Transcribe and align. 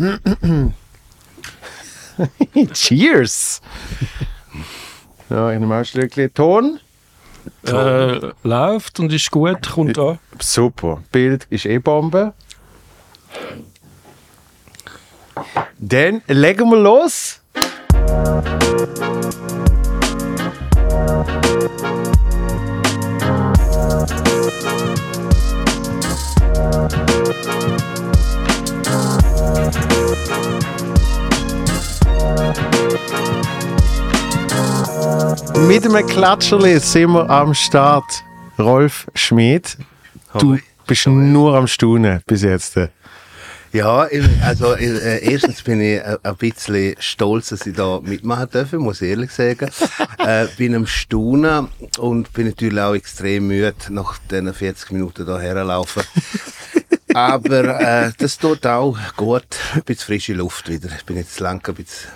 Cheers! 2.72 3.60
Ja, 5.28 5.52
ich 5.52 5.60
nehme 5.60 5.74
auch 5.74 5.78
ein 5.78 5.84
Stückchen 5.84 6.32
Ton. 6.32 6.80
Äh, 7.66 8.32
läuft 8.42 9.00
und 9.00 9.12
ist 9.12 9.30
gut, 9.30 9.70
kommt 9.70 9.96
da. 9.96 10.18
Super. 10.38 11.02
Bild 11.12 11.46
ist 11.50 11.66
eh 11.66 11.78
Bombe. 11.78 12.32
Dann 15.78 16.22
legen 16.26 16.70
wir 16.70 16.78
los. 16.78 17.40
Mit 35.70 35.86
einem 35.86 36.04
Klatscherli 36.04 36.80
sind 36.80 37.12
wir 37.12 37.30
am 37.30 37.54
Start. 37.54 38.24
Rolf 38.58 39.06
Schmid, 39.14 39.78
du 40.36 40.58
bist 40.84 41.06
nur 41.06 41.56
am 41.56 41.68
Staunen 41.68 42.20
bis 42.26 42.42
jetzt. 42.42 42.76
Ja, 43.72 44.08
also 44.42 44.74
äh, 44.74 45.24
erstens 45.32 45.62
bin 45.62 45.80
ich 45.80 45.98
äh, 45.98 46.18
ein 46.24 46.36
bisschen 46.38 46.96
stolz, 46.98 47.50
dass 47.50 47.68
ich 47.68 47.76
da 47.76 48.00
mitmachen 48.02 48.48
darf, 48.50 48.72
muss 48.72 49.00
ich 49.00 49.10
ehrlich 49.10 49.30
sagen. 49.30 49.70
äh, 50.18 50.48
bin 50.56 50.74
am 50.74 50.88
Staunen 50.88 51.68
und 51.98 52.32
bin 52.32 52.48
natürlich 52.48 52.80
auch 52.80 52.94
extrem 52.94 53.46
müde, 53.46 53.72
nach 53.90 54.18
diesen 54.28 54.52
40 54.52 54.90
Minuten 54.90 55.24
da 55.24 55.38
herlaufen. 55.38 56.02
Aber 57.14 57.80
äh, 57.80 58.10
das 58.18 58.38
tut 58.38 58.66
auch 58.66 58.98
gut. 59.16 59.46
Ein 59.74 59.82
bisschen 59.82 60.04
frische 60.04 60.32
Luft 60.32 60.68
wieder. 60.68 60.88
Ich 60.96 61.04
bin 61.04 61.16
jetzt 61.16 61.38
lang 61.38 61.64
ein 61.64 61.74
bisschen 61.76 62.10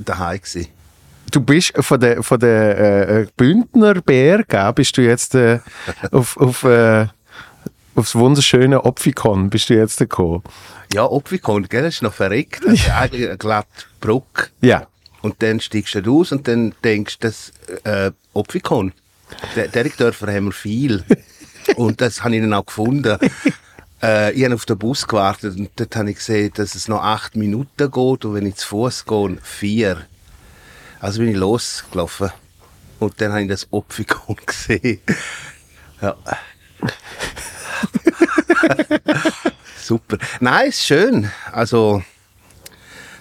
daheim 0.00 0.40
gewesen. 0.40 0.75
Du 1.30 1.40
bist 1.40 1.72
von 1.80 2.00
der, 2.00 2.22
von 2.22 2.38
der 2.38 3.08
äh, 3.08 3.26
Bündner 3.36 3.94
Berge, 4.00 4.72
bist 4.74 4.96
du 4.96 5.02
jetzt 5.02 5.34
äh, 5.34 5.60
auf, 6.10 6.36
auf, 6.36 6.64
äh, 6.64 7.06
aufs 7.94 8.14
wunderschöne 8.14 8.84
Opfikon 8.84 9.50
bist 9.50 9.70
du 9.70 9.74
jetzt 9.74 9.98
gekommen. 9.98 10.42
Ja, 10.92 11.04
Opfikon, 11.04 11.68
gell, 11.68 11.82
das 11.82 11.94
ist 11.94 12.02
noch 12.02 12.14
verreckt. 12.14 12.64
Das 12.64 12.74
ist 12.74 12.90
eigentlich 12.90 13.28
eine 13.28 13.38
glatte 13.38 13.68
Brücke. 14.00 14.48
Ja. 14.60 14.86
Und 15.22 15.42
dann 15.42 15.60
steigst 15.60 15.94
du 15.94 16.20
aus 16.20 16.30
und 16.30 16.46
dann 16.46 16.74
denkst 16.84 17.18
du, 17.18 17.26
das 17.26 17.52
äh, 17.84 18.12
Opfikon. 18.32 18.92
Der 19.56 19.68
Dörfer 19.68 20.32
haben 20.32 20.46
wir 20.46 20.52
viel. 20.52 21.02
und 21.76 22.00
das 22.00 22.22
habe 22.22 22.36
ich 22.36 22.42
dann 22.42 22.52
auch 22.52 22.66
gefunden. 22.66 23.18
Äh, 24.02 24.32
ich 24.32 24.44
habe 24.44 24.54
auf 24.54 24.66
den 24.66 24.78
Bus 24.78 25.06
gewartet 25.06 25.58
und 25.58 25.70
dort 25.76 25.96
habe 25.96 26.10
ich 26.10 26.16
gesehen, 26.16 26.52
dass 26.54 26.74
es 26.74 26.86
noch 26.86 27.02
acht 27.02 27.34
Minuten 27.34 27.90
geht 27.90 28.24
und 28.24 28.34
wenn 28.34 28.46
ich 28.46 28.56
zu 28.56 28.68
Fuß 28.68 29.04
gehe, 29.06 29.38
vier. 29.42 30.06
Also 31.00 31.20
bin 31.20 31.28
ich 31.28 31.36
losgelaufen. 31.36 32.30
Und 32.98 33.20
dann 33.20 33.32
habe 33.32 33.42
ich 33.42 33.48
das 33.48 33.66
Opfikon 33.70 34.36
gesehen. 34.46 35.00
Ja. 36.00 36.16
Super. 39.80 40.18
Nein, 40.40 40.68
ist 40.68 40.84
schön. 40.84 41.30
Also, 41.52 42.02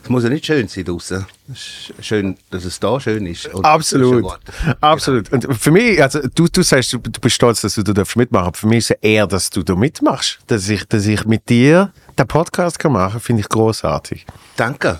es 0.05 0.09
muss 0.09 0.23
ja 0.23 0.29
nicht 0.29 0.45
schön 0.45 0.67
sein 0.67 0.83
draußen. 0.83 1.25
Es 1.51 1.91
ist 1.97 2.05
schön, 2.05 2.37
dass 2.51 2.63
es 2.63 2.79
da 2.79 2.99
schön 2.99 3.25
ist. 3.25 3.47
Und 3.47 3.65
Absolut. 3.65 4.23
ist. 4.23 4.77
Absolut. 4.81 5.31
Und 5.31 5.55
für 5.57 5.71
mich, 5.71 6.01
also 6.01 6.21
du, 6.33 6.47
du 6.47 6.61
sagst, 6.61 6.93
du, 6.93 6.99
bist 6.99 7.35
stolz, 7.35 7.61
dass 7.61 7.75
du 7.75 7.83
da 7.83 7.91
darfst 7.91 8.15
mitmachen 8.15 8.47
aber 8.47 8.57
für 8.57 8.67
mich 8.67 8.77
ist 8.77 8.91
es 8.91 8.97
eher, 9.01 9.27
dass 9.27 9.49
du 9.49 9.63
da 9.63 9.75
mitmachst. 9.75 10.39
Dass 10.47 10.69
ich, 10.69 10.85
dass 10.85 11.05
ich 11.05 11.25
mit 11.25 11.49
dir 11.49 11.91
den 12.17 12.27
Podcast 12.27 12.77
kann 12.79 12.93
machen 12.93 13.19
finde 13.19 13.41
ich 13.41 13.49
großartig. 13.49 14.25
Danke. 14.55 14.99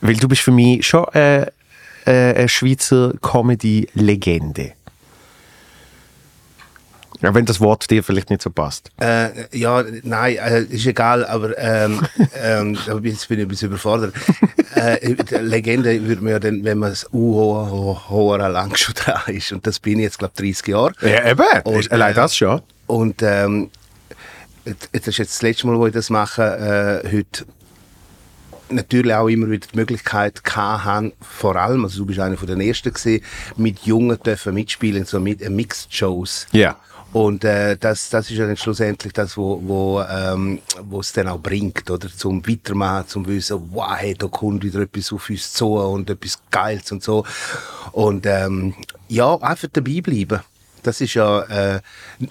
Weil 0.00 0.16
du 0.16 0.26
bist 0.26 0.42
für 0.42 0.52
mich 0.52 0.86
schon 0.86 1.04
äh, 1.12 1.46
äh, 2.08 2.34
eine 2.34 2.48
Schweizer 2.48 3.12
Comedy-Legende. 3.20 4.72
Ja, 7.20 7.34
wenn 7.34 7.44
das 7.44 7.60
Wort 7.60 7.90
dir 7.90 8.04
vielleicht 8.04 8.30
nicht 8.30 8.42
so 8.42 8.50
passt. 8.50 8.90
Äh, 9.00 9.30
ja, 9.56 9.84
nein, 10.04 10.36
äh, 10.36 10.62
ist 10.62 10.86
egal, 10.86 11.26
aber 11.26 11.58
ähm, 11.58 12.06
ähm, 12.42 12.78
jetzt 13.02 13.28
bin 13.28 13.40
ich 13.40 13.44
ein 13.44 13.48
bisschen 13.48 13.68
überfordert. 13.68 14.14
äh, 14.76 15.16
Legende 15.40 16.06
würde 16.06 16.22
man 16.22 16.32
ja 16.32 16.38
dann, 16.38 16.62
wenn 16.64 16.78
man 16.78 16.92
es 16.92 17.08
hoher 17.12 18.48
lang 18.48 18.76
schon 18.76 18.94
dran 18.94 19.34
ist. 19.34 19.52
Und 19.52 19.66
das 19.66 19.80
bin 19.80 19.98
ich 19.98 20.04
jetzt, 20.04 20.18
glaube 20.18 20.32
ich, 20.36 20.56
30 20.56 20.68
Jahre. 20.68 20.92
Ja, 21.02 21.28
eben. 21.28 21.62
Und, 21.64 21.90
Allein 21.90 22.12
äh, 22.12 22.14
das 22.14 22.36
schon. 22.36 22.62
Und 22.86 23.20
ähm, 23.22 23.70
das 24.64 25.08
ist 25.08 25.18
jetzt 25.18 25.34
das 25.34 25.42
letzte 25.42 25.66
Mal, 25.66 25.76
wo 25.76 25.86
ich 25.88 25.92
das 25.92 26.10
mache, 26.10 27.02
äh, 27.04 27.12
heute 27.12 27.44
natürlich 28.70 29.14
auch 29.14 29.28
immer 29.28 29.50
wieder 29.50 29.66
die 29.72 29.76
Möglichkeit 29.76 30.40
haben, 30.54 31.12
vor 31.20 31.56
allem, 31.56 31.84
also 31.84 31.98
du 32.00 32.06
bist 32.06 32.20
einer 32.20 32.36
von 32.36 32.46
den 32.46 32.60
Ersten 32.60 32.92
gewesen, 32.92 33.24
mit 33.56 33.80
Jungen 33.80 34.18
dürfen 34.22 34.54
mitspielen, 34.54 35.04
so 35.04 35.20
mit 35.20 35.42
äh, 35.42 35.50
Mixed 35.50 35.94
Shows. 35.94 36.46
Ja. 36.52 36.76
Und 37.12 37.42
äh, 37.42 37.76
das, 37.78 38.10
das 38.10 38.30
ist 38.30 38.36
ja 38.36 38.46
dann 38.46 38.56
schlussendlich 38.56 39.14
das, 39.14 39.36
wo, 39.36 39.60
wo, 39.64 40.02
ähm, 40.02 40.60
wo 40.82 41.00
es 41.00 41.12
dann 41.12 41.28
auch 41.28 41.40
bringt, 41.40 41.90
oder? 41.90 42.08
Zum 42.14 42.46
Weitermachen, 42.46 43.08
zum 43.08 43.26
Wissen, 43.26 43.70
wow, 43.72 43.96
hey, 43.96 44.14
da 44.14 44.26
kommt 44.26 44.62
wieder 44.62 44.80
etwas 44.80 45.12
auf 45.12 45.30
uns 45.30 45.52
zu 45.54 45.72
und 45.74 46.10
etwas 46.10 46.38
Geiles 46.50 46.92
und 46.92 47.02
so. 47.02 47.24
Und 47.92 48.26
ähm, 48.26 48.74
ja, 49.08 49.34
einfach 49.36 49.68
dabei 49.72 50.02
bleiben. 50.02 50.40
Das 50.82 51.00
ist 51.00 51.14
ja 51.14 51.40
äh, 51.42 51.80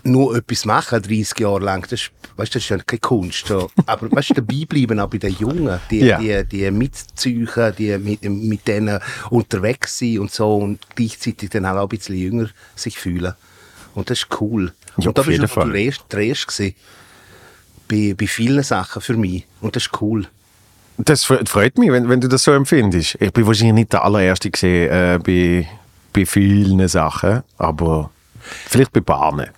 nur 0.04 0.36
etwas 0.38 0.66
machen, 0.66 1.02
30 1.02 1.40
Jahre 1.40 1.60
lang. 1.60 1.82
Das 1.84 1.94
ist, 2.02 2.12
weißt, 2.36 2.56
das 2.56 2.64
ist 2.64 2.70
ja 2.70 2.78
keine 2.78 3.00
Kunst. 3.00 3.48
So. 3.48 3.70
Aber 3.86 4.12
weißt, 4.12 4.32
dabei 4.36 4.66
bleiben 4.68 5.00
auch 5.00 5.10
bei 5.10 5.18
den 5.18 5.36
Jungen, 5.38 5.80
die, 5.92 6.00
Ja. 6.00 6.18
die, 6.20 6.44
die 6.46 6.72
mitziehen, 6.72 7.50
die 7.78 7.98
mit, 7.98 8.24
mit 8.24 8.68
denen 8.68 9.00
unterwegs 9.30 9.98
sind 9.98 10.20
und 10.20 10.32
so 10.32 10.56
und 10.58 10.80
gleichzeitig 10.96 11.50
dann 11.50 11.66
auch 11.66 11.82
ein 11.84 11.88
bisschen 11.90 12.16
jünger 12.16 12.50
sich 12.76 12.98
fühlen. 12.98 13.34
Und 13.96 14.10
das 14.10 14.20
ist 14.20 14.28
cool. 14.42 14.74
Ja, 14.98 15.10
und 15.10 15.18
da 15.18 15.22
bist 15.24 15.42
du 15.44 15.48
Fall. 15.48 15.72
der 15.72 15.82
Erste, 15.82 16.04
der 16.12 16.20
Erste 16.22 16.48
gewesen. 16.48 16.76
Bei, 17.88 18.14
bei 18.18 18.28
vielen 18.28 18.64
Sachen 18.64 19.02
für 19.02 19.16
mich. 19.16 19.46
Und 19.62 19.76
das 19.76 19.84
ist 19.88 20.02
cool. 20.02 20.28
Das 20.98 21.26
fre- 21.26 21.48
freut 21.48 21.78
mich, 21.78 21.92
wenn, 21.92 22.10
wenn 22.10 22.20
du 22.20 22.28
das 22.28 22.44
so 22.44 22.52
empfindest. 22.52 23.16
Ich 23.22 23.32
bin 23.32 23.46
wahrscheinlich 23.48 23.74
nicht 23.76 23.94
der 23.94 24.04
allererste 24.04 24.50
gesehen 24.52 24.90
äh, 24.92 25.20
bei, 25.24 25.68
bei 26.12 26.26
vielen 26.26 26.86
Sachen, 26.88 27.44
aber 27.58 28.10
vielleicht 28.48 28.92
bei 28.94 29.02
Bahnen. 29.02 29.50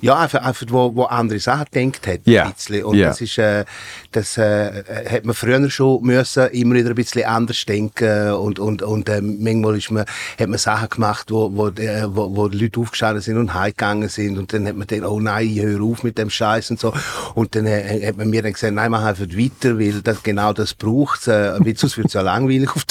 Ja, 0.00 0.18
einfach, 0.18 0.42
einfach 0.42 0.66
wo, 0.70 0.94
wo 0.94 1.04
andere 1.04 1.38
Sachen 1.38 1.66
gedacht 1.70 2.06
hat. 2.06 2.20
Ja. 2.24 2.44
Ein 2.44 2.52
bisschen. 2.52 2.84
Und 2.84 2.96
Ja. 2.96 3.08
das 3.08 3.20
ist, 3.20 3.38
äh, 3.38 3.64
das 4.12 4.38
äh, 4.38 4.82
hat 5.10 5.24
man 5.24 5.34
früher 5.34 5.68
schon 5.70 6.02
müssen, 6.02 6.46
immer 6.48 6.74
wieder 6.74 6.90
ein 6.90 6.94
bisschen 6.94 7.24
anders 7.24 7.64
denken 7.66 8.32
und, 8.32 8.58
und, 8.58 8.82
und 8.82 9.08
äh, 9.08 9.20
manchmal 9.20 9.76
ist 9.76 9.90
man, 9.90 10.04
hat 10.38 10.48
man 10.48 10.58
Sachen 10.58 10.88
gemacht, 10.88 11.30
wo, 11.30 11.50
wo, 11.54 11.68
äh, 11.68 12.04
wo, 12.08 12.34
wo 12.34 12.48
die 12.48 12.58
Leute 12.58 12.80
aufgestanden 12.80 13.22
sind 13.22 13.36
und 13.36 13.54
heimgegangen 13.54 14.08
sind 14.08 14.38
und 14.38 14.52
dann 14.52 14.66
hat 14.66 14.76
man 14.76 14.86
gedacht, 14.86 15.08
oh 15.10 15.20
nein, 15.20 15.54
hör 15.54 15.82
auf 15.82 16.02
mit 16.02 16.18
dem 16.18 16.30
Scheiß 16.30 16.70
und 16.70 16.80
so. 16.80 16.92
Und 17.34 17.54
dann 17.54 17.66
äh, 17.66 18.06
hat 18.06 18.16
man 18.16 18.30
mir 18.30 18.42
dann 18.42 18.52
gesagt, 18.52 18.74
nein, 18.74 18.90
mach 18.90 19.04
einfach 19.04 19.26
weiter, 19.26 19.78
weil 19.78 20.00
das, 20.02 20.22
genau 20.22 20.52
das 20.52 20.74
braucht 20.74 21.28
äh, 21.28 21.58
weil 21.64 21.76
sonst 21.76 21.96
wird 21.96 22.08
es 22.08 22.14
ja 22.14 22.20
langweilig 22.30 22.70
auf 22.74 22.84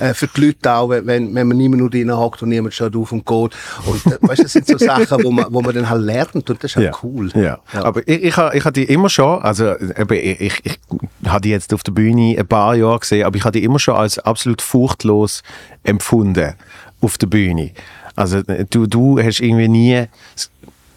äh, 0.00 0.14
für 0.14 0.26
die 0.28 0.46
Leute 0.46 0.72
auch, 0.72 0.88
wenn, 0.90 1.06
wenn 1.06 1.48
man 1.48 1.56
niemand 1.56 1.80
nur 1.80 1.90
drin 1.90 2.14
hockt 2.14 2.42
und 2.42 2.48
niemand 2.50 2.74
schaut 2.74 2.94
auf 2.96 3.12
und 3.12 3.26
geht. 3.26 3.50
Und 3.86 4.06
äh, 4.06 4.18
weißt, 4.20 4.44
das 4.44 4.52
sind 4.52 4.66
so 4.66 4.78
Sachen, 4.78 5.22
wo 5.24 5.30
man, 5.30 5.46
wo 5.50 5.60
man 5.60 5.74
dann 5.74 5.88
halt 5.88 6.02
lernt 6.02 6.41
und 6.50 6.62
das 6.62 6.72
ist 6.72 6.76
halt 6.76 6.94
cool. 7.02 7.30
Ja. 7.34 7.58
Aber 7.72 8.06
ich, 8.06 8.22
ich, 8.22 8.36
ich 8.36 8.64
habe 8.64 8.72
die 8.72 8.84
immer 8.84 9.08
schon, 9.08 9.42
also 9.42 9.74
ich, 9.78 10.40
ich, 10.40 10.60
ich 10.64 10.78
habe 11.26 11.40
die 11.40 11.50
jetzt 11.50 11.72
auf 11.74 11.82
der 11.82 11.92
Bühne 11.92 12.36
ein 12.38 12.46
paar 12.46 12.74
Jahre 12.74 13.00
gesehen, 13.00 13.24
aber 13.24 13.36
ich 13.36 13.44
habe 13.44 13.58
die 13.58 13.64
immer 13.64 13.78
schon 13.78 13.96
als 13.96 14.18
absolut 14.18 14.62
furchtlos 14.62 15.42
empfunden 15.82 16.54
auf 17.00 17.18
der 17.18 17.26
Bühne. 17.26 17.72
Also 18.14 18.42
du, 18.42 18.86
du 18.86 19.18
hast 19.18 19.40
irgendwie 19.40 19.68
nie, 19.68 20.04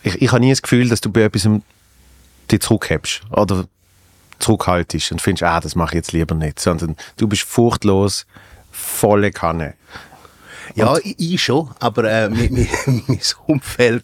ich, 0.03 0.21
ich 0.21 0.31
habe 0.31 0.41
nie 0.41 0.49
das 0.49 0.61
Gefühl, 0.61 0.89
dass 0.89 1.01
du 1.01 1.11
bei 1.11 1.21
etwas 1.21 1.47
dich 2.51 2.59
zurückhebst 2.59 3.21
oder 3.31 3.65
zurückhaltest 4.39 5.11
und 5.11 5.21
findest, 5.21 5.43
ah, 5.43 5.59
das 5.59 5.75
mache 5.75 5.91
ich 5.91 5.95
jetzt 5.95 6.11
lieber 6.11 6.35
nicht, 6.35 6.59
sondern 6.59 6.95
du 7.17 7.27
bist 7.27 7.43
furchtlos 7.43 8.25
volle 8.71 9.31
Kanne. 9.31 9.75
Ja, 10.73 10.97
ich, 11.03 11.15
ich 11.19 11.43
schon, 11.43 11.69
aber 11.79 12.03
äh, 12.05 12.29
mein, 12.29 12.49
mein, 12.51 13.03
mein 13.07 13.19
Umfeld 13.45 14.03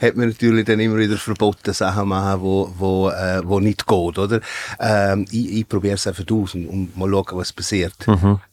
hat 0.00 0.16
mir 0.16 0.26
natürlich 0.26 0.64
dann 0.64 0.80
immer 0.80 0.96
wieder 0.96 1.16
verboten, 1.18 1.72
Sachen 1.74 2.00
zu 2.00 2.06
machen, 2.06 2.40
wo, 2.40 2.72
wo, 2.78 3.10
äh, 3.10 3.42
wo 3.44 3.60
nicht 3.60 3.86
geht, 3.86 4.18
oder? 4.18 4.40
Ähm, 4.80 5.26
ich 5.30 5.52
ich 5.58 5.68
probiere 5.68 5.94
es 5.94 6.06
einfach 6.06 6.24
aus 6.32 6.54
und, 6.54 6.66
und 6.66 6.96
mal 6.96 7.10
schauen, 7.10 7.26
was 7.38 7.52
passiert. 7.52 7.94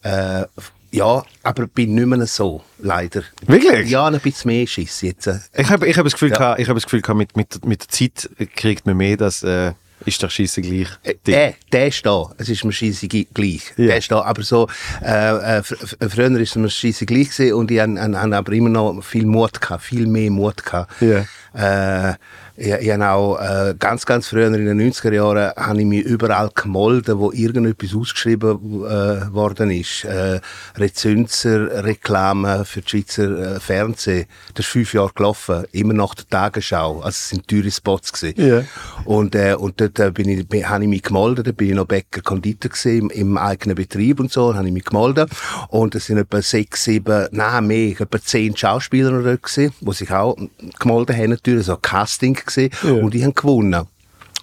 Äh, 0.04 0.44
ja, 0.92 1.24
aber 1.44 1.68
bin 1.68 1.94
nicht 1.96 2.06
mehr 2.08 2.26
so, 2.26 2.62
leider. 2.80 3.24
Wirklich? 3.46 3.90
Ja, 3.90 4.08
ein 4.08 4.20
bisschen 4.20 4.50
mehr 4.52 4.66
Schiss 4.66 5.02
jetzt. 5.02 5.30
Ich 5.54 5.70
habe 5.70 5.88
ich 5.88 5.98
hab 5.98 6.06
das 6.06 6.14
Gefühl, 6.14 6.30
Ja. 6.30 6.38
gehabt, 6.38 6.60
ich 6.62 6.68
habe 6.70 6.78
das 6.78 6.86
Gefühl 6.86 7.02
gehabt, 7.02 7.18
mit, 7.18 7.36
mit, 7.36 7.66
mit 7.66 7.82
der 7.82 7.90
Zeit 7.90 8.30
kriegt 8.56 8.86
man 8.86 8.96
mehr, 8.96 9.18
das 9.18 9.44
äh, 9.44 9.74
ist 10.06 10.22
doch 10.24 10.30
scheisse 10.30 10.62
gleich. 10.62 10.88
Äh, 11.04 11.16
Der, 11.26 11.54
der 11.72 11.88
ist 11.88 12.06
da. 12.06 12.32
Es 12.38 12.50
ist 12.50 12.64
mir 12.64 12.72
scheisse 12.72 13.08
gi- 13.08 13.28
gleich. 13.34 13.64
Ja. 13.78 13.88
Der 13.88 13.98
ist 13.98 14.12
da. 14.12 14.22
Aber 14.22 14.44
so, 14.44 14.68
äh, 15.04 15.58
äh, 15.58 15.64
fr 15.64 15.76
fr- 15.76 16.10
früher 16.10 16.40
ist 16.40 16.50
es 16.52 16.56
mir 16.56 16.70
scheisse 16.70 17.06
gleich 17.06 17.30
gewesen 17.32 17.54
und 17.54 17.72
ich 17.72 17.80
hab 17.80 18.34
aber 18.34 18.52
immer 18.54 18.70
noch 18.70 19.02
viel 19.04 19.26
Mut 19.26 19.60
gehabt, 19.62 19.84
viel 19.84 20.08
mehr 20.08 20.30
Mut 20.32 20.64
gehabt. 20.64 20.94
Ja. 21.02 21.26
Äh, 21.54 22.16
ich, 22.58 22.72
ich 22.72 22.92
habe 22.92 23.10
auch 23.10 23.40
äh, 23.40 23.76
ganz, 23.78 24.06
ganz 24.06 24.30
früher 24.30 24.48
in 24.48 24.66
den 24.66 24.80
90er 24.80 25.14
Jahren 25.14 25.52
habe 25.56 25.80
ich 25.80 25.86
mich 25.86 26.04
überall 26.04 26.50
gemolden, 26.56 27.20
wo 27.20 27.32
irgendetwas 27.32 27.94
ausgeschrieben 27.94 28.86
äh, 28.86 29.34
worden 29.34 29.72
ist. 29.72 30.06
Äh, 30.06 30.40
Rezünzer, 30.78 31.84
Reklame 31.84 32.64
für 32.64 32.82
die 32.82 32.90
Schweizer 32.90 33.56
äh, 33.56 33.60
Fernsehen. 33.60 34.26
Das 34.54 34.66
ist 34.66 34.72
fünf 34.72 34.94
Jahre 34.94 35.12
gelaufen, 35.14 35.66
immer 35.74 35.94
nach 35.94 36.16
der 36.16 36.30
Tagesschau. 36.30 36.98
Also 37.00 37.10
es 37.10 37.30
sind 37.30 37.48
teure 37.48 37.72
Spots 37.72 38.14
gewesen. 38.14 38.42
Ja. 38.42 38.64
Und, 39.04 39.36
äh, 39.36 39.56
und 39.56 39.82
dort 39.82 40.00
äh, 40.00 40.12
bin 40.12 40.30
ich, 40.30 40.48
bin, 40.48 40.68
habe 40.70 40.84
ich 40.84 40.90
mich 40.90 41.04
gemeldet, 41.04 41.48
da 41.48 41.52
bin 41.52 41.70
ich 41.70 41.76
noch 41.76 41.86
Bäcker 41.86 42.22
Konditor 42.22 42.72
gewesen, 42.72 43.10
im, 43.10 43.10
im 43.10 43.38
eigenen 43.38 43.76
Betrieb 43.76 44.20
und 44.20 44.32
so, 44.32 44.56
habe 44.56 44.68
ich 44.68 44.74
mich 44.74 44.86
gemeldet. 44.86 45.30
Und 45.70 45.94
es 45.96 46.06
sind 46.06 46.20
etwa 46.20 46.42
sechs, 46.42 46.86
sieben, 46.86 47.28
nein, 47.32 47.68
mehr, 47.68 48.00
etwa 48.00 48.22
zehn 48.22 48.56
Schauspieler 48.56 49.12
noch 49.12 49.24
dort 49.24 49.44
gewesen, 49.44 49.74
die 49.82 49.94
sich 49.94 50.12
auch 50.12 50.38
gemeldet 50.80 51.18
haben, 51.18 51.32
natürlich, 51.32 51.66
so 51.66 51.76
Casting 51.76 52.45
gewesen. 52.46 53.02
Und 53.02 53.14
die 53.14 53.24
haben 53.24 53.36
gewonnen. 53.36 53.88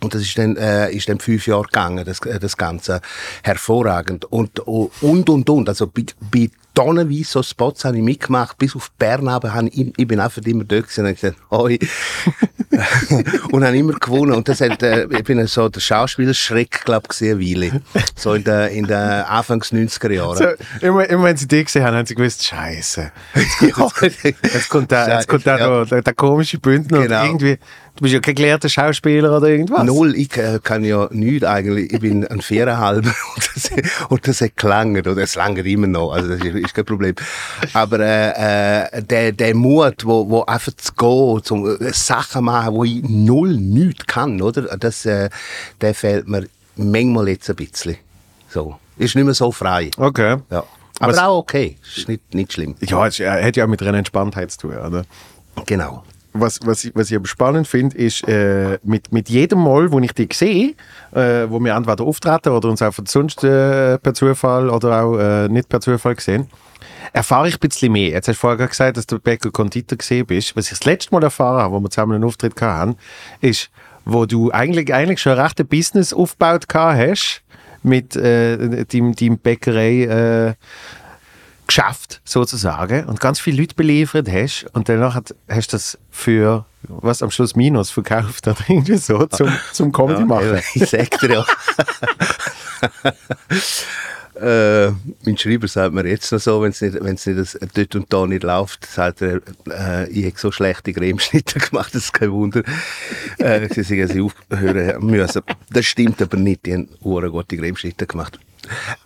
Und 0.03 0.15
das 0.15 0.23
ist 0.23 0.37
dann, 0.37 0.57
äh, 0.57 0.91
ist 0.91 1.09
dann 1.09 1.21
fünf 1.21 1.47
Jahre 1.47 1.63
gegangen, 1.63 2.05
das, 2.05 2.19
äh, 2.21 2.41
das 2.41 2.57
Ganze. 2.57 3.01
Hervorragend. 3.45 4.25
Und, 4.25 4.59
und, 4.61 4.91
und, 5.31 5.49
und. 5.49 5.69
Also, 5.69 5.87
bei, 5.87 6.05
bei 6.31 6.51
tonnenweise 6.75 7.25
so 7.25 7.43
Spots 7.43 7.85
habe 7.85 7.99
ich 7.99 8.03
mitgemacht, 8.03 8.59
bis 8.59 8.75
auf 8.75 8.91
Bern 8.93 9.31
habe 9.31 9.69
ich, 9.71 9.93
ich 9.97 10.09
bin 10.09 10.19
einfach 10.21 10.43
immer 10.43 10.65
dort 10.65 10.89
gewesen 10.89 11.01
und 11.03 11.07
habe 11.07 11.15
gesagt, 11.15 11.37
hoi. 11.51 11.79
und 13.53 13.65
habe 13.65 13.77
immer 13.77 13.93
gewonnen. 13.93 14.33
Und 14.33 14.49
das 14.49 14.61
hat, 14.61 14.83
äh, 14.83 15.05
ich 15.11 15.25
bin 15.25 15.47
so 15.47 15.69
der 15.69 15.81
Schauspielerschreck, 15.81 16.85
glaube 16.85 17.09
ich, 17.13 17.23
eine 17.23 17.39
Weile. 17.41 17.83
So 18.17 18.35
in 18.35 18.45
den, 18.45 18.69
in 18.71 18.87
den 18.87 18.97
Anfangs 18.97 19.73
90er 19.73 20.11
Jahren. 20.13 20.37
So, 20.37 20.87
immer, 20.87 21.09
immer 21.09 21.25
wenn 21.25 21.37
sie 21.37 21.47
dich 21.49 21.67
gesehen 21.67 21.85
haben, 21.85 21.97
haben 21.97 22.07
sie 22.07 22.15
gewusst, 22.15 22.45
Scheiße. 22.45 23.13
Jetzt 23.61 24.69
kommt 24.69 24.91
der, 24.91 25.09
jetzt 25.09 25.29
kommt 25.29 25.47
der, 25.47 25.59
Ja. 25.59 25.85
der, 25.85 26.03
der 26.03 26.15
komische 26.15 26.59
Bündner 26.59 27.03
Genau. 27.03 27.21
und 27.21 27.27
irgendwie, 27.27 27.59
du 27.97 28.03
bist 28.03 28.15
ja 28.15 28.21
kein 28.21 28.35
gelehrter 28.35 28.69
Schauspieler 28.69 29.37
oder 29.37 29.49
irgendwas. 29.49 29.85
Null, 29.85 30.15
ich 30.17 30.37
äh, 30.37 30.59
kann 30.63 30.85
ja 30.85 31.09
nichts 31.11 31.45
eigentlich. 31.45 31.93
Ich 31.93 32.01
bin 32.01 32.27
ein 32.27 32.41
Viererhalber 32.41 33.09
und 33.37 33.51
das, 33.55 33.71
und 34.09 34.29
das 34.29 34.41
hat 34.41 34.57
gelangt, 34.57 35.07
oder 35.07 35.23
es 35.23 35.35
langt 35.35 35.59
immer 35.59 35.87
noch, 35.87 36.13
also 36.13 36.29
das 36.29 36.41
ist, 36.41 36.55
ist 36.55 36.75
kein 36.75 36.85
Problem. 36.85 37.15
Aber 37.73 38.01
äh, 38.01 38.87
äh, 38.87 39.03
der, 39.03 39.33
der 39.33 39.55
Mut, 39.55 40.05
wo, 40.05 40.29
wo 40.29 40.43
einfach 40.45 40.73
zu 40.77 40.93
gehen, 40.95 41.45
zum 41.45 41.67
äh, 41.81 41.93
Sachen 41.93 42.45
machen, 42.45 42.75
wo 42.75 42.85
ich 42.85 43.03
null 43.03 43.57
nichts 43.57 44.07
kann, 44.07 44.41
oder? 44.41 44.63
Das, 44.79 45.05
äh, 45.07 45.29
der 45.81 45.95
fehlt 45.95 46.29
mir 46.29 46.47
manchmal 46.77 47.29
jetzt 47.29 47.49
ein 47.51 47.57
bisschen. 47.57 47.97
So. 48.49 48.77
Ist 48.99 49.15
nicht 49.17 49.25
mehr 49.25 49.35
so 49.35 49.51
frei. 49.51 49.91
Okay. 49.97 50.37
Ja. 50.51 50.65
Aber 51.01 51.13
Was- 51.13 51.19
auch 51.19 51.39
okay. 51.39 51.79
Ist 51.97 52.09
nicht, 52.09 52.35
nicht 52.35 52.53
schlimm. 52.53 52.75
Ja, 52.81 53.07
es 53.07 53.19
äh, 53.19 53.43
hat 53.43 53.57
ja 53.57 53.65
auch 53.65 53.69
mit 53.69 53.83
einer 53.83 53.99
Entspanntheit 53.99 54.51
zu 54.53 54.59
tun, 54.69 54.77
oder? 54.77 55.05
Genau. 55.67 56.05
Was, 56.33 56.61
was, 56.65 56.91
was 56.95 57.11
ich 57.11 57.17
aber 57.17 57.27
spannend 57.27 57.69
finde, 57.69 57.97
ist, 57.97 58.27
äh, 58.29 58.79
mit, 58.83 59.13
mit 59.13 59.29
jedem 59.29 59.63
Mal, 59.63 59.93
wo 59.93 59.99
ich 60.01 60.13
dich 60.13 60.33
sehe, 60.35 60.75
äh, 61.13 61.49
wo 61.49 61.61
wir 61.61 61.75
entweder 61.75 62.05
auftreten 62.05 62.51
oder 62.51 62.69
uns 62.69 62.83
auch 62.83 62.95
sonst 63.05 63.45
äh, 63.45 63.99
per 63.99 64.15
Zufall 64.15 64.71
oder 64.71 65.03
auch 65.03 65.19
äh, 65.19 65.49
nicht 65.49 65.69
per 65.69 65.81
Zufall 65.81 66.15
gesehen, 66.15 66.49
erfahre 67.13 67.49
ich 67.49 67.57
ein 67.57 67.61
bisschen 67.61 67.93
mehr. 67.93 68.11
Jetzt 68.11 68.29
hast 68.29 68.37
du 68.37 68.41
vorher 68.41 68.67
gesagt, 68.67 68.97
dass 68.97 69.07
du 69.07 69.19
Bäcker 69.19 69.51
Konditor 69.51 69.99
gesehen 69.99 70.27
bist. 70.27 70.57
Was 70.57 70.67
ich 70.67 70.79
das 70.79 70.85
letzte 70.85 71.15
Mal 71.15 71.23
erfahren 71.23 71.63
habe, 71.63 71.75
wo 71.75 71.81
wir 71.81 71.91
zusammen 71.91 72.15
einen 72.15 72.25
Auftritt 72.25 72.61
hatten, 72.61 72.97
ist, 73.41 73.71
wo 74.05 74.27
du 74.27 74.51
eigentlich, 74.51 74.93
eigentlich 74.93 75.21
schon 75.21 75.33
ein 75.33 75.41
rechtes 75.41 75.67
Business 75.67 76.13
aufgebaut 76.13 76.67
hast 76.73 77.43
mit 77.83 78.17
äh, 78.17 78.85
deinem, 78.87 79.15
deinem 79.15 79.39
Bäckerei 79.39 80.55
Geschäft 81.75 82.21
sozusagen 82.25 83.07
und 83.07 83.19
ganz 83.19 83.41
viele 83.41 83.63
Leute 83.63 83.75
beliefert 83.75 84.29
hast 84.31 84.67
und 84.75 84.91
danach 84.91 85.15
hat, 85.15 85.35
hast 85.49 85.73
du 85.73 85.77
das 85.77 85.99
für 86.11 86.67
was 86.83 87.23
am 87.23 87.31
Schluss 87.31 87.57
Minus 87.57 87.91
verkauft 87.91 88.47
oder 88.47 88.59
irgendwie 88.69 88.99
so 88.99 89.25
zum, 89.27 89.51
zum 89.73 89.91
Comedy 89.91 90.23
machen. 90.23 90.49
eben, 90.49 90.63
ich 90.75 90.91
sag 90.91 91.19
dir 91.19 91.33
ja. 91.33 91.47
äh, 94.89 94.93
mein 95.25 95.39
Schreiber 95.39 95.67
sagt 95.67 95.95
mir 95.95 96.07
jetzt 96.07 96.31
noch 96.31 96.41
so, 96.41 96.61
wenn 96.61 96.73
es 96.73 96.83
nicht, 96.83 97.03
wenn's 97.03 97.25
nicht 97.25 97.39
das, 97.39 97.59
dort 97.75 97.95
und 97.95 98.13
da 98.13 98.27
nicht 98.27 98.43
läuft, 98.43 98.85
sagt 98.85 99.23
er, 99.23 99.41
äh, 99.71 100.11
ich 100.11 100.27
habe 100.27 100.39
so 100.39 100.53
schlechte 100.53 100.93
Cremeschnitte 100.93 101.59
gemacht, 101.71 101.95
das 101.95 102.05
ist 102.05 102.13
kein 102.13 102.33
Wunder. 102.33 102.63
äh, 103.39 103.67
sie 103.73 103.83
sagen, 103.83 104.09
sie 104.09 104.21
aufhören 104.21 105.07
müssen. 105.07 105.41
Das 105.71 105.87
stimmt 105.87 106.21
aber 106.21 106.37
nicht, 106.37 106.67
die 106.67 106.75
haben 106.75 106.89
gute 107.01 107.57
Cremeschnitte 107.57 108.07
gemacht. 108.07 108.39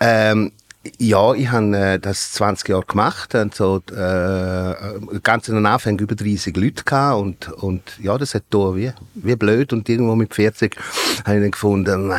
Ähm, 0.01 0.51
ja, 0.99 1.35
ich 1.35 1.51
habe 1.51 1.77
äh, 1.77 1.99
das 1.99 2.33
20 2.33 2.69
Jahre 2.69 2.85
gemacht 2.85 3.35
und 3.35 3.55
so 3.55 3.83
äh, 3.91 4.75
ganz 5.23 5.47
den 5.47 5.67
Anfängen 5.67 5.99
über 5.99 6.15
30 6.15 6.57
Leute 6.57 6.85
gehabt 6.85 7.21
und, 7.21 7.49
und 7.53 7.83
ja, 8.03 8.19
das 8.19 8.35
hat 8.35 8.45
da 8.51 8.75
wie, 8.75 8.93
wie 9.15 9.37
blöd 9.37 9.73
und 9.73 9.89
irgendwo 9.89 10.15
mit 10.15 10.35
40 10.35 10.77
habe 11.25 11.37
ich 11.37 11.43
dann 11.43 11.51
gefunden, 11.51 12.11
äh, 12.11 12.17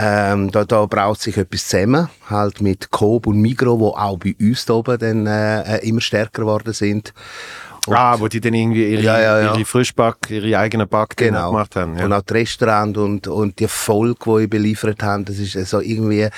ähm, 0.00 0.52
da, 0.52 0.64
da 0.64 0.86
braucht 0.86 1.20
sich 1.20 1.36
etwas 1.36 1.66
zusammen, 1.66 2.08
halt 2.30 2.60
mit 2.60 2.92
Coop 2.92 3.26
und 3.26 3.40
Migro, 3.40 3.80
wo 3.80 3.88
auch 3.88 4.16
bei 4.16 4.36
uns 4.40 4.64
da 4.64 4.74
oben 4.74 4.96
dann 4.96 5.26
äh, 5.26 5.78
immer 5.78 6.00
stärker 6.00 6.42
geworden 6.42 6.72
sind. 6.72 7.12
Und- 7.88 7.96
ah, 7.96 8.18
wo 8.20 8.28
die 8.28 8.40
dann 8.40 8.54
irgendwie 8.54 8.92
ihre, 8.92 9.02
Ja, 9.02 9.20
ja, 9.20 9.40
ja. 9.40 9.54
ihre 9.54 9.64
Frischback, 9.64 10.16
ihre 10.30 10.58
eigenen 10.58 10.88
Back 10.88 11.16
Genau. 11.16 11.50
gemacht 11.50 11.76
haben. 11.76 11.96
Ja. 11.98 12.04
Und 12.04 12.12
auch 12.12 12.22
das 12.22 12.34
Restaurant 12.36 12.96
und, 12.98 13.26
und 13.28 13.58
die 13.58 13.64
Erfolg, 13.64 14.18
die 14.24 14.44
ich 14.44 14.50
beliefert 14.50 15.02
habe, 15.02 15.24
das 15.24 15.38
ist 15.38 15.52
so 15.68 15.80
irgendwie, 15.80 16.28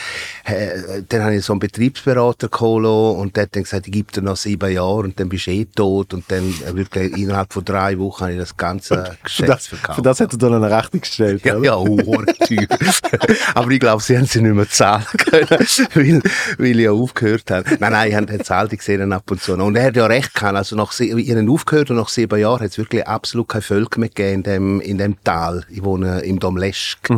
äh, 0.44 1.02
dann 1.08 1.22
habe 1.24 1.34
ich 1.36 1.44
so 1.44 1.52
einen 1.52 1.60
Betriebsberater 1.60 2.48
geholt 2.48 2.70
und 2.86 3.36
der 3.36 3.44
hat 3.44 3.56
dann 3.56 3.62
gesagt, 3.64 3.86
ich 3.86 3.92
gebe 3.92 4.12
dir 4.12 4.22
noch 4.22 4.36
sieben 4.36 4.70
Jahre 4.72 4.98
und 5.00 5.18
dann 5.18 5.28
bist 5.28 5.46
du 5.46 5.50
eh 5.50 5.64
tot 5.66 6.14
und 6.14 6.24
dann 6.30 6.52
äh, 6.66 6.74
wirklich 6.74 7.16
innerhalb 7.16 7.52
von 7.52 7.64
drei 7.64 7.98
Wochen 7.98 8.22
habe 8.22 8.32
ich 8.32 8.38
das 8.38 8.56
ganze 8.56 8.94
für, 9.04 9.16
Geschäft 9.24 9.48
das, 9.48 9.66
verkauft. 9.66 9.96
für 9.96 10.02
das 10.02 10.20
hat 10.20 10.32
er 10.32 10.38
dann 10.38 10.54
eine 10.54 10.70
Rechnung 10.70 11.00
gestellt. 11.00 11.44
Ja, 11.44 11.56
oder? 11.56 11.64
ja, 11.64 12.46
teuer. 12.46 12.66
Aber 13.54 13.70
ich 13.70 13.80
glaube, 13.80 14.02
sie 14.02 14.16
haben 14.16 14.26
sie 14.26 14.40
nicht 14.40 14.54
mehr 14.54 14.68
zahlen 14.68 15.04
können, 15.18 15.46
weil, 15.94 16.22
weil 16.58 16.78
ich 16.78 16.84
ja 16.84 16.92
aufgehört 16.92 17.50
habe. 17.50 17.64
Nein, 17.78 17.92
nein, 17.92 18.08
ich 18.10 18.14
habe 18.14 18.26
den 18.26 18.44
Zahl 18.44 18.68
gesehen 18.68 19.12
ab 19.12 19.30
und 19.30 19.42
zu. 19.42 19.54
Und 19.54 19.76
er 19.76 19.86
hat 19.86 19.96
ja 19.96 20.06
recht 20.06 20.34
gehabt. 20.34 20.56
Also 20.56 20.76
nach, 20.76 20.92
sie- 20.92 21.10
habe 21.40 21.52
aufgehört 21.52 21.90
und 21.90 21.96
nach 21.96 22.08
sieben 22.08 22.38
Jahren 22.38 22.60
hat 22.60 22.70
es 22.70 22.78
wirklich 22.78 23.06
absolut 23.06 23.48
kein 23.48 23.62
Völker 23.62 24.00
mehr 24.00 24.08
gegeben 24.08 24.34
in 24.34 24.42
dem, 24.42 24.80
in 24.80 24.98
dem 24.98 25.24
Tal. 25.24 25.64
Ich 25.70 25.82
wohne 25.82 26.20
im 26.20 26.38
Domleschk. 26.38 27.08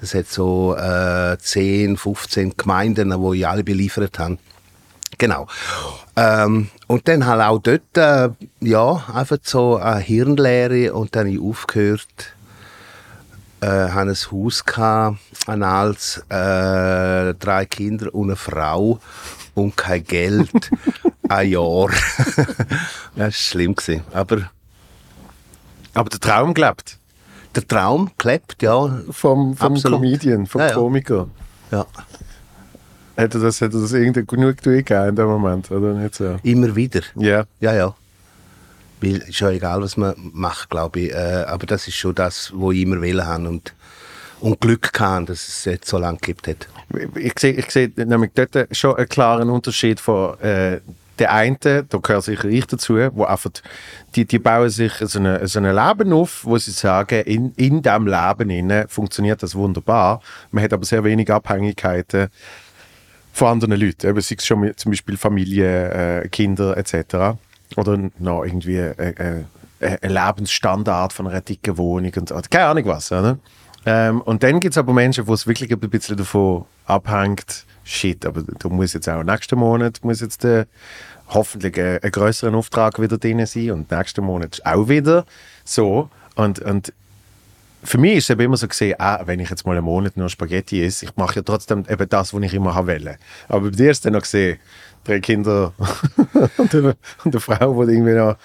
Das 0.00 0.14
hat 0.14 0.26
so 0.28 0.76
äh, 0.76 1.36
10, 1.38 1.96
15 1.96 2.56
Gemeinden, 2.56 3.12
wo 3.20 3.32
ich 3.32 3.46
alle 3.46 3.64
beliefert 3.64 4.18
habe. 4.18 4.38
Genau. 5.18 5.46
Ähm, 6.16 6.68
und 6.86 7.08
dann 7.08 7.26
halt 7.26 7.42
auch 7.42 7.58
dort, 7.58 7.96
äh, 7.96 8.30
ja, 8.60 9.04
einfach 9.12 9.38
so 9.42 9.76
eine 9.76 10.00
Hirnlehre 10.00 10.94
und 10.94 11.14
dann 11.14 11.26
habe 11.26 11.34
ich 11.34 11.40
aufgehört 11.40 12.34
äh, 13.60 13.66
haben 13.66 14.08
ein 14.08 14.16
Haus 14.16 14.64
gehabt, 14.64 15.18
ein 15.46 15.62
altes, 15.62 16.18
äh, 16.28 17.34
drei 17.34 17.66
Kinder 17.66 18.14
und 18.14 18.28
eine 18.28 18.36
Frau 18.36 18.98
und 19.54 19.76
kein 19.76 20.04
Geld. 20.04 20.50
ein 21.30 21.50
Jahr. 21.50 21.88
das 21.88 22.36
war 23.16 23.30
schlimm. 23.32 23.74
Gewesen. 23.74 24.02
Aber 24.12 24.50
Aber 25.94 26.10
der 26.10 26.20
Traum 26.20 26.54
gelebt. 26.54 26.98
der 27.54 27.66
Traum 27.66 28.10
klebt, 28.18 28.62
ja. 28.62 29.00
Vom, 29.10 29.56
vom 29.56 29.72
Absolut. 29.74 30.00
Comedian, 30.00 30.46
vom 30.46 30.60
Ja, 30.60 30.68
ja. 30.68 30.74
Komiker. 30.74 31.28
ja. 31.70 31.86
Hätte 33.16 33.38
das, 33.38 33.60
hätte 33.60 33.78
das 33.80 33.92
irgendwie 33.92 34.24
genug 34.24 34.56
gegeben 34.62 35.08
in 35.10 35.16
dem 35.16 35.26
Moment, 35.26 35.70
oder 35.70 35.92
nicht 35.92 36.14
so? 36.14 36.36
Immer 36.42 36.74
wieder. 36.74 37.02
Ja. 37.16 37.44
Ja, 37.60 37.74
ja. 37.74 37.94
Weil 39.02 39.16
ist 39.18 39.40
ja 39.40 39.50
egal, 39.50 39.82
was 39.82 39.96
man 39.98 40.14
macht, 40.32 40.70
glaube 40.70 41.00
ich. 41.00 41.12
Äh, 41.12 41.44
aber 41.46 41.66
das 41.66 41.86
ist 41.86 41.96
schon 41.96 42.14
das, 42.14 42.50
was 42.54 42.74
ich 42.74 42.80
immer 42.82 43.00
will 43.02 43.22
haben 43.24 43.46
und, 43.46 43.74
und 44.40 44.60
Glück 44.60 44.92
kann, 44.94 45.26
dass 45.26 45.48
es 45.48 45.64
jetzt 45.66 45.88
so 45.88 45.98
lange 45.98 46.18
gibt 46.18 46.48
hat. 46.48 46.66
Ich 47.14 47.34
sehe, 47.38 47.52
ich 47.52 47.70
sehe 47.70 47.90
nämlich 47.96 48.30
dort 48.34 48.74
schon 48.74 48.96
einen 48.96 49.08
klaren 49.08 49.50
Unterschied 49.50 50.00
von 50.00 50.38
äh, 50.40 50.80
der 51.20 51.32
einen, 51.32 51.58
da 51.60 51.98
gehört 52.02 52.24
sicher 52.24 52.48
ich 52.48 52.66
dazu, 52.66 52.94
wo 53.12 53.24
einfach, 53.24 53.50
die, 54.16 54.24
die 54.24 54.38
bauen 54.38 54.70
sich 54.70 54.92
so 55.00 55.20
ein 55.20 55.46
so 55.46 55.58
eine 55.58 55.72
Leben 55.72 56.12
auf, 56.12 56.44
wo 56.44 56.58
sie 56.58 56.72
sagen, 56.72 57.22
in, 57.22 57.52
in 57.56 57.82
diesem 57.82 58.06
Leben 58.06 58.50
innen 58.50 58.88
funktioniert 58.88 59.42
das 59.42 59.54
wunderbar. 59.54 60.20
Man 60.50 60.64
hat 60.64 60.72
aber 60.72 60.84
sehr 60.84 61.04
wenig 61.04 61.30
Abhängigkeiten 61.30 62.28
von 63.32 63.48
anderen 63.48 63.78
Leuten. 63.78 64.08
Eben, 64.08 64.20
sei 64.20 64.36
es 64.38 64.46
schon 64.46 64.60
mit, 64.60 64.80
zum 64.80 64.90
Beispiel 64.90 65.16
Familie, 65.16 66.22
äh, 66.22 66.28
Kinder 66.28 66.76
etc. 66.76 67.38
Oder 67.76 68.10
noch 68.18 68.44
irgendwie 68.44 68.78
äh, 68.78 69.44
äh, 69.80 69.98
ein 70.02 70.10
Lebensstandard 70.10 71.12
von 71.12 71.28
einer 71.28 71.40
dicken 71.40 71.76
Wohnung 71.78 72.12
und 72.16 72.32
oder 72.32 72.48
keine 72.48 72.66
Ahnung 72.66 72.86
was. 72.86 73.12
Oder? 73.12 73.38
Ähm, 73.86 74.20
und 74.22 74.42
dann 74.42 74.60
gibt 74.60 74.74
es 74.74 74.78
aber 74.78 74.92
Menschen, 74.92 75.26
wo 75.26 75.34
es 75.34 75.46
wirklich 75.46 75.70
ein 75.70 75.78
bisschen 75.78 76.16
davon 76.16 76.64
abhängt, 76.86 77.64
shit, 77.82 78.26
aber 78.26 78.42
da 78.42 78.68
muss 78.68 78.92
jetzt 78.92 79.08
auch 79.08 79.22
nächsten 79.22 79.58
Monat 79.58 80.00
muss 80.02 80.20
jetzt 80.20 80.44
äh, 80.44 80.66
hoffentlich 81.30 81.78
ein, 81.78 81.98
ein 82.02 82.10
größeren 82.10 82.54
Auftrag 82.54 83.00
wieder 83.00 83.18
drin 83.18 83.44
sein 83.46 83.70
und 83.72 83.90
nächsten 83.90 84.24
Monat 84.24 84.60
auch 84.64 84.88
wieder 84.88 85.24
so. 85.64 86.10
Und, 86.34 86.60
und 86.60 86.92
für 87.82 87.98
mich 87.98 88.16
ist 88.18 88.30
es 88.30 88.38
immer 88.38 88.56
so 88.56 88.68
gesehen, 88.68 88.96
ah, 88.98 89.22
wenn 89.24 89.40
ich 89.40 89.50
jetzt 89.50 89.66
mal 89.66 89.76
einen 89.76 89.84
Monat 89.84 90.16
nur 90.16 90.28
Spaghetti 90.28 90.84
esse, 90.84 91.06
ich 91.06 91.16
mache 91.16 91.36
ja 91.36 91.42
trotzdem 91.42 91.84
eben 91.88 92.08
das, 92.08 92.34
was 92.34 92.42
ich 92.42 92.54
immer 92.54 92.74
haben 92.74 92.88
wollte. 92.88 93.16
Aber 93.48 93.70
bei 93.70 93.76
dir 93.76 93.90
ist 93.90 94.04
dann 94.04 94.12
noch 94.12 94.22
gesehen, 94.22 94.58
drei 95.04 95.20
Kinder 95.20 95.72
und, 96.58 96.74
eine, 96.74 96.96
und 97.24 97.34
eine 97.34 97.40
Frau, 97.40 97.84
die 97.84 97.92
irgendwie 97.92 98.12
noch 98.12 98.36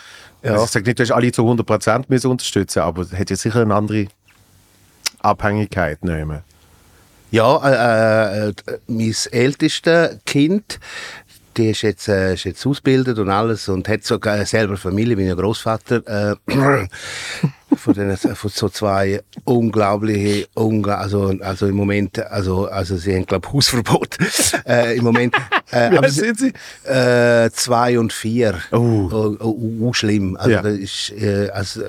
Ja. 0.45 0.53
Also 0.53 0.65
ich 0.65 0.71
sage 0.71 0.85
nicht, 0.85 0.99
du 0.99 1.03
hast 1.03 1.11
alle 1.11 1.31
zu 1.31 1.41
100% 1.41 2.05
müssen 2.07 2.29
unterstützen, 2.29 2.79
aber 2.79 3.01
es 3.01 3.13
hat 3.13 3.29
ja 3.31 3.35
sicher 3.35 3.61
eine 3.61 3.73
andere 3.73 4.07
Abhängigkeit 5.19 6.03
nehmen. 6.03 6.41
Ja, 7.31 7.57
äh, 7.67 8.49
äh, 8.49 8.53
mein 8.87 9.15
ältestes 9.31 10.19
Kind, 10.25 10.79
die 11.57 11.69
ist 11.69 11.81
jetzt, 11.81 12.07
äh, 12.07 12.33
ist 12.33 12.43
jetzt 12.43 12.65
ausgebildet 12.65 13.17
und 13.19 13.29
alles 13.29 13.69
und 13.69 13.87
hat 13.87 14.03
sogar 14.03 14.45
selber 14.45 14.77
Familie, 14.77 15.15
bin 15.15 15.27
ja 15.27 15.35
Großvater 15.35 16.35
äh, 16.35 16.35
von, 17.75 17.93
den, 17.93 18.15
von 18.17 18.49
so 18.49 18.69
zwei 18.69 19.21
unglaubliche, 19.43 20.47
ungla 20.53 20.95
also, 20.95 21.33
also 21.41 21.67
im 21.67 21.75
Moment, 21.75 22.19
also, 22.19 22.67
also 22.67 22.97
sie 22.97 23.15
haben 23.15 23.25
glaube 23.25 23.51
Hausverbot 23.51 24.17
äh, 24.67 24.97
im 24.97 25.03
Moment. 25.03 25.35
Äh, 25.71 25.97
aber 25.97 26.09
sind 26.09 26.39
sie? 26.39 26.53
Äh, 26.89 27.49
zwei 27.51 27.97
und 27.99 28.13
vier. 28.13 28.59
Oh. 28.71 29.09
Oh, 29.11 29.37
oh, 29.39 29.77
oh, 29.81 29.93
schlimm. 29.93 30.37
Also, 30.37 30.51
Ja. 30.51 30.61
das 30.61 30.73
ist, 30.73 31.11
äh, 31.11 31.49
also, 31.49 31.83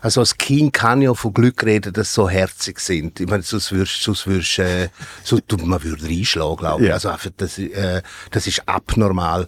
also 0.00 0.20
als 0.20 0.36
Kind 0.36 0.72
kann 0.72 1.02
ja 1.02 1.14
von 1.14 1.32
Glück 1.34 1.62
reden, 1.64 1.92
dass 1.92 2.08
sie 2.08 2.14
so 2.14 2.28
herzig 2.28 2.80
sind. 2.80 3.20
Ich 3.20 3.28
meine, 3.28 3.42
sonst 3.42 3.72
würdest, 3.72 4.02
sonst 4.02 4.26
würdest 4.26 4.58
äh, 4.58 4.88
so, 5.22 5.38
man 5.64 5.82
würde 5.82 6.04
reinschlagen, 6.04 6.56
glaube 6.56 6.82
ich. 6.82 6.88
Ja. 6.88 6.94
Also 6.94 7.10
einfach, 7.10 7.30
das, 7.36 7.58
äh, 7.58 8.02
das 8.30 8.46
ist 8.46 8.62
abnormal. 8.66 9.46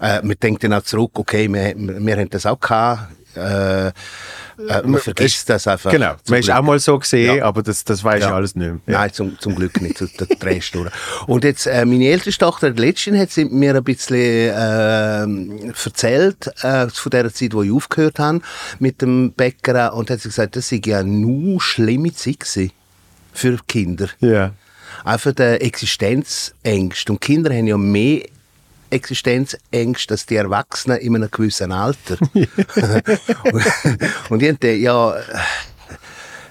Äh, 0.00 0.20
man 0.22 0.36
denkt 0.42 0.64
dann 0.64 0.72
auch 0.72 0.82
zurück, 0.82 1.12
okay, 1.14 1.48
wir, 1.48 1.74
wir, 1.76 2.04
wir 2.04 2.16
haben 2.16 2.30
das 2.30 2.44
auch 2.46 2.58
gehabt. 2.58 3.12
Äh, 3.36 3.92
äh, 4.68 4.82
man 4.86 5.00
vergisst 5.00 5.48
das 5.48 5.66
einfach. 5.66 5.90
Genau, 5.90 6.14
man 6.28 6.38
ist 6.40 6.46
Glück. 6.46 6.56
auch 6.56 6.62
mal 6.62 6.78
so 6.78 6.98
gesehen, 6.98 7.36
Ja. 7.38 7.44
aber 7.44 7.62
das, 7.62 7.84
das 7.84 8.02
weiß 8.02 8.22
ja. 8.22 8.30
Ja. 8.30 8.34
alles 8.36 8.54
nicht 8.54 8.66
mehr. 8.66 8.80
Ja. 8.86 9.00
Nein, 9.00 9.12
zum, 9.12 9.38
zum 9.38 9.54
Glück 9.54 9.80
nicht. 9.80 10.00
Das, 10.00 10.12
das 10.12 10.28
drehst 10.28 10.74
du. 10.74 10.86
Und 11.26 11.44
jetzt, 11.44 11.66
äh, 11.66 11.84
meine 11.84 12.06
älteste 12.08 12.44
Tochter, 12.44 12.70
die 12.70 12.80
letzte, 12.82 13.18
hat 13.18 13.30
sie 13.30 13.44
mir 13.44 13.74
ein 13.74 13.84
bisschen 13.84 14.16
äh, 14.16 15.68
erzählt, 15.68 16.46
äh, 16.62 16.88
von 16.88 17.10
der 17.10 17.32
Zeit, 17.32 17.54
wo 17.54 17.62
ich 17.62 17.72
aufgehört 17.72 18.18
habe 18.18 18.40
mit 18.78 19.02
dem 19.02 19.32
Bäcker. 19.32 19.94
Und 19.94 20.10
hat 20.10 20.20
sie 20.20 20.28
gesagt, 20.28 20.56
das 20.56 20.68
sei 20.68 20.80
ja 20.84 21.02
nur 21.02 21.60
schlimme 21.60 22.12
Zeit 22.12 22.40
gewesen 22.40 22.72
für 23.32 23.58
Kinder. 23.66 24.08
Ja. 24.20 24.52
Einfach 25.04 25.32
der 25.32 25.62
Existenzängste. 25.62 27.12
Und 27.12 27.20
Kinder 27.20 27.52
haben 27.54 27.66
ja 27.66 27.76
mehr 27.78 28.22
Existenzängste 28.92 30.14
als 30.14 30.26
die 30.26 30.36
Erwachsenen 30.36 30.98
in 30.98 31.16
einem 31.16 31.30
gewissen 31.30 31.72
Alter. 31.72 32.16
und, 34.30 34.42
ich 34.42 34.50
dachte, 34.50 34.68
ja, 34.72 35.14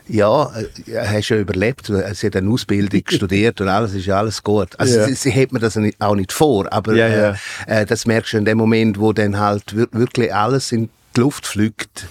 ja, 0.08 0.52
äh, 0.88 1.08
hast 1.08 1.30
ja 1.30 1.38
überlebt. 1.38 1.86
Sie 2.14 2.26
hat 2.28 2.36
eine 2.36 2.50
Ausbildung 2.50 3.02
studiert 3.08 3.62
und 3.62 3.70
alles 3.70 3.94
ist 3.94 4.06
ja 4.08 4.18
alles 4.18 4.42
gut. 4.44 4.78
Also 4.80 4.98
Ja. 5.00 5.06
sie, 5.08 5.14
sie 5.14 5.32
hat 5.34 5.52
mir 5.54 5.60
das 5.60 5.78
auch 6.00 6.16
nicht 6.16 6.34
vor, 6.34 6.72
aber 6.72 6.96
Ja, 6.96 7.08
ja. 7.08 7.36
Äh, 7.68 7.82
äh, 7.82 7.86
das 7.86 8.06
merkst 8.06 8.34
du 8.34 8.38
in 8.38 8.46
dem 8.46 8.58
Moment, 8.58 9.00
wo 9.00 9.14
dann 9.14 9.40
halt 9.40 9.76
wir- 9.76 9.88
wirklich 9.92 10.34
alles 10.34 10.72
in 10.72 10.90
die 11.16 11.20
Luft 11.22 11.46
fliegt. 11.48 12.08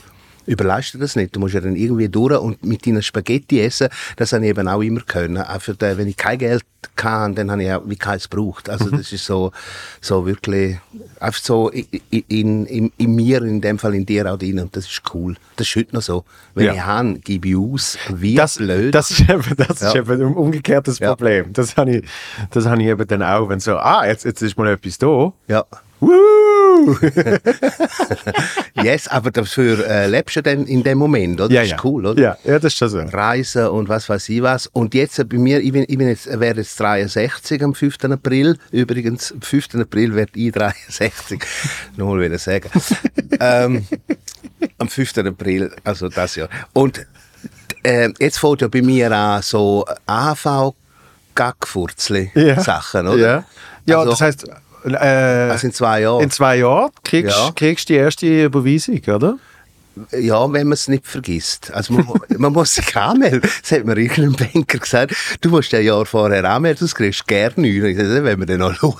Überleist 0.46 0.94
du 0.94 0.98
das 0.98 1.16
nicht. 1.16 1.36
Du 1.36 1.40
musst 1.40 1.54
ja 1.54 1.60
dann 1.60 1.76
irgendwie 1.76 2.08
durch 2.08 2.38
und 2.40 2.64
mit 2.64 2.86
deinen 2.86 3.02
Spaghetti 3.02 3.60
essen, 3.60 3.88
das 4.16 4.32
habe 4.32 4.44
ich 4.44 4.50
eben 4.50 4.66
auch 4.68 4.80
immer 4.80 5.00
können. 5.02 5.36
Einfach, 5.36 5.74
äh, 5.82 5.96
wenn 5.98 6.08
ich 6.08 6.16
kein 6.16 6.38
Geld 6.38 6.64
kann, 6.96 7.34
dann 7.34 7.50
habe 7.50 7.62
ich 7.62 7.70
auch 7.72 7.82
wie 7.86 7.96
keins 7.96 8.28
gebraucht. 8.28 8.68
Also 8.70 8.86
Mhm. 8.86 8.98
das 8.98 9.12
ist 9.12 9.24
so, 9.26 9.52
so 10.00 10.24
wirklich, 10.26 10.78
einfach 11.20 11.40
so 11.42 11.68
in, 11.68 11.86
in, 12.28 12.66
in, 12.66 12.92
in 12.96 13.14
mir, 13.14 13.42
in 13.42 13.60
dem 13.60 13.78
Fall 13.78 13.94
in 13.94 14.06
dir 14.06 14.32
auch 14.32 14.38
drin. 14.38 14.58
Und 14.60 14.74
das 14.74 14.86
ist 14.86 15.02
cool. 15.14 15.36
Das 15.56 15.66
ist 15.68 15.76
heute 15.76 15.94
noch 15.94 16.02
so. 16.02 16.24
Wenn 16.54 16.66
Ja. 16.66 16.72
ich 16.74 16.80
habe, 16.84 17.14
gebe 17.18 17.48
ich 17.48 17.56
aus, 17.56 17.98
wie 18.14 18.34
Das, 18.34 18.56
blöd. 18.56 18.94
das 18.94 19.10
ist 19.10 19.20
eben, 19.20 19.42
das 19.56 19.82
ist 19.82 19.94
Ja. 19.94 19.96
eben 19.96 20.10
ein 20.10 20.34
umgekehrtes 20.34 20.98
Ja. 20.98 21.08
Problem. 21.14 21.52
Das 21.52 21.76
habe 21.76 21.96
ich, 21.98 22.04
das 22.50 22.66
habe 22.66 22.80
ich 22.82 22.88
eben 22.88 23.06
dann 23.06 23.22
auch, 23.22 23.48
wenn 23.50 23.60
so, 23.60 23.76
ah, 23.76 24.06
jetzt, 24.06 24.24
jetzt 24.24 24.40
ist 24.42 24.56
mal 24.56 24.68
etwas 24.68 24.96
da. 24.98 25.32
ja. 25.48 25.64
Woo! 26.00 26.39
Yes, 28.82 29.08
aber 29.08 29.30
dafür 29.30 29.86
äh, 29.86 30.06
lebst 30.06 30.36
du 30.36 30.42
dann 30.42 30.66
in 30.66 30.82
dem 30.82 30.98
Moment, 30.98 31.40
oder? 31.40 31.52
ja, 31.52 31.60
das 31.62 31.70
ja. 31.70 31.76
ist 31.76 31.84
cool, 31.84 32.06
oder? 32.06 32.20
Ja, 32.22 32.36
ja, 32.44 32.58
das 32.58 32.72
ist 32.72 32.78
schon 32.78 32.88
so. 32.88 32.98
Reisen 33.00 33.66
und 33.68 33.88
was 33.88 34.08
weiß 34.08 34.28
ich 34.28 34.42
was. 34.42 34.66
Und 34.68 34.94
jetzt 34.94 35.18
äh, 35.18 35.24
bei 35.24 35.36
mir, 35.38 35.60
ich, 35.60 35.72
bin, 35.72 35.84
ich 35.88 35.98
bin 35.98 36.08
jetzt, 36.08 36.26
werde 36.40 36.60
jetzt 36.60 36.78
63 36.80 37.62
am 37.62 37.74
5. 37.74 37.96
April. 38.04 38.56
Übrigens, 38.70 39.32
am 39.32 39.42
5. 39.42 39.74
April 39.76 40.14
werde 40.14 40.32
ich 40.34 40.52
63. 40.52 41.40
Nochmal 41.96 42.20
wieder 42.22 42.38
sagen. 42.38 42.70
ähm, 43.40 43.86
am 44.78 44.88
5. 44.88 45.18
April, 45.18 45.70
also 45.84 46.08
das 46.08 46.36
Jahr. 46.36 46.48
Und 46.72 47.06
äh, 47.82 48.08
jetzt 48.18 48.38
fängt 48.38 48.60
ja 48.62 48.68
bei 48.68 48.82
mir 48.82 49.10
an 49.12 49.42
so 49.42 49.84
AHV 50.06 50.74
Gackfurzli 51.34 52.30
Ja. 52.34 52.60
Sachen, 52.60 53.06
oder? 53.08 53.18
Ja, 53.18 53.44
ja 53.86 53.98
Also- 53.98 54.10
das 54.10 54.20
heißt, 54.20 54.46
äh, 54.84 54.96
Also 55.50 55.66
in 55.66 55.72
zwei 55.72 56.00
Jahren. 56.02 56.22
in 56.22 56.30
zwei 56.30 56.56
Jahren 56.58 56.90
kriegst 57.04 57.36
Ja. 57.36 57.50
kriegst 57.54 57.88
du 57.88 57.92
die 57.92 57.98
erste 57.98 58.44
Überweisung, 58.44 59.00
oder? 59.08 59.38
Ja, 60.12 60.52
wenn 60.52 60.66
man 60.68 60.74
es 60.74 60.88
nicht 60.88 61.06
vergisst. 61.06 61.70
Also 61.72 61.94
man, 61.94 62.06
man 62.38 62.52
muss 62.52 62.74
sich 62.74 62.96
anmelden. 62.96 63.40
Das 63.62 63.72
hat 63.72 63.84
mir 63.84 63.96
irgendein 63.96 64.32
Banker 64.52 64.78
gesagt. 64.78 65.14
Du 65.40 65.50
musst 65.50 65.72
ein 65.74 65.84
Jahr 65.84 66.04
vorher 66.06 66.44
anmelden, 66.44 66.78
sonst 66.78 66.94
kriegst 66.94 67.20
du 67.20 67.24
gerne 67.26 67.54
nichts. 67.56 67.84
Ich 67.86 67.96
sage, 67.96 68.24
wenn 68.24 68.38
wir 68.38 68.46
dann 68.46 68.58
noch 68.60 68.74
schauen, 68.80 68.94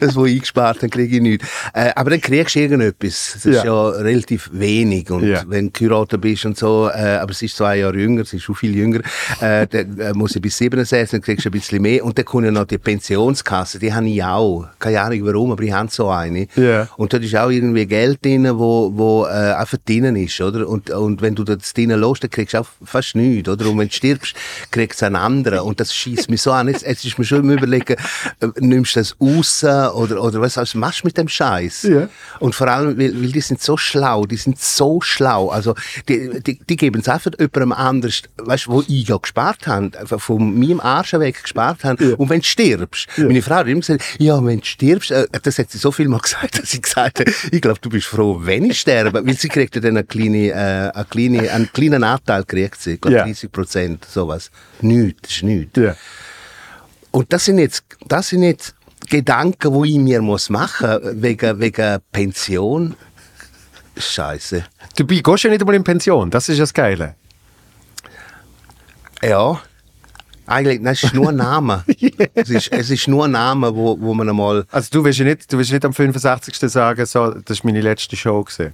das, 0.00 0.16
was 0.16 0.26
ich 0.26 0.34
eingespart 0.36 0.76
habe, 0.78 0.88
kriege 0.88 1.16
ich 1.16 1.22
nichts. 1.22 1.46
Äh, 1.74 1.90
aber 1.94 2.10
dann 2.10 2.20
kriegst 2.20 2.54
du 2.54 2.60
irgendetwas. 2.60 3.30
Das 3.34 3.46
ist 3.46 3.56
Ja. 3.56 3.64
ja 3.64 3.88
relativ 3.90 4.50
wenig. 4.52 5.10
Und 5.10 5.24
Ja. 5.26 5.42
wenn 5.46 5.66
du 5.66 5.72
geheiratet 5.72 6.20
bist 6.20 6.44
und 6.46 6.56
so, 6.58 6.88
äh, 6.92 7.16
aber 7.20 7.30
es 7.32 7.42
ist 7.42 7.56
zwei 7.56 7.78
Jahre 7.78 7.96
jünger, 7.98 8.22
es 8.22 8.32
ist 8.32 8.42
schon 8.42 8.54
viel 8.54 8.74
jünger, 8.74 9.00
äh, 9.40 9.66
dann 9.66 9.98
äh, 9.98 10.12
muss 10.12 10.34
ich 10.36 10.42
bis 10.42 10.56
67, 10.58 11.10
dann 11.10 11.20
kriegst 11.22 11.44
du 11.44 11.48
ein 11.48 11.52
bisschen 11.52 11.82
mehr. 11.82 12.04
Und 12.04 12.16
dann 12.18 12.24
kommt 12.24 12.44
ja 12.44 12.50
noch 12.50 12.64
die 12.64 12.78
Pensionskasse, 12.78 13.78
die 13.78 13.92
habe 13.92 14.08
ich 14.08 14.22
auch. 14.22 14.66
Keine 14.78 15.00
Ahnung 15.00 15.20
warum, 15.26 15.52
aber 15.52 15.62
ich 15.62 15.72
habe 15.72 15.90
so 15.90 16.08
eine. 16.08 16.46
Ja. 16.56 16.88
Und 16.96 17.12
dort 17.12 17.22
ist 17.24 17.36
auch 17.36 17.50
irgendwie 17.50 17.86
Geld 17.86 18.24
drin, 18.24 18.48
wo, 18.58 18.90
wo 18.94 19.26
äh, 19.26 19.28
einfach 19.54 19.78
drin 19.86 20.16
ist, 20.16 20.39
oder? 20.42 20.68
Und, 20.68 20.90
und 20.90 21.22
wenn 21.22 21.34
du 21.34 21.44
das 21.44 21.72
drin 21.72 21.90
lässt, 21.90 22.22
dann 22.22 22.30
kriegst 22.30 22.54
du 22.54 22.58
auch 22.58 22.68
fast 22.84 23.14
nichts, 23.14 23.48
oder? 23.48 23.68
Und 23.68 23.78
wenn 23.78 23.88
du 23.88 23.94
stirbst, 23.94 24.34
kriegst 24.70 25.02
du 25.02 25.06
einen 25.06 25.16
anderen. 25.16 25.60
Und 25.60 25.80
das 25.80 25.94
schießt 25.94 26.30
mich 26.30 26.42
so 26.42 26.52
an. 26.52 26.68
Jetzt, 26.68 26.86
jetzt 26.86 27.04
ist 27.04 27.18
mir 27.18 27.24
schon 27.24 27.40
im 27.40 27.50
Überlegen, 27.50 27.96
äh, 28.40 28.48
nimmst 28.58 28.96
du 28.96 29.00
das 29.00 29.16
raus 29.20 29.64
oder, 29.64 30.22
oder 30.22 30.40
was, 30.40 30.56
was 30.56 30.74
machst 30.74 31.02
du 31.02 31.08
mit 31.08 31.16
dem 31.16 31.28
Scheiß? 31.28 31.82
Ja. 31.82 32.08
Und 32.38 32.54
vor 32.54 32.68
allem, 32.68 32.98
weil, 32.98 33.20
weil 33.20 33.32
die 33.32 33.40
sind 33.40 33.60
so 33.60 33.76
schlau, 33.76 34.26
die 34.26 34.36
sind 34.36 34.58
so 34.58 35.00
schlau. 35.00 35.48
Also, 35.48 35.74
die, 36.08 36.40
die, 36.40 36.58
die 36.58 36.76
geben 36.76 37.00
es 37.00 37.08
einfach 37.08 37.32
jemandem 37.38 37.72
anders, 37.72 38.22
weißt 38.36 38.66
du, 38.66 38.72
wo 38.72 38.80
ich 38.86 39.08
ja 39.08 39.16
gespart 39.16 39.66
habe, 39.66 39.90
von 40.18 40.58
meinem 40.58 40.80
Arsch 40.80 41.12
weg 41.12 41.42
gespart 41.42 41.84
habe. 41.84 42.16
Und 42.16 42.30
wenn 42.30 42.40
du 42.40 42.46
stirbst, 42.46 43.06
meine 43.16 43.42
Frau 43.42 43.56
hat 43.56 43.66
immer 43.66 43.80
gesagt, 43.80 44.04
ja, 44.18 44.44
wenn 44.44 44.60
du 44.60 44.66
stirbst, 44.66 45.10
äh, 45.10 45.26
das 45.42 45.58
hat 45.58 45.70
sie 45.70 45.78
so 45.78 45.92
viel 45.92 46.08
mal 46.08 46.18
gesagt, 46.22 46.58
dass 46.58 46.72
ich 46.74 46.82
gesagt 46.82 47.20
habe, 47.20 47.32
ich 47.50 47.60
glaube, 47.60 47.80
du 47.80 47.90
bist 47.90 48.06
froh, 48.06 48.40
wenn 48.42 48.64
ich 48.64 48.80
sterbe, 48.80 49.24
weil 49.24 49.36
sie 49.36 49.48
kriegt 49.48 49.74
ja 49.74 49.80
dann 49.80 49.96
eine 49.96 50.04
kleine, 50.30 50.48
äh, 50.48 50.90
eine 50.94 51.04
kleine, 51.08 51.50
einen 51.50 51.72
kleinen 51.72 52.04
Anteil 52.04 52.44
kriegt 52.44 52.80
sie, 52.80 52.92
ich 52.92 53.00
glaube 53.00 53.16
Ja. 53.16 53.24
30 53.24 53.52
Prozent, 53.52 54.04
sowas. 54.04 54.50
Nichts, 54.80 55.22
das 55.22 55.30
ist 55.32 55.42
nichts. 55.42 55.78
Ja. 55.78 55.96
Und 57.10 57.32
das 57.32 57.44
sind 57.44 57.58
jetzt, 57.58 57.84
das 58.06 58.28
sind 58.28 58.42
jetzt 58.42 58.74
Gedanken, 59.08 59.82
die 59.82 59.92
ich 59.92 59.98
mir 59.98 60.22
muss 60.22 60.50
machen 60.50 61.00
wegen, 61.22 61.58
wegen 61.58 61.98
Pension. 62.12 62.94
Scheiße. 63.96 64.64
Du 64.96 65.06
gehst 65.06 65.44
ja 65.44 65.50
nicht 65.50 65.60
einmal 65.60 65.74
in 65.74 65.84
Pension, 65.84 66.30
das 66.30 66.48
ist 66.48 66.60
das 66.60 66.72
Geile. 66.72 67.16
Ja. 69.22 69.60
Eigentlich, 70.46 70.80
es 70.82 71.04
ist 71.04 71.14
nur 71.14 71.28
ein 71.28 71.36
Name. 71.36 71.84
es, 72.34 72.50
ist, 72.50 72.72
es 72.72 72.90
ist 72.90 73.06
nur 73.06 73.26
ein 73.26 73.30
Name, 73.32 73.74
wo, 73.74 74.00
wo 74.00 74.14
man 74.14 74.28
einmal. 74.28 74.64
Also 74.70 74.88
du 74.90 75.04
willst 75.04 75.20
ja 75.20 75.24
nicht, 75.24 75.52
du 75.52 75.58
willst 75.58 75.70
nicht 75.70 75.84
am 75.84 75.92
65. 75.92 76.56
sagen, 76.70 77.06
so, 77.06 77.30
das 77.30 77.58
ist 77.58 77.64
meine 77.64 77.80
letzte 77.80 78.16
Show 78.16 78.42
gewesen. 78.42 78.72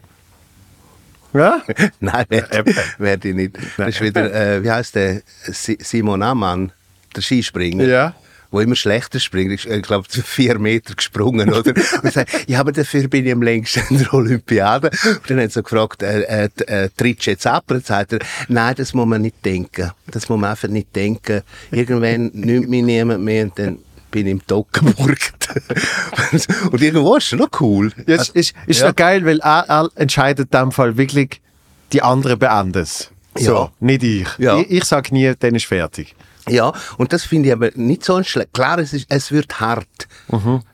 Ja? 1.38 1.62
Nein, 2.00 2.25
werde 2.28 2.75
werd 2.99 3.25
ich 3.25 3.35
nicht. 3.35 3.59
Das 3.76 3.88
ist 3.88 4.00
wieder, 4.00 4.33
äh, 4.33 4.62
wie 4.62 4.71
heißt 4.71 4.95
der? 4.95 5.23
Si- 5.45 5.78
Simon 5.81 6.23
Amann, 6.23 6.73
der 7.14 7.23
Skispringer. 7.23 7.85
Ja. 7.85 8.14
Wo 8.52 8.61
immer 8.61 8.76
schlechter 8.76 9.19
springt. 9.19 9.50
Ich, 9.52 9.69
ich 9.69 9.83
glaube, 9.83 10.07
vier 10.09 10.59
Meter 10.59 10.95
gesprungen, 10.95 11.52
oder? 11.52 11.75
Und 12.02 12.12
sagt, 12.12 12.49
ja, 12.49 12.61
aber 12.61 12.71
dafür 12.71 13.09
bin 13.09 13.26
ich 13.26 13.33
am 13.33 13.43
längsten 13.43 13.83
in 13.90 13.99
der 13.99 14.14
Olympiade. 14.14 14.90
Und 15.05 15.21
dann 15.28 15.40
hat 15.40 15.50
sie 15.52 15.62
gefragt, 15.64 16.02
äh, 16.05 16.45
äh, 16.45 16.49
äh, 16.66 16.88
trittst 16.97 17.26
du 17.26 17.31
jetzt 17.33 17.47
ab? 17.47 17.64
Und 17.71 17.85
sagt 17.85 18.12
er, 18.12 18.21
nein, 18.49 18.75
das 18.76 18.95
muss 18.95 19.07
man 19.07 19.23
nicht 19.23 19.45
denken. 19.45 19.90
Das 20.12 20.28
muss 20.28 20.38
man 20.38 20.50
einfach 20.50 20.69
nicht 20.69 20.95
denken. 20.95 21.43
Irgendwann 21.73 22.31
nimmt 22.35 22.69
mich 22.69 22.85
niemand 22.85 23.25
mehr 23.25 23.45
und 23.45 23.59
dann 23.59 23.78
bin 24.11 24.27
im 24.27 24.47
Tod 24.47 24.73
geburgt. 24.73 25.49
und 26.73 26.83
irgendwo 26.83 27.17
ist 27.17 27.33
es 27.33 27.39
noch 27.39 27.49
cool. 27.61 27.93
Ja, 28.07 28.17
ist, 28.17 28.31
ist, 28.31 28.55
ist 28.67 28.81
Ja. 28.81 28.89
noch 28.89 28.97
geil, 28.97 29.25
weil 29.25 29.41
er, 29.41 29.65
er 29.69 29.89
entscheidet 29.95 30.53
in 30.53 30.61
dem 30.61 30.73
Fall 30.73 30.97
wirklich, 30.97 31.41
die 31.93 32.03
anderen 32.03 32.39
beenden 32.39 32.83
es. 32.83 33.11
So, 33.37 33.53
Ja. 33.53 33.73
nicht 33.81 34.03
ich. 34.03 34.29
Ja. 34.39 34.59
Ich, 34.59 34.71
ich 34.71 34.85
sage 34.85 35.13
nie, 35.15 35.33
dann 35.39 35.55
ist 35.55 35.67
fertig. 35.67 36.15
Ja, 36.49 36.73
und 36.97 37.13
das 37.13 37.25
finde 37.25 37.49
ich 37.49 37.53
aber 37.53 37.71
nicht 37.75 38.05
so 38.05 38.23
schlecht. 38.23 38.53
Klar, 38.55 38.79
es, 38.79 38.93
ist, 38.93 39.07
es 39.09 39.33
wird 39.33 39.59
hart. 39.61 39.87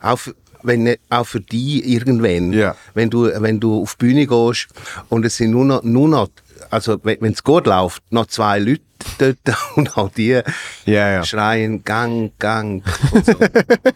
Auch, 0.01 0.19
für, 0.19 0.35
wenn, 0.63 0.97
auch 1.09 1.25
für 1.27 1.41
die 1.41 1.95
irgendwann. 1.95 2.53
Ja. 2.53 2.77
Wenn, 2.95 3.09
du, 3.11 3.25
wenn 3.41 3.59
du 3.59 3.83
auf 3.83 3.95
die 3.97 4.07
Bühne 4.07 4.27
gehst 4.27 4.69
und 5.09 5.25
es 5.25 5.37
sind 5.39 5.51
nur 5.53 5.65
noch, 5.65 5.83
nur 5.83 6.09
noch 6.09 6.29
also 6.71 6.99
wenn 7.03 7.33
es 7.33 7.43
gut 7.43 7.67
läuft, 7.67 8.03
noch 8.11 8.27
zwei 8.27 8.59
Leute 8.59 8.83
dort 9.19 9.39
und 9.77 9.97
auch 9.97 10.11
die 10.11 10.41
Ja, 10.85 11.11
ja. 11.11 11.25
schreien 11.25 11.83
Gang, 11.85 12.33
Gang 12.39 12.83
so. 13.25 13.35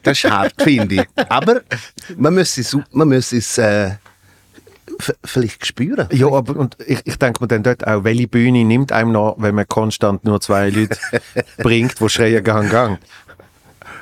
das 0.02 0.18
ist 0.24 0.30
hart, 0.30 0.54
finde 0.60 0.96
ich. 0.96 1.06
Aber 1.28 1.60
man 2.16 2.34
muss 2.34 2.56
es, 2.58 2.76
man 2.92 3.08
muss 3.08 3.32
es 3.32 3.58
äh, 3.58 3.92
vielleicht 5.24 5.66
spüren. 5.66 6.08
Ja, 6.12 6.26
aber 6.30 6.56
und 6.56 6.76
ich, 6.86 7.00
ich 7.04 7.16
denke 7.18 7.42
mir 7.42 7.48
dann 7.48 7.62
dort 7.62 7.86
auch, 7.86 8.04
welche 8.04 8.28
Bühne 8.28 8.64
nimmt 8.64 8.92
einem 8.92 9.12
noch, 9.12 9.36
wenn 9.38 9.54
man 9.54 9.66
konstant 9.68 10.24
nur 10.24 10.40
zwei 10.40 10.70
Leute 10.70 10.96
bringt, 11.58 12.00
die 12.00 12.08
schreien 12.08 12.42
Gang, 12.42 12.70
Gang. 12.70 12.98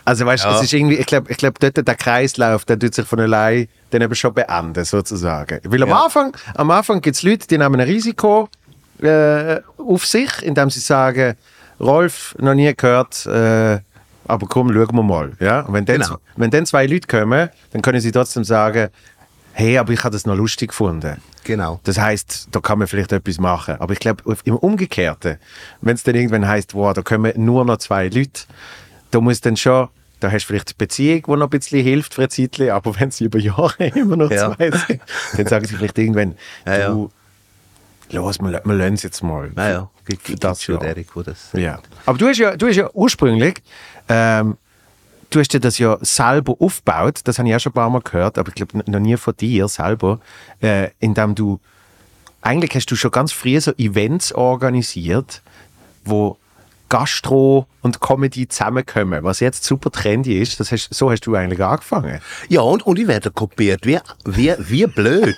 Also 0.04 0.26
weißt 0.26 0.44
du, 0.44 0.49
Ja. 0.49 0.56
es 0.56 0.62
ist 0.64 0.73
irgendwie, 0.73 0.96
ich 0.96 1.06
glaube, 1.06 1.30
ich 1.30 1.37
glaub, 1.38 1.58
dort 1.58 1.76
der 1.87 1.94
Kreislauf, 1.94 2.64
der 2.64 2.78
tut 2.78 2.94
sich 2.94 3.06
von 3.06 3.20
allein 3.20 3.68
dann 3.90 4.02
eben 4.02 4.14
schon 4.14 4.34
beenden, 4.34 4.84
sozusagen. 4.84 5.61
Weil 5.64 5.82
am 5.82 5.88
Ja. 5.88 6.04
Anfang, 6.04 6.37
am 6.54 6.70
Anfang 6.70 7.00
gibt 7.00 7.16
es 7.16 7.23
Leute, 7.23 7.46
die 7.46 7.56
nehmen 7.58 7.80
ein 7.80 7.87
Risiko 7.88 8.49
äh, 9.02 9.61
auf 9.78 10.04
sich, 10.06 10.30
indem 10.42 10.70
sie 10.70 10.80
sagen, 10.80 11.34
Rolf, 11.80 12.34
noch 12.38 12.54
nie 12.54 12.73
gehört, 12.76 13.26
äh, 13.26 13.80
aber 14.26 14.46
komm, 14.46 14.73
schauen 14.73 14.94
wir 14.94 15.02
mal. 15.02 15.32
Ja? 15.40 15.61
Und 15.61 15.73
wenn 15.75 15.84
dann, 15.84 16.00
Genau. 16.00 16.16
wenn 16.37 16.50
dann 16.50 16.66
zwei 16.66 16.87
Leute 16.87 17.06
kommen, 17.08 17.49
dann 17.73 17.82
können 17.82 18.00
sie 18.00 18.12
trotzdem 18.12 18.44
sagen, 18.44 18.88
hey, 19.52 19.78
aber 19.78 19.92
ich 19.92 20.02
habe 20.04 20.12
das 20.12 20.26
noch 20.26 20.34
lustig 20.37 20.68
gefunden. 20.70 21.16
Genau. 21.44 21.80
Das 21.84 21.99
heißt, 21.99 22.49
da 22.52 22.61
kann 22.61 22.78
man 22.78 22.88
vielleicht 22.88 23.12
etwas 23.12 23.38
machen. 23.38 23.76
Aber 23.78 23.92
ich 23.92 23.99
glaube, 24.00 24.23
im 24.44 24.56
Umgekehrten, 24.56 25.37
wenn 25.82 25.94
es 25.94 26.02
dann 26.02 26.14
irgendwann 26.14 26.46
heißt, 26.49 26.75
wow, 26.75 26.94
da 26.94 27.02
kommen 27.02 27.32
nur 27.37 27.64
noch 27.64 27.76
zwei 27.78 28.08
Leute, 28.08 28.42
da 29.14 29.21
muss 29.21 29.40
dann 29.40 29.56
schon, 29.56 29.88
da 30.21 30.30
hast 30.33 30.44
du 30.44 30.49
vielleicht 30.49 30.68
eine 30.71 30.75
Beziehung, 30.78 31.23
die 31.26 31.30
noch 31.30 31.42
ein 31.47 31.50
bisschen 31.50 31.83
hilft 31.83 32.14
für 32.14 32.23
eine 32.23 32.28
Zeit, 32.28 32.61
aber 32.61 32.99
wenn 32.99 33.11
sie 33.11 33.25
über 33.25 33.38
Jahre 33.38 33.87
immer 33.94 34.16
noch 34.16 34.30
Ja. 34.30 34.54
zwei 34.56 34.71
sind, 34.71 35.00
dann 35.37 35.47
sagen 35.47 35.66
sie 35.66 35.76
vielleicht 35.76 35.99
irgendwann, 35.99 36.35
Ja, 36.66 36.78
ja. 36.78 36.88
du, 36.88 37.11
los, 38.11 38.40
wir, 38.40 38.62
wir 38.64 38.75
lassen 38.75 38.94
es 38.94 39.02
jetzt 39.02 39.23
mal. 39.23 39.50
Naja, 39.54 39.88
gibt, 40.06 40.23
Für 40.23 40.33
gibt 40.33 40.44
das 40.44 40.62
schon. 40.62 40.80
Derek, 40.80 41.14
wo 41.14 41.23
das... 41.23 41.50
Ja. 41.52 41.78
Aber 42.06 42.18
du 42.18 42.26
hast 42.26 42.38
ja, 42.38 42.56
du 42.56 42.66
hast 42.66 42.76
ja 42.76 42.90
ursprünglich, 42.92 43.62
ähm, 44.09 44.56
du 45.30 45.40
hast 45.40 45.52
ja 45.52 45.59
das 45.61 45.78
ja 45.78 45.97
selber 46.00 46.54
aufgebaut, 46.59 47.21
das 47.25 47.38
habe 47.38 47.49
ich 47.49 47.54
auch 47.54 47.61
schon 47.61 47.71
ein 47.71 47.75
paar 47.75 47.90
Mal 47.90 48.00
gehört, 48.02 48.38
aber 48.38 48.49
ich 48.49 48.54
glaube 48.54 48.90
noch 48.90 49.00
nie 49.00 49.16
von 49.16 49.35
dir 49.37 49.68
selber, 49.68 50.21
äh, 50.61 50.90
indem 51.00 51.35
du, 51.35 51.61
eigentlich 52.42 52.75
hast 52.75 52.87
du 52.90 52.97
schon 52.97 53.11
ganz 53.11 53.33
früh 53.33 53.61
so 53.61 53.73
Events 53.78 54.33
organisiert, 54.33 55.42
wo 56.04 56.37
Gastro 56.88 57.67
und 57.83 58.00
Comedy 58.00 58.49
zusammenkommen, 58.49 59.25
was 59.25 59.41
jetzt 59.41 59.64
super 59.64 59.91
trendy 59.91 60.41
ist, 60.41 60.61
das 60.61 60.71
hast, 60.73 60.93
so 60.93 61.11
hast 61.11 61.26
du 61.26 61.35
eigentlich 61.35 61.62
angefangen. 61.62 62.21
Ja, 62.49 62.61
und, 62.61 62.87
und 62.87 62.99
ich 62.99 63.07
werde 63.07 63.31
kopiert. 63.31 63.87
Wie, 63.87 63.99
wie, 64.25 64.55
wie 64.59 64.87
blöd. 64.87 65.37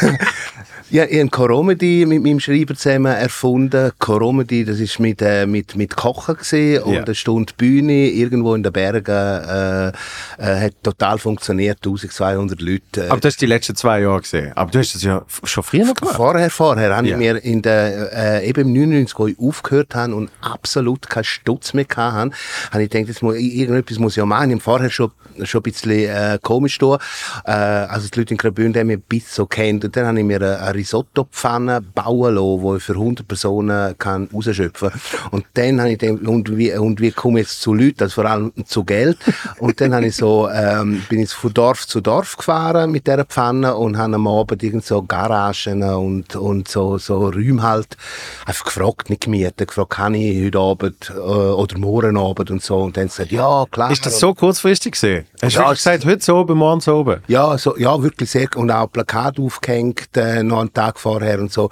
ja, 0.90 1.04
ich 1.04 1.18
habe 1.18 1.28
Coromedy 1.30 2.06
mit 2.06 2.22
meinem 2.22 2.38
Schreiber 2.40 2.74
zusammen 2.74 3.12
erfunden. 3.12 3.90
Coromedy, 3.98 4.64
das 4.64 4.78
ist 4.78 4.98
mit, 5.00 5.20
äh, 5.20 5.46
mit, 5.46 5.74
mit 5.76 5.96
Kochen 5.96 6.36
gesehen 6.36 6.82
und 6.84 6.94
Ja. 6.94 7.02
eine 7.04 7.14
Stunde 7.14 7.52
Bühne 7.56 8.08
irgendwo 8.10 8.54
in 8.54 8.62
den 8.62 8.72
Bergen. 8.72 9.10
Äh, 9.10 9.88
äh, 9.88 9.92
hat 10.38 10.74
total 10.82 11.18
funktioniert, 11.18 11.78
1200 11.78 12.60
Leute. 12.60 13.06
Äh, 13.06 13.08
Aber 13.08 13.20
das 13.20 13.34
hast 13.34 13.42
du 13.42 13.46
die 13.46 13.50
letzten 13.52 13.74
zwei 13.76 14.00
Jahre 14.02 14.20
gesehen. 14.20 14.52
Aber 14.54 14.70
du 14.70 14.78
hast 14.78 14.94
das 14.94 15.02
ja 15.02 15.24
schon 15.44 15.62
früher 15.64 15.92
gemacht. 15.92 16.16
Vorher, 16.16 16.50
vorher 16.50 16.94
habe 16.96 17.08
Ja. 17.08 17.14
ich 17.14 17.18
mir 17.18 17.42
in 17.44 17.62
der, 17.62 18.42
äh, 18.42 18.48
eben 18.48 18.60
im 18.68 18.72
99, 18.72 19.18
wo 19.18 19.26
ich 19.26 19.38
aufgehört 19.38 19.94
habe 19.94 20.14
und 20.14 20.30
absolut 20.40 21.08
keinen 21.08 21.24
Stutz 21.24 21.74
mehr 21.74 21.86
hatte, 21.96 22.30
habe 22.70 22.82
ich 22.84 22.90
gedacht, 22.90 23.08
jetzt 23.08 23.22
muss, 23.22 23.36
irgendetwas 23.36 23.98
muss 23.98 24.12
ich 24.12 24.18
ja 24.18 24.26
machen. 24.26 24.50
Ich 24.50 24.54
habe 24.54 24.62
vorher 24.62 24.90
schon, 24.90 25.10
schon 25.42 25.60
ein 25.60 25.62
bisschen 25.64 25.90
äh, 26.08 26.38
komisch 26.42 26.78
da. 26.78 26.98
Äh, 27.44 27.50
also 27.50 28.08
die 28.08 28.18
Leute 28.20 28.34
in 28.34 28.38
Graubünden 28.38 28.78
haben 28.80 28.86
mich 28.86 28.98
ein 28.98 29.02
bisschen 29.08 29.30
so 29.32 29.46
kennt. 29.46 29.84
Und 29.84 29.96
dann 29.96 30.06
habe 30.06 30.18
ich 30.18 30.24
mir 30.24 30.36
eine 30.36 30.75
Risotto-Pfanne 30.76 31.80
bauen 31.80 32.34
lassen, 32.34 32.70
die 32.70 32.76
ich 32.76 32.82
für 32.82 32.92
100 32.92 33.28
Personen 33.28 33.98
kann 33.98 34.28
rausschöpfen 34.32 34.90
kann. 34.90 35.00
Und 35.30 35.46
dann 35.54 35.80
habe 35.80 35.92
ich 35.92 35.98
gedacht, 35.98 36.26
und 36.26 36.56
wie, 36.56 36.72
und 36.74 37.00
wie 37.00 37.10
komme 37.10 37.40
ich 37.40 37.46
jetzt 37.46 37.60
zu 37.60 37.74
Leuten, 37.74 38.02
also 38.04 38.14
vor 38.22 38.26
allem 38.30 38.52
zu 38.66 38.84
Geld. 38.84 39.18
Und 39.58 39.80
dann 39.80 39.94
habe 39.94 40.06
ich 40.06 40.16
so, 40.16 40.48
ähm, 40.48 41.02
bin 41.08 41.20
ich 41.20 41.30
von 41.30 41.52
Dorf 41.52 41.86
zu 41.86 42.00
Dorf 42.00 42.36
gefahren 42.36 42.90
mit 42.90 43.06
dieser 43.06 43.24
Pfanne 43.24 43.74
und 43.74 43.96
habe 43.98 44.14
am 44.14 44.26
Abend 44.26 44.62
irgend 44.62 44.84
so 44.84 45.02
Garagen 45.02 45.82
und, 45.82 46.36
und 46.36 46.68
so, 46.68 46.98
so 46.98 47.28
Räume 47.28 47.62
halt 47.62 47.96
einfach 48.44 48.64
gefragt, 48.64 49.10
nicht 49.10 49.22
gemietet, 49.24 49.68
gefragt, 49.68 49.90
kann 49.90 50.14
ich 50.14 50.44
heute 50.44 50.58
Abend 50.58 51.12
äh, 51.14 51.18
oder 51.20 51.78
morgen 51.78 52.16
Abend 52.16 52.50
und 52.50 52.62
so. 52.62 52.78
Und 52.78 52.96
dann 52.96 53.06
gesagt, 53.06 53.32
ja, 53.32 53.64
klar. 53.70 53.90
Ist 53.90 54.06
das 54.06 54.18
so 54.18 54.34
kurzfristig 54.34 54.92
gesehen? 54.92 55.26
Hast 55.42 55.56
du 55.56 55.60
Ja, 55.60 55.72
gesagt, 55.72 56.04
heute 56.04 56.24
so 56.24 56.36
oben, 56.36 56.58
morgen 56.58 56.80
so 56.80 56.96
oben? 56.96 57.20
Ja, 57.28 57.56
so, 57.58 57.76
ja, 57.76 58.00
wirklich 58.02 58.30
sehr. 58.30 58.48
Und 58.56 58.70
auch 58.70 58.90
Plakat 58.90 59.38
aufgehängt, 59.38 60.16
äh, 60.16 60.42
noch 60.42 60.65
einen 60.66 60.74
Tag 60.74 60.98
vorher 60.98 61.40
und 61.40 61.52
so. 61.52 61.70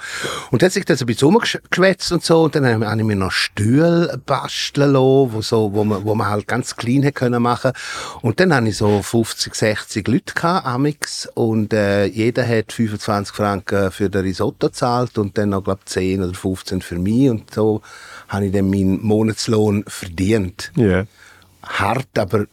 Und 0.51 0.63
dann 0.63 0.69
hat 0.69 0.73
sich 0.73 0.85
das 0.85 1.01
ein 1.01 1.07
bisschen 1.07 1.29
umgeschwätzt 1.29 2.13
und 2.13 2.23
so. 2.23 2.45
Und 2.45 2.55
dann 2.55 2.67
habe 2.67 3.01
ich 3.01 3.07
mir 3.07 3.17
noch 3.17 3.31
Stühle 3.31 4.21
basteln 4.25 4.93
lassen, 4.93 5.33
wo, 5.33 5.43
so, 5.43 5.73
wo, 5.73 5.85
man, 5.85 6.05
wo 6.05 6.15
man 6.15 6.29
halt 6.29 6.47
ganz 6.47 6.75
hätte 6.77 7.13
können 7.13 7.43
machen 7.43 7.73
Und 8.23 8.41
dann 8.41 8.55
habe 8.55 8.69
ich 8.69 8.77
so 8.77 9.03
50, 9.03 9.55
60 9.55 10.09
Leute 10.09 10.35
gehabt, 10.35 10.67
amix. 10.67 11.29
Und 11.35 11.73
äh, 11.73 12.07
jeder 12.07 12.47
hat 12.47 12.73
25 12.73 13.35
Franken 13.35 13.91
für 13.91 14.11
den 14.11 14.23
Risotto 14.23 14.69
gezahlt 14.69 15.19
und 15.19 15.37
dann 15.39 15.51
noch, 15.51 15.65
glaube 15.65 15.83
10 15.85 16.23
oder 16.23 16.35
15 16.35 16.83
für 16.83 16.99
mich. 16.99 17.31
Und 17.31 17.53
so 17.53 17.83
habe 18.29 18.47
ich 18.47 18.53
dann 18.53 18.71
meinen 18.71 19.03
Monatslohn 19.03 19.85
verdient. 19.87 20.73
Ja. 20.77 21.05
Hart, 21.63 22.19
aber 22.19 22.47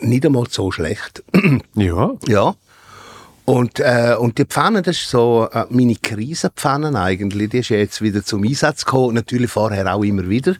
nicht 0.00 0.24
einmal 0.26 0.46
so 0.48 0.70
schlecht. 0.70 1.22
Ja. 1.74 2.12
Ja. 2.26 2.54
Und, 3.46 3.78
äh, 3.78 4.16
und 4.18 4.38
die 4.38 4.46
Pfanne, 4.46 4.80
das 4.80 4.96
ist 4.96 5.10
so 5.10 5.48
äh, 5.52 5.66
meine 5.68 5.96
Krisenpfanne 5.96 6.98
eigentlich. 6.98 7.50
Die 7.50 7.58
ist 7.58 7.68
jetzt 7.68 8.00
wieder 8.00 8.24
zum 8.24 8.42
Einsatz 8.42 8.84
gekommen. 8.86 9.14
Natürlich 9.14 9.50
vorher 9.50 9.92
auch 9.94 10.02
immer 10.02 10.28
wieder. 10.28 10.54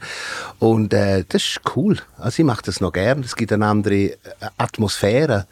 Und 0.59 0.93
äh, 0.93 1.25
das 1.27 1.43
ist 1.43 1.61
cool. 1.77 1.99
Also 2.19 2.43
ich 2.43 2.47
mache 2.47 2.63
das 2.65 2.81
noch 2.83 2.93
gern. 2.93 3.21
Es 3.21 3.37
gibt 3.37 3.53
eine 3.53 3.67
andere 3.67 3.95
äh, 3.95 4.17
Atmosphäre. 4.59 5.47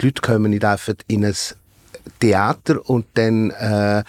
Die 0.00 0.06
Leute 0.06 0.20
kommen 0.22 0.50
nicht 0.50 0.64
einfach 0.64 0.94
in 1.06 1.24
ein 1.24 1.36
Theater 2.20 2.88
und 2.90 3.06
dann 3.14 3.50
äh, 3.50 4.02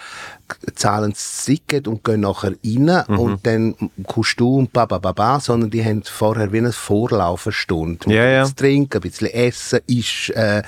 zahlen 0.74 1.12
das 1.12 1.44
Ticket 1.44 1.88
und 1.88 2.04
gehen 2.04 2.20
nachher 2.20 2.50
rein 2.64 3.04
Mhm. 3.08 3.18
und 3.18 3.46
dann 3.46 3.74
kommst 4.06 4.38
du 4.38 4.58
und 4.58 4.72
ba, 4.72 4.84
ba, 4.86 4.98
ba, 4.98 5.12
ba, 5.12 5.40
sondern 5.40 5.70
die 5.70 5.84
haben 5.84 6.02
vorher 6.02 6.52
wie 6.52 6.58
eine 6.58 6.72
Vorlaufenstunde. 6.72 8.12
Ja, 8.12 8.24
ja. 8.24 8.36
Ein 8.38 8.42
bisschen 8.42 8.56
trinken, 8.56 8.98
ein 8.98 9.00
bisschen 9.00 9.28
essen, 9.28 9.80
ist, 9.86 10.30
äh, 10.30 10.62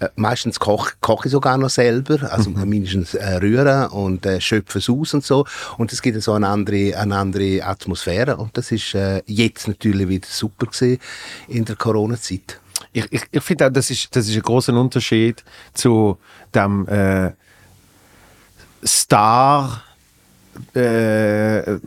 äh, 0.00 0.08
meistens 0.16 0.58
koche 0.58 0.94
koch 1.00 1.24
ich 1.24 1.30
sogar 1.30 1.58
noch 1.58 1.70
selber, 1.70 2.32
also 2.32 2.50
Mhm. 2.50 2.68
mindestens 2.68 3.14
äh, 3.14 3.36
rühren 3.36 3.88
und 3.90 4.26
äh, 4.26 4.40
schöpfen 4.40 4.78
es 4.78 4.88
aus 4.88 5.14
und 5.14 5.24
so. 5.24 5.46
Und 5.78 5.92
es 5.92 6.02
gibt 6.02 6.20
so 6.22 6.32
eine 6.32 6.48
andere, 6.48 6.96
eine 6.96 7.16
andere 7.16 7.64
Atmosphäre 7.64 8.36
und 8.36 8.56
das 8.56 8.72
ist 8.72 8.94
äh, 8.94 9.22
jetzt 9.26 9.68
natürlich 9.68 10.08
wieder 10.08 10.26
super 10.28 10.66
gewesen 10.66 10.98
in 11.48 11.64
der 11.64 11.76
Corona-Zeit. 11.76 12.58
Ich, 12.92 13.06
ich, 13.12 13.22
ich 13.30 13.42
finde 13.42 13.66
auch, 13.66 13.70
das 13.72 13.90
ist, 13.90 14.14
das 14.16 14.26
ist 14.28 14.34
ein 14.34 14.42
großer 14.42 14.72
Unterschied 14.74 15.44
zu 15.74 16.18
dem 16.54 16.88
äh, 16.88 17.30
Star 18.84 19.82
äh, 20.74 21.78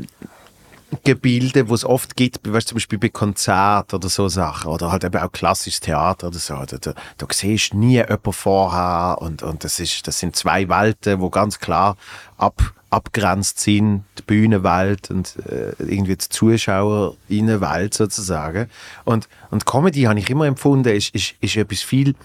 Gebilde, 1.04 1.70
wo 1.70 1.74
es 1.74 1.86
oft 1.86 2.16
gibt, 2.16 2.52
weißt, 2.52 2.70
zum 2.70 2.76
Beispiel 2.76 3.00
bei 3.00 3.10
Konzerten 3.10 3.96
oder 3.96 4.10
so 4.10 4.28
Sachen, 4.28 4.72
oder 4.72 4.92
halt 4.92 5.04
eben 5.04 5.18
auch 5.18 5.32
klassisches 5.32 5.80
Theater 5.80 6.28
oder 6.28 6.40
so. 6.40 6.56
Da, 6.56 6.78
da, 6.78 6.94
da 7.18 7.28
siehst 7.32 7.74
du 7.74 7.78
nie 7.78 7.94
jemanden 7.94 8.34
vorher 8.34 9.18
und, 9.20 9.44
und 9.44 9.64
das, 9.64 9.80
ist, 9.80 10.08
das 10.08 10.20
sind 10.20 10.36
zwei 10.36 10.70
Welten, 10.70 11.20
wo 11.20 11.30
ganz 11.30 11.60
klar 11.60 11.98
ab, 12.38 12.74
abgrenzt 12.90 13.60
sind, 13.60 14.04
die 14.18 14.24
Bühnenwelt 14.24 15.10
und 15.10 15.36
äh, 15.50 15.74
irgendwie 15.80 16.16
die 16.16 16.30
Zuschauerinnenwelt 16.30 17.94
sozusagen. 17.94 18.70
Und, 19.04 19.28
und 19.52 19.66
Comedy 19.66 20.04
habe 20.04 20.20
ich 20.20 20.30
immer 20.30 20.46
empfunden, 20.46 20.90
ist, 20.90 21.14
ist, 21.16 21.36
ist 21.42 21.56
etwas 21.58 21.82
viel 21.82 22.16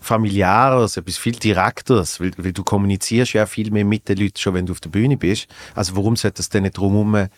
familiäres, 0.00 0.96
etwas 0.96 1.18
viel 1.18 1.32
direkteres, 1.34 2.20
weil, 2.20 2.30
weil 2.38 2.52
du 2.52 2.62
kommunizierst 2.64 3.34
ja 3.34 3.44
viel 3.44 3.70
mehr 3.70 3.84
mit 3.84 4.08
den 4.08 4.18
Leuten 4.18 4.38
schon, 4.38 4.54
wenn 4.54 4.66
du 4.66 4.72
auf 4.72 4.80
der 4.80 4.90
Bühne 4.90 5.16
bist. 5.16 5.48
Also 5.74 5.96
warum 5.96 6.16
sollte 6.16 6.38
das 6.38 6.48
denn 6.48 6.62
nicht 6.62 6.78
drumherum 6.78 7.28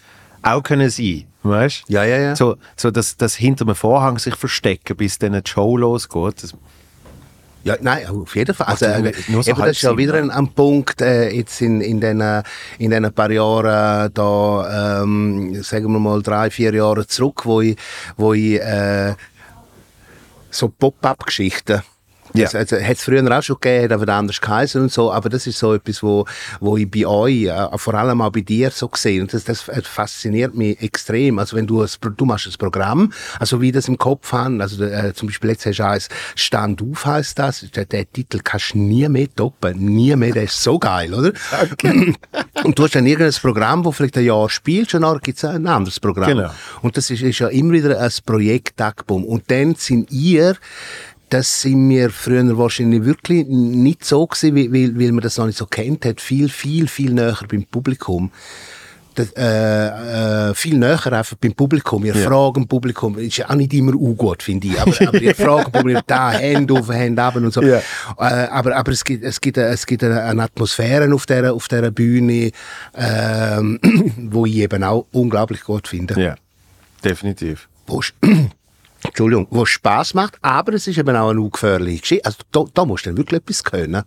auch 0.42 0.62
können 0.62 0.90
sein, 0.90 1.24
weißt? 1.42 1.84
Ja, 1.88 2.04
ja, 2.04 2.18
ja. 2.18 2.36
So, 2.36 2.56
so 2.76 2.90
dass 2.90 3.16
das 3.16 3.34
hinter 3.34 3.64
einem 3.64 3.74
Vorhang 3.74 4.18
sich 4.18 4.36
verstecken, 4.36 4.96
bis 4.96 5.18
dann 5.18 5.32
die 5.32 5.50
Show 5.50 5.76
losgeht. 5.76 6.42
Das, 6.42 6.54
Ja, 7.64 7.76
nein, 7.80 8.06
auf 8.06 8.34
jeden 8.36 8.54
Fall. 8.54 8.68
Also, 8.68 8.86
äh, 8.86 9.12
nur 9.28 9.42
so 9.42 9.50
eben, 9.50 9.60
das 9.60 9.70
ist 9.70 9.82
ja 9.82 9.96
wieder 9.96 10.14
ein, 10.14 10.30
ein 10.30 10.48
Punkt 10.48 11.00
äh, 11.00 11.30
jetzt 11.30 11.60
in, 11.60 11.80
in 11.80 12.00
den 12.00 12.22
in 12.78 12.90
den 12.90 13.12
paar 13.12 13.30
Jahren 13.30 14.12
da, 14.14 15.02
ähm, 15.02 15.62
sagen 15.62 15.92
wir 15.92 15.98
mal 15.98 16.22
drei, 16.22 16.50
vier 16.50 16.72
Jahre 16.72 17.06
zurück, 17.06 17.44
wo 17.44 17.60
ich, 17.60 17.76
wo 18.16 18.32
ich 18.32 18.60
äh, 18.60 19.14
so 20.50 20.68
Pop-up-Geschichten 20.68 21.82
Ja. 22.34 22.44
Das, 22.44 22.54
also, 22.54 22.76
hat 22.76 22.96
es 22.96 23.02
früher 23.02 23.38
auch 23.38 23.42
schon 23.42 23.56
gegeben, 23.60 23.92
aber 23.92 24.12
anders 24.12 24.40
geheißen 24.40 24.82
und 24.82 24.92
so, 24.92 25.12
aber 25.12 25.28
das 25.28 25.46
ist 25.46 25.58
so 25.58 25.74
etwas, 25.74 26.02
wo, 26.02 26.26
wo 26.60 26.76
ich 26.76 26.90
bei 26.90 27.06
euch, 27.06 27.44
äh, 27.44 27.78
vor 27.78 27.94
allem 27.94 28.20
auch 28.20 28.30
bei 28.30 28.40
dir 28.40 28.70
so 28.70 28.88
gesehen, 28.88 29.22
und 29.22 29.34
das, 29.34 29.44
das 29.44 29.62
fasziniert 29.62 30.54
mich 30.54 30.80
extrem. 30.82 31.38
Also 31.38 31.56
wenn 31.56 31.66
du, 31.66 31.82
ein, 31.82 31.88
du 32.16 32.24
machst 32.24 32.46
ein 32.46 32.52
Programm, 32.58 33.12
also 33.38 33.60
wie 33.60 33.68
ich 33.68 33.74
das 33.74 33.88
im 33.88 33.98
Kopf 33.98 34.32
haben, 34.32 34.60
also 34.60 34.82
äh, 34.84 35.12
zum 35.14 35.28
Beispiel 35.28 35.50
jetzt 35.50 35.66
hast 35.66 35.78
du 35.78 35.86
eins, 35.86 36.08
Stand 36.34 36.82
auf 36.82 37.06
heisst 37.06 37.38
das, 37.38 37.66
der, 37.74 37.84
der 37.84 38.10
Titel 38.10 38.40
kannst 38.42 38.74
du 38.74 38.78
nie 38.78 39.08
mehr 39.08 39.28
toppen, 39.34 39.78
nie 39.78 40.14
mehr, 40.16 40.32
der 40.32 40.44
ist 40.44 40.62
so 40.62 40.78
geil, 40.78 41.12
oder? 41.12 41.32
und 42.64 42.78
du 42.78 42.82
hast 42.84 42.94
dann 42.94 43.06
irgendein 43.06 43.34
Programm, 43.40 43.84
wo 43.84 43.92
vielleicht 43.92 44.16
ein 44.18 44.24
Jahr 44.24 44.48
spielst 44.48 44.94
und 44.94 45.02
dann 45.02 45.18
gibt 45.20 45.38
es 45.38 45.44
ein 45.44 45.66
anderes 45.66 46.00
Programm. 46.00 46.28
Genau. 46.28 46.50
Und 46.82 46.96
das 46.96 47.10
ist, 47.10 47.22
ist 47.22 47.38
ja 47.38 47.48
immer 47.48 47.72
wieder 47.72 48.00
ein 48.00 48.10
Projekt 48.24 48.76
Tagbum. 48.76 49.24
Und 49.24 49.50
dann 49.50 49.74
sind 49.74 50.10
ihr 50.10 50.56
das 51.30 51.62
sind 51.62 51.88
wir 51.88 52.10
früher 52.10 52.56
wahrscheinlich 52.56 53.04
wirklich 53.04 53.46
nicht 53.46 54.04
so 54.04 54.26
gewesen, 54.26 54.56
weil, 54.72 54.98
weil, 54.98 55.12
man 55.12 55.22
das 55.22 55.36
noch 55.38 55.46
nicht 55.46 55.58
so 55.58 55.66
kennt 55.66 56.04
hat. 56.04 56.20
Viel, 56.20 56.48
viel, 56.48 56.88
viel 56.88 57.12
näher 57.12 57.38
beim 57.48 57.64
Publikum. 57.64 58.30
Das, 59.14 59.32
äh, 59.32 60.50
äh, 60.50 60.54
viel 60.54 60.78
näher 60.78 61.12
einfach 61.12 61.36
beim 61.36 61.52
Publikum. 61.52 62.04
Ihr 62.04 62.14
Ja. 62.14 62.28
fragen 62.28 62.62
im 62.62 62.68
Publikum, 62.68 63.18
ist 63.18 63.36
ja 63.38 63.50
auch 63.50 63.56
nicht 63.56 63.74
immer 63.74 63.90
gut, 63.92 64.44
finde 64.44 64.68
ich, 64.68 64.80
aber, 64.80 64.94
aber 65.08 65.20
ihr 65.20 65.34
fragen 65.34 65.66
im 65.66 65.72
Publikum, 65.72 66.02
da, 66.06 66.30
Hände 66.30 66.74
auf, 66.74 66.88
Hände 66.88 67.20
ab 67.20 67.34
und 67.34 67.52
so. 67.52 67.60
Ja. 67.62 67.78
Äh, 67.78 68.46
aber, 68.48 68.76
aber 68.76 68.92
es 68.92 69.04
gibt, 69.04 69.24
es 69.24 69.40
gibt, 69.40 69.58
es 69.58 69.84
gibt 69.86 70.04
eine, 70.04 70.22
eine 70.22 70.44
Atmosphäre 70.44 71.12
auf 71.12 71.26
dieser, 71.26 71.52
auf 71.52 71.66
dieser 71.66 71.90
Bühne, 71.90 72.52
ähm, 72.94 73.80
wo 74.30 74.46
ich 74.46 74.54
eben 74.56 74.84
auch 74.84 75.06
unglaublich 75.12 75.62
gut 75.62 75.88
finde 75.88 76.20
Ja, 76.22 76.36
definitiv. 77.04 77.68
wo, 77.88 78.00
Entschuldigung, 79.04 79.46
wo 79.50 79.64
Spaß 79.64 80.14
macht, 80.14 80.38
aber 80.42 80.74
es 80.74 80.86
ist 80.86 80.98
eben 80.98 81.14
auch 81.16 81.30
eine 81.30 81.40
ungefährliche 81.40 82.00
Geschichte. 82.00 82.24
Also 82.26 82.38
da, 82.50 82.64
da 82.74 82.84
musst 82.84 83.06
du 83.06 83.10
dann 83.10 83.16
wirklich 83.16 83.40
etwas 83.40 83.62
können. 83.64 84.02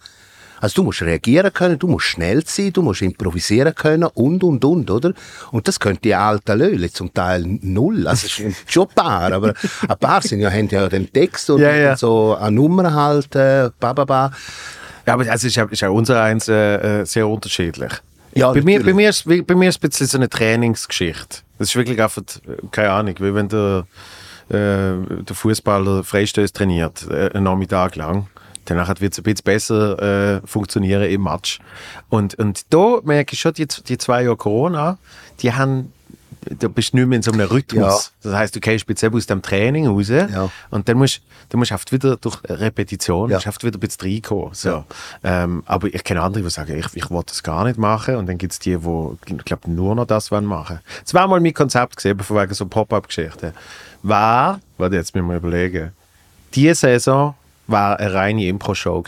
Also 0.60 0.76
du 0.76 0.84
musst 0.84 1.02
reagieren 1.02 1.52
können, 1.52 1.80
du 1.80 1.88
musst 1.88 2.06
schnell 2.06 2.46
sein, 2.46 2.72
du 2.72 2.84
musst 2.84 3.02
improvisieren 3.02 3.74
können 3.74 4.04
und, 4.14 4.44
und, 4.44 4.64
und, 4.64 4.92
oder? 4.92 5.12
Und 5.52 5.68
das 5.68 5.80
können 5.80 5.98
die 6.04 6.14
alten 6.14 6.60
Löhle 6.60 6.92
zum 6.92 7.12
Teil 7.12 7.44
null. 7.62 8.08
Also 8.08 8.28
es 8.28 8.36
sind 8.36 8.56
schon 8.68 8.88
ein 8.88 8.94
paar, 8.94 9.32
aber 9.32 9.56
ein 9.88 9.98
paar 9.98 10.22
sind 10.22 10.40
ja, 10.42 10.52
haben 10.52 10.68
ja 10.70 10.88
den 10.88 11.12
Text 11.12 11.50
und, 11.50 11.62
Ja, 11.62 11.76
ja. 11.76 11.92
und 11.92 11.98
so 12.00 12.36
eine 12.36 12.52
Nummer 12.52 12.94
halt, 12.94 13.36
äh, 13.36 13.72
ba, 13.80 13.94
ba, 13.94 14.06
ba. 14.06 14.32
Ja, 15.08 15.16
aber 15.16 15.28
also 15.32 15.48
ist, 15.48 15.56
ja- 15.56 15.66
ist 15.66 15.82
ja 15.82 15.90
unser 15.90 16.22
eins 16.22 16.48
äh, 16.48 17.02
äh, 17.02 17.06
sehr 17.06 17.28
unterschiedlich. 17.28 17.92
Ja, 18.36 18.52
bei, 18.54 18.62
mir, 18.62 18.84
bei, 18.84 18.94
mir 18.94 19.10
ist, 19.10 19.26
bei 19.26 19.56
mir 19.56 19.68
ist 19.70 19.78
es 19.78 19.84
ein 19.84 19.90
bisschen 19.90 20.08
so 20.08 20.18
eine 20.20 20.30
Trainingsgeschichte. 20.30 21.38
Das 21.58 21.70
ist 21.70 21.76
wirklich 21.76 22.00
einfach, 22.02 22.22
äh, 22.22 22.68
keine 22.72 22.92
Ahnung, 22.92 23.16
wie 23.18 23.34
wenn 23.34 23.48
äh, 23.50 23.82
der 24.54 25.36
Fußballer 25.36 26.04
Freistöß 26.04 26.52
trainiert, 26.54 27.08
äh, 27.10 27.30
einen 27.34 27.44
Nachmittag 27.46 27.96
lang. 27.96 28.28
Danach 28.66 28.90
wird 29.02 29.14
es 29.14 29.20
ein 29.20 29.24
bisschen 29.24 29.44
besser 29.44 30.38
äh, 30.38 30.42
funktionieren 30.46 31.04
im 31.04 31.24
Match. 31.24 31.60
Und, 32.10 32.36
und 32.36 32.62
da 32.74 33.00
merke 33.04 33.34
ich 33.34 33.40
schon, 33.40 33.54
die, 33.54 33.66
die 33.68 33.98
zwei 33.98 34.24
Jahre 34.24 34.38
Corona, 34.38 34.98
die 35.40 35.52
haben, 35.52 35.92
da 36.42 36.68
bist 36.68 36.94
du 36.94 36.98
nicht 36.98 37.08
mehr 37.08 37.16
in 37.18 37.24
so 37.24 37.32
einem 37.32 37.48
Rhythmus. 37.48 38.12
Ja. 38.24 38.30
Das 38.30 38.34
heißt, 38.40 38.56
du 38.56 38.60
gehst 38.60 38.82
speziell 38.82 39.14
aus 39.16 39.26
dem 39.26 39.42
Training 39.42 39.88
raus 39.88 40.10
Ja. 40.10 40.50
und 40.70 40.88
dann 40.88 40.98
musst 40.98 41.22
du 41.50 41.58
musst 41.58 41.72
oft 41.72 41.92
wieder 41.92 42.16
durch 42.18 42.38
Repetition, 42.48 43.30
Ja. 43.32 43.38
oft 43.40 43.64
wieder 43.64 43.78
ein 43.78 43.80
bisschen 43.80 44.08
reinkommen. 44.10 44.54
So. 44.54 44.86
Ähm, 45.24 45.64
aber 45.66 45.88
ich 45.88 46.04
kenne 46.04 46.22
andere, 46.22 46.44
die 46.44 46.50
sagen, 46.50 46.78
ich, 46.78 46.86
ich 46.96 47.10
will 47.10 47.22
das 47.26 47.44
gar 47.44 47.66
nicht 47.66 47.78
machen. 47.78 48.16
Und 48.16 48.28
dann 48.28 48.38
gibt 48.38 48.54
es 48.54 48.60
die, 48.60 48.78
die 48.78 49.36
ich 49.36 49.46
glaube, 49.46 49.70
nur 49.72 49.96
noch 49.96 50.06
das 50.06 50.32
wollen 50.32 50.46
machen. 50.46 50.80
Das 51.04 51.14
war 51.14 51.28
mal 51.28 51.40
mein 51.40 51.54
Konzept 51.54 51.98
gesehen, 51.98 52.20
von 52.20 52.38
wegen 52.38 52.54
so 52.54 52.66
Pop-Up-Geschichten. 52.68 53.54
War, 54.04 54.60
warte, 54.78 54.96
jetzt 54.96 55.14
müssen 55.16 55.28
wir 55.28 55.38
überlegen, 55.38 55.92
diese 56.54 56.76
Saison 56.76 57.36
war 57.68 58.00
eine 58.00 58.14
reine 58.14 58.46
Impro-Show. 58.48 59.04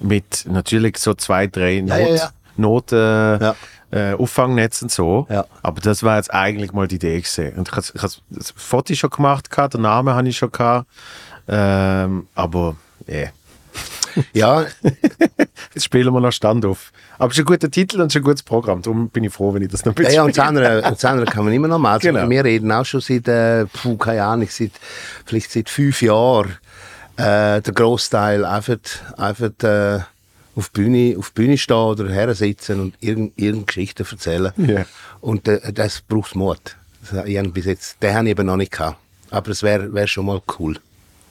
Mit 0.00 0.44
natürlich 0.46 0.98
so 0.98 1.14
zwei, 1.14 1.46
drei 1.46 1.80
Not, 1.80 1.98
ja, 1.98 2.06
ja. 2.14 2.30
Noten, 2.56 3.40
Ja. 3.40 3.54
äh, 3.90 4.12
Auffangnetz 4.14 4.82
und 4.82 4.92
so. 4.92 5.26
Aber 5.62 5.80
das 5.80 6.02
war 6.02 6.16
jetzt 6.16 6.32
eigentlich 6.32 6.72
mal 6.72 6.86
die 6.86 6.96
Idee 6.96 7.20
gesehen. 7.20 7.56
Und 7.56 7.68
ich 7.68 7.74
habe 7.74 8.12
das 8.30 8.52
Foto 8.56 8.94
schon 8.94 9.10
gemacht, 9.10 9.50
gehabt, 9.50 9.74
den 9.74 9.82
Namen 9.82 10.14
habe 10.14 10.28
ich 10.28 10.36
schon 10.36 10.52
gehabt. 10.52 10.86
Ähm, 11.48 12.26
aber 12.34 12.76
yeah. 13.08 13.30
Ja, 14.32 14.64
jetzt 15.74 15.84
spielen 15.84 16.12
wir 16.12 16.20
noch 16.20 16.32
Standoff. 16.32 16.92
Aber 17.18 17.30
es 17.30 17.36
ist 17.36 17.42
ein 17.42 17.46
guter 17.46 17.70
Titel 17.70 18.00
und 18.00 18.06
es 18.06 18.14
ist 18.14 18.20
ein 18.20 18.24
gutes 18.24 18.42
Programm. 18.42 18.82
Darum 18.82 19.08
bin 19.08 19.24
ich 19.24 19.32
froh, 19.32 19.52
wenn 19.52 19.62
ich 19.62 19.68
das 19.68 19.84
noch 19.84 19.94
ein 19.94 20.02
Ja, 20.02 20.04
bisschen 20.04 20.14
ja, 20.14 20.24
und 20.24 20.36
das 20.36 20.46
andere, 20.46 20.76
und 20.82 20.92
das 20.92 21.04
andere 21.04 21.26
kann 21.26 21.44
man 21.44 21.52
immer 21.52 21.68
noch 21.68 21.78
machen. 21.78 22.00
Genau. 22.00 22.28
Wir 22.28 22.44
reden 22.44 22.72
auch 22.72 22.84
schon 22.84 23.00
seit, 23.00 23.28
äh, 23.28 23.66
puh, 23.66 23.96
keine 23.96 24.24
Ahnung, 24.24 24.48
seit, 24.50 24.72
vielleicht 25.24 25.50
seit 25.50 25.68
fünf 25.68 26.00
Jahren, 26.02 26.56
äh, 27.16 27.60
der 27.60 27.72
Großteil 27.74 28.44
einfach, 28.44 28.78
einfach 29.16 29.50
äh, 29.62 30.00
auf 30.54 30.70
die 30.70 30.80
Bühne, 30.80 31.18
auf 31.18 31.30
die 31.30 31.42
Bühne 31.42 31.58
stehen 31.58 31.76
oder 31.76 32.08
her 32.08 32.34
sitzen 32.34 32.80
und 32.80 32.94
irgendeine 33.00 33.46
irgend 33.46 33.66
Geschichte 33.66 34.06
erzählen. 34.10 34.52
Ja. 34.56 34.86
Und 35.20 35.46
äh, 35.48 35.72
das 35.72 36.00
braucht 36.00 36.34
Mut. 36.34 36.76
Das, 37.10 37.26
ich 37.26 37.52
bis 37.52 37.66
jetzt, 37.66 38.02
den 38.02 38.14
habe 38.14 38.24
ich 38.24 38.30
eben 38.30 38.46
noch 38.46 38.56
nicht 38.56 38.72
gehabt. 38.72 38.98
Aber 39.30 39.50
es 39.50 39.62
wäre 39.62 39.92
wär 39.92 40.06
schon 40.06 40.26
mal 40.26 40.40
cool. 40.58 40.78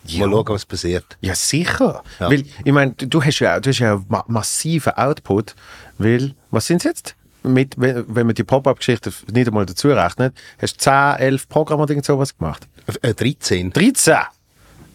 Ja. 0.07 0.27
Mal 0.27 0.33
schauen, 0.33 0.47
was 0.47 0.65
passiert. 0.65 1.17
Ja, 1.21 1.35
sicher. 1.35 2.03
Ja. 2.19 2.29
Weil, 2.29 2.43
ich 2.63 2.71
meine, 2.71 2.93
du, 2.93 3.23
hast 3.23 3.39
ja, 3.39 3.59
du 3.59 3.69
hast 3.69 3.79
ja 3.79 4.01
ma 4.07 4.23
massiven 4.27 4.93
Output, 4.93 5.55
weil, 5.97 6.33
was 6.51 6.67
sind 6.67 6.83
jetzt? 6.83 7.15
Mit, 7.43 7.75
wenn 7.77 8.25
man 8.25 8.33
die 8.33 8.43
Pop-Up-Geschichte 8.43 9.13
nicht 9.31 9.47
einmal 9.47 9.67
dazu 9.67 9.89
rechnet, 9.89 10.35
hast 10.59 10.77
du 10.77 10.79
10, 10.79 10.93
11 11.19 11.47
Programme 11.47 11.83
oder 11.83 11.91
irgend 11.91 12.05
sowas 12.05 12.35
gemacht. 12.35 12.67
Äh, 13.01 13.13
13. 13.13 13.71
13 13.71 14.15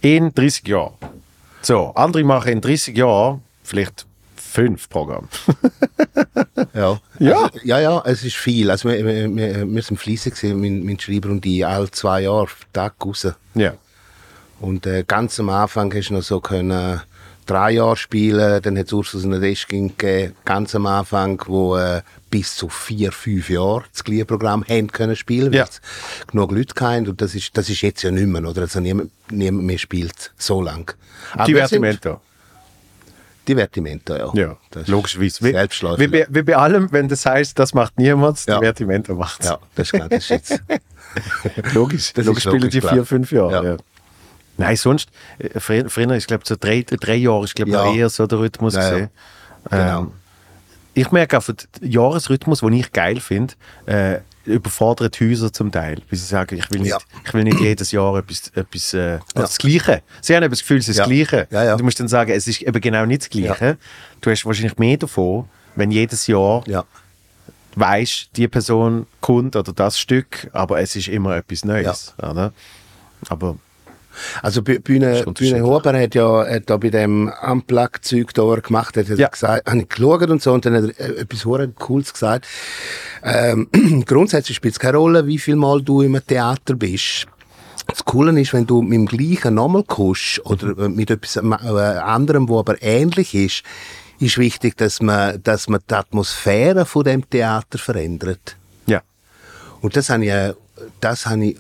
in 0.01 0.35
30 0.35 0.67
Jahren. 0.67 0.95
So, 1.63 1.93
andere 1.95 2.25
machen 2.25 2.53
in 2.53 2.61
30 2.61 2.97
Jahren 2.97 3.43
vielleicht 3.63 4.07
fünf 4.37 4.89
Programme. 4.89 5.29
Ja. 6.75 7.01
Ja. 7.19 7.45
Also, 7.45 7.59
ja, 7.65 7.81
ja, 7.81 8.03
es 8.05 8.23
ist 8.23 8.37
viel. 8.37 8.71
Also 8.71 8.91
wir, 8.91 9.05
wir, 9.05 9.67
wir, 9.67 9.83
sind 9.83 9.99
gewesen, 9.99 10.61
mein, 10.61 10.85
mein 10.85 11.01
Schreiber 11.01 11.31
und 11.31 11.45
ich, 11.45 11.67
alle 11.67 11.91
zwei 11.91 12.23
Jahre 12.23 12.49
Tag 12.73 12.95
raus. 13.05 13.27
ja. 13.55 13.75
Und 14.61 14.87
äh, 14.87 15.05
ganz 15.07 15.41
am 15.41 15.49
Anfang 15.49 15.93
hast 15.95 16.11
du 16.11 16.15
noch 16.15 16.23
so 16.23 16.41
können 16.41 17.01
drei 17.47 17.73
Jahre 17.73 17.97
spielen, 17.97 18.63
dann 18.63 18.79
hat 18.79 18.87
es 18.87 18.93
Ursus 18.93 19.25
und 19.25 19.41
Deschkin 19.41 19.89
gegeben, 19.97 20.37
ganz 20.45 20.75
am 20.77 20.87
Anfang, 20.87 21.43
wo 21.47 21.77
äh, 21.77 22.03
bis 22.31 22.55
zu 22.55 22.69
vier, 22.69 23.11
fünf 23.11 23.51
Jahre 23.51 23.83
das 23.93 24.05
gleiche 24.05 24.25
Programm 24.25 24.65
haben 24.69 24.93
können 24.93 25.17
spielen, 25.17 25.53
weil 25.53 25.63
es 25.63 25.81
genug 26.29 26.53
Leute 26.53 26.75
hatten. 26.81 27.09
Und 27.09 27.21
das 27.21 27.35
ist, 27.35 27.57
das 27.57 27.69
ist 27.69 27.81
jetzt 27.81 28.03
ja 28.03 28.13
nicht 28.13 28.27
mehr, 28.29 28.45
oder? 28.45 28.61
Also 28.63 28.79
niemand, 28.79 29.11
niemand 29.31 29.65
mehr 29.65 29.79
spielt 29.79 30.31
so 30.37 30.63
lang. 30.63 30.95
Aber 31.33 31.45
Divertimento. 31.45 32.21
Divertimento, 33.49 34.15
ja. 34.15 34.31
Ja, 34.35 34.57
Das 34.71 34.83
ist 34.83 34.89
logischerweise. 34.89 35.43
Wie, 35.45 35.51
Selbstläufer. 35.53 35.99
wie, 35.99 36.07
bei- 36.07 36.27
wie 36.29 36.43
bei 36.43 36.57
allem, 36.57 36.93
wenn 36.93 37.09
das 37.09 37.27
heißt, 37.27 37.59
das 37.59 37.75
macht 37.75 37.99
niemand, 37.99 38.45
Ja. 38.47 38.61
Divertimento 38.61 39.15
macht 39.15 39.45
Ja, 39.45 39.59
das 39.75 39.89
ist 39.89 39.93
klar, 39.93 40.09
das 40.09 40.19
ist 40.25 40.29
jetzt. 40.31 40.63
Logisch, 41.75 42.13
Das 42.13 42.27
logisch 42.27 42.45
ist 42.45 42.51
spielen 42.51 42.61
logisch, 42.63 42.73
die 42.75 42.81
klar. 42.81 42.93
vier, 42.95 43.05
fünf 43.07 43.33
Jahre. 43.33 43.65
Ja. 43.65 43.77
Ja. 44.61 44.67
Nein, 44.67 44.77
sonst, 44.77 45.09
äh, 45.39 45.59
früher, 45.61 45.89
früher 45.91 46.11
ist 46.15 46.27
glaube 46.29 46.45
so 46.47 46.57
drei, 46.59 46.83
drei 46.89 47.17
Jahre 47.17 47.45
ist 47.45 47.55
glaube 47.55 47.71
Ja. 47.73 47.85
noch 47.85 47.95
eher 47.95 48.09
so 48.09 48.27
der 48.27 48.39
Rhythmus 48.39 48.75
Ja, 48.75 48.83
ja. 48.83 48.91
gesehen. 48.91 49.11
Genau. 49.71 50.01
Ähm, 50.01 50.13
ich 50.95 51.11
merke 51.13 51.37
einfach, 51.37 51.55
der 51.55 51.89
Jahresrhythmus, 51.89 52.61
den 52.61 52.73
ich 52.73 52.93
geil 52.93 53.21
finde, 53.21 53.55
äh, 53.87 54.19
überfordert 54.45 55.21
Häuser 55.21 55.53
zum 55.53 55.71
Teil. 55.71 55.97
Weil 56.11 56.19
sie 56.19 56.25
sagen, 56.27 56.57
ich 56.59 56.69
will 56.71 56.81
nicht, 56.81 56.91
Ja. 56.91 56.99
ich 57.25 57.33
will 57.35 57.45
nicht 57.45 57.61
jedes 57.61 57.93
Jahr 57.93 58.17
etwas, 58.17 58.49
etwas 58.55 58.95
äh, 58.95 59.19
das 59.35 59.59
Gleiche. 59.59 60.03
Sie 60.23 60.35
haben 60.35 60.49
das 60.51 60.61
Gefühl, 60.61 60.79
es 60.79 60.89
ist 60.89 60.97
Ja. 60.97 61.05
das 61.05 61.13
Gleiche. 61.13 61.47
Ja, 61.51 61.65
ja. 61.65 61.73
Und 61.73 61.79
Du 61.79 61.85
musst 61.85 62.01
dann 62.01 62.09
sagen, 62.09 62.33
es 62.33 62.49
ist 62.49 62.63
eben 62.63 62.81
genau 62.81 63.05
nicht 63.07 63.23
das 63.23 63.31
Gleiche. 63.31 63.77
Du 64.21 64.31
hast 64.31 64.45
wahrscheinlich 64.47 64.79
mehr 64.79 64.97
davon, 64.97 65.49
wenn 65.77 65.91
jedes 65.91 66.27
Jahr 66.27 66.65
Ja. 66.67 66.85
weißt, 67.77 68.31
die 68.37 68.49
Person 68.49 69.07
kommt 69.21 69.55
oder 69.57 69.73
das 69.73 69.99
Stück, 70.01 70.49
aber 70.53 70.81
es 70.81 70.97
ist 70.97 71.09
immer 71.09 71.37
etwas 71.37 71.65
Neues. 71.65 72.15
Oder? 72.19 72.53
Aber 73.29 73.57
Also 74.43 74.61
Bü- 74.61 74.81
Bühne. 74.81 75.25
Bühne 75.35 75.63
Huber 75.63 75.99
hat 76.01 76.15
ja 76.15 76.45
hat 76.47 76.69
da 76.69 76.77
bei 76.77 76.91
dem 76.91 77.31
Unplugged-Zeug 77.43 78.33
da, 78.35 78.55
gemacht 78.57 78.97
hat, 78.97 79.09
Ja. 79.09 79.29
gesagt, 79.29 79.69
habe 79.69 79.79
ich 79.81 79.89
geschaut 79.89 80.31
und 80.31 80.43
so, 80.43 80.53
und 80.53 80.65
dann 80.67 80.75
hat 80.75 80.95
er 80.99 81.17
äh, 81.19 81.21
etwas 81.21 81.45
hure 81.45 81.69
Cooles 81.69 82.13
gesagt. 82.13 82.47
Ähm, 83.23 83.69
grundsätzlich 84.07 84.57
spielt 84.57 84.75
es 84.75 84.79
keine 84.81 84.97
Rolle, 84.99 85.27
wie 85.27 85.39
viel 85.39 85.57
Mal 85.57 85.83
du 85.83 86.03
im 86.03 86.19
Theater 86.27 86.75
bist. 86.75 87.27
Das 87.87 88.05
Coole 88.05 88.39
ist, 88.41 88.53
wenn 88.53 88.67
du 88.67 88.83
mit 88.83 88.93
dem 88.93 89.07
gleichen 89.07 89.55
Namen 89.55 89.85
kommst 89.87 90.45
oder 90.47 90.89
mit 90.89 91.11
etwas 91.11 91.37
äh, 91.37 91.41
anderem, 91.41 92.49
wo 92.49 92.59
aber 92.61 92.81
ähnlich 92.83 93.35
ist, 93.35 93.63
ist 94.21 94.39
wichtig, 94.39 94.77
dass 94.77 95.01
man, 95.03 95.43
dass 95.43 95.69
man 95.69 95.81
die 95.91 95.95
Atmosphäre 95.95 96.85
von 96.85 97.05
dem 97.05 97.29
Theater 97.29 97.79
verändert. 97.79 98.57
ja, 98.87 99.01
Und 99.81 99.97
das 99.97 100.11
habe 100.11 100.25
ich, 100.25 100.31
äh, 100.31 100.53
das 101.01 101.27
habe 101.27 101.45
ich 101.47 101.57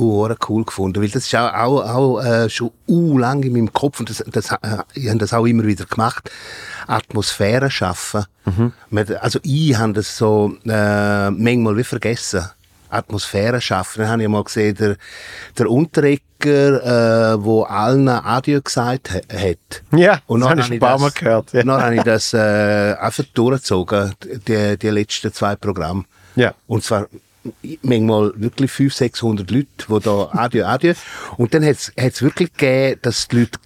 uh, 0.00 0.34
cool 0.48 0.64
gefunden, 0.64 1.00
weil 1.02 1.08
das 1.10 1.26
ist 1.26 1.34
auch, 1.36 1.52
auch, 1.54 1.94
auch 1.94 2.24
äh, 2.24 2.48
schon 2.50 2.70
uh, 2.88 3.18
lang 3.18 3.42
in 3.44 3.52
meinem 3.52 3.72
Kopf 3.72 4.00
und 4.00 4.08
das, 4.10 4.24
das, 4.26 4.50
äh, 4.50 4.78
ich 4.94 5.08
habe 5.08 5.18
das 5.18 5.32
auch 5.32 5.46
immer 5.46 5.64
wieder 5.64 5.84
gemacht, 5.84 6.30
Atmosphäre 6.86 7.70
schaffen. 7.70 8.24
Man- 8.90 9.16
Also 9.20 9.38
ich 9.42 9.76
habe 9.76 9.92
das 9.92 10.16
so 10.16 10.54
äh, 10.66 11.30
manchmal 11.30 11.76
wie 11.76 11.84
vergessen. 11.84 12.44
Atmosphäre 12.92 13.60
schaffen. 13.60 14.00
Dann 14.02 14.10
habe 14.10 14.22
ich 14.22 14.28
mal 14.28 14.42
gesehen, 14.42 14.74
der, 14.74 14.96
der 15.56 15.70
Unterrecker, 15.70 17.34
äh, 17.34 17.44
wo 17.44 17.62
allen 17.62 18.08
Adieu 18.08 18.60
gesagt 18.60 19.12
ha- 19.12 19.20
hat. 19.32 19.82
Ja, 19.96 20.18
und 20.26 20.40
das 20.40 20.48
habe 20.50 20.60
ich 20.62 20.72
ein 20.72 20.80
paar 20.80 20.98
Mal 20.98 21.12
gehört, 21.12 21.52
ja. 21.52 21.62
Dann 21.62 21.80
habe 21.80 21.94
ich 21.94 22.02
das 22.02 22.34
äh, 22.34 22.94
einfach 22.98 23.22
durchgezogen, 23.32 24.12
die, 24.48 24.76
die 24.76 24.88
letzten 24.90 25.32
zwei 25.32 25.54
Programme. 25.54 26.04
Ja. 26.34 26.52
Und 26.66 26.82
zwar 26.82 27.06
manchmal 27.82 28.32
wirklich 28.36 28.70
500, 28.70 28.96
600 29.14 29.50
Leute, 29.50 29.66
die 29.88 30.00
da 30.00 30.28
Adieu, 30.32 30.64
Adieu. 30.66 30.94
Und 31.36 31.54
dann 31.54 31.64
hat 31.64 31.76
es 31.96 32.22
wirklich 32.22 32.52
gegeben, 32.52 32.98
dass 33.02 33.28
die 33.28 33.40
Leute 33.40 33.58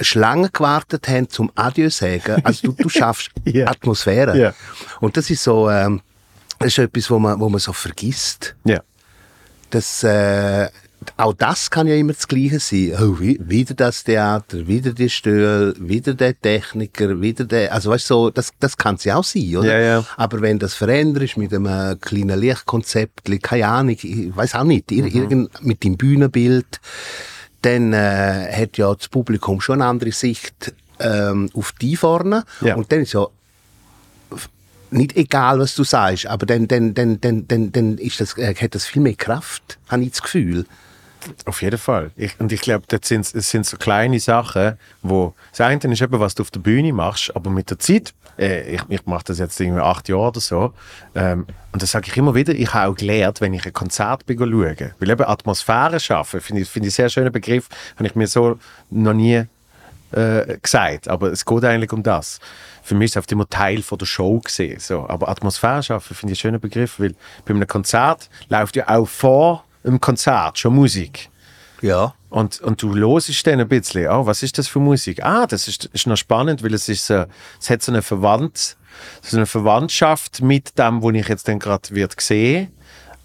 Schlangen 0.00 0.50
gewartet 0.52 1.08
haben 1.08 1.28
zum 1.28 1.50
Adieu 1.54 1.90
sagen. 1.90 2.42
Also 2.44 2.68
du, 2.68 2.82
du 2.82 2.88
schaffst 2.88 3.30
Ja. 3.44 3.68
Atmosphäre. 3.68 4.38
Ja. 4.38 4.54
Und 5.00 5.16
das 5.16 5.30
ist 5.30 5.42
so, 5.42 5.68
ähm, 5.70 6.00
das 6.58 6.68
ist 6.68 6.78
etwas, 6.78 7.10
wo 7.10 7.18
man, 7.18 7.38
wo 7.38 7.48
man 7.48 7.60
so 7.60 7.72
vergisst. 7.72 8.54
ja. 8.64 8.80
Das, 9.70 10.04
äh, 10.04 10.68
auch 11.16 11.34
das 11.34 11.70
kann 11.70 11.86
ja 11.86 11.94
immer 11.94 12.12
das 12.12 12.26
Gleiche 12.28 12.60
sein. 12.60 12.94
Oh, 13.00 13.18
wie, 13.20 13.38
wieder 13.40 13.74
das 13.74 14.04
Theater, 14.04 14.66
wieder 14.66 14.92
die 14.92 15.10
Stühle, 15.10 15.74
wieder 15.78 16.14
der 16.14 16.40
Techniker, 16.40 17.20
wieder 17.20 17.44
der, 17.44 17.72
also 17.72 17.90
weißt 17.90 18.10
du, 18.10 18.14
so, 18.14 18.30
das, 18.30 18.50
das 18.60 18.76
kann 18.76 18.94
es 18.94 19.04
ja 19.04 19.16
auch 19.16 19.24
sein, 19.24 19.56
oder? 19.56 19.66
Ja, 19.66 19.78
ja. 19.80 20.06
Aber 20.16 20.40
wenn 20.40 20.58
das 20.58 20.74
verändert 20.74 21.24
ist 21.24 21.36
mit 21.36 21.52
einem 21.52 22.00
kleinen 22.00 22.38
Lichtkonzept, 22.38 23.30
keine 23.42 23.66
Ahnung, 23.66 23.96
ich 24.00 24.36
weiß 24.36 24.54
auch 24.54 24.64
nicht, 24.64 24.90
ir- 24.90 25.12
irgend, 25.12 25.64
mit 25.64 25.82
dem 25.84 25.96
Bühnenbild, 25.96 26.80
dann 27.62 27.92
äh, 27.92 28.52
hat 28.52 28.76
ja 28.76 28.94
das 28.94 29.08
Publikum 29.08 29.60
schon 29.60 29.80
eine 29.80 29.90
andere 29.90 30.12
Sicht 30.12 30.74
ähm, 31.00 31.50
auf 31.54 31.72
die 31.80 31.96
vorne. 31.96 32.44
Ja. 32.60 32.76
Und 32.76 32.92
dann 32.92 33.00
ist 33.00 33.14
ja 33.14 33.26
nicht 34.90 35.16
egal, 35.16 35.58
was 35.58 35.74
du 35.74 35.82
sagst, 35.82 36.26
aber 36.26 36.46
dann, 36.46 36.68
dann, 36.68 36.94
dann, 36.94 37.20
dann, 37.20 37.48
dann, 37.48 37.72
dann 37.72 37.98
ist 37.98 38.20
das, 38.20 38.38
äh, 38.38 38.54
hat 38.54 38.74
das 38.74 38.86
viel 38.86 39.02
mehr 39.02 39.14
Kraft, 39.14 39.78
habe 39.88 40.02
ich 40.04 40.10
das 40.10 40.22
Gefühl. 40.22 40.66
Auf 41.44 41.62
jeden 41.62 41.78
Fall. 41.78 42.10
Ich, 42.16 42.38
und 42.40 42.52
ich 42.52 42.60
glaube, 42.60 42.84
das 42.88 43.08
sind, 43.08 43.32
es 43.34 43.50
sind 43.50 43.66
so 43.66 43.76
kleine 43.76 44.20
Sachen, 44.20 44.78
wo 45.02 45.34
das 45.50 45.60
eine 45.60 45.80
ist 45.92 46.02
eben, 46.02 46.20
was 46.20 46.34
du 46.34 46.42
auf 46.42 46.50
der 46.50 46.60
Bühne 46.60 46.92
machst, 46.92 47.34
aber 47.34 47.50
mit 47.50 47.70
der 47.70 47.78
Zeit, 47.78 48.14
äh, 48.38 48.74
ich, 48.74 48.82
ich 48.88 49.06
mache 49.06 49.24
das 49.26 49.38
jetzt 49.38 49.58
irgendwie 49.60 49.80
acht 49.80 50.08
Jahre 50.08 50.28
oder 50.28 50.40
so, 50.40 50.72
ähm, 51.14 51.46
und 51.72 51.82
das 51.82 51.90
sage 51.90 52.08
ich 52.08 52.16
immer 52.16 52.34
wieder, 52.34 52.54
ich 52.54 52.72
habe 52.72 52.90
auch 52.90 52.96
gelernt, 52.96 53.40
wenn 53.40 53.54
ich 53.54 53.66
ein 53.66 53.72
Konzert 53.72 54.26
bin, 54.26 54.38
schaue, 54.38 54.94
weil 54.98 55.10
eben 55.10 55.24
Atmosphäre 55.24 56.00
schaffen, 56.00 56.40
finde 56.40 56.62
ich, 56.62 56.68
finde 56.68 56.88
ich 56.88 56.98
einen 56.98 57.08
sehr 57.08 57.08
schönen 57.08 57.32
Begriff, 57.32 57.68
habe 57.96 58.06
ich 58.06 58.14
mir 58.14 58.26
so 58.26 58.58
noch 58.90 59.14
nie 59.14 59.44
äh, 60.12 60.58
gesagt, 60.62 61.08
aber 61.08 61.32
es 61.32 61.44
geht 61.44 61.64
eigentlich 61.64 61.92
um 61.92 62.02
das. 62.02 62.38
Für 62.82 62.94
mich 62.94 63.06
ist 63.06 63.12
es 63.12 63.16
oft 63.18 63.32
immer 63.32 63.48
Teil 63.48 63.82
von 63.82 63.98
der 63.98 64.06
Show 64.06 64.38
gesehen, 64.40 64.78
so. 64.78 65.08
aber 65.08 65.28
Atmosphäre 65.28 65.82
schaffen 65.82 66.14
finde 66.14 66.34
ich 66.34 66.38
einen 66.44 66.52
schönen 66.52 66.60
Begriff, 66.60 67.00
weil 67.00 67.14
bei 67.44 67.54
einem 67.54 67.66
Konzert 67.66 68.28
läuft 68.48 68.76
ja 68.76 68.88
auch 68.88 69.08
vor 69.08 69.63
einem 69.84 70.00
Konzert 70.00 70.58
schon 70.58 70.74
Musik. 70.74 71.30
Ja. 71.82 72.14
Und, 72.30 72.60
und 72.62 72.82
du 72.82 72.94
hörst 72.96 73.46
dann 73.46 73.60
ein 73.60 73.68
bisschen, 73.68 74.08
oh, 74.08 74.26
was 74.26 74.42
ist 74.42 74.58
das 74.58 74.66
für 74.68 74.80
Musik? 74.80 75.22
Ah, 75.22 75.46
das 75.46 75.68
ist, 75.68 75.84
ist 75.86 76.06
noch 76.06 76.16
spannend, 76.16 76.62
weil 76.62 76.74
es, 76.74 76.88
ist 76.88 77.06
so, 77.06 77.26
es 77.60 77.70
hat 77.70 77.82
so 77.82 77.92
eine, 77.92 78.02
Verwandt, 78.02 78.76
so 79.22 79.36
eine 79.36 79.46
Verwandtschaft 79.46 80.40
mit 80.42 80.78
dem, 80.78 81.02
wo 81.02 81.10
ich 81.10 81.28
jetzt 81.28 81.46
dann 81.46 81.58
gerade 81.58 81.90
wird 81.94 82.18
sehen. 82.20 82.72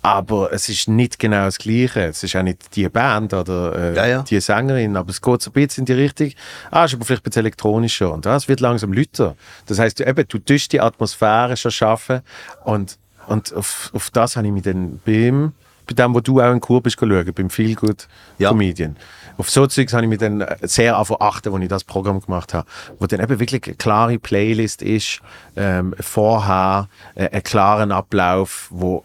Aber 0.02 0.54
es 0.54 0.70
ist 0.70 0.88
nicht 0.88 1.20
genau 1.20 1.46
das 1.46 1.58
Gleiche. 1.58 2.06
Es 2.06 2.24
ist 2.24 2.36
auch 2.36 2.44
nicht 2.44 2.76
die 2.76 2.88
Band 2.88 3.34
oder 3.34 3.76
äh, 3.76 3.96
Ja, 3.96 4.06
ja. 4.06 4.22
die 4.24 4.40
Sängerin, 4.40 4.96
aber 4.96 5.10
es 5.10 5.22
geht 5.22 5.42
so 5.42 5.50
ein 5.50 5.54
bisschen 5.54 5.82
in 5.82 5.86
die 5.86 5.94
Richtung. 5.94 6.32
Ah, 6.72 6.86
ist 6.86 6.94
aber 6.94 7.04
vielleicht 7.04 7.22
ein 7.22 7.30
bisschen 7.30 7.42
elektronischer. 7.42 8.14
Und 8.14 8.26
das 8.26 8.48
wird 8.48 8.62
langsam 8.62 8.94
lauter. 8.94 9.36
Das 9.66 9.80
heißt, 9.80 10.00
du, 10.00 10.08
eben, 10.08 10.26
du 10.28 10.38
tust 10.38 10.72
die 10.72 10.80
Atmosphäre 10.80 11.58
schon 11.58 11.72
schaffen. 11.72 12.22
Und, 12.64 12.98
und 13.28 13.54
auf, 13.54 13.90
auf 13.94 14.10
das 14.12 14.38
habe 14.38 14.48
ich 14.48 14.54
mich 14.54 14.64
dann 14.64 15.02
beim, 15.06 15.54
bei 15.90 15.96
dem, 15.96 16.14
wo 16.14 16.20
du 16.20 16.40
auch 16.40 16.52
in 16.52 16.60
Kur 16.60 16.82
bist, 16.82 17.00
schauen, 17.00 17.34
beim 17.34 17.50
Feel 17.50 17.76
Good 17.76 18.08
Ja. 18.38 18.50
Comedian. 18.50 18.96
Auf 19.38 19.50
so 19.50 19.66
Zeugs 19.68 19.94
habe 19.94 20.04
ich 20.04 20.10
mich 20.10 20.20
dann 20.20 20.42
äh, 20.42 20.58
sehr 20.64 20.98
achten, 20.98 21.54
als 21.54 21.64
ich 21.64 21.70
das 21.70 21.84
Programm 21.84 22.22
gemacht 22.22 22.54
habe. 22.54 22.68
Wo 23.00 23.08
dann 23.08 23.20
eben 23.20 23.40
wirklich 23.40 23.64
eine 23.66 23.76
klare 23.76 24.20
Playlist 24.20 24.82
ist, 24.82 25.22
ähm, 25.56 25.96
vorher, 26.00 26.90
äh, 27.16 27.30
einen 27.30 27.44
klaren 27.44 27.92
Ablauf, 27.92 28.68
wo 28.70 29.04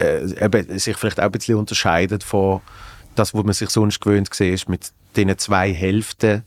äh, 0.00 0.24
eben 0.44 0.78
sich 0.78 0.96
vielleicht 0.96 1.20
auch 1.20 1.24
ein 1.24 1.32
bisschen 1.32 1.56
unterscheidet 1.56 2.24
von 2.24 2.60
das, 3.14 3.34
was 3.34 3.44
man 3.44 3.52
sich 3.52 3.70
sonst 3.70 4.00
gewöhnt 4.00 4.30
gesehen 4.30 4.54
ist, 4.54 4.68
mit 4.68 4.90
diesen 5.16 5.36
zwei 5.38 5.72
Hälften, 5.72 6.44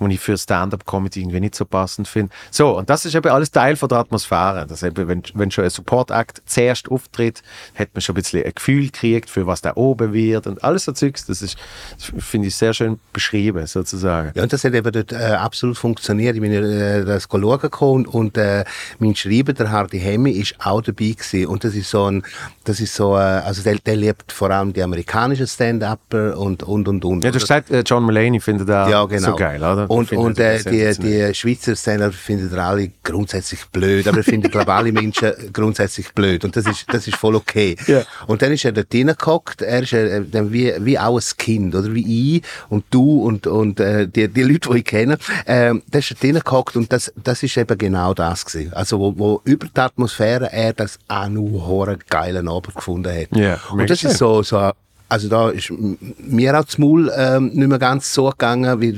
die 0.00 0.14
ich 0.14 0.20
für 0.20 0.36
Stand-up-Comedy 0.36 1.20
irgendwie 1.20 1.40
nicht 1.40 1.54
so 1.54 1.64
passend 1.64 2.08
finde. 2.08 2.32
So, 2.50 2.76
und 2.76 2.90
das 2.90 3.04
ist 3.04 3.14
eben 3.14 3.30
alles 3.30 3.50
Teil 3.50 3.76
von 3.76 3.88
der 3.88 3.98
Atmosphäre. 3.98 4.66
Dass 4.66 4.82
eben, 4.82 5.08
wenn, 5.08 5.22
wenn 5.34 5.50
schon 5.50 5.64
ein 5.64 5.70
Support-Act 5.70 6.42
zuerst 6.46 6.88
auftritt, 6.90 7.42
hat 7.74 7.88
man 7.94 8.00
schon 8.00 8.14
ein 8.14 8.22
bisschen 8.22 8.44
ein 8.44 8.52
Gefühl 8.54 8.86
gekriegt, 8.86 9.30
für 9.30 9.46
was 9.46 9.60
da 9.60 9.72
oben 9.74 10.12
wird 10.12 10.46
und 10.46 10.62
alles 10.62 10.84
so 10.84 10.92
Zeugs. 10.92 11.26
Das 11.26 11.42
ist, 11.42 11.56
das 11.96 12.12
finde 12.24 12.48
ich, 12.48 12.56
sehr 12.56 12.74
schön 12.74 12.98
beschrieben, 13.12 13.66
sozusagen. 13.66 14.32
Ja, 14.34 14.42
und 14.42 14.52
das 14.52 14.64
hat 14.64 14.74
eben 14.74 14.92
dort 14.92 15.12
äh, 15.12 15.16
absolut 15.16 15.76
funktioniert. 15.76 16.34
Ich 16.34 16.40
bin 16.40 16.52
äh, 16.52 17.04
das 17.04 17.28
schauen 17.30 17.60
gekommen 17.60 18.06
und 18.06 18.36
äh, 18.36 18.64
mein 18.98 19.14
Schreiber, 19.14 19.52
der 19.52 19.70
Hardy 19.70 20.00
Hemmi, 20.00 20.30
ist 20.32 20.54
auch 20.58 20.80
dabei 20.80 21.10
gewesen. 21.10 21.46
Und 21.46 21.64
das 21.64 21.74
ist 21.74 21.90
so 21.90 22.04
ein, 22.04 22.22
das 22.64 22.80
ist 22.80 22.94
so, 22.94 23.16
äh, 23.16 23.20
also 23.20 23.62
der, 23.62 23.76
der 23.78 23.96
liebt 23.96 24.32
vor 24.32 24.50
allem 24.50 24.72
die 24.72 24.82
amerikanischen 24.82 25.46
Stand-Upper 25.46 26.38
und, 26.38 26.62
und, 26.62 26.88
und, 26.88 27.04
und. 27.04 27.24
Ja, 27.24 27.30
du 27.30 27.36
hast 27.36 27.42
gesagt, 27.42 27.70
äh, 27.70 27.82
John 27.84 28.04
Mulaney 28.04 28.40
findet 28.40 28.68
da 28.68 28.88
Ja, 28.88 29.04
genau. 29.04 29.30
so 29.30 29.36
geil, 29.36 29.62
oder? 29.62 29.83
Und, 29.88 30.12
und 30.12 30.38
äh, 30.38 30.62
die, 30.62 31.00
die 31.00 31.34
Schweizer 31.34 31.76
Stand 31.76 32.14
finden 32.14 32.58
alle 32.58 32.90
grundsätzlich 33.02 33.64
blöd, 33.66 34.06
aber 34.08 34.22
finden, 34.22 34.50
glaube 34.50 34.72
alle 34.72 34.92
Menschen 34.92 35.32
grundsätzlich 35.52 36.12
blöd. 36.12 36.44
Und 36.44 36.56
das 36.56 36.66
ist, 36.66 36.86
das 36.92 37.06
ist 37.06 37.16
voll 37.16 37.34
okay. 37.34 37.76
Ja. 37.86 38.02
Und 38.26 38.42
dann 38.42 38.52
ist 38.52 38.64
er 38.64 38.72
dort 38.72 38.92
hineingehockt, 38.92 39.62
er 39.62 39.82
ist 39.82 39.92
äh, 39.92 40.22
dann 40.30 40.52
wie, 40.52 40.72
wie 40.80 40.98
auch 40.98 41.18
ein 41.18 41.36
Kind, 41.36 41.74
oder 41.74 41.92
wie 41.94 42.36
ich 42.36 42.42
und 42.68 42.84
du 42.90 43.22
und, 43.22 43.46
und 43.46 43.80
äh, 43.80 44.06
die, 44.08 44.28
die 44.28 44.42
Leute, 44.42 44.70
die 44.70 44.78
ich 44.78 44.84
kenne. 44.84 45.18
Ähm, 45.46 45.82
der 45.86 46.00
ist 46.00 46.10
dort 46.10 46.20
hineingehockt 46.20 46.76
und 46.76 46.92
das, 46.92 47.12
das 47.22 47.42
ist 47.42 47.56
eben 47.56 47.78
genau 47.78 48.14
das 48.14 48.44
gewesen. 48.44 48.72
Also 48.72 48.98
wo, 48.98 49.18
wo 49.18 49.40
über 49.44 49.66
die 49.66 49.80
Atmosphäre 49.80 50.52
er 50.52 50.72
das 50.72 50.98
auch 51.08 51.28
nur 51.28 51.88
einen 51.88 51.98
geilen 52.08 52.48
Abend 52.48 52.74
gefunden 52.74 53.12
hat. 53.12 53.36
Ja, 53.36 53.60
und 53.70 53.88
das 53.88 54.02
ist 54.02 54.18
so, 54.18 54.42
so 54.42 54.70
also 55.08 55.28
da 55.28 55.50
ist 55.50 55.70
mir 56.18 56.58
auch 56.58 56.64
das 56.64 56.78
Maul 56.78 57.10
ähm, 57.16 57.50
nicht 57.52 57.68
mehr 57.68 57.78
ganz 57.78 58.12
so 58.12 58.30
gegangen, 58.30 58.80
wie, 58.80 58.88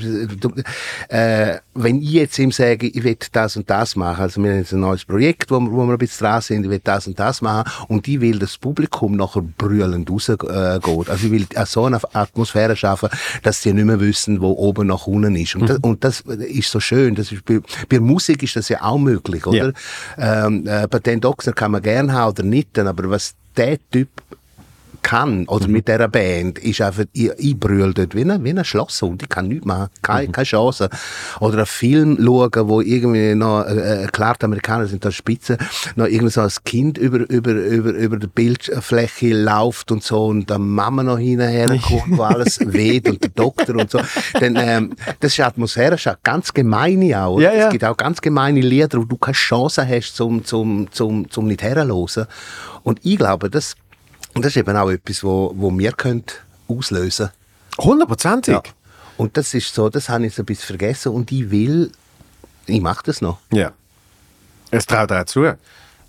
äh, 1.09 1.59
wenn 1.75 2.01
ich 2.01 2.11
jetzt 2.13 2.39
ihm 2.39 2.53
sage, 2.53 2.87
ich 2.87 3.05
will 3.05 3.17
das 3.33 3.57
und 3.57 3.69
das 3.69 3.97
machen, 3.97 4.23
also 4.23 4.43
wir 4.43 4.51
haben 4.51 4.59
jetzt 4.59 4.73
ein 4.73 4.81
neues 4.81 5.05
Projekt, 5.05 5.51
wo, 5.51 5.61
wir- 5.61 5.71
wo 5.73 5.85
wir 5.85 5.93
ein 5.93 5.99
bisschen 5.99 6.27
dran 6.27 6.41
sind, 6.41 6.65
ich 6.65 6.71
will 6.71 6.81
das 6.83 7.07
und 7.07 7.19
das 7.19 7.43
machen 7.43 7.71
und 7.89 8.09
ich 8.09 8.21
will, 8.21 8.39
dass 8.39 8.51
das 8.51 8.59
Publikum 8.59 9.17
nachher 9.17 9.43
brüllend 9.43 10.11
rausgeht. 10.11 10.43
Äh, 10.45 10.47
also 10.81 11.13
ich 11.27 11.31
will 11.31 11.47
auch 11.57 11.67
so 11.67 11.85
eine 11.85 12.01
Atmosphäre 12.15 12.77
schaffen, 12.77 13.09
dass 13.43 13.63
sie 13.63 13.73
nicht 13.73 13.85
mehr 13.85 14.01
wissen, 14.01 14.41
wo 14.41 14.53
oben 14.53 14.87
nach 14.87 15.07
unten 15.07 15.35
ist. 15.37 15.55
Und, 15.57 15.69
das, 15.69 15.79
und 15.83 16.05
das 16.05 16.21
ist 16.21 16.71
so 16.71 16.81
schön, 16.81 17.15
das 17.15 17.33
ist, 17.33 17.45
bei, 17.45 17.61
bei 17.89 18.01
Musik 18.01 18.43
ist 18.43 18.57
das 18.57 18.69
ja 18.69 18.83
auch 18.83 18.99
möglich, 18.99 19.47
oder? 19.47 19.73
Ähm, 20.19 20.67
äh, 20.67 20.87
bei 20.89 20.99
den 21.01 21.21
Doxner 21.21 21.53
kann 21.53 21.73
man 21.73 21.83
gern 21.83 22.13
haben 22.13 22.31
oder 22.31 22.43
nicht, 22.43 22.79
aber 22.79 23.11
was 23.11 23.35
der 23.57 23.79
Typ 23.91 24.09
kann, 25.07 25.47
oder 25.47 25.69
mit 25.69 25.87
dieser 25.87 26.09
Band, 26.09 26.59
ist 26.59 26.81
einfach, 26.81 27.05
ich, 27.13 27.31
ich 27.39 27.57
brülle 27.57 27.95
dort 27.95 28.17
wie 28.17 28.23
ein, 28.23 28.43
wie 28.43 28.51
ein 28.51 28.65
Schlosshund. 28.65 29.23
Ich 29.23 29.29
kann 29.29 29.47
nichts 29.47 29.65
machen. 29.65 29.89
Keine, 30.03 30.33
keine 30.33 30.45
Chance. 30.45 30.91
Oder 31.39 31.59
einen 31.59 31.67
Film 31.67 32.19
schauen, 32.21 32.69
wo 32.69 32.81
irgendwie 32.81 33.37
noch, 33.37 33.65
äh, 33.67 34.05
äh, 34.05 34.07
klar, 34.09 34.35
die 34.41 34.47
Amerikaner 34.47 34.87
sind 34.89 35.05
da 35.05 35.13
spitze, 35.13 35.59
noch 35.95 36.07
irgendwie 36.07 36.33
so 36.33 36.41
als 36.41 36.65
Kind 36.65 36.99
über, 36.99 37.19
über, 37.31 37.53
über, 37.53 37.91
über 37.91 38.17
die 38.17 38.27
Bildfläche 38.27 39.33
läuft 39.33 39.93
und 39.93 40.03
so 40.03 40.27
und 40.27 40.51
dann 40.51 40.69
Mama 40.69 41.05
noch 41.05 41.19
hinterher 41.19 41.69
kommt, 41.83 42.19
wo 42.19 42.23
alles 42.25 42.59
weht 42.61 43.09
und 43.09 43.23
der 43.23 43.31
Doktor 43.31 43.77
und 43.77 43.89
so. 43.89 44.01
Dann, 44.41 44.57
ähm, 44.57 44.97
das 45.21 45.35
ist 45.35 45.41
Atmosphäre, 45.41 45.93
das 45.93 46.05
ist 46.05 46.19
ganz 46.25 46.53
gemeine 46.53 47.23
auch. 47.23 47.39
Ja, 47.39 47.53
ja. 47.53 47.67
Es 47.67 47.71
gibt 47.71 47.85
auch 47.85 47.97
ganz 47.97 48.21
gemeine 48.21 48.61
Lieder, 48.61 48.99
wo 48.99 49.05
du 49.05 49.17
keine 49.17 49.35
Chance 49.35 49.87
hast, 49.87 50.17
zum, 50.17 50.45
zum, 50.45 50.91
zum, 50.91 51.31
zum 51.31 51.47
nicht 51.47 51.63
herzuhören. 51.63 52.27
Und 52.83 53.01
ich 53.05 53.19
glaube, 53.19 53.51
das, 53.51 53.77
und 54.37 54.45
das 54.45 54.53
ist 54.53 54.59
eben 54.59 54.77
auch 54.77 54.91
etwas, 54.91 55.25
wo, 55.25 55.53
wo 55.57 55.77
wir 55.77 55.93
können 55.93 56.25
auslösen 56.69 57.31
Hundertprozentig. 57.79 58.55
ja. 58.55 58.63
Und 59.17 59.37
das 59.37 59.55
ist 59.55 59.75
so, 59.75 59.89
das 59.89 60.09
habe 60.09 60.27
ich 60.27 60.35
so 60.35 60.43
ein 60.43 60.47
bisschen 60.47 60.67
vergessen 60.67 61.13
und 61.13 61.33
ich 61.33 61.51
will, 61.51 61.91
ich 62.67 62.81
mache 62.81 63.03
das 63.05 63.23
noch. 63.23 63.39
Ja. 63.51 63.73
Es 64.71 64.85
traut 64.87 65.11
auch 65.11 65.25
zu. 65.25 65.43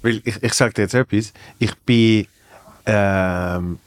Weil 0.02 0.22
ich, 0.24 0.44
ich 0.44 0.54
sage 0.54 0.74
dir 0.74 0.82
jetzt 0.84 0.94
etwas. 0.94 1.32
Ich 1.60 1.76
bin. 1.78 2.28
Ähm, 2.86 3.80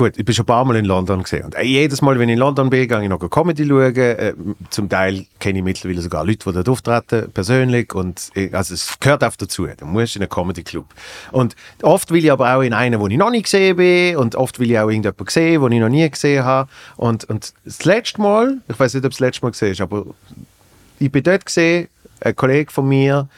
gut, 0.00 0.16
ich 0.16 0.24
bin 0.24 0.34
schon 0.34 0.44
ein 0.44 0.46
paar 0.46 0.64
Mal 0.64 0.76
in 0.76 0.86
London 0.86 1.22
gesehen. 1.22 1.44
Und 1.44 1.54
äh, 1.54 1.62
jedes 1.62 2.00
Mal, 2.00 2.18
wenn 2.18 2.30
ich 2.30 2.32
in 2.32 2.38
London 2.38 2.70
bin, 2.70 2.88
gehe 2.88 3.02
ich 3.02 3.08
noch 3.08 3.20
eine 3.20 3.28
Comedy 3.28 3.66
schauen. 3.68 3.94
Äh, 3.94 4.32
zum 4.70 4.88
Teil 4.88 5.26
kenne 5.38 5.58
ich 5.58 5.64
mittlerweile 5.64 6.00
sogar 6.00 6.24
Leute, 6.24 6.38
die 6.46 6.52
dort 6.54 6.68
auftreten, 6.70 7.30
persönlich. 7.32 7.94
Und 7.94 8.30
ich, 8.34 8.54
also 8.54 8.72
es 8.72 8.98
gehört 8.98 9.22
auch 9.22 9.36
dazu. 9.36 9.66
Du 9.66 9.84
musst 9.84 10.16
in 10.16 10.22
einen 10.22 10.30
Comedy 10.30 10.62
Club. 10.62 10.86
Und 11.32 11.54
oft 11.82 12.10
will 12.10 12.24
ich 12.24 12.32
aber 12.32 12.56
auch 12.56 12.62
in 12.62 12.72
einen, 12.72 12.98
wo 12.98 13.08
ich 13.08 13.18
noch 13.18 13.30
nicht 13.30 13.44
gesehen 13.44 13.76
bin. 13.76 14.16
Und 14.16 14.36
oft 14.36 14.58
will 14.58 14.70
ich 14.70 14.78
auch 14.78 14.88
irgendjemanden 14.88 15.26
sehen, 15.28 15.60
den 15.60 15.72
ich 15.72 15.80
noch 15.80 15.88
nie 15.90 16.08
gesehen 16.08 16.44
habe. 16.44 16.70
Und, 16.96 17.24
und 17.24 17.52
das 17.66 17.84
letzte 17.84 18.22
Mal, 18.22 18.58
ich 18.68 18.80
weiß 18.80 18.94
nicht, 18.94 19.04
ob 19.04 19.12
es 19.12 19.18
das 19.18 19.20
letzte 19.20 19.44
Mal 19.44 19.50
gesehen 19.50 19.72
ist, 19.72 19.82
aber 19.82 20.06
ich 20.98 21.12
bin 21.12 21.22
dort 21.22 21.44
gesehen, 21.44 21.88
ein 22.20 22.34
Kollege 22.34 22.70
von 22.70 22.88
mir 22.88 23.28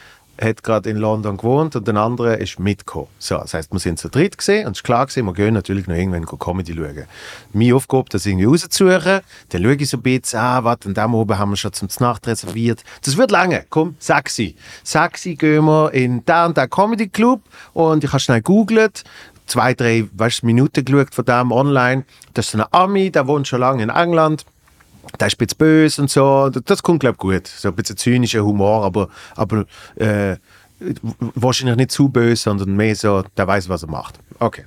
hat 0.42 0.62
gerade 0.62 0.90
in 0.90 0.96
London 0.96 1.36
gewohnt 1.36 1.76
und 1.76 1.86
der 1.86 1.96
andere 1.96 2.36
ist 2.36 2.58
mitgekommen. 2.58 3.08
So, 3.18 3.38
das 3.38 3.54
heißt, 3.54 3.72
wir 3.72 3.78
sind 3.78 3.98
zu 3.98 4.08
dritt 4.08 4.38
gesehen 4.38 4.66
und 4.66 4.72
es 4.72 4.78
ist 4.78 4.84
klar 4.84 5.06
gewesen, 5.06 5.26
wir 5.26 5.32
gehen 5.32 5.54
natürlich 5.54 5.86
noch 5.86 5.94
irgendwann 5.94 6.26
Comedy 6.26 6.74
schauen. 6.74 7.04
Meine 7.52 7.74
Aufgabe, 7.74 8.04
das 8.10 8.26
irgendwie 8.26 8.46
rauszusuchen, 8.46 9.20
dann 9.48 9.62
schaue 9.62 9.74
ich 9.74 9.88
so 9.88 9.96
ein 9.96 10.02
bisschen, 10.02 10.38
ah, 10.38 10.64
was, 10.64 10.78
und 10.84 10.96
da 10.96 11.08
oben 11.10 11.38
haben 11.38 11.50
wir 11.50 11.56
schon 11.56 11.72
zum 11.72 11.88
Nacht 12.00 12.26
reserviert. 12.26 12.82
Das 13.04 13.16
wird 13.16 13.30
lange, 13.30 13.64
komm. 13.70 13.96
Sag 13.98 14.28
sie, 14.28 14.56
gehen 15.36 15.64
wir 15.64 15.92
in 15.92 16.24
da 16.24 16.46
und 16.46 16.56
da 16.56 16.66
Comedy 16.66 17.08
Club 17.08 17.42
und 17.72 18.04
ich 18.04 18.10
habe 18.10 18.20
schnell 18.20 18.42
googelt, 18.42 19.04
zwei, 19.46 19.74
drei 19.74 20.08
weißt, 20.14 20.42
Minuten 20.44 20.84
geschaut 20.84 21.14
von 21.14 21.24
dem 21.24 21.52
online. 21.52 22.04
Das 22.34 22.48
ist 22.48 22.54
ein 22.54 22.64
Ami, 22.70 23.10
der 23.10 23.26
wohnt 23.26 23.48
schon 23.48 23.60
lange 23.60 23.82
in 23.82 23.90
England 23.90 24.44
der 25.18 25.26
ist 25.26 25.34
ein 25.34 25.38
bisschen 25.38 25.58
böse 25.58 26.02
und 26.02 26.10
so. 26.10 26.48
Das- 26.50 26.82
kommt, 26.82 27.00
glaube 27.00 27.14
ich, 27.14 27.18
gut. 27.18 27.46
So 27.46 27.68
ein 27.68 27.74
bisschen 27.74 27.96
zynischer 27.96 28.44
Humor, 28.44 28.84
aber, 28.84 29.08
aber 29.36 29.64
äh, 29.96 30.36
wahrscheinlich 31.34 31.76
nicht 31.76 31.90
zu 31.92 32.08
böse, 32.08 32.42
sondern 32.42 32.74
mehr 32.74 32.94
so, 32.96 33.22
der 33.36 33.46
weiß, 33.46 33.68
was 33.68 33.82
er 33.82 33.90
macht. 33.90 34.18
Okay. 34.38 34.64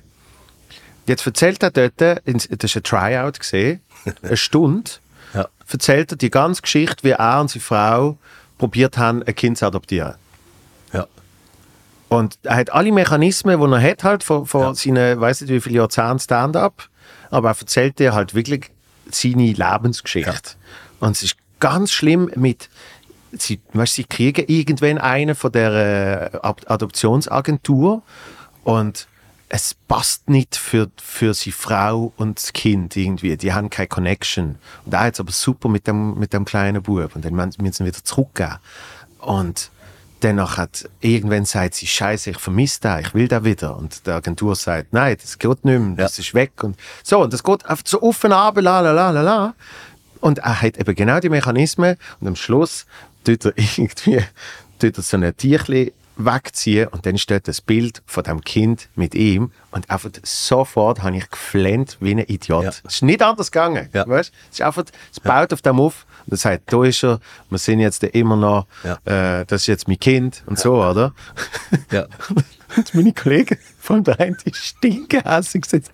Jetzt 1.06 1.26
erzählt 1.26 1.62
er 1.62 1.70
dort, 1.70 2.00
das 2.00 2.16
war 2.26 2.76
ein 2.76 2.82
Tryout, 2.82 3.38
gesehen, 3.38 3.80
eine 4.22 4.36
Stunde, 4.36 4.90
Ja. 5.34 5.46
erzählt 5.70 6.12
er 6.12 6.16
die 6.16 6.30
ganze 6.30 6.62
Geschichte, 6.62 7.04
wie 7.04 7.10
er 7.10 7.40
und 7.40 7.50
seine 7.50 7.62
Frau 7.62 8.18
probiert 8.58 8.98
haben, 8.98 9.22
ein 9.22 9.34
Kind 9.34 9.58
zu 9.58 9.66
adoptieren. 9.66 10.14
Ja. 10.92 11.06
Und 12.08 12.38
er 12.44 12.56
hat 12.56 12.72
alle 12.72 12.92
Mechanismen, 12.92 13.60
die 13.60 13.72
er 13.72 13.82
hat, 13.90 14.04
halt 14.04 14.24
von, 14.24 14.46
von 14.46 14.74
seinen, 14.74 15.20
weiß 15.20 15.42
nicht 15.42 15.50
wie 15.52 15.60
viele 15.60 15.76
Jahrzehnten 15.76 16.18
Stand-up, 16.20 16.88
aber 17.30 17.50
er 17.50 17.56
erzählt 17.58 17.98
dir 17.98 18.14
halt 18.14 18.34
wirklich 18.34 18.70
seine 19.10 19.52
Lebensgeschichte. 19.52 20.56
Und 21.00 21.12
es 21.12 21.22
ist 21.22 21.36
ganz 21.60 21.92
schlimm 21.92 22.30
mit, 22.36 22.68
sie, 23.32 23.60
weißt, 23.72 23.94
sie 23.94 24.04
kriegen 24.04 24.44
irgendwann 24.48 24.98
einen 24.98 25.34
von 25.34 25.52
der 25.52 26.32
äh, 26.32 26.38
Ad- 26.42 26.66
Adoptionsagentur 26.66 28.02
und 28.64 29.06
es 29.48 29.76
passt 29.86 30.28
nicht 30.28 30.56
für, 30.56 30.90
für 31.00 31.32
seine 31.32 31.52
Frau 31.52 32.12
und 32.16 32.38
das 32.38 32.52
Kind 32.52 32.96
irgendwie. 32.96 33.36
Die 33.36 33.52
haben 33.52 33.70
keine 33.70 33.86
Connection. 33.86 34.56
Und 34.84 34.98
hat 34.98 35.14
es 35.14 35.20
aber 35.20 35.30
super 35.30 35.68
mit 35.68 35.86
dem, 35.86 36.18
mit 36.18 36.32
dem 36.32 36.44
kleinen 36.44 36.82
Bub. 36.82 37.14
Und 37.14 37.24
dann 37.24 37.34
müssen 37.34 37.72
sie 37.72 37.84
wieder 37.84 38.02
zurückgeben. 38.02 38.56
Und 39.20 39.70
Danach 40.26 40.56
hat 40.58 40.88
irgendwann 41.00 41.44
sagt 41.44 41.74
sie, 41.76 41.86
Scheiße, 41.86 42.30
ich 42.30 42.38
vermisse 42.38 42.80
den, 42.80 42.98
ich 42.98 43.14
will 43.14 43.28
den 43.28 43.44
wieder. 43.44 43.76
Und 43.76 44.04
die 44.08 44.10
Agentur 44.10 44.56
sagt, 44.56 44.92
nein, 44.92 45.16
das 45.22 45.38
geht 45.38 45.64
nicht 45.64 45.78
mehr, 45.80 45.94
das 45.94 46.18
ist 46.18 46.34
weg. 46.34 46.64
Und 46.64 46.76
so, 47.04 47.20
und 47.22 47.32
das 47.32 47.44
geht 47.44 47.64
einfach 47.64 47.84
so 47.86 48.02
offen 48.02 48.32
ab, 48.32 48.56
la 48.60 48.80
la 48.80 48.90
la 48.90 49.10
la 49.10 49.22
la. 49.22 49.54
Und 50.20 50.38
er 50.40 50.60
hat 50.62 50.78
eben 50.78 50.94
genau 50.96 51.20
die 51.20 51.28
Mechanismen 51.28 51.96
und 52.20 52.26
am 52.26 52.34
Schluss 52.34 52.86
tut 53.22 53.44
er 53.44 53.52
irgendwie 53.56 54.20
tut 54.80 54.96
er 54.96 55.02
so 55.04 55.16
ein 55.16 55.36
Tierchen 55.36 55.92
wegziehen 56.16 56.88
und 56.88 57.06
dann 57.06 57.18
steht 57.18 57.46
das 57.46 57.60
Bild 57.60 58.02
von 58.06 58.24
dem 58.24 58.40
Kind 58.40 58.88
mit 58.96 59.14
ihm 59.14 59.52
und 59.70 59.88
einfach 59.90 60.10
sofort 60.24 61.02
habe 61.04 61.18
ich 61.18 61.30
geflennt 61.30 61.98
wie 62.00 62.12
ein 62.12 62.18
Idiot. 62.18 62.64
Ja. 62.64 62.70
Es 62.70 62.94
ist 62.96 63.02
nicht 63.02 63.22
anders 63.22 63.52
gegangen, 63.52 63.88
Ja. 63.92 64.08
weißt? 64.08 64.32
Es 64.50 64.58
ist 64.58 64.62
einfach, 64.62 64.84
es 65.12 65.20
baut 65.20 65.52
auf 65.52 65.62
dem 65.62 65.78
auf 65.78 66.04
er 66.30 66.36
sagt, 66.36 66.72
da 66.72 66.84
ist 66.84 67.02
er, 67.04 67.20
wir 67.50 67.58
sind 67.58 67.80
jetzt 67.80 68.02
immer 68.02 68.36
noch, 68.36 68.66
Ja. 68.84 69.40
äh, 69.40 69.44
das 69.46 69.62
ist 69.62 69.66
jetzt 69.68 69.88
mein 69.88 69.98
Kind 70.00 70.42
und 70.46 70.58
so, 70.58 70.74
oder? 70.82 71.12
Ja. 71.90 72.06
Und 72.76 72.92
meine 72.94 73.12
Kollegen 73.12 73.58
von 73.78 74.02
der 74.02 74.18
einen 74.18 74.36
die 74.44 74.52
stinkenhässig 74.52 75.62
gesagt, 75.62 75.88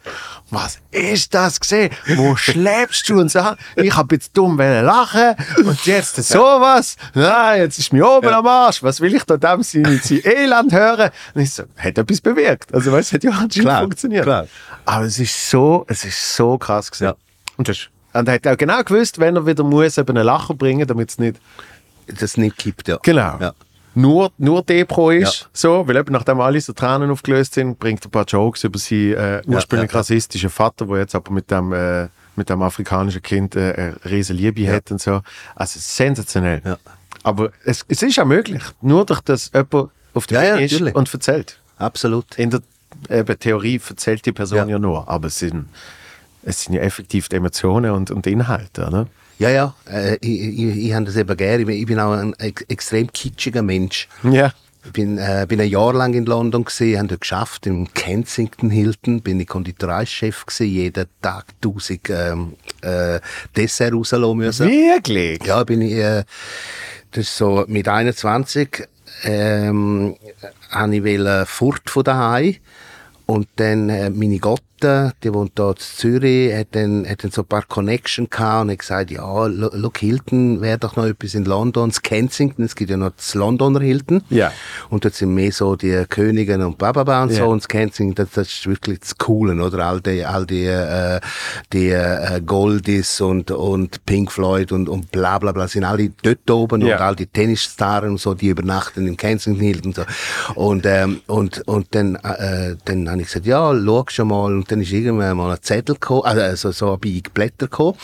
was 0.51 0.79
ist 0.91 1.35
das 1.35 1.61
gesehen? 1.61 1.91
Wo 2.17 2.35
schläfst 2.35 3.09
du? 3.11 3.21
Und 3.21 3.31
so, 3.31 3.41
ich 3.77 3.95
hab 3.95 4.11
jetzt 4.11 4.35
dumm 4.37 4.57
lachen 4.57 5.35
und 5.67 5.85
jetzt 5.85 6.17
sowas. 6.25 6.97
Nein, 7.13 7.61
jetzt 7.61 7.79
ist 7.79 7.93
mir 7.93 8.09
oben 8.09 8.29
am 8.31 8.47
Arsch. 8.47 8.83
Was 8.83 9.03
will 9.03 9.15
ich 9.15 9.23
da 9.25 9.37
dem 9.37 9.63
sein, 9.63 10.01
sein 10.03 10.23
Elend 10.25 10.73
hören? 10.73 11.11
Und 11.35 11.43
ich 11.43 11.53
so, 11.53 11.65
hat 11.77 11.99
etwas 11.99 12.21
bewirkt. 12.23 12.73
Also, 12.75 12.91
weißt 12.91 13.13
du, 13.13 13.15
hat 13.17 13.25
ja 13.25 13.31
anscheinend 13.33 13.79
funktioniert. 13.79 14.25
klar. 14.25 14.47
Aber 14.87 15.05
es 15.05 15.19
ist 15.19 15.51
so, 15.51 15.85
es 15.89 16.07
ist 16.07 16.35
so 16.35 16.57
krass 16.57 16.91
gewesen. 16.91 17.05
Ja. 17.05 17.15
Und, 17.59 17.69
das, 17.69 17.89
und 18.15 18.29
er 18.29 18.35
hat 18.35 18.47
auch 18.47 18.57
genau 18.57 18.83
gewusst, 18.83 19.19
wenn 19.19 19.37
er 19.37 19.47
wieder 19.47 19.65
muss, 19.65 19.99
eben 19.99 20.17
einen 20.17 20.27
Lacher 20.27 20.55
bringen, 20.55 20.87
damit 20.87 21.11
es 21.11 21.19
nicht 21.19 21.37
Das 22.21 22.37
nicht 22.37 22.57
kippt, 22.59 22.89
ja. 22.89 22.99
Genau. 23.03 23.39
Ja. 23.41 23.53
Nur, 23.95 24.33
nur 24.39 24.63
Depro 24.63 25.11
ist 25.11 25.43
Ja. 25.43 25.47
so, 25.53 25.87
weil 25.87 25.97
eben 25.97 26.13
nachdem 26.13 26.41
alle 26.41 26.61
so 26.61 26.73
Tränen 26.73 27.11
aufgelöst 27.11 27.55
sind, 27.55 27.79
bringt 27.79 28.03
er 28.05 28.09
ein 28.09 28.11
paar 28.11 28.25
Jokes 28.25 28.65
über 28.65 28.79
seinen 28.79 29.13
äh, 29.15 29.43
ursprünglich 29.47 29.95
rassistischen 29.95 30.49
Vater, 30.51 30.87
der 30.87 30.99
jetzt 30.99 31.15
aber 31.15 31.31
mit 31.31 31.51
dem, 31.51 31.73
äh, 31.73 32.09
mit 32.35 32.49
dem 32.49 32.63
afrikanischen 32.63 33.21
Kind 33.23 33.55
äh, 33.55 33.73
eine 33.75 33.97
riesen 34.11 34.37
Liebe 34.37 34.67
hat 34.73 34.91
und 34.91 35.01
so. 35.01 35.21
Also 35.55 35.79
sensationell. 35.79 36.63
Ja. 36.65 36.79
Aber 37.23 37.53
es, 37.65 37.85
es 37.87 38.03
ist 38.03 38.17
ja 38.17 38.25
möglich, 38.25 38.63
nur 38.81 39.05
durch 39.07 39.21
das 39.21 39.51
jemand 39.55 39.91
auf 40.15 40.27
der 40.27 40.43
Ja, 40.43 40.55
Bühne 40.55 40.65
ist 40.65 40.73
natürlich. 40.73 40.95
und 40.95 41.13
erzählt. 41.15 41.59
Absolut. 41.79 42.39
In 42.39 42.51
der 42.51 42.63
eben, 43.11 43.39
Theorie 43.39 43.81
erzählt 43.89 44.25
die 44.27 44.33
Person 44.33 44.59
ja, 44.59 44.67
Ja. 44.67 44.79
nur, 44.79 45.07
aber 45.09 45.29
es 45.29 45.39
sind, 45.39 45.67
es 46.45 46.63
sind 46.65 46.75
ja 46.75 46.81
effektiv 46.83 47.29
die 47.29 47.37
Emotionen 47.37 47.91
und, 47.93 48.11
und 48.11 48.27
Inhalte. 48.27 48.87
Oder? 48.87 49.07
Ja, 49.39 49.51
ja, 49.51 49.75
äh, 49.91 50.17
ich, 50.21 50.59
ich, 50.59 50.77
ich 50.87 50.95
habe 50.95 51.05
das 51.07 51.17
eben 51.17 51.37
gerne. 51.37 51.61
Ich 51.61 51.67
bin- 51.67 51.77
Ich 51.79 51.87
bin 51.87 51.99
auch 52.01 52.13
ein 52.13 52.35
ex 52.39 52.63
extrem 52.69 53.13
kitschiger 53.13 53.63
Mensch. 53.63 54.09
Ja. 54.23 54.53
Ich 54.85 54.91
bin, 54.93 55.17
äh, 55.17 55.47
bin 55.49 55.61
ein 55.61 55.69
Jahr 55.69 55.95
lang 55.95 56.13
in 56.15 56.27
London 56.27 56.65
gesehen, 56.65 56.99
habe 56.99 57.07
dort 57.09 57.21
geschafft 57.21 57.67
im 57.69 57.93
Kensington 57.95 58.69
Hilton, 58.69 59.21
bin 59.23 59.39
ich 59.39 59.47
Konditoreichef 59.47 60.45
gewesen, 60.45 60.67
jeden 60.73 61.07
Tag 61.21 61.45
tausend 61.61 62.11
ähm, 62.11 62.55
äh, 62.81 63.21
Dessert 63.57 63.93
rauslassen 63.95 64.37
müssen. 64.37 64.67
Wirklich? 64.69 65.45
Ja, 65.45 65.63
bin 65.63 65.83
ich, 65.83 65.93
äh, 65.93 66.25
das 67.13 67.25
ist 67.27 67.37
so 67.37 67.65
mit 67.69 67.87
21 67.87 68.89
ähm, 69.25 70.17
habe 70.71 70.97
ich 70.97 71.05
wollte 71.05 71.45
fort 71.47 71.89
von 71.89 72.03
daheim 72.03 72.57
und 73.27 73.47
dann 73.57 73.89
äh, 73.89 74.11
meine 74.11 74.39
Gotte, 74.83 75.13
die 75.23 75.33
wohnt 75.33 75.53
dort 75.55 75.79
in 75.79 75.85
Zürich, 75.97 76.55
hat 76.55 76.69
dann, 76.73 77.07
hat 77.09 77.23
dann 77.23 77.31
so 77.31 77.43
ein 77.43 77.47
paar 77.47 77.63
Connection 77.63 78.29
gehabt 78.29 78.63
und 78.65 78.71
hat 78.73 78.79
gesagt, 78.81 79.11
ja, 79.11 79.47
lo- 79.47 79.71
look, 79.73 79.99
Hilton 79.99 80.61
wäre 80.61 80.79
doch 80.79 80.97
noch 80.97 81.07
etwas 81.07 81.35
in 81.35 81.45
London, 81.45 81.91
das 81.91 82.03
Kensington, 82.03 82.65
es 82.65 82.75
gibt 82.75 82.91
ja 82.91 82.97
noch 82.97 83.13
das 83.17 83.35
Londoner 83.35 83.81
Hilton. 83.81 84.23
Ja. 84.31 84.53
Und 84.91 85.05
dort 85.05 85.15
sind 85.15 85.35
mehr 85.35 85.53
so 85.53 85.77
die 85.77 86.05
Königinnen 86.09 86.67
und 86.67 86.79
Bababa 86.79 87.23
und 87.23 87.31
Ja. 87.31 87.39
so 87.39 87.49
und 87.49 87.63
das 87.63 87.69
Kensington, 87.69 88.15
das, 88.17 88.31
das 88.35 88.49
ist 88.49 88.67
wirklich 88.67 88.99
das 89.01 89.17
Coole, 89.17 89.55
oder? 89.63 89.87
All 89.87 90.01
die, 90.01 90.25
all 90.25 90.47
die, 90.47 90.65
äh, 90.67 91.21
die 91.73 91.91
äh, 91.91 92.41
Goldies 92.45 93.21
und, 93.21 93.51
und 93.53 94.05
Pink 94.05 94.33
Floyd 94.33 94.73
und, 94.73 94.89
und 94.89 95.11
bla 95.13 95.39
bla 95.39 95.53
bla 95.53 95.69
sind 95.69 95.85
alle 95.85 96.11
dort 96.23 96.51
oben 96.51 96.81
Ja. 96.85 96.97
und 96.97 97.03
all 97.03 97.17
die 97.17 97.27
Tennisstars 97.27 98.05
und 98.07 98.19
so, 98.19 98.35
die 98.35 98.49
übernachten 98.49 99.07
im 99.07 99.17
Kensington 99.17 99.63
Hilton 99.63 99.87
und 99.91 99.95
so. 99.97 100.03
Und, 100.55 100.87
ähm, 100.87 101.21
und, 101.29 101.67
und 101.69 101.87
dann, 101.95 102.17
äh, 102.17 102.75
dann 102.85 103.09
habe 103.09 103.21
ich 103.21 103.29
gesagt, 103.29 103.47
ja, 103.47 103.73
schau 103.73 104.05
schon 104.09 104.29
mal. 104.29 104.53
Und 104.57 104.72
dann 104.73 104.81
ist 104.83 104.91
irgendwann 104.93 105.37
mal 105.37 105.51
ein 105.53 105.63
Zettel 105.63 105.95
gekommen, 105.95 106.23
also 106.25 106.73
so 106.73 106.93
ein 106.95 107.01
Beig 107.01 107.33
Blätter 107.35 107.67
gekommen. 107.67 107.97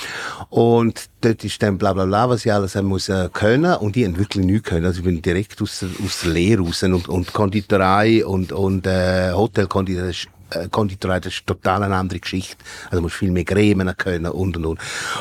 Und 0.51 1.07
dort 1.21 1.43
ist 1.45 1.63
dann 1.63 1.79
bla 1.79 1.93
bla 1.93 2.05
bla, 2.07 2.29
was 2.29 2.45
ich 2.45 2.53
alles 2.53 2.75
haben 2.77 2.87
muss 2.89 3.09
äh, 3.09 3.29
können. 3.33 3.75
Und 3.77 3.97
ich 3.97 4.07
habe 4.07 4.19
wirklich 4.19 4.45
nichts 4.45 4.69
können. 4.69 4.87
Also 4.87 4.99
ich 5.01 5.05
bin 5.05 5.21
direkt 5.23 5.61
aus, 5.63 5.81
der- 5.81 5.89
aus 6.05 6.21
der 6.23 6.33
Lehre 6.33 6.63
raus. 6.63 6.83
Und, 6.83 7.09
und 7.09 7.33
Konditorei 7.33 8.25
und, 8.25 8.53
und 8.53 8.87
äh, 8.87 9.33
Hotelkonditorei, 9.33 10.09
das 10.09 10.17
ist- 10.19 10.29
äh, 10.51 10.69
Konditorei, 10.71 11.21
das 11.21 11.35
ist 11.35 11.47
total 11.47 11.83
eine 11.83 11.95
andere 11.97 12.21
Geschichte. 12.21 12.57
Also 12.91 13.03
musst 13.03 13.17
viel 13.17 13.31
mehr 13.31 13.45
Cremen 13.45 13.95
können 13.97 14.27
und 14.33 14.57
und 14.57 14.65
und. 14.67 14.79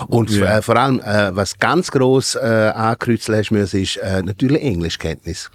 Und 0.08 0.30
äh, 0.32 0.62
vor 0.62 0.76
allem, 0.78 1.00
äh, 1.02 1.36
was 1.36 1.58
ganz 1.60 1.92
gross 1.92 2.36
äh, 2.36 2.72
angekreuzt 2.74 3.28
hast 3.30 3.52
müssen, 3.52 3.82
ist 3.82 3.98
äh, 3.98 4.22
natürlich 4.24 4.62
Englischkenntnis. 4.64 5.50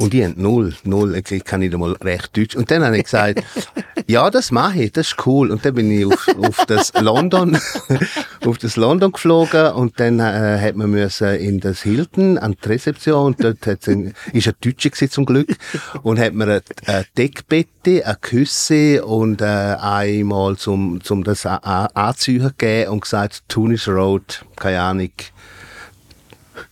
Und 0.00 0.14
die 0.14 0.24
haben 0.24 0.36
null, 0.38 0.72
null, 0.84 1.14
ich 1.14 1.44
kann 1.44 1.60
nicht 1.60 1.74
einmal 1.74 1.92
recht 1.92 2.34
Deutsch. 2.34 2.56
Und 2.56 2.70
dann 2.70 2.82
habe 2.82 2.96
ich 2.96 3.04
gesagt, 3.04 3.42
ja, 4.06 4.30
das 4.30 4.50
mache 4.50 4.84
ich, 4.84 4.92
das 4.92 5.08
ist 5.08 5.26
cool. 5.26 5.50
Und 5.50 5.62
dann 5.62 5.74
bin 5.74 5.90
ich 5.90 6.06
auf, 6.06 6.26
auf 6.38 6.64
das 6.64 6.94
London, 6.98 7.58
auf 8.46 8.56
das 8.56 8.76
London 8.76 9.12
geflogen 9.12 9.72
und 9.72 10.00
dann 10.00 10.18
äh, 10.18 10.58
hat 10.58 10.74
man 10.74 10.90
müssen 10.90 11.34
in 11.34 11.60
das 11.60 11.82
Hilton 11.82 12.38
an 12.38 12.56
die 12.64 12.68
Rezeption 12.68 13.26
und 13.26 13.44
dort 13.44 13.66
hat's 13.66 13.88
ein, 13.88 14.14
ist 14.32 14.48
ein 14.48 14.54
Deutscher 14.62 14.88
gewesen, 14.88 15.10
zum 15.10 15.26
Glück 15.26 15.54
und 16.02 16.18
hat 16.18 16.32
mir 16.32 16.48
ein, 16.48 16.60
ein 16.86 17.04
Deckbette, 17.18 18.06
eine 18.06 18.16
Küsse 18.22 19.04
und 19.04 19.42
äh, 19.42 19.44
einmal 19.44 20.56
zum, 20.56 21.04
zum 21.04 21.24
das 21.24 21.44
anziehen 21.44 22.54
gegeben 22.56 22.92
und 22.92 23.02
gesagt, 23.02 23.42
Tunis 23.48 23.86
Road, 23.86 24.46
keine 24.56 24.80
Ahnung, 24.80 25.12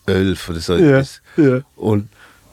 11 0.07 0.49
oder 0.49 0.61
so 0.61 0.75
etwas. 0.77 1.21
ja. 1.37 1.61
Und, 1.77 2.09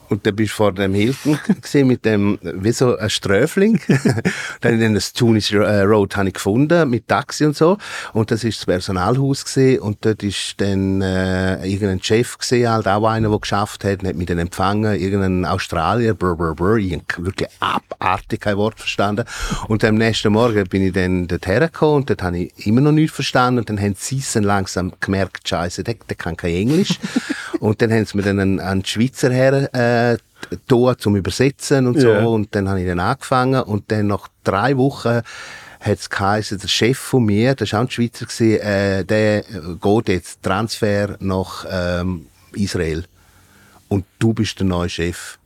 und 0.10 0.26
dann 0.26 0.36
bist 0.36 0.52
du 0.52 0.56
vor 0.56 0.74
dem 0.74 0.94
Hilton 0.94 1.40
gesehen 1.62 1.88
mit 1.88 2.06
dem, 2.06 2.40
wie 2.42 2.72
so 2.72 2.98
ein 2.98 3.10
Sträfling. 3.10 3.80
dann 4.62 4.82
in 4.82 4.94
das 4.94 5.14
Tunis 5.14 5.52
äh, 5.52 5.82
Road 5.82 6.16
habe 6.16 6.28
ich 6.28 6.34
gefunden, 6.36 6.90
mit 6.90 7.08
Taxi 7.08 7.46
und 7.46 7.56
so. 7.56 7.78
Und 8.14 8.32
das 8.32 8.44
ist 8.44 8.60
das 8.60 8.66
Personalhaus 8.66 9.46
gesehen 9.46 9.80
und 9.80 10.06
dort 10.06 10.24
ist 10.24 10.60
dann 10.62 11.02
äh, 11.02 11.66
irgendein 11.66 12.02
Chef 12.02 12.38
gesehen, 12.38 12.70
halt 12.70 12.88
auch 12.88 13.06
einer, 13.08 13.30
der 13.30 13.40
geschafft 13.40 13.84
hat, 13.84 14.02
und 14.02 14.10
hat 14.10 14.16
mich 14.16 14.28
dann 14.28 14.40
empfangen, 14.40 15.00
irgendein 15.00 15.46
Australier, 15.46 16.14
brr, 16.14 16.36
brr, 16.36 16.56
brr, 16.56 16.78
ich 16.78 16.94
hab 16.94 17.24
wirklich 17.24 17.50
abartig 17.60 18.42
kein 18.42 18.58
Wort 18.58 18.80
verstanden. 18.80 19.26
Und 19.68 19.84
am 19.84 19.96
nächsten 19.96 20.32
Morgen 20.32 20.68
bin 20.68 20.86
ich 20.86 20.94
dann 20.94 21.28
dort 21.28 21.48
hergekommen 21.48 21.96
und 21.96 22.10
dort 22.10 22.24
habe 22.24 22.38
ich 22.38 22.68
immer 22.68 22.82
noch 22.82 22.92
nichts 22.92 23.16
verstanden 23.16 23.60
und 23.60 23.70
dann 23.70 23.80
haben 23.80 23.96
sie 23.98 24.24
dann 24.34 24.44
langsam 24.44 24.94
gemerkt, 25.00 25.48
Scheiße, 25.48 25.84
der, 25.84 25.96
der 26.08 26.16
kann 26.16 26.38
kein 26.38 26.54
Englisch. 26.54 27.00
und 27.60 27.82
dann 27.82 27.92
haben 27.92 28.06
sie 28.06 28.18
mir 28.18 28.24
dann 28.24 28.40
einen, 28.40 28.60
einen 28.60 28.86
Schweizer 28.86 29.32
her, 29.32 29.70
äh, 29.74 29.95
da 30.68 30.98
zum 30.98 31.16
Übersetzen 31.16 31.88
und 31.88 32.00
so. 32.00 32.10
Ja. 32.10 32.24
Und 32.26 32.54
dann 32.56 32.70
habe 32.70 32.82
ich 32.82 32.88
dann 32.88 33.00
angefangen 33.00 33.62
und 33.64 33.92
dann 33.92 34.08
nach 34.08 34.28
drei 34.44 34.78
Wochen 34.78 35.22
hat 35.80 36.00
es 36.00 36.10
geheißen, 36.10 36.58
der 36.58 36.68
Chef 36.68 36.98
von 36.98 37.26
mir, 37.26 37.54
der 37.54 37.72
war 37.72 37.80
auch 37.80 37.84
ein 37.84 37.92
Schweizer, 37.92 38.26
gewesen, 38.26 38.60
äh, 38.60 39.06
der 39.06 39.44
geht 39.44 40.10
jetzt 40.10 40.42
Transfer 40.42 41.16
nach 41.20 41.66
ähm, 41.70 42.28
Israel. 42.54 43.06
Und 43.88 44.06
du 44.18 44.34
bist 44.34 44.60
der 44.60 44.66
neue 44.66 44.90
Chef 44.90 45.38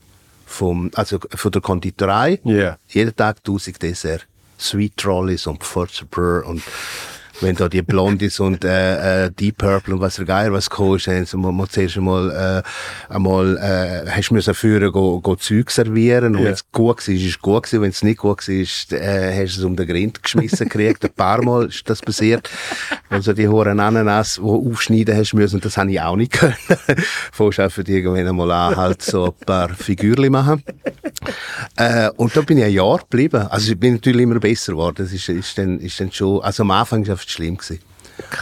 vom, 0.46 0.92
also 0.96 1.20
von 1.36 1.52
der 1.52 1.62
Konditorei. 1.62 2.40
Ja. 2.44 2.78
Jeden 2.88 3.16
Tag 3.16 3.38
1000 3.40 3.82
Dessert. 3.82 4.26
Sweet 4.60 4.98
Trolleys 4.98 5.48
und 5.48 5.64
Pfurzebrr 5.64 6.46
und 6.46 6.62
wenn 7.42 7.56
da 7.56 7.70
die 7.70 7.82
Blondies 7.82 8.40
und 8.40 8.64
äh, 8.66 9.26
äh, 9.26 9.32
Deep 9.32 9.58
Purple 9.60 9.96
und 9.96 10.02
was 10.02 10.16
der 10.18 10.26
Geier 10.26 10.52
was 10.52 10.70
kommst, 10.70 11.08
dann 11.08 11.26
so, 11.26 11.38
man, 11.38 11.56
man 11.56 11.70
zuerst 11.70 11.98
einmal, 11.98 12.64
äh, 13.10 13.14
einmal 13.14 13.58
äh, 13.58 14.10
hast 14.10 14.30
du 14.30 14.34
müssen 14.36 14.54
führen, 14.54 14.92
go, 14.92 15.20
go 15.22 15.36
Zeug 15.36 15.70
servieren 15.72 16.36
und 16.36 16.40
Ja. 16.42 16.46
wenn 16.48 16.54
es 16.54 16.72
gut 16.72 17.08
war, 17.08 17.14
ist 17.16 17.26
es 17.26 17.40
gut 17.40 17.64
gewesen, 17.64 17.82
wenn 17.82 17.90
es 17.92 18.04
nicht 18.04 18.18
gut 18.20 18.48
war, 18.48 18.54
ist, 18.56 18.94
äh, 18.94 19.32
hast 19.44 19.56
du 19.56 19.60
es 19.62 19.66
um 19.66 19.76
den 19.76 19.88
Grind 19.88 20.22
geschmissen 20.24 20.68
gekriegt, 20.70 21.04
ein 21.06 21.12
paar 21.14 21.44
Mal 21.44 21.68
ist 21.68 21.90
das 21.90 22.02
passiert, 22.02 22.50
wenn 23.10 23.22
so 23.22 23.34
die 23.34 23.48
hohen 23.48 23.80
Ananas, 23.80 24.36
die 24.36 24.42
aufschneiden 24.42 25.16
hast 25.16 25.34
müssen, 25.34 25.56
und 25.56 25.66
das 25.66 25.78
habe 25.78 25.92
ich 25.92 26.02
auch 26.02 26.16
nicht 26.16 26.34
können. 26.34 26.56
Fängst 27.32 27.60
einfach 27.60 27.84
irgendwann 27.88 28.28
einmal 28.28 28.52
an, 28.52 28.76
halt 28.76 29.02
so 29.02 29.26
ein 29.26 29.46
paar 29.46 29.70
Figürchen 29.70 30.32
machen. 30.32 30.64
Äh, 31.76 32.10
und 32.18 32.36
da 32.36 32.42
bin 32.42 32.58
ich 32.58 32.64
ein 32.66 32.72
Jahr 32.74 32.98
geblieben. 33.00 33.48
Also 33.50 33.72
ich 33.72 33.80
bin 33.80 33.94
natürlich 33.96 34.22
immer 34.22 34.40
besser 34.40 34.74
geworden. 34.74 34.96
Das 35.00 35.12
ist, 35.14 35.30
ist, 35.30 35.58
dann, 35.58 35.80
ist 35.80 36.00
dann 36.00 36.12
schon, 36.12 36.42
also 36.42 36.64
am 36.64 36.72
Anfang 36.72 37.08
war 37.08 37.18
einfach 37.30 37.34
schlimm. 37.34 37.58
Gewesen. 37.58 37.80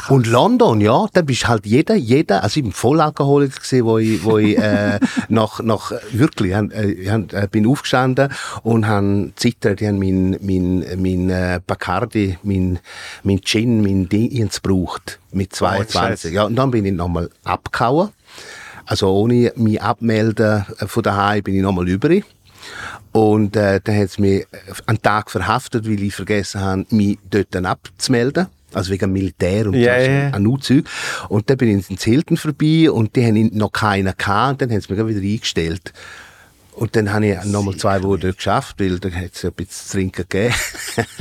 Und 0.09 0.25
London, 0.25 0.81
ja, 0.81 1.05
da 1.13 1.21
bist 1.21 1.47
halt 1.47 1.67
jeder, 1.67 1.93
jeder, 1.93 2.41
also 2.43 2.57
ich 2.57 2.63
bin 2.63 2.71
Vollalkoholiker 2.71 3.59
gewesen, 3.59 3.85
wo 3.85 3.97
ich, 3.99 4.23
wo 4.23 4.39
ich 4.39 4.57
äh, 4.57 4.99
nach, 5.29 5.59
nach, 5.61 5.91
wirklich, 6.11 6.55
han- 6.55 6.71
äh, 6.71 6.87
ich 6.89 7.07
äh, 7.07 7.47
bin 7.51 7.67
aufgestanden 7.67 8.29
und 8.63 8.87
han 8.87 9.33
zittert, 9.35 9.79
ich 9.81 9.87
han 9.87 9.99
mein, 9.99 10.31
mein, 10.41 10.83
mein 10.97 11.29
äh, 11.29 11.59
Bacardi, 11.65 12.39
mein, 12.41 12.79
mein 13.21 13.39
Gin, 13.43 13.83
mein 13.83 14.09
Ding 14.09 14.49
gebraucht, 14.49 15.19
mit 15.31 15.53
22. 15.53 15.93
Scheiße. 15.93 16.29
ja, 16.31 16.45
und 16.45 16.55
dann 16.55 16.71
bin 16.71 16.83
ich 16.83 16.93
nochmal 16.93 17.29
abgehauen. 17.43 18.09
Also 18.87 19.09
ohne 19.13 19.53
mich 19.57 19.79
abmelden 19.79 20.65
äh, 20.79 20.87
von 20.87 21.03
daheim 21.03 21.43
bin 21.43 21.53
ich 21.55 21.61
nochmal 21.61 21.87
übrig. 21.87 22.25
Und 23.11 23.55
äh, 23.55 23.79
dann 23.83 23.95
hat 23.95 24.05
es 24.05 24.17
mich 24.17 24.47
einen 24.87 25.01
Tag 25.03 25.29
verhaftet, 25.29 25.85
weil 25.87 26.01
ich 26.01 26.15
vergessen 26.15 26.61
habe, 26.61 26.85
mich 26.89 27.19
dort 27.29 27.47
dann 27.51 27.67
abzumelden. 27.67 28.47
Also 28.73 28.91
wegen 28.91 29.11
Militär 29.11 29.67
und 29.67 29.75
Ja, 29.75 29.97
das 29.97 30.07
ja. 30.07 30.29
an 30.31 30.45
U-Zeug. 30.45 30.85
Und 31.29 31.49
dann 31.49 31.57
bin 31.57 31.79
ich 31.79 31.89
ins 31.89 32.03
Hilton 32.03 32.37
vorbei 32.37 32.91
und 32.91 33.15
die 33.15 33.25
haben 33.25 33.49
noch 33.53 33.71
keinen 33.71 34.13
gehabt. 34.17 34.51
Und 34.51 34.61
dann 34.61 34.71
haben 34.71 34.81
sie 34.81 34.93
mich 34.93 35.15
wieder 35.15 35.33
eingestellt. 35.33 35.93
Und 36.77 36.95
dann 36.95 37.11
habe 37.11 37.25
ich 37.25 37.43
nochmal 37.45 37.75
zwei 37.77 38.03
Wochen 38.03 38.19
dort 38.19 38.37
geschafft, 38.37 38.75
weil 38.79 38.99
da 38.99 39.09
hat 39.09 39.33
es 39.33 39.43
ein 39.43 39.51
bisschen 39.53 39.87
zu 39.87 39.91
trinken 39.93 40.25
gegeben. 40.29 40.53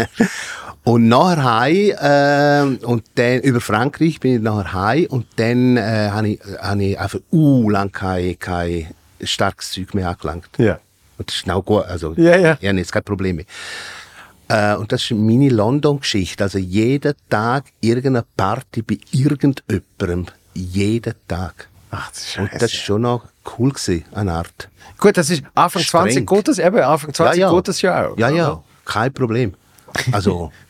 und 0.84 1.08
nachher 1.08 1.44
heim, 1.44 2.78
äh, 2.80 2.84
und 2.84 3.04
dann, 3.14 3.40
über 3.40 3.62
Frankreich 3.62 4.20
bin 4.20 4.34
ich 4.34 4.42
nachher 4.42 4.74
heim 4.74 5.06
und 5.06 5.26
dann 5.36 5.78
äh, 5.78 6.10
habe 6.10 6.28
ich, 6.28 6.40
hab 6.60 6.78
ich 6.78 7.00
einfach 7.00 7.20
uh, 7.32 7.70
lang 7.70 7.90
kein, 7.90 8.38
kein 8.38 8.88
starkes 9.22 9.70
Zeug 9.70 9.94
mehr 9.94 10.10
angelangt. 10.10 10.50
Ja. 10.58 10.78
Und 11.16 11.30
das 11.30 11.36
ist 11.36 11.50
auch 11.50 11.64
gut. 11.64 11.84
Also, 11.84 12.12
Ja, 12.18 12.36
ja. 12.36 12.58
Ich 12.60 12.68
habe 12.68 12.78
jetzt 12.78 12.92
keine 12.92 13.04
Probleme. 13.04 13.44
Äh, 14.48 14.76
und 14.76 14.92
das 14.92 15.02
ist 15.02 15.10
meine 15.12 15.48
London-Geschichte. 15.48 16.44
Also 16.44 16.58
jeden 16.58 17.14
Tag 17.28 17.64
irgendeine 17.80 18.24
Party 18.36 18.82
bei 18.82 18.98
irgendjemandem. 19.10 20.26
Jeden 20.54 21.14
Tag. 21.26 21.68
Ach, 21.90 22.10
das 22.10 22.26
ist 22.26 22.38
Und 22.38 22.50
das 22.54 22.62
ist 22.62 22.74
schon 22.82 23.02
noch 23.02 23.24
cool 23.58 23.70
gewesen, 23.72 24.04
eine 24.12 24.32
Art. 24.32 24.68
Gut, 24.98 25.16
das 25.16 25.30
ist 25.30 25.42
Anfang 25.54 25.82
Streng. 25.82 26.02
20 26.02 26.26
geht 26.26 26.48
das 26.48 26.58
eben, 26.58 26.78
Anfang 26.78 27.12
20 27.12 27.40
ja, 27.40 27.48
ja. 27.48 27.54
geht 27.54 27.68
das 27.68 27.82
ja 27.82 28.06
auch. 28.08 28.18
Ja, 28.18 28.28
ja, 28.30 28.62
kein 28.84 29.12
Problem. 29.12 29.54
Also, 30.12 30.52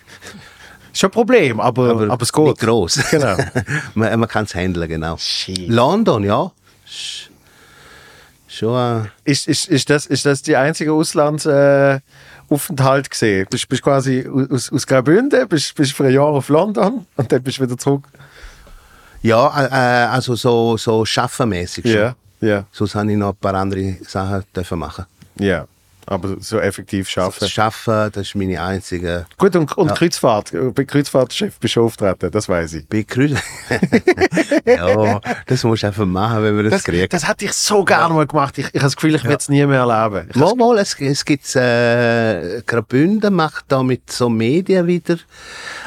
Schon 0.93 1.11
ein 1.11 1.13
Problem, 1.13 1.61
aber, 1.61 1.91
aber, 1.91 2.11
aber 2.11 2.23
es 2.23 2.33
geht. 2.33 2.45
nicht 2.45 2.59
gross. 2.59 2.99
Genau. 3.11 3.37
man 3.95 4.19
man 4.19 4.29
kann 4.29 4.45
es 4.47 4.55
handeln, 4.55 4.89
genau. 4.89 5.17
Shit. 5.19 5.69
London, 5.69 6.25
ja. 6.25 6.51
Sch- 6.89 7.29
Schon, 8.49 9.05
äh, 9.05 9.31
Ist, 9.31 9.47
ist, 9.49 9.69
ist, 9.69 9.91
das, 9.91 10.07
ist 10.07 10.25
das 10.25 10.41
die 10.41 10.57
einzige 10.57 10.93
Auslandsaufenthalt 10.95 12.03
äh, 12.03 12.36
Aufenthalt 12.49 13.11
gesehen? 13.11 13.47
Bist, 13.51 13.69
bist 13.69 13.83
quasi 13.83 14.29
aus, 14.51 14.73
aus 14.73 14.87
Graubünden, 14.87 15.49
bist, 15.49 15.75
bist 15.75 15.93
für 15.93 16.05
ein 16.05 16.13
Jahr 16.13 16.27
auf 16.27 16.49
London 16.49 17.07
und 17.17 17.33
dann 17.33 17.43
bist 17.43 17.59
du 17.59 17.63
wieder 17.65 17.79
zurück? 17.79 18.05
ja, 19.23 19.61
äh, 19.61 19.67
äh, 19.67 20.07
also 20.09 20.35
so, 20.37 20.77
so 20.77 21.05
schaffenmäßig 21.05 21.85
schon. 21.85 21.95
Ja, 21.95 22.15
ja, 22.41 22.65
Sonst 22.71 22.95
habe 22.95 23.11
ich 23.11 23.19
noch 23.19 23.31
ein 23.31 23.37
paar 23.37 23.55
andere 23.55 23.97
Sachen 24.07 24.45
dürfen 24.55 24.79
machen. 24.79 25.07
ja. 25.39 25.67
Aber 26.07 26.37
so 26.41 26.61
effektiv 26.61 27.09
schaffen. 27.09 27.39
Das 27.41 27.51
Schaffen, 27.51 28.11
das 28.13 28.29
ist 28.29 28.35
meine 28.37 28.63
einzige 28.63 29.27
Gut, 29.37 29.57
und, 29.57 29.77
und 29.77 29.95
Kreuzfahrt. 29.95 30.53
Bei 30.75 30.85
Kreuzfahrtschiff 30.85 31.59
bist 31.59 31.77
du 31.77 31.85
auftreten, 31.85 32.31
das 32.31 32.49
weiß 32.49 32.75
ich. 32.75 32.87
Bekreuz. 32.89 33.33
ja, 34.65 35.21
das 35.47 35.65
musst 35.65 35.83
du 35.83 35.89
einfach 35.89 36.07
machen, 36.07 36.45
wenn 36.45 36.57
wir 36.57 36.63
das, 36.65 36.73
Das, 36.75 36.85
kriegen. 36.85 37.09
das 37.09 37.29
hätte 37.29 37.47
ich 37.47 37.53
so 37.53 37.85
gerne 37.85 38.15
mal 38.15 38.27
gemacht. 38.27 38.57
Ich, 38.59 38.67
ich 38.67 38.75
habe 38.75 38.85
das 38.85 38.97
Gefühl, 38.97 39.17
ich 39.17 39.25
werde 39.25 39.39
es 39.39 39.49
nie 39.49 39.67
mehr 39.67 39.81
erleben. 39.81 40.29
Mal, 40.35 40.55
mal, 40.55 40.79
es, 40.79 40.95
es 41.01 41.25
gibt 41.25 41.57
äh, 41.57 42.63
Graubünden 42.67 43.35
macht 43.35 43.65
da 43.69 43.83
mit 43.83 44.11
so 44.11 44.29
Medien 44.29 44.87
wieder. 44.87 45.17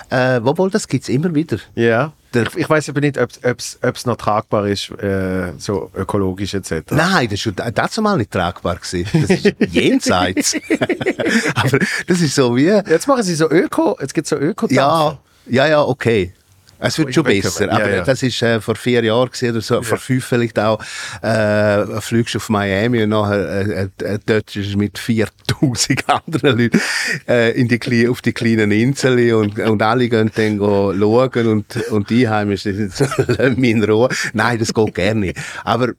Äh, 0.10 0.42
wohl, 0.44 0.70
das 0.70 0.88
gibt's 0.88 1.10
immer 1.10 1.34
wieder. 1.34 1.58
Ja. 1.76 2.12
Ich, 2.34 2.56
ich 2.56 2.70
weiß 2.70 2.90
aber 2.90 3.02
nicht, 3.02 3.18
ob 3.18 3.30
es 3.42 4.06
noch 4.06 4.16
tragbar 4.16 4.68
ist, 4.68 4.92
äh, 4.92 5.54
so 5.58 5.92
ökologisch 5.96 6.54
etc. 6.54 6.92
Nein, 6.92 7.26
das 7.26 7.34
ist 7.34 7.42
schon 7.42 7.56
dazu 7.56 8.02
mal 8.02 8.18
nicht 8.18 8.32
tragbar 8.32 8.76
gewesen. 8.76 9.08
Das 9.14 9.30
ist 9.30 9.56
jenseits. 9.74 10.56
Aber 11.56 11.80
das 12.08 12.22
ist 12.22 12.36
so 12.36 12.56
wie, 12.56 12.66
Jetzt 12.66 13.08
machen 13.08 13.24
sie 13.24 13.36
so 13.36 13.50
Öko, 13.50 13.98
jetzt 14.00 14.14
gibt 14.14 14.26
es 14.26 14.30
so 14.30 14.36
öko 14.36 14.68
ja, 14.70 15.18
ja, 15.48 15.68
ja, 15.68 15.82
okay. 15.84 16.34
Es 16.82 16.98
wird 16.98 17.14
schon 17.14 17.24
besser, 17.26 17.66
Ja, 17.68 17.74
aber 17.74 17.90
ja. 17.98 18.04
das 18.04 18.24
ist 18.24 18.42
äh, 18.42 18.62
vor 18.62 18.76
vier 18.76 19.04
Jahren 19.04 19.28
gewesen, 19.30 19.52
oder 19.52 19.62
so, 19.62 19.82
vor 19.82 19.98
fünf 19.98 20.26
vielleicht 20.26 20.58
auch, 20.58 20.82
äh, 21.22 22.00
fliegst 22.02 22.36
auf 22.38 22.48
Miami 22.50 23.04
und 23.04 23.10
nachher 23.10 23.68
äh, 23.68 23.90
äh, 24.04 24.20
dort 24.26 24.56
ist 24.56 24.76
mit 24.78 24.98
4000 24.98 26.04
anderen 26.26 26.58
Leuten 26.58 26.80
äh, 27.28 27.52
in 27.60 27.68
die, 27.68 27.78
Kle- 27.80 28.10
auf 28.10 28.22
die 28.22 28.32
kleinen 28.34 28.72
Inseln 28.72 29.34
und, 29.34 29.60
und 29.60 29.82
alle 29.82 30.08
gehen 30.08 30.32
dann 30.34 30.58
go 30.58 30.94
schauen 30.98 31.48
und, 31.48 31.76
und 31.92 32.10
die 32.10 32.26
Einheimischen 32.26 32.90
sind 32.92 33.64
in 33.64 33.84
Ruhe. 33.84 34.10
Nein, 34.34 34.58
das 34.60 34.74
geht 34.74 34.96
gerne 34.96 35.20
nicht. 35.20 35.38
Aber 35.66 35.90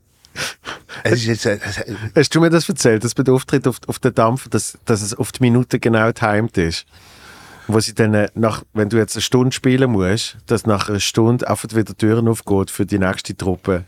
es 1.05 1.13
ist 1.21 1.27
jetzt, 1.27 1.47
äh, 1.47 1.59
es- 1.63 1.85
Hast 2.17 2.35
du 2.35 2.41
mir 2.41 2.49
das 2.51 2.69
erzählt, 2.69 3.05
dass 3.05 3.15
bei 3.15 3.23
der 3.23 3.35
Auftritt 3.35 3.67
auf, 3.69 3.77
auf 3.87 3.99
den 3.99 4.15
Dampfer, 4.15 4.49
dass, 4.49 4.79
dass 4.87 5.03
es 5.03 5.13
auf 5.15 5.33
die 5.33 5.43
Minute 5.43 5.79
genau 5.79 6.11
timed 6.13 6.57
ist? 6.57 6.87
Wo 7.73 7.81
sie 7.81 7.95
dann, 7.95 8.15
äh, 8.15 8.29
nach, 8.35 8.63
wenn 8.73 8.89
du 8.89 8.97
jetzt 8.97 9.17
eine 9.17 9.23
Stunde 9.23 9.53
spielen 9.53 9.91
musst, 9.91 10.37
dass 10.47 10.67
nach 10.67 10.89
einer 10.89 11.01
Stunde 11.01 11.49
einfach 11.49 11.69
wieder 11.71 11.85
die 11.85 11.95
Türen 11.95 12.29
aufgeht 12.29 12.71
für 12.71 12.87
die 12.87 12.99
nächste 12.99 13.37
Truppe 13.37 13.85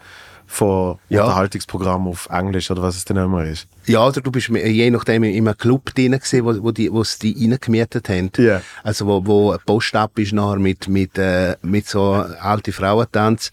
von 0.47 0.99
Ja. 1.09 1.22
Unterhaltungsprogramm 1.22 2.07
auf 2.09 2.28
Englisch 2.30 2.70
oder 2.70 2.83
was 2.83 2.97
es 2.97 3.05
dann 3.07 3.16
immer 3.16 3.45
ist. 3.45 3.66
Ja, 3.87 4.07
oder 4.07 4.20
du 4.20 4.30
bist 4.30 4.49
je 4.49 4.91
nachdem 4.91 5.24
in 5.24 5.49
einem 5.49 5.57
Club 5.57 5.95
drin 5.95 6.12
gewesen, 6.12 6.45
wo, 6.45 6.62
wo 6.62 6.70
die, 6.70 6.93
wo 6.93 7.03
sie 7.05 7.33
die 7.33 7.49
reingemietet 7.49 8.09
haben. 8.11 8.30
Ja. 8.37 8.61
Also 8.83 9.07
wo, 9.07 9.24
wo 9.24 9.53
ein 9.53 9.59
Post 9.64 9.97
ab 9.97 10.18
ist 10.18 10.33
nachher 10.33 10.59
mit, 10.59 10.89
mit, 10.89 11.16
äh, 11.16 11.57
mit 11.62 11.89
so 11.89 12.12
alte 12.12 12.70
Frauentanz 12.72 13.51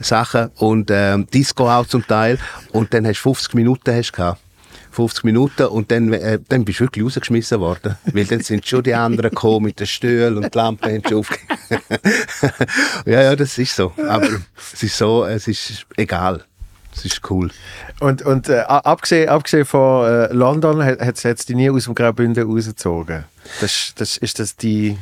Sachen 0.00 0.50
und 0.56 0.90
ähm, 0.92 1.26
Disco 1.32 1.70
auch 1.70 1.86
zum 1.86 2.04
Teil. 2.06 2.38
Und 2.72 2.92
dann 2.92 3.06
hast 3.06 3.20
du 3.20 3.32
50 3.32 3.54
Minuten 3.54 3.94
hast 3.94 4.12
gehabt. 4.12 4.40
50 4.90 5.24
Minuten 5.24 5.66
und 5.66 5.90
dann, 5.90 6.12
äh, 6.12 6.38
dann 6.48 6.64
bist 6.64 6.80
du 6.80 6.84
wirklich 6.84 7.04
rausgeschmissen 7.04 7.60
worden. 7.60 7.96
Weil 8.12 8.24
dann 8.24 8.40
sind 8.40 8.66
schon 8.66 8.82
die 8.82 8.94
anderen 8.94 9.30
gekommen 9.30 9.66
mit 9.66 9.80
den 9.80 9.86
Stühlen 9.86 10.36
und 10.36 10.52
die 10.52 10.58
Lampen 10.58 10.92
haben 10.92 11.02
schon 11.08 11.24
ja, 13.06 13.22
ja, 13.22 13.36
das 13.36 13.56
ist 13.58 13.76
so. 13.76 13.92
Aber 14.08 14.28
es 14.72 14.82
ist 14.82 14.96
so, 14.96 15.24
es 15.24 15.46
ist 15.46 15.86
egal. 15.96 16.44
Es 16.94 17.04
ist 17.04 17.30
cool. 17.30 17.50
Und, 18.00 18.22
und 18.22 18.48
äh, 18.48 18.60
abgesehen, 18.66 19.28
abgesehen 19.28 19.64
von 19.64 20.06
äh, 20.06 20.32
London 20.32 20.84
hat 20.84 21.24
es 21.24 21.46
die 21.46 21.54
nie 21.54 21.70
aus 21.70 21.84
dem 21.84 21.94
Graubünden 21.94 22.50
rausgezogen. 22.50 23.24
Das, 23.60 23.92
das, 23.96 24.16
ist 24.16 24.38
das 24.38 24.56
die... 24.56 24.98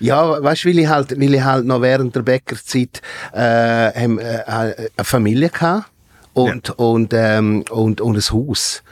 Ja, 0.00 0.42
weißt 0.42 0.64
du, 0.64 0.68
weil 0.68 0.78
ich 0.80 0.88
halt, 0.88 1.18
weil 1.18 1.34
ich 1.34 1.42
halt 1.42 1.64
noch 1.64 1.80
während 1.80 2.16
der 2.16 2.22
Bäckerzeit 2.22 3.00
äh, 3.32 3.38
haben, 3.38 4.18
äh, 4.18 4.42
eine 4.46 4.90
Familie 5.04 5.50
hatte 5.52 5.84
und, 6.32 6.70
und, 6.78 7.14
ähm, 7.14 7.64
und, 7.70 8.00
und 8.00 8.16
ein 8.16 8.32
Haus. 8.32 8.82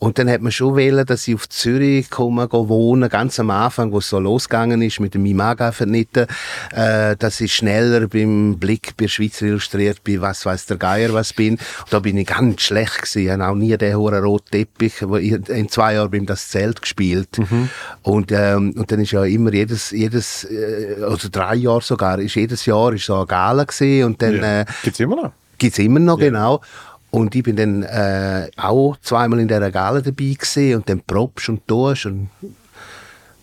Und 0.00 0.18
dann 0.18 0.30
hat 0.30 0.40
man 0.40 0.50
schon 0.50 0.76
wählen, 0.76 1.04
dass 1.04 1.28
ich 1.28 1.34
auf 1.34 1.46
Zürich 1.50 2.08
komme, 2.08 2.48
wohnen, 2.50 3.10
ganz 3.10 3.38
am 3.38 3.50
Anfang, 3.50 3.92
wo 3.92 3.98
es 3.98 4.08
so 4.08 4.18
losgegangen 4.18 4.80
ist 4.80 4.98
mit 4.98 5.12
dem 5.12 5.26
Imaga 5.26 5.72
vernitten, 5.72 6.26
äh, 6.74 7.16
dass 7.16 7.38
ich 7.42 7.54
schneller 7.54 8.08
beim 8.08 8.58
Blick 8.58 8.96
bei 8.96 9.08
Schweizer 9.08 9.44
illustriert 9.44 10.02
bin, 10.02 10.22
was 10.22 10.46
weiß 10.46 10.64
der 10.66 10.78
Geier 10.78 11.12
was 11.12 11.34
bin. 11.34 11.54
Und 11.54 11.60
da 11.90 11.98
bin 11.98 12.16
ich 12.16 12.26
ganz 12.26 12.62
schlecht 12.62 13.02
gewesen. 13.02 13.22
Ich 13.22 13.30
habe 13.30 13.46
auch 13.46 13.54
nie 13.54 13.76
den 13.76 13.94
hohen 13.94 14.24
roten 14.24 14.50
Teppich, 14.50 15.06
wo 15.06 15.16
ich 15.16 15.32
in 15.50 15.68
zwei 15.68 15.94
Jahren 15.94 16.10
beim 16.10 16.24
das 16.24 16.48
Zelt 16.48 16.80
gespielt. 16.80 17.38
Und, 18.02 18.32
ähm, 18.32 18.72
und 18.78 18.90
dann 18.90 19.00
ist 19.00 19.10
ja 19.10 19.22
immer 19.24 19.52
jedes, 19.52 19.90
jedes, 19.90 20.44
äh, 20.44 20.96
oder 21.04 21.28
drei 21.30 21.56
Jahre 21.56 21.82
sogar, 21.82 22.18
ist 22.20 22.36
jedes 22.36 22.64
Jahr 22.64 22.94
ist 22.94 23.04
so 23.04 23.16
eine 23.16 23.26
Gala 23.26 23.64
gewesen 23.64 24.04
und 24.04 24.22
dann, 24.22 24.42
äh, 24.42 24.64
Gibt 24.82 24.94
es 24.94 25.00
immer 25.00 25.16
noch? 25.16 25.32
gibt's 25.60 25.78
immer 25.78 26.00
noch, 26.00 26.18
genau. 26.18 26.60
Und 27.10 27.34
ich 27.34 27.42
bin 27.42 27.56
dann 27.56 27.82
äh, 27.82 28.48
auch 28.56 28.96
zweimal 29.00 29.40
in 29.40 29.48
dieser 29.48 29.70
Gala 29.70 30.00
dabei 30.00 30.36
gewesen 30.38 30.76
und 30.76 30.88
dann 30.88 31.02
probst 31.06 31.48
und 31.48 31.66
tust 31.66 32.06
und 32.06 32.30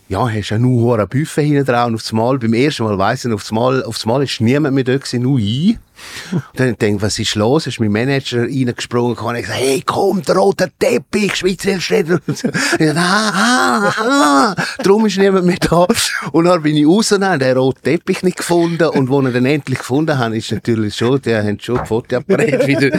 ja, 0.08 0.26
hast 0.26 0.48
ja 0.48 0.58
nur 0.58 0.98
ein 0.98 1.08
Buffet 1.08 1.44
hinten 1.44 1.66
dran 1.66 1.88
und 1.88 1.96
aufs 1.96 2.12
Mal, 2.12 2.38
beim 2.38 2.54
ersten 2.54 2.84
Mal 2.84 2.96
weiss 2.96 3.26
ich, 3.26 3.32
aufs 3.32 3.52
Mal, 3.52 3.82
aufs 3.84 4.06
Mal 4.06 4.22
ist 4.22 4.40
niemand 4.40 4.74
mehr 4.74 4.84
da 4.84 4.96
gewesen, 4.96 5.22
nur 5.22 5.38
ich. 5.38 5.78
Dann 6.54 6.76
denke 6.76 6.96
ich, 6.96 7.02
was 7.02 7.18
ist 7.18 7.34
los? 7.34 7.66
Ist 7.66 7.80
mein 7.80 7.92
Manager 7.92 8.42
reingesprungen 8.42 9.16
und 9.16 9.26
hat 9.26 9.42
gesagt, 9.42 9.58
hey, 9.60 9.82
komm, 9.84 10.22
der 10.22 10.36
rote 10.36 10.70
Teppich, 10.78 11.36
Schweizer. 11.36 11.68
Ich 11.78 12.42
dachte, 12.42 12.94
ah, 12.96 13.30
ah, 13.34 13.94
ah. 13.98 14.54
Darum 14.82 15.06
ist 15.06 15.18
niemand 15.18 15.46
mehr 15.46 15.56
da. 15.60 15.86
Und 16.32 16.44
dann 16.44 16.62
bin 16.62 16.76
ich 16.76 16.86
raus 16.86 17.12
und 17.12 17.24
habe 17.24 17.38
den 17.38 17.56
roten 17.56 17.82
Teppich 17.82 18.22
nicht 18.22 18.36
gefunden. 18.38 18.88
Und 18.88 19.08
wo 19.08 19.20
ich 19.26 19.32
dann 19.32 19.44
endlich 19.46 19.78
gefunden 19.78 20.18
habe, 20.18 20.36
ist 20.36 20.52
natürlich 20.52 20.94
schon, 20.96 21.20
der 21.22 21.44
hat 21.44 21.62
schon 21.62 21.84
Fotoapparat 21.84 22.66
wieder. 22.66 22.98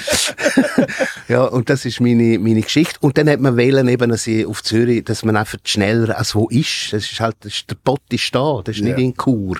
ja, 1.27 1.43
und 1.43 1.69
das 1.69 1.85
ist 1.85 1.99
meine, 2.01 2.39
meine 2.39 2.61
Geschichte. 2.61 2.97
Und 3.01 3.17
dann 3.17 3.29
hat 3.29 3.39
man 3.39 3.57
wählen 3.57 3.87
eben, 3.87 4.09
dass 4.09 4.27
ich 4.27 4.45
auf 4.45 4.63
Zürich, 4.63 5.03
dass 5.05 5.23
man 5.23 5.35
einfach 5.37 5.59
schneller 5.63 6.17
als 6.17 6.35
wo 6.35 6.47
ist. 6.49 6.91
Das 6.93 7.03
ist 7.03 7.19
halt, 7.19 7.35
das 7.41 7.53
ist, 7.53 7.69
der 7.69 7.75
Pott 7.83 8.01
ist 8.11 8.33
da, 8.33 8.61
das 8.63 8.75
ist 8.77 8.83
nicht 8.83 8.97
Ja. 8.97 9.03
in 9.03 9.15
Chur. 9.15 9.57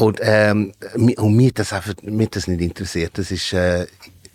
Und, 0.00 0.18
ähm, 0.22 0.72
und 1.18 1.34
mir 1.36 1.48
hat 1.48 1.58
das 1.58 1.72
einfach, 1.72 1.94
mir 2.02 2.24
hat 2.24 2.36
das 2.36 2.48
nicht 2.48 2.60
interessiert. 2.60 3.12
Das 3.18 3.30
ist, 3.30 3.52
äh, 3.52 3.86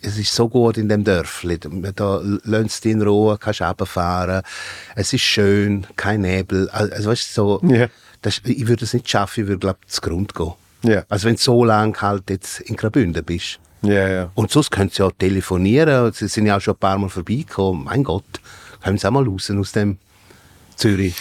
es 0.02 0.18
ist 0.20 0.34
so 0.34 0.48
gut 0.48 0.78
in 0.78 0.88
dem 0.88 1.04
Dörfli. 1.04 1.58
Da 1.96 2.22
lässt 2.44 2.86
du 2.86 2.90
in 2.90 3.02
Ruhe, 3.02 3.38
kannst 3.40 3.62
runterfahren. 3.62 4.44
Es 4.96 5.12
ist 5.14 5.22
schön, 5.24 5.88
kein 5.96 6.22
Nebel. 6.22 6.70
Also, 6.70 7.10
weißt 7.10 7.34
so, 7.34 7.60
Ja. 7.64 7.88
das, 8.22 8.42
ich 8.44 8.68
würde 8.68 8.86
es 8.86 8.94
nicht 8.94 9.10
schaffen, 9.10 9.42
ich 9.42 9.48
würde, 9.48 9.60
glaube 9.60 9.80
ich, 9.86 9.92
zu 9.92 10.02
Grund 10.02 10.36
gehen. 10.36 10.54
Ja. 10.84 11.04
Also, 11.10 11.26
wenn 11.28 11.36
du 11.36 11.42
so 11.42 11.66
lange 11.66 12.00
halt 12.00 12.30
jetzt 12.30 12.60
in 12.62 12.76
Graubünden 12.76 13.24
bist. 13.24 13.60
Ja, 13.82 14.08
ja. 14.08 14.32
Und 14.36 14.52
sonst 14.52 14.70
können 14.72 14.90
sie 14.92 15.02
ja 15.02 15.10
telefonieren. 15.12 16.12
Sie 16.14 16.28
sind 16.28 16.46
ja 16.46 16.58
auch 16.58 16.62
schon 16.62 16.76
ein 16.76 16.80
paar 16.80 16.98
Mal 17.00 17.10
vorbeigekommen. 17.10 17.86
Mein 17.86 18.04
Gott, 18.04 18.24
können 18.84 18.98
sie 19.00 19.08
auch 19.08 19.12
mal 19.12 19.24
raus 19.28 19.50
aus 19.52 19.72
dem 19.72 19.98
Zürich. 20.76 21.16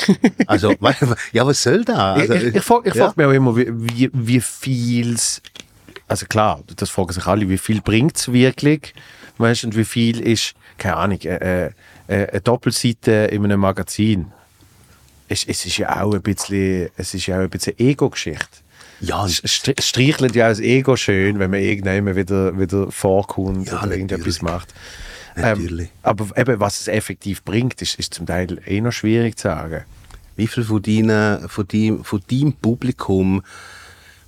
Also, 0.46 0.74
ja, 1.32 1.46
was 1.46 1.62
soll 1.62 1.84
da? 1.84 2.14
Also, 2.14 2.34
ich 2.34 2.44
ich, 2.44 2.54
ich 2.56 2.62
frage 2.62 2.90
ja. 2.96 3.12
mich 3.16 3.26
auch 3.26 3.32
immer, 3.32 3.56
wie, 3.56 3.68
wie, 3.70 4.10
wie 4.12 4.40
viel's, 4.40 5.42
also 6.08 6.26
klar, 6.26 6.62
das 6.76 6.90
fragen 6.90 7.12
sich 7.12 7.26
alle, 7.26 7.48
wie 7.48 7.58
viel 7.58 7.80
bringt 7.80 8.16
es 8.16 8.32
wirklich, 8.32 8.94
weißt 9.38 9.64
und 9.64 9.76
wie 9.76 9.84
viel 9.84 10.20
ist, 10.20 10.54
keine 10.78 10.96
Ahnung, 10.96 11.20
äh, 11.22 11.66
äh, 11.66 11.70
äh, 12.08 12.28
eine 12.28 12.40
Doppelseite 12.40 13.28
in 13.30 13.44
einem 13.44 13.60
Magazin. 13.60 14.32
Es, 15.28 15.44
es 15.44 15.64
ist 15.64 15.78
ja 15.78 16.02
auch 16.02 16.14
ein 16.14 16.22
bisschen, 16.22 16.90
es 16.96 17.14
ist 17.14 17.26
ja 17.26 17.38
auch 17.38 17.42
ein 17.42 17.50
bisschen 17.50 17.78
Ego-Geschichte. 17.78 18.64
Ja, 19.00 19.24
Es 19.26 19.40
es 19.42 19.88
streichelt 19.88 20.34
ja 20.34 20.46
auch 20.46 20.50
das 20.50 20.60
Ego 20.60 20.96
schön, 20.96 21.38
wenn 21.38 21.50
man 21.50 21.60
irgendwann 21.60 22.16
wieder, 22.16 22.58
wieder 22.58 22.90
vorkommt 22.90 23.68
Ja, 23.68 23.82
oder 23.82 23.92
irgendetwas 23.92 24.40
macht. 24.40 24.72
Natürlich. 25.36 25.88
Ähm, 25.88 25.94
aber 26.02 26.38
eben, 26.38 26.60
was 26.60 26.80
es 26.80 26.88
effektiv 26.88 27.42
bringt, 27.42 27.80
ist, 27.82 27.98
ist 27.98 28.14
zum 28.14 28.26
Teil 28.26 28.60
eh 28.66 28.80
noch 28.80 28.92
schwierig 28.92 29.36
zu 29.36 29.48
sagen. 29.48 29.84
Wie 30.36 30.46
viel 30.46 30.64
von, 30.64 30.82
deinen, 30.82 31.48
von, 31.48 31.66
deinem, 31.66 32.04
von 32.04 32.20
deinem 32.30 32.52
Publikum 32.54 33.42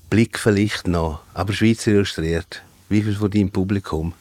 Blick 0.09 0.39
vielleicht 0.39 0.87
noch, 0.87 1.21
aber 1.35 1.53
Schweizer 1.53 1.91
illustriert? 1.91 2.63
Wie 2.89 3.03
viel 3.03 3.15
von 3.15 3.31
deinem 3.31 3.51
Publikum 3.51 4.13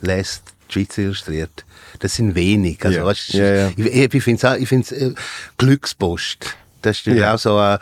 lässt 0.00 0.42
Schweizer 0.68 1.02
illustriert? 1.02 1.64
Das 2.00 2.16
sind 2.16 2.34
wenig. 2.34 2.84
Also, 2.84 2.98
Ja. 2.98 3.04
weißt, 3.04 3.34
Ja, 3.34 3.54
ja. 3.54 3.72
Ich, 3.76 4.14
ich, 4.14 4.22
finde 4.22 4.46
es 4.80 4.92
äh, 4.92 5.14
Glückspost. 5.56 6.56
Das 6.82 6.98
ist 6.98 7.06
Ja. 7.06 7.34
auch 7.34 7.38
so, 7.38 7.58
äh, 7.60 7.78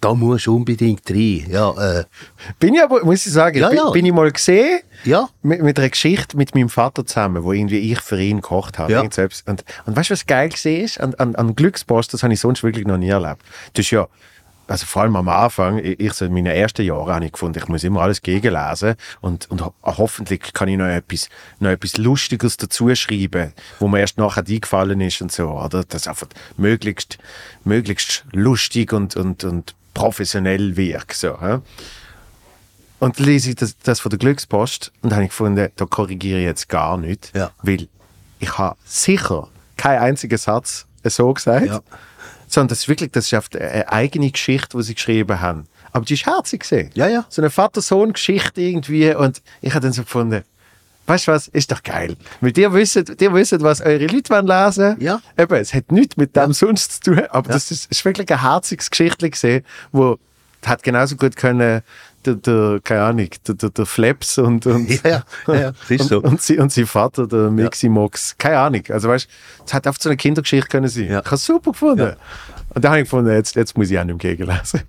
da 0.00 0.14
musst 0.14 0.46
du 0.46 0.56
unbedingt 0.56 1.08
rein. 1.10 1.46
Ja, 1.50 1.70
äh, 2.00 2.04
Bin 2.58 2.74
ich 2.74 2.82
aber, 2.82 3.04
muss 3.04 3.26
ich 3.26 3.32
sagen, 3.32 3.58
Ja, 3.58 3.68
bin, 3.68 3.78
ja. 3.78 3.90
bin 3.90 4.06
ich 4.06 4.12
mal 4.12 4.30
gesehen 4.30 4.80
ja. 5.04 5.28
mit, 5.42 5.62
mit 5.62 5.78
einer 5.78 5.88
Geschichte 5.88 6.36
mit 6.36 6.54
meinem 6.54 6.68
Vater 6.68 7.04
zusammen, 7.04 7.42
wo 7.42 7.52
irgendwie 7.52 7.92
ich 7.92 8.00
für 8.00 8.20
ihn 8.20 8.36
gekocht 8.40 8.78
habe. 8.78 8.92
Ja. 8.92 9.00
Und, 9.00 9.16
und 9.18 9.64
weißt 9.96 10.10
du, 10.10 10.12
was 10.12 10.26
geil 10.26 10.48
gesehen 10.50 10.84
ist? 10.84 11.00
An, 11.00 11.14
an, 11.14 11.34
an 11.34 11.54
Glückspost, 11.56 12.12
das 12.14 12.22
habe 12.22 12.32
ich 12.34 12.40
sonst 12.40 12.62
wirklich 12.62 12.86
noch 12.86 12.98
nie 12.98 13.08
erlebt. 13.08 13.42
Das 13.74 13.84
ist 13.86 13.90
ja, 13.90 14.06
also 14.68 14.84
vor 14.86 15.02
allem 15.02 15.16
am 15.16 15.28
Anfang, 15.28 15.78
ich, 15.78 16.00
ich 16.00 16.12
so 16.12 16.24
in 16.24 16.32
meinen 16.34 16.46
ersten 16.46 16.82
Jahren 16.84 17.14
habe 17.14 17.24
ich 17.26 17.32
gefunden, 17.32 17.58
ich 17.58 17.68
muss 17.68 17.84
immer 17.84 18.02
alles 18.02 18.20
gegenlesen 18.22 18.94
und, 19.20 19.50
und 19.50 19.64
ho 19.64 19.72
hoffentlich 19.84 20.52
kann 20.52 20.68
ich 20.68 20.76
noch 20.76 20.86
etwas, 20.86 21.28
noch 21.60 21.70
etwas 21.70 21.96
Lustiges 21.98 22.56
dazu 22.56 22.94
schreiben, 22.94 23.52
wo 23.78 23.88
mir 23.88 24.00
erst 24.00 24.18
nachher 24.18 24.44
eingefallen 24.46 25.00
ist 25.00 25.22
und 25.22 25.30
so, 25.32 25.50
oder? 25.50 25.84
Das 25.84 26.08
einfach 26.08 26.26
möglichst, 26.56 27.18
möglichst 27.64 28.24
lustig 28.32 28.92
und, 28.92 29.14
und, 29.16 29.44
und 29.44 29.74
professionell 29.94 30.76
wirkt, 30.76 31.14
so, 31.14 31.40
hä? 31.40 31.58
Und 32.98 33.18
dann 33.18 33.26
lese 33.26 33.50
ich 33.50 33.56
das, 33.56 33.76
das 33.78 34.00
von 34.00 34.10
der 34.10 34.18
Glückspost 34.18 34.90
und 35.02 35.12
habe 35.12 35.24
ich 35.24 35.28
gefunden, 35.28 35.68
da 35.76 35.84
korrigiere 35.84 36.38
ich 36.40 36.44
jetzt 36.46 36.68
gar 36.68 36.96
nicht, 36.96 37.30
Ja. 37.36 37.50
weil 37.62 37.88
ich 38.38 38.56
habe 38.58 38.76
sicher 38.84 39.48
keinen 39.76 40.00
einzigen 40.00 40.38
Satz 40.38 40.86
so 41.04 41.32
gesagt, 41.34 41.66
Ja. 41.66 41.80
Sondern 42.56 42.68
das 42.68 42.80
ist 42.80 42.88
wirklich, 42.88 43.10
das 43.12 43.30
ist 43.30 43.56
eine 43.56 43.92
eigene 43.92 44.30
Geschichte, 44.30 44.78
die 44.78 44.82
sie 44.82 44.94
geschrieben 44.94 45.40
haben. 45.40 45.66
Aber 45.92 46.06
die 46.06 46.14
ist 46.14 46.24
herzig 46.24 46.60
gesehen. 46.60 46.90
Ja, 46.94 47.06
ja. 47.06 47.26
So 47.28 47.42
eine 47.42 47.50
Vater-Sohn-Geschichte 47.50 48.62
irgendwie 48.62 49.14
und 49.14 49.42
ich 49.60 49.74
habe 49.74 49.82
dann 49.82 49.92
so 49.92 50.02
gefunden, 50.02 50.42
weißt 51.06 51.28
du 51.28 51.32
was, 51.32 51.48
ist 51.48 51.70
doch 51.70 51.82
geil. 51.82 52.16
Weil 52.40 52.56
ihr 52.56 52.72
wisst, 52.72 52.96
ihr 52.96 53.34
wisst 53.34 53.60
was 53.60 53.82
eure 53.82 54.06
Leute 54.06 54.30
wollen 54.30 54.46
lesen 54.46 54.96
Ja. 55.00 55.20
Eben, 55.36 55.54
es 55.56 55.74
hat 55.74 55.92
nichts 55.92 56.16
mit 56.16 56.34
dem 56.34 56.54
sonst 56.54 57.04
zu 57.04 57.14
tun, 57.14 57.24
aber 57.28 57.52
das 57.52 57.70
ist, 57.70 57.90
ist 57.90 58.04
wirklich 58.06 58.30
ein 58.32 58.40
herziges 58.40 58.90
Geschichtchen 58.90 59.30
gesehen, 59.30 59.62
wo 59.92 60.18
hat 60.64 60.82
genauso 60.82 61.16
gut 61.16 61.36
können 61.36 61.82
der, 62.26 62.34
der 62.34 62.80
keine 62.82 63.02
Ahnung, 63.02 63.28
der, 63.46 63.54
der, 63.54 63.70
der 63.70 63.86
Flaps 63.86 64.38
und, 64.38 64.66
und, 64.66 64.88
Ja, 65.04 65.24
ja, 65.46 65.54
ja, 65.54 65.72
und, 65.88 66.02
so. 66.02 66.20
und, 66.20 66.42
sie, 66.42 66.58
und 66.58 66.72
sein 66.72 66.86
Vater, 66.86 67.26
der 67.26 67.50
Miximox, 67.50 68.36
keine 68.38 68.58
Ahnung. 68.58 68.82
Also 68.88 69.08
weißt, 69.08 69.28
es 69.66 69.74
hat 69.74 69.86
oft 69.86 70.02
so 70.02 70.08
eine 70.08 70.16
Kindergeschichte 70.16 70.68
können 70.68 70.88
sein. 70.88 71.10
Ja. 71.10 71.20
Ich 71.20 71.26
habe 71.26 71.36
es 71.36 71.44
super 71.44 71.72
gefunden. 71.72 72.16
Und 72.76 72.84
dann 72.84 72.90
habe 72.92 73.00
ich 73.00 73.04
gefunden, 73.06 73.32
jetzt, 73.32 73.56
jetzt 73.56 73.78
muss 73.78 73.90
ich 73.90 73.98
auch 73.98 74.04
nicht 74.04 74.22
mehr 74.22 74.36
gegenlesen. 74.36 74.82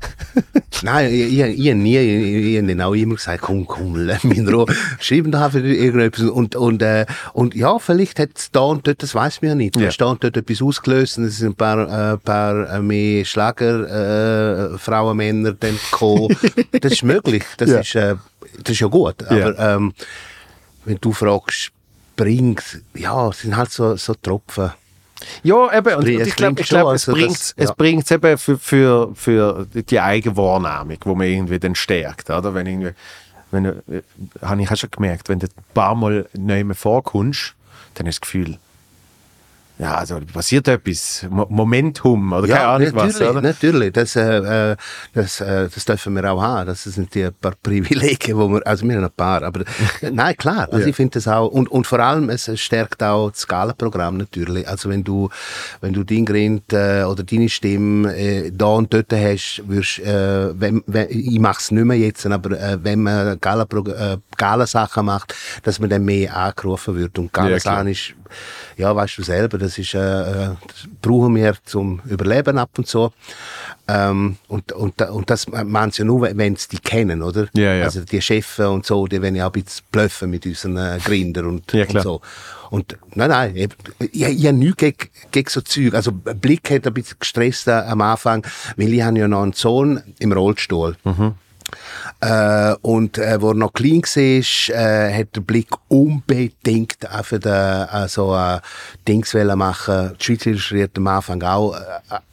Nein, 0.82 1.10
ich, 1.10 1.40
ich, 1.40 1.74
nie, 1.74 1.98
ich, 1.98 2.60
habe 2.60 2.86
auch 2.86 2.94
immer 2.94 3.16
gesagt, 3.16 3.44
komm, 3.44 3.66
komm, 3.66 3.96
lass 4.06 4.26
mich 4.26 4.40
in 4.40 4.50
Ruhe. 4.50 4.66
Schreiben 5.00 5.32
da 5.32 5.46
einfach 5.46 5.60
irgendetwas. 5.60 6.26
Und, 6.26 6.58
und, 6.58 6.82
äh, 6.82 7.06
und 7.32 7.56
ja, 7.56 7.80
vielleicht 7.80 8.20
hat 8.20 8.32
es 8.36 8.52
da 8.52 8.60
und 8.60 8.86
dort, 8.86 9.02
das 9.02 9.16
weiß 9.16 9.42
man 9.42 9.50
ja 9.50 9.56
nicht, 9.56 9.78
Ja. 9.78 9.84
ja. 9.84 9.92
da 9.98 10.08
und 10.08 10.22
dort 10.22 10.36
etwas 10.36 10.62
ausgelöst 10.62 11.18
und 11.18 11.24
es 11.24 11.38
sind 11.38 11.52
ein 11.52 11.56
paar, 11.56 12.14
äh, 12.14 12.18
paar 12.18 12.70
äh, 12.70 12.82
mehr 12.82 13.24
Schlager, 13.24 14.74
äh, 14.74 14.78
Frauen, 14.78 15.16
Männer 15.16 15.54
dann 15.54 15.80
gekommen. 15.90 16.36
das 16.82 16.92
ist 16.92 17.04
möglich, 17.04 17.46
das, 17.56 17.70
Ja. 17.70 17.80
ist, 17.80 17.96
äh, 17.96 18.16
das 18.64 18.74
ist 18.74 18.82
ja 18.82 18.88
gut. 18.88 19.16
Ja. 19.32 19.48
Aber 19.48 19.60
ähm, 19.60 19.94
wenn 20.84 20.98
du 21.00 21.14
fragst, 21.14 21.72
bringt, 22.18 22.82
ja, 22.96 23.30
es 23.30 23.40
sind 23.40 23.56
halt 23.56 23.72
so, 23.72 23.96
so 23.96 24.14
Tropfen. 24.14 24.72
Ja, 25.44 25.78
eben. 25.78 25.96
Und, 25.96 26.08
ich 26.08 26.36
glaube, 26.36 26.62
ich 26.62 26.68
glaub, 26.68 26.88
schon, 26.88 26.96
es 26.96 27.08
also 27.08 27.14
bringt 27.14 27.32
es 27.36 27.54
ja. 27.58 27.74
bringt's 27.76 28.12
eben 28.12 28.38
für, 28.38 28.58
für, 28.58 29.16
für 29.16 29.66
die 29.74 30.00
eigene 30.00 30.38
Wahrnehmung, 30.38 30.98
wo 31.06 31.16
man 31.16 31.28
irgendwie 31.28 31.60
dann 31.60 31.76
stärkt. 31.76 32.30
Oder? 32.30 32.54
Wenn 32.54 32.68
irgendwie, 32.68 32.92
wenn, 33.52 33.64
du- 33.64 33.84
äh, 33.92 34.02
habe 34.42 34.62
ich 34.62 34.72
auch 34.72 34.76
schon 34.76 34.92
gemerkt, 34.92 35.30
wenn 35.30 35.40
du 35.40 35.48
ein 35.48 35.74
paar 35.74 35.96
Mal 35.96 36.28
nicht 36.34 36.66
mehr 36.66 36.76
vorkommst, 36.76 37.56
dann 37.96 38.08
hast 38.08 38.18
du 38.18 38.20
das 38.20 38.22
Gefühl, 38.22 38.58
ja, 39.80 39.96
also 39.96 40.20
passiert 40.34 40.68
etwas, 40.68 41.26
Mo 41.30 41.46
Momentum 41.50 42.34
oder 42.34 42.48
keine 42.48 42.68
Ahnung 42.68 42.90
was. 42.94 43.14
natürlich, 43.14 43.30
Oder? 43.30 43.42
natürlich. 43.42 43.94
Das, 43.94 44.16
äh, 44.16 44.72
äh, 44.72 44.76
das, 45.14 45.40
äh, 45.42 45.70
das 45.74 45.86
dürfen 45.86 46.16
wir 46.16 46.32
auch 46.32 46.42
haben. 46.42 46.66
Das 46.68 46.84
sind 46.84 47.14
die 47.14 47.30
paar 47.30 47.54
Privilegien, 47.64 48.38
wo 48.38 48.48
wir, 48.50 48.66
also 48.66 48.88
wir 48.88 48.96
haben 48.96 49.04
ein 49.04 49.12
paar, 49.16 49.44
aber 49.44 49.64
nein, 50.12 50.36
klar. 50.36 50.68
Also 50.72 50.80
Ja. 50.80 50.88
ich 50.88 50.96
finde 50.96 51.14
das 51.20 51.28
auch, 51.28 51.48
und, 51.50 51.70
und 51.70 51.86
vor 51.86 52.00
allem, 52.00 52.30
es 52.30 52.50
stärkt 52.60 53.04
auch 53.04 53.30
das 53.30 53.42
Skalenprogramm 53.42 54.18
natürlich. 54.18 54.68
Also 54.68 54.90
wenn 54.90 55.04
du, 55.04 55.30
wenn 55.82 55.94
du 55.94 56.04
dein 56.04 56.26
Grind 56.26 56.74
äh, 56.74 57.04
oder 57.04 57.24
deine 57.24 57.48
Stimme 57.50 58.16
äh, 58.18 58.52
da 58.52 58.66
und 58.68 58.92
dort 58.94 59.14
hast, 59.14 59.62
wirst, 59.68 60.00
äh, 60.00 60.60
wenn, 60.60 60.84
wenn, 60.88 61.08
ich 61.10 61.40
mache 61.40 61.60
es 61.62 61.72
nicht 61.72 61.86
mehr 61.86 61.98
jetzt, 61.98 62.26
aber 62.26 62.60
äh, 62.60 62.78
wenn 62.84 63.04
man 63.04 63.38
äh, 63.38 64.18
Galensachen 64.38 65.06
macht, 65.06 65.36
dass 65.64 65.80
man 65.80 65.90
dann 65.90 66.04
mehr 66.04 66.36
angerufen 66.36 66.96
wird. 66.96 67.18
Und 67.20 67.26
Ja, 67.26 67.30
klar. 67.32 67.46
Galensachen 67.48 67.88
ist, 67.90 68.14
ja, 68.78 68.96
weißt 68.96 69.18
du 69.18 69.24
selber, 69.24 69.58
das 69.68 69.78
ist, 69.78 69.94
äh, 69.94 70.00
äh, 70.00 70.56
das 70.66 70.88
brauchen 71.02 71.36
wir 71.36 71.56
zum 71.66 72.00
Überleben 72.06 72.58
ab 72.58 72.70
und 72.78 72.88
so. 72.88 73.12
Ähm, 73.88 74.38
und, 74.48 74.72
und, 74.72 75.02
und 75.02 75.30
das 75.30 75.48
meinen 75.48 75.92
sie 75.92 76.04
ja 76.04 76.06
nur, 76.06 76.22
wenn 76.22 76.56
sie 76.56 76.70
die 76.70 76.80
kennen, 76.80 77.22
oder? 77.22 77.48
Ja, 77.54 77.74
ja. 77.74 77.84
Also 77.84 78.02
die 78.02 78.22
Chefs 78.22 78.60
und 78.60 78.86
so, 78.86 79.08
die 79.08 79.22
wollen 79.22 79.36
ja 79.36 79.48
auch 79.48 79.54
ein 79.54 79.62
bisschen 79.64 79.86
bluffen 79.92 80.30
mit 80.30 80.46
unseren 80.46 80.78
äh, 80.78 81.00
Grindern 81.04 81.46
und, 81.46 81.72
Ja, 81.74 81.86
und 81.86 82.02
so. 82.02 82.22
Und 82.70 82.98
nein, 83.16 83.30
nein, 83.30 83.56
ich, 83.56 83.70
ich, 84.00 84.22
ich 84.24 84.48
habe 84.48 84.58
nichts 84.58 84.78
gegen, 84.78 84.98
gegen 85.32 85.50
so 85.50 85.62
Zeug. 85.62 85.94
Also 85.94 86.12
Blick 86.12 86.70
hat 86.72 86.88
ein 86.88 86.94
bisschen 86.94 87.18
gestresst 87.20 87.68
äh, 87.68 87.72
am 87.72 88.02
Anfang, 88.02 88.46
weil 88.78 88.94
ich 88.94 89.02
habe 89.02 89.20
ja 89.20 89.28
noch 89.28 89.44
einen 89.44 89.54
Sohn 89.54 90.02
im 90.20 90.32
Rollstuhl. 90.32 90.96
Äh, 92.22 92.74
und 92.82 93.18
äh, 93.18 93.42
wo 93.42 93.50
er 93.50 93.54
noch 93.56 93.74
klein 93.74 94.02
war, 94.02 94.76
äh, 94.76 95.20
hat 95.20 95.36
der 95.36 95.42
Blick 95.42 95.68
unbedingt 95.88 97.06
einfach 97.12 97.40
den, 97.40 97.52
äh, 97.54 98.08
so 98.08 98.36
äh, 98.36 98.60
Dings 99.08 99.34
machen. 99.34 100.14
Die 100.20 100.24
Schweiz 100.24 100.46
illustriert 100.46 100.98
am 100.98 101.08
Anfang 101.08 101.42
auch 101.44 101.76
äh, 101.76 101.80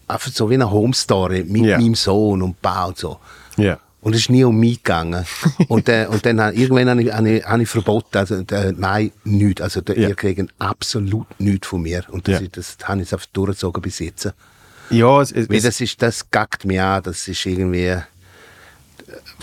einfach 0.09 0.31
so 0.31 0.49
wie 0.51 0.55
eine 0.55 0.71
Home 0.71 0.95
Story 0.95 1.45
mit 1.47 1.65
Ja. 1.67 1.79
meinem 1.79 1.95
Sohn 1.95 2.43
und 2.43 2.61
Bau 2.63 2.89
und 2.89 2.99
so. 2.99 3.19
Ja. 3.57 3.79
Und 4.01 4.13
es 4.15 4.21
ist 4.23 4.31
nie 4.31 4.45
um 4.45 4.57
mich 4.59 4.83
gegangen. 4.83 5.25
und, 5.69 5.89
äh, 5.89 6.07
und 6.11 6.25
dann 6.27 6.39
irgendwann 6.55 6.91
habe 6.91 7.03
ich, 7.03 7.13
habe 7.13 7.31
ich, 7.31 7.45
habe 7.45 7.63
ich 7.63 7.69
verboten, 7.69 8.19
also 8.19 8.35
äh, 8.37 8.73
nein, 8.77 9.13
nichts. 9.25 9.61
Also 9.63 9.81
der, 9.81 9.99
Ja. 9.99 10.09
ihr 10.09 10.15
kriegt 10.15 10.43
absolut 10.59 11.27
nichts 11.41 11.67
von 11.69 11.83
mir. 11.83 12.05
Und 12.11 12.29
das, 12.29 12.41
Ja. 12.41 12.47
ist, 12.47 12.57
das 12.57 12.77
habe 12.85 13.03
ich 13.03 13.13
einfach 13.13 13.27
durchgezogen 13.33 13.83
bis 13.83 13.99
jetzt. 14.01 14.33
Ja, 14.91 15.23
es, 15.23 15.33
es, 15.33 15.49
Weil 15.49 15.63
das 15.63 15.81
ist, 15.81 16.01
das 16.03 16.31
gackt 16.31 16.67
mich 16.67 16.79
an, 16.81 17.03
das 17.03 17.27
ist 17.27 17.47
irgendwie, 17.47 17.97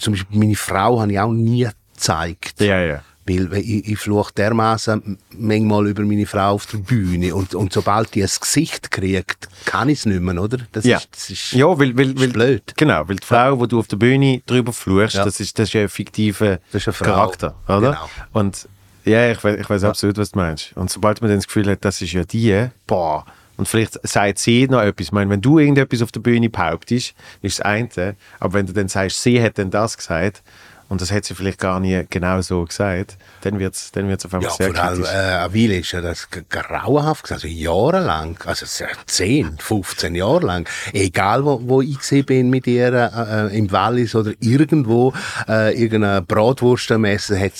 zum 0.01 0.13
Beispiel 0.13 0.37
meine 0.39 0.55
Frau 0.55 0.99
habe 1.01 1.11
ich 1.11 1.19
auch 1.19 1.31
nie 1.31 1.67
zeigt. 1.95 2.59
Ja, 2.61 2.79
ja. 2.81 3.01
Weil 3.27 3.53
ich, 3.53 3.87
ich 3.87 3.99
fluche 3.99 4.33
dermaßen 4.33 5.17
manchmal 5.37 5.87
über 5.87 6.01
meine 6.03 6.25
Frau 6.25 6.53
auf 6.53 6.65
der 6.65 6.79
Bühne 6.79 7.33
und, 7.35 7.53
und 7.53 7.71
sobald 7.71 8.13
die 8.15 8.23
ein 8.23 8.29
Gesicht 8.39 8.89
kriegt, 8.89 9.47
kann 9.65 9.89
ich 9.89 9.99
es 9.99 10.05
nicht 10.07 10.19
mehr, 10.21 10.41
oder? 10.41 10.57
Das 10.71 10.83
Ja. 10.85 10.97
ist, 10.97 11.09
das 11.13 11.29
ist 11.29 11.51
Ja, 11.53 11.67
weil, 11.67 11.95
weil, 11.95 12.19
weil, 12.19 12.29
blöd. 12.29 12.73
Genau, 12.75 13.07
weil 13.07 13.17
die 13.17 13.25
Frau, 13.25 13.59
wo 13.59 13.67
du 13.67 13.77
auf 13.79 13.87
der 13.87 13.97
Bühne 13.97 14.41
drüber 14.47 14.73
fluchst, 14.73 15.15
Ja. 15.15 15.23
das, 15.23 15.39
ist, 15.39 15.57
das 15.59 15.69
ist 15.69 15.73
ja 15.73 15.81
ein 15.83 15.89
fiktiver. 15.89 16.57
Charakter, 16.99 17.55
oder? 17.67 17.79
Genau. 17.91 18.09
Und 18.33 18.67
ja, 19.05 19.31
ich, 19.31 19.43
we- 19.43 19.57
ich 19.57 19.69
weiß 19.69 19.83
absolut, 19.83 20.17
was 20.17 20.31
du 20.31 20.39
meinst. 20.39 20.75
Und 20.75 20.89
sobald 20.89 21.21
man 21.21 21.29
dann 21.29 21.37
das 21.37 21.47
Gefühl 21.47 21.69
hat, 21.69 21.85
das 21.85 22.01
ist 22.01 22.13
ja 22.13 22.23
die, 22.23 22.67
boah, 22.87 23.25
und 23.61 23.67
vielleicht 23.67 23.99
sagt 24.01 24.39
sie 24.39 24.67
noch 24.67 24.81
etwas. 24.81 25.05
Ich 25.05 25.11
meine, 25.11 25.29
wenn 25.29 25.39
du 25.39 25.59
irgendetwas 25.59 26.01
auf 26.01 26.11
der 26.11 26.19
Bühne 26.19 26.49
behauptest, 26.49 27.13
ist 27.43 27.59
das 27.59 27.63
eine. 27.63 28.15
Aber 28.39 28.53
wenn 28.53 28.65
du 28.65 28.73
dann 28.73 28.87
sagst, 28.87 29.21
sie 29.21 29.39
hat 29.39 29.59
dann 29.59 29.69
das 29.69 29.97
gesagt, 29.97 30.41
und 30.89 30.99
das 30.99 31.11
hat 31.11 31.25
sie 31.25 31.35
vielleicht 31.35 31.59
gar 31.59 31.79
nie 31.79 32.03
genau 32.09 32.41
so 32.41 32.65
gesagt, 32.65 33.17
dann 33.41 33.59
wird 33.59 33.75
es 33.75 33.91
dann 33.91 34.07
wird's 34.07 34.25
auf 34.25 34.33
einmal 34.33 34.49
Ja, 34.49 34.55
sehr 34.55 34.73
vor 34.73 34.83
allem, 34.83 35.03
äh, 35.03 35.53
Weile 35.53 35.77
ist 35.77 35.91
ja 35.91 36.01
das 36.01 36.27
grauenhaft 36.49 37.25
gewesen, 37.25 37.33
also 37.35 37.47
jahrelang, 37.47 38.35
also 38.47 38.65
es 38.65 38.71
ist 38.71 38.79
ja 38.79 38.87
10, 39.05 39.59
15 39.59 40.15
Jahre 40.15 40.43
lang, 40.43 40.67
egal 40.91 41.45
wo, 41.45 41.61
wo 41.63 41.81
ich 41.83 41.99
gesehen 41.99 42.25
bin 42.25 42.49
mit 42.49 42.65
ihr, 42.65 42.91
äh, 42.91 43.55
im 43.55 43.71
Wallis 43.71 44.15
oder 44.15 44.33
irgendwo, 44.39 45.13
äh, 45.47 45.79
irgendeine 45.79 46.23
Bratwurst 46.23 46.91
am 46.91 47.05
Essen, 47.05 47.39
hat 47.39 47.53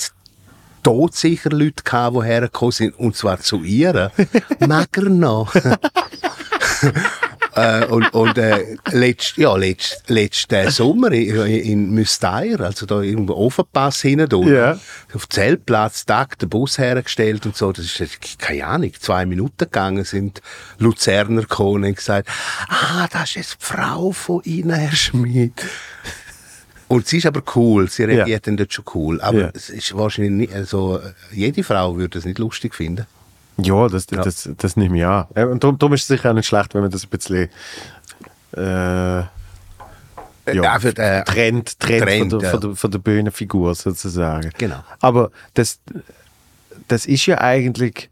todsicher 0.82 1.50
Leute 1.50 1.82
gehabt, 1.84 2.16
die 2.16 2.22
hergekommen 2.24 2.72
sind, 2.72 2.98
und 2.98 3.16
zwar 3.16 3.38
zu 3.40 3.62
ihr. 3.62 4.10
Mag 4.66 4.88
er 4.96 5.08
noch? 5.08 5.54
äh, 7.54 7.84
und 7.86 8.12
und 8.14 8.38
äh, 8.38 8.76
letzt, 8.90 9.36
ja, 9.36 9.54
letzt, 9.56 10.04
letzten 10.08 10.70
Sommer 10.70 11.12
in, 11.12 11.36
in 11.46 11.90
Müstair, 11.90 12.60
also 12.60 12.86
da 12.86 13.00
irgendwo 13.00 13.34
Ofenpass 13.34 14.02
hinten 14.02 14.48
Ja. 14.48 14.78
auf 15.14 15.28
Zeltplatz, 15.28 16.04
Tag, 16.04 16.38
den 16.38 16.48
Bus 16.48 16.78
hergestellt 16.78 17.46
und 17.46 17.56
so, 17.56 17.72
das 17.72 17.84
ist, 17.84 18.00
äh, 18.00 18.06
keine 18.38 18.66
Ahnung, 18.66 18.92
zwei 18.98 19.26
Minuten 19.26 19.58
gegangen, 19.58 20.04
sind 20.04 20.40
Luzerner 20.78 21.42
gekommen 21.42 21.84
und 21.84 21.96
gesagt, 21.96 22.28
ah, 22.68 23.06
das 23.12 23.30
ist 23.30 23.34
jetzt 23.36 23.56
die 23.60 23.64
Frau 23.66 24.12
von 24.12 24.42
Ihnen, 24.44 24.72
Herr 24.72 24.96
Schmidt. 24.96 25.62
Und 26.92 27.06
sie 27.06 27.16
ist 27.16 27.26
aber 27.26 27.42
cool, 27.56 27.88
sie 27.88 28.04
reagiert 28.04 28.46
dann 28.46 28.58
dort 28.58 28.70
schon 28.70 28.84
cool. 28.94 29.18
Aber 29.22 29.50
es 29.54 29.70
ist 29.70 29.96
wahrscheinlich 29.96 30.32
nicht, 30.32 30.52
also, 30.52 31.00
jede 31.30 31.64
Frau 31.64 31.96
würde 31.96 32.18
es 32.18 32.26
nicht 32.26 32.38
lustig 32.38 32.74
finden. 32.74 33.06
Ja, 33.56 33.88
das, 33.88 34.04
das, 34.04 34.50
das 34.58 34.76
nehme 34.76 34.98
ich 34.98 35.06
an. 35.06 35.24
Äh, 35.34 35.44
Und 35.44 35.64
darum, 35.64 35.78
darum 35.78 35.94
ist 35.94 36.02
es 36.02 36.08
sicher 36.08 36.30
auch 36.30 36.34
nicht 36.34 36.46
schlecht, 36.46 36.74
wenn 36.74 36.82
man 36.82 36.90
das 36.90 37.04
ein 37.04 37.08
bisschen 37.08 37.48
äh, 38.54 39.20
ja, 39.20 40.72
einfach, 40.74 40.90
äh, 40.98 41.24
trennt, 41.24 41.80
trennt, 41.80 42.02
trennt, 42.02 42.30
von, 42.30 42.40
der, 42.40 42.40
ja. 42.40 42.50
von, 42.50 42.60
der, 42.60 42.76
von 42.76 42.90
der 42.90 42.98
Bühnenfigur 42.98 43.74
sozusagen. 43.74 44.50
Genau. 44.58 44.84
Aber 45.00 45.30
das, 45.54 45.80
das 46.88 47.06
ist 47.06 47.24
ja 47.24 47.40
eigentlich, 47.40 48.10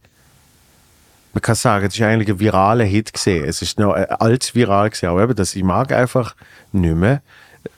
man 1.34 1.42
kann 1.42 1.54
sagen, 1.54 1.84
das 1.84 1.96
ist 1.96 2.00
eigentlich 2.00 2.30
ein 2.30 2.40
viraler 2.40 2.84
Hit 2.84 3.12
gesehen. 3.12 3.44
Es 3.44 3.60
ist 3.60 3.78
noch 3.78 3.94
äh, 3.94 4.06
alt 4.08 4.54
viral 4.54 4.88
gesehen, 4.88 5.10
aber 5.10 5.24
eben, 5.24 5.34
das, 5.34 5.54
ich 5.54 5.64
mag 5.64 5.92
einfach 5.92 6.34
nicht 6.72 6.96
mehr, 6.96 7.20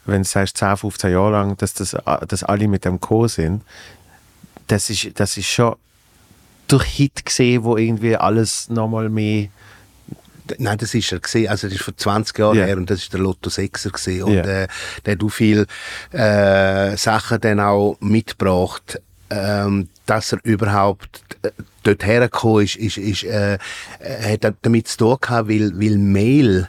wenn 0.05 0.23
du 0.23 0.29
sagst 0.29 0.57
10, 0.59 0.77
15 0.77 1.13
Jahre 1.13 1.33
lang, 1.33 1.57
dass, 1.57 1.75
das, 1.75 1.95
äh, 1.95 2.01
dass 2.27 2.45
alle 2.45 2.69
mit 2.69 2.85
dem 2.85 3.01
Co 3.01 3.27
sind. 3.29 3.63
Das 4.69 4.91
ist, 4.91 5.19
das 5.19 5.37
ist 5.37 5.47
schon 5.47 5.77
durch 6.69 6.85
Hit 6.85 7.25
gesehen, 7.25 7.65
wo 7.65 7.77
irgendwie 7.77 8.17
alles 8.17 8.69
nochmal 8.69 9.09
mehr. 9.09 9.49
Nein, 10.59 10.79
das 10.79 10.95
ist 10.95 11.13
er 11.13 11.21
gesehen. 11.21 11.49
Also 11.49 11.67
das 11.69 11.77
ist 11.77 11.85
vor 11.85 11.97
20 11.97 12.39
Jahren 12.39 12.59
Ja. 12.59 12.65
her 12.65 12.77
und 12.77 12.91
das 12.91 13.01
ist 13.01 13.13
der 13.13 13.21
Lotto 13.21 13.49
6er 13.49 13.91
gesehen. 13.91 14.25
Und 14.25 14.35
Ja. 14.35 14.43
äh, 14.45 14.69
der 15.05 15.15
hat 15.15 15.23
auch 15.25 15.29
viel 15.29 15.67
äh, 16.13 16.97
Sachen 16.97 17.41
dann 17.41 17.61
auch 17.61 17.97
mitgebracht, 18.01 19.01
ähm, 19.31 19.89
dass 20.07 20.33
er 20.33 20.41
überhaupt 20.45 21.23
äh, 21.43 21.51
dort 21.85 22.05
hergekommen 22.05 22.65
ist, 22.65 22.77
ist, 22.77 22.99
ist 22.99 23.25
äh, 23.25 23.55
äh, 24.01 24.39
hat 24.43 24.55
damit 24.63 24.89
zu 24.89 24.99
tun 24.99 25.17
gehabt, 25.21 25.49
weil, 25.49 25.73
weil 25.81 25.97
Mail 25.99 26.69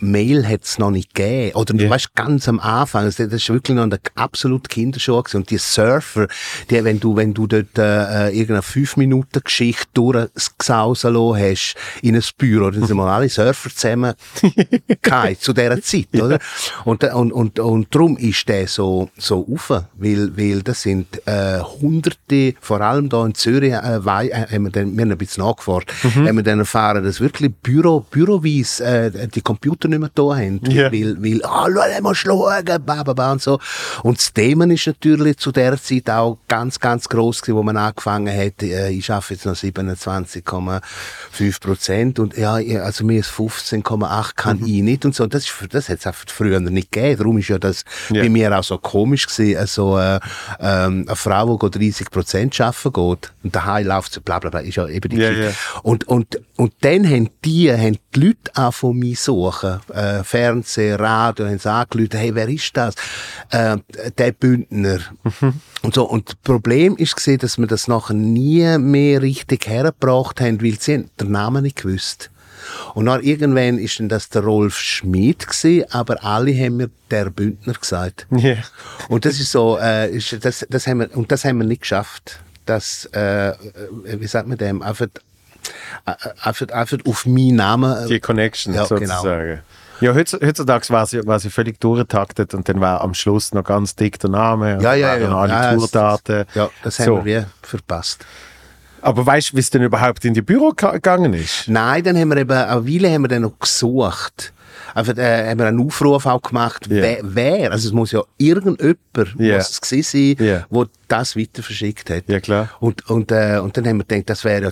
Mail 0.00 0.46
hat 0.46 0.64
es 0.64 0.78
noch 0.78 0.90
nicht 0.90 1.14
gegeben. 1.14 1.54
Oder 1.56 1.74
Ja. 1.74 1.84
du 1.84 1.90
weißt, 1.90 2.14
ganz 2.14 2.48
am 2.48 2.60
Anfang, 2.60 3.04
das, 3.04 3.18
ist 3.18 3.48
wirklich 3.48 3.74
noch 3.76 3.84
eine 3.84 3.98
absolute 4.14 4.68
Kindershow 4.68 5.22
gewesen. 5.22 5.36
Und 5.38 5.50
die 5.50 5.58
Surfer, 5.58 6.28
die, 6.70 6.82
wenn 6.84 7.00
du, 7.00 7.16
wenn 7.16 7.32
du 7.34 7.46
dort 7.46 7.78
äh, 7.78 8.28
irgendeine 8.30 8.60
5-Minuten-Geschichte 8.60 9.86
durchgesausen 9.94 11.14
hast 11.16 11.74
in 12.02 12.14
ein 12.16 12.22
Büro, 12.38 12.70
dann 12.70 12.86
sind 12.86 12.96
mal 12.96 13.08
alle 13.14 13.28
Surfer 13.28 13.70
zusammen 13.70 14.14
gehabt, 15.02 15.42
zu 15.42 15.52
dieser 15.52 15.80
Zeit, 15.82 16.08
oder? 16.14 16.38
Und, 16.84 17.04
und, 17.04 17.32
und, 17.32 17.58
und 17.58 17.94
darum 17.94 18.16
ist 18.16 18.48
der 18.48 18.66
so, 18.68 19.08
so 19.16 19.46
auf, 19.52 19.70
weil, 19.96 20.36
weil 20.36 20.62
das 20.62 20.82
sind 20.82 21.06
äh, 21.26 21.58
hunderte, 21.60 22.54
vor 22.60 22.80
allem 22.80 23.08
da 23.08 23.24
in 23.26 23.34
Zürich, 23.34 23.72
äh, 23.72 24.04
wei- 24.04 24.28
äh, 24.28 24.46
haben 24.54 24.64
wir, 24.64 24.70
dann, 24.70 24.94
wir 24.96 25.02
haben 25.02 25.12
ein 25.12 25.18
bisschen 25.18 25.44
nachgefahren, 25.44 25.84
haben 26.02 26.36
wir 26.36 26.42
dann 26.42 26.58
erfahren, 26.60 27.04
dass 27.04 27.20
wirklich 27.20 27.52
Büro, 27.62 28.00
büroweise 28.10 28.84
äh, 28.84 29.28
die 29.28 29.40
Computer 29.40 29.88
nicht 29.98 30.00
mehr 30.00 30.10
da 30.14 30.36
haben, 30.36 30.60
Ja. 30.70 30.92
weil, 30.92 31.16
weil, 31.22 31.44
ah, 31.44 31.66
schau, 31.72 32.02
mal 32.02 32.14
schauen, 32.14 32.64
ba, 32.84 33.02
ba, 33.02 33.12
ba, 33.14 33.32
und 33.32 33.42
so. 33.42 33.58
Und 34.02 34.18
das 34.18 34.32
Thema 34.32 34.66
ist 34.72 34.86
natürlich 34.86 35.36
zu 35.38 35.52
der 35.52 35.80
Zeit 35.80 36.08
auch 36.10 36.38
ganz, 36.48 36.78
ganz 36.80 37.08
gross 37.08 37.40
gewesen, 37.42 37.56
wo 37.56 37.62
man 37.62 37.76
angefangen 37.76 38.34
hat, 38.36 38.62
äh, 38.62 38.90
ich 38.90 39.10
arbeite 39.10 39.34
jetzt 39.34 39.46
noch 39.46 39.54
27,5 39.56 41.60
Prozent 41.60 42.18
und 42.18 42.36
ja, 42.36 42.54
also 42.54 43.04
mir 43.04 43.20
ist 43.20 43.30
15,8 43.30 44.36
kann 44.36 44.58
Mhm. 44.58 44.66
ich 44.66 44.82
nicht 44.82 45.04
und 45.04 45.14
so. 45.14 45.24
Und 45.24 45.34
das, 45.34 45.44
ist, 45.44 45.74
das 45.74 45.88
hat 45.88 45.98
es 46.00 46.06
einfach 46.06 46.24
früher 46.28 46.60
nicht 46.60 46.92
gegeben. 46.92 47.18
Darum 47.18 47.38
ist 47.38 47.48
ja 47.48 47.58
das 47.58 47.84
Ja. 48.10 48.22
bei 48.22 48.28
mir 48.28 48.56
auch 48.58 48.64
so 48.64 48.78
komisch 48.78 49.26
gewesen, 49.26 49.58
also, 49.58 49.98
äh, 49.98 50.20
ähm, 50.60 51.04
eine 51.06 51.16
Frau, 51.16 51.58
die 51.58 51.70
30 51.78 52.10
Prozent 52.10 52.60
arbeiten 52.60 52.92
geht 52.92 53.32
und 53.42 53.54
daheim 53.56 53.86
läuft 53.86 54.14
sie, 54.14 54.20
bla, 54.20 54.38
bla, 54.38 54.50
bla, 54.50 54.60
ist 54.60 54.76
ja 54.76 54.86
eben 54.88 55.08
die 55.08 55.16
Geschichte. 55.16 55.44
ja. 55.44 55.50
Und, 55.82 56.06
und, 56.08 56.40
und 56.56 56.72
dann 56.80 57.08
haben 57.08 57.30
die, 57.44 57.70
haben 57.72 57.98
die 58.14 58.20
Leute 58.20 58.50
auch 58.54 58.72
von 58.72 58.98
mir 58.98 59.16
suchen. 59.16 59.80
Äh, 59.92 60.22
Fernsehen, 60.24 60.96
Radio, 60.96 61.46
haben 61.46 61.58
sie 61.58 61.70
angerufen, 61.70 62.18
hey, 62.18 62.34
wer 62.34 62.48
ist 62.48 62.76
das? 62.76 62.94
Äh, 63.50 63.78
der 64.16 64.32
Bündner. 64.32 65.00
Und 65.82 65.94
so. 65.94 66.04
Und 66.04 66.28
das 66.28 66.36
Problem 66.36 66.96
ist 66.96 67.16
gesehen, 67.16 67.38
dass 67.38 67.58
wir 67.58 67.66
das 67.66 67.88
nachher 67.88 68.14
nie 68.14 68.78
mehr 68.78 69.22
richtig 69.22 69.66
hergebracht 69.66 70.40
haben, 70.40 70.62
weil 70.62 70.78
sie 70.78 71.06
den 71.20 71.30
Namen 71.30 71.62
nicht 71.64 71.82
gewusst. 71.82 72.30
Und 72.94 73.06
dann 73.06 73.22
irgendwann 73.22 73.78
ist 73.78 74.00
dann 74.00 74.08
das 74.08 74.28
der 74.28 74.42
Rolf 74.42 74.78
Schmid 74.78 75.46
gewesen, 75.46 75.84
aber 75.90 76.24
alle 76.24 76.52
haben 76.54 76.78
mir 76.78 76.90
der 77.10 77.30
Bündner 77.30 77.74
gesagt. 77.74 78.26
Ja. 78.30 78.56
Und 79.08 79.24
das 79.24 79.38
ist 79.38 79.52
so, 79.52 79.78
äh, 79.78 80.10
ist, 80.10 80.44
das, 80.44 80.66
das 80.68 80.86
haben 80.86 81.00
wir, 81.00 81.16
und 81.16 81.30
das 81.30 81.44
haben 81.44 81.58
wir 81.58 81.66
nicht 81.66 81.82
geschafft. 81.82 82.40
Das, 82.66 83.08
äh, 83.12 83.50
äh, 83.50 83.54
wie 84.04 84.26
sagt 84.26 84.48
man 84.48 84.56
dem, 84.56 84.80
einfach, 84.82 85.08
einfach, 86.42 86.68
einfach 86.68 86.98
auf 87.06 87.26
meinen 87.26 87.56
Namen. 87.56 88.04
äh, 88.04 88.08
Die 88.08 88.20
Connection 88.20 88.74
Ja, 88.74 88.84
sozusagen. 88.86 89.60
Ja, 90.00 90.12
heutz- 90.12 90.38
heutzutage 90.44 90.90
war 90.90 91.06
sie, 91.06 91.24
war 91.26 91.38
sie 91.38 91.50
völlig 91.50 91.80
durchgetaktet 91.80 92.52
und 92.52 92.68
dann 92.68 92.80
war 92.80 93.00
am 93.00 93.14
Schluss 93.14 93.54
noch 93.54 93.62
ganz 93.64 93.94
dick 93.94 94.18
der 94.18 94.30
Name 94.30 94.70
Ja, 94.70 94.76
und 94.76 94.82
ja, 94.82 95.16
ja. 95.16 95.36
alle 95.38 95.52
ja, 95.52 95.74
Tourdaten. 95.74 96.44
Ja, 96.54 96.68
das 96.82 96.98
haben 96.98 97.06
so. 97.06 97.24
wir 97.24 97.46
verpasst. 97.62 98.26
Aber 99.00 99.24
weißt 99.24 99.52
du, 99.52 99.56
wie 99.56 99.60
es 99.60 99.70
denn 99.70 99.82
überhaupt 99.82 100.24
in 100.24 100.34
die 100.34 100.42
Büro 100.42 100.70
gegangen 100.70 101.32
ist? 101.34 101.68
Nein, 101.68 102.02
dann 102.02 102.16
haben 102.18 102.28
wir 102.28 102.38
eben, 102.38 102.50
eine 102.50 102.86
Weile 102.86 103.10
haben 103.12 103.22
wir 103.22 103.28
dann 103.28 103.42
noch 103.42 103.58
gesucht. 103.58 104.52
Einfach, 104.94 105.16
äh, 105.16 105.50
haben 105.50 105.58
wir 105.58 105.66
einen 105.66 105.80
Aufruf 105.86 106.26
auch 106.26 106.42
gemacht, 106.42 106.86
Ja. 106.88 107.02
wer, 107.02 107.18
wer, 107.22 107.72
also 107.72 107.88
es 107.88 107.92
muss 107.94 108.12
ja 108.12 108.22
irgendjemand, 108.38 108.98
Ja. 109.38 109.56
was 109.58 109.70
es 109.70 109.80
gewesen 109.80 110.36
sein, 110.38 110.46
Ja. 110.46 110.66
wo 110.70 110.86
das 111.08 111.36
weiter 111.36 111.62
verschickt 111.62 112.10
hat. 112.10 112.24
Ja, 112.28 112.40
klar. 112.40 112.68
Und, 112.80 113.08
und, 113.10 113.30
äh, 113.30 113.58
und 113.62 113.76
dann 113.76 113.86
haben 113.86 113.98
wir 113.98 114.04
gedacht, 114.04 114.30
das 114.30 114.42
wäre 114.44 114.62
ja 114.62 114.70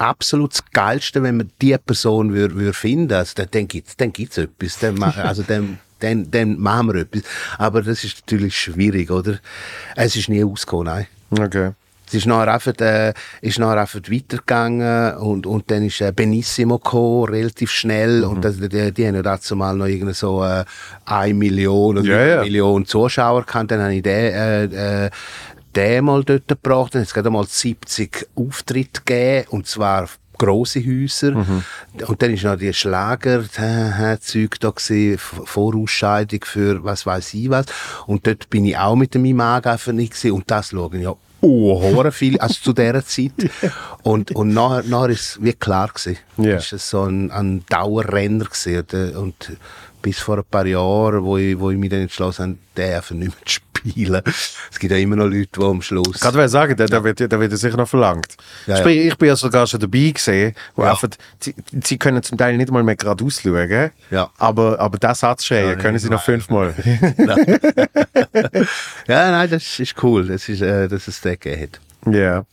absolut 0.00 0.52
das 0.52 0.64
Geilste, 0.72 1.22
wenn 1.22 1.36
man 1.36 1.50
die 1.60 1.76
Person 1.78 2.32
würde 2.32 2.56
würd 2.56 2.74
finden. 2.74 3.12
Also 3.12 3.32
dann, 3.36 3.48
dann 3.50 3.68
gibt's, 3.68 3.96
dann 3.96 4.12
gibt's 4.12 4.38
etwas. 4.38 4.78
Dann, 4.78 5.02
also 5.02 5.42
dann, 5.42 5.78
dann, 6.00 6.30
dann 6.30 6.58
machen 6.58 6.92
wir 6.92 7.02
etwas. 7.02 7.22
Aber 7.58 7.82
das 7.82 8.02
ist 8.02 8.20
natürlich 8.20 8.58
schwierig, 8.58 9.10
oder? 9.10 9.38
Es 9.96 10.16
ist 10.16 10.28
nie 10.28 10.42
ausgekommen, 10.42 10.86
nein. 10.86 11.06
Okay. 11.30 11.72
Es 12.06 12.14
ist 12.14 12.26
nachher 12.26 12.54
einfach, 12.54 12.74
äh, 12.80 13.12
ist 13.40 13.60
nachher 13.60 13.82
einfach 13.82 14.00
weitergegangen 14.10 15.14
und, 15.18 15.46
und 15.46 15.70
dann 15.70 15.84
ist 15.84 16.00
äh, 16.00 16.12
Benissimo 16.12 16.78
gekommen, 16.78 17.32
relativ 17.32 17.70
schnell. 17.70 18.24
Und 18.24 18.44
das, 18.44 18.56
die, 18.56 18.92
die 18.92 19.06
haben 19.06 19.14
ja 19.14 19.22
dazu 19.22 19.54
mal 19.54 19.76
noch 19.76 19.86
irgendwie 19.86 20.14
so 20.14 20.42
äh, 20.42 20.64
eine 21.04 21.34
Million 21.34 21.98
oder 21.98 22.08
Ja, 22.08 22.16
eine 22.16 22.30
ja. 22.30 22.42
Million 22.42 22.84
Zuschauer 22.84 23.44
gehabt. 23.44 23.70
Dann 23.70 23.80
habe 23.80 23.94
ich 23.94 24.02
den, 24.02 24.12
äh, 24.12 25.04
äh, 25.04 25.10
den 25.76 26.04
mal 26.04 26.24
dort 26.24 26.48
gebracht. 26.48 26.94
Dann 26.94 27.02
hat 27.02 27.08
es 27.08 27.14
gerade 27.14 27.30
mal 27.30 27.46
70 27.46 28.28
Auftritte 28.34 29.02
gegeben 29.04 29.48
und 29.50 29.66
zwar 29.66 30.08
grosse 30.38 30.80
Häuser. 30.80 31.32
Mhm. 31.32 31.62
Und 32.06 32.22
dann 32.22 32.32
ist 32.32 32.44
noch 32.44 32.56
die 32.56 32.72
Schlager, 32.72 33.44
Zeug 34.20 34.58
da 34.60 34.70
gewesen, 34.70 35.18
Vorausscheidung 35.18 36.40
für 36.44 36.82
was 36.82 37.04
weiß 37.04 37.34
ich 37.34 37.50
was. 37.50 37.66
Und 38.06 38.26
dort 38.26 38.48
bin 38.48 38.64
ich 38.64 38.76
auch 38.78 38.96
mit 38.96 39.14
dem 39.14 39.24
Imag 39.26 39.66
einfach 39.66 39.92
nicht 39.92 40.14
gewesen. 40.14 40.32
Und 40.32 40.50
das 40.50 40.70
schauen 40.70 41.00
ja 41.00 41.14
oh, 41.42 42.10
viel, 42.10 42.38
also 42.38 42.54
zu 42.54 42.72
dieser 42.72 43.04
Zeit. 43.06 43.32
Und, 44.02 44.32
und 44.32 44.54
nachher, 44.54 44.82
nachher 44.84 45.10
ist 45.10 45.20
es 45.20 45.42
wie 45.42 45.52
klar 45.52 45.88
gewesen. 45.88 46.18
Ja. 46.38 46.56
Ist 46.56 46.72
es 46.72 46.88
so 46.88 47.04
ein, 47.04 47.30
ein 47.30 47.64
Dauerrenner 47.68 48.46
gewesen. 48.46 48.78
Und, 48.78 49.16
Und 49.16 49.58
bis 50.02 50.18
vor 50.18 50.38
ein 50.38 50.44
paar 50.50 50.66
Jahren, 50.66 51.22
wo 51.24 51.36
ich, 51.36 51.58
wo 51.58 51.70
ich 51.70 51.78
mich 51.78 51.90
dann 51.90 52.00
entschlossen 52.00 52.42
habe, 52.42 52.58
den 52.76 52.94
einfach 52.94 53.14
nicht 53.14 53.28
mehr 53.28 53.46
zu 53.46 53.52
spielen. 53.52 53.69
Es 53.84 54.78
gibt 54.78 54.90
ja 54.92 54.98
immer 54.98 55.16
noch 55.16 55.26
Leute, 55.26 55.48
die 55.56 55.62
am 55.64 55.82
Schluss... 55.82 56.16
Ich 56.16 56.50
sagen, 56.50 56.76
da, 56.76 56.86
da, 56.86 57.04
wird, 57.04 57.20
da 57.32 57.40
wird 57.40 57.56
sicher 57.56 57.76
noch 57.76 57.88
verlangt. 57.88 58.36
Ja, 58.66 58.78
ja. 58.78 58.86
Ich 58.86 59.16
bin 59.16 59.28
ja 59.28 59.36
sogar 59.36 59.66
schon 59.66 59.80
dabei 59.80 60.10
gesehen, 60.10 60.54
wo 60.76 60.82
Ja. 60.84 60.90
einfach, 60.92 61.08
sie, 61.38 61.54
sie 61.82 61.98
können 61.98 62.22
zum 62.22 62.38
Teil 62.38 62.56
nicht 62.56 62.70
mal 62.70 62.82
mehr 62.82 62.96
gerade 62.96 63.24
ausschauen, 63.24 63.90
Ja. 64.10 64.30
aber, 64.38 64.78
aber 64.80 64.98
den 64.98 65.14
Satz 65.14 65.44
schreien 65.44 65.78
können 65.78 65.98
sie 65.98 66.08
noch 66.08 66.22
fünfmal. 66.22 66.74
Ja, 69.06 69.30
nein, 69.30 69.50
das 69.50 69.78
ist 69.78 69.94
cool, 70.02 70.26
das 70.28 70.48
ist, 70.48 70.60
äh, 70.62 70.88
dass 70.88 71.08
es 71.08 71.20
den 71.20 71.38
gegeben 71.38 71.62
hat. 71.62 71.80
Ja. 72.14 72.44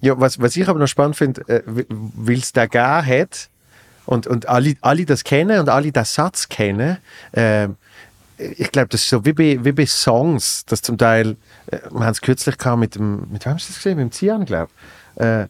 Ja, 0.00 0.18
was, 0.20 0.40
was 0.40 0.56
ich 0.56 0.68
aber 0.68 0.78
noch 0.78 0.86
spannend 0.86 1.16
finde, 1.16 1.42
äh, 1.48 1.62
weil 1.88 2.38
es 2.38 2.52
da 2.52 2.66
gegeben 2.66 3.06
hat 3.06 3.48
und, 4.06 4.26
und 4.26 4.48
alle, 4.48 4.74
alle 4.80 5.04
das 5.04 5.24
kennen 5.24 5.58
und 5.60 5.68
alle 5.68 5.90
den 5.92 6.04
Satz 6.04 6.48
kennen, 6.48 6.98
äh, 7.32 7.68
ich 8.38 8.70
glaube, 8.70 8.88
das 8.88 9.02
ist 9.02 9.10
so 9.10 9.24
wie 9.24 9.32
bei, 9.32 9.64
wie 9.64 9.72
bei 9.72 9.86
Songs, 9.86 10.64
das 10.66 10.82
zum 10.82 10.96
Teil, 10.96 11.36
äh, 11.66 11.78
wir 11.90 12.00
haben 12.00 12.12
es 12.12 12.20
kürzlich 12.20 12.56
gehabt 12.56 12.78
mit 12.78 12.94
dem, 12.94 13.30
mit 13.30 13.44
wem 13.44 13.56
du 13.56 13.64
das 13.66 13.74
gesehen? 13.74 13.96
Mit 13.96 14.04
dem 14.06 14.12
Zian, 14.12 14.44
glaube 14.44 14.70
ich. 15.16 15.22
Äh, 15.22 15.48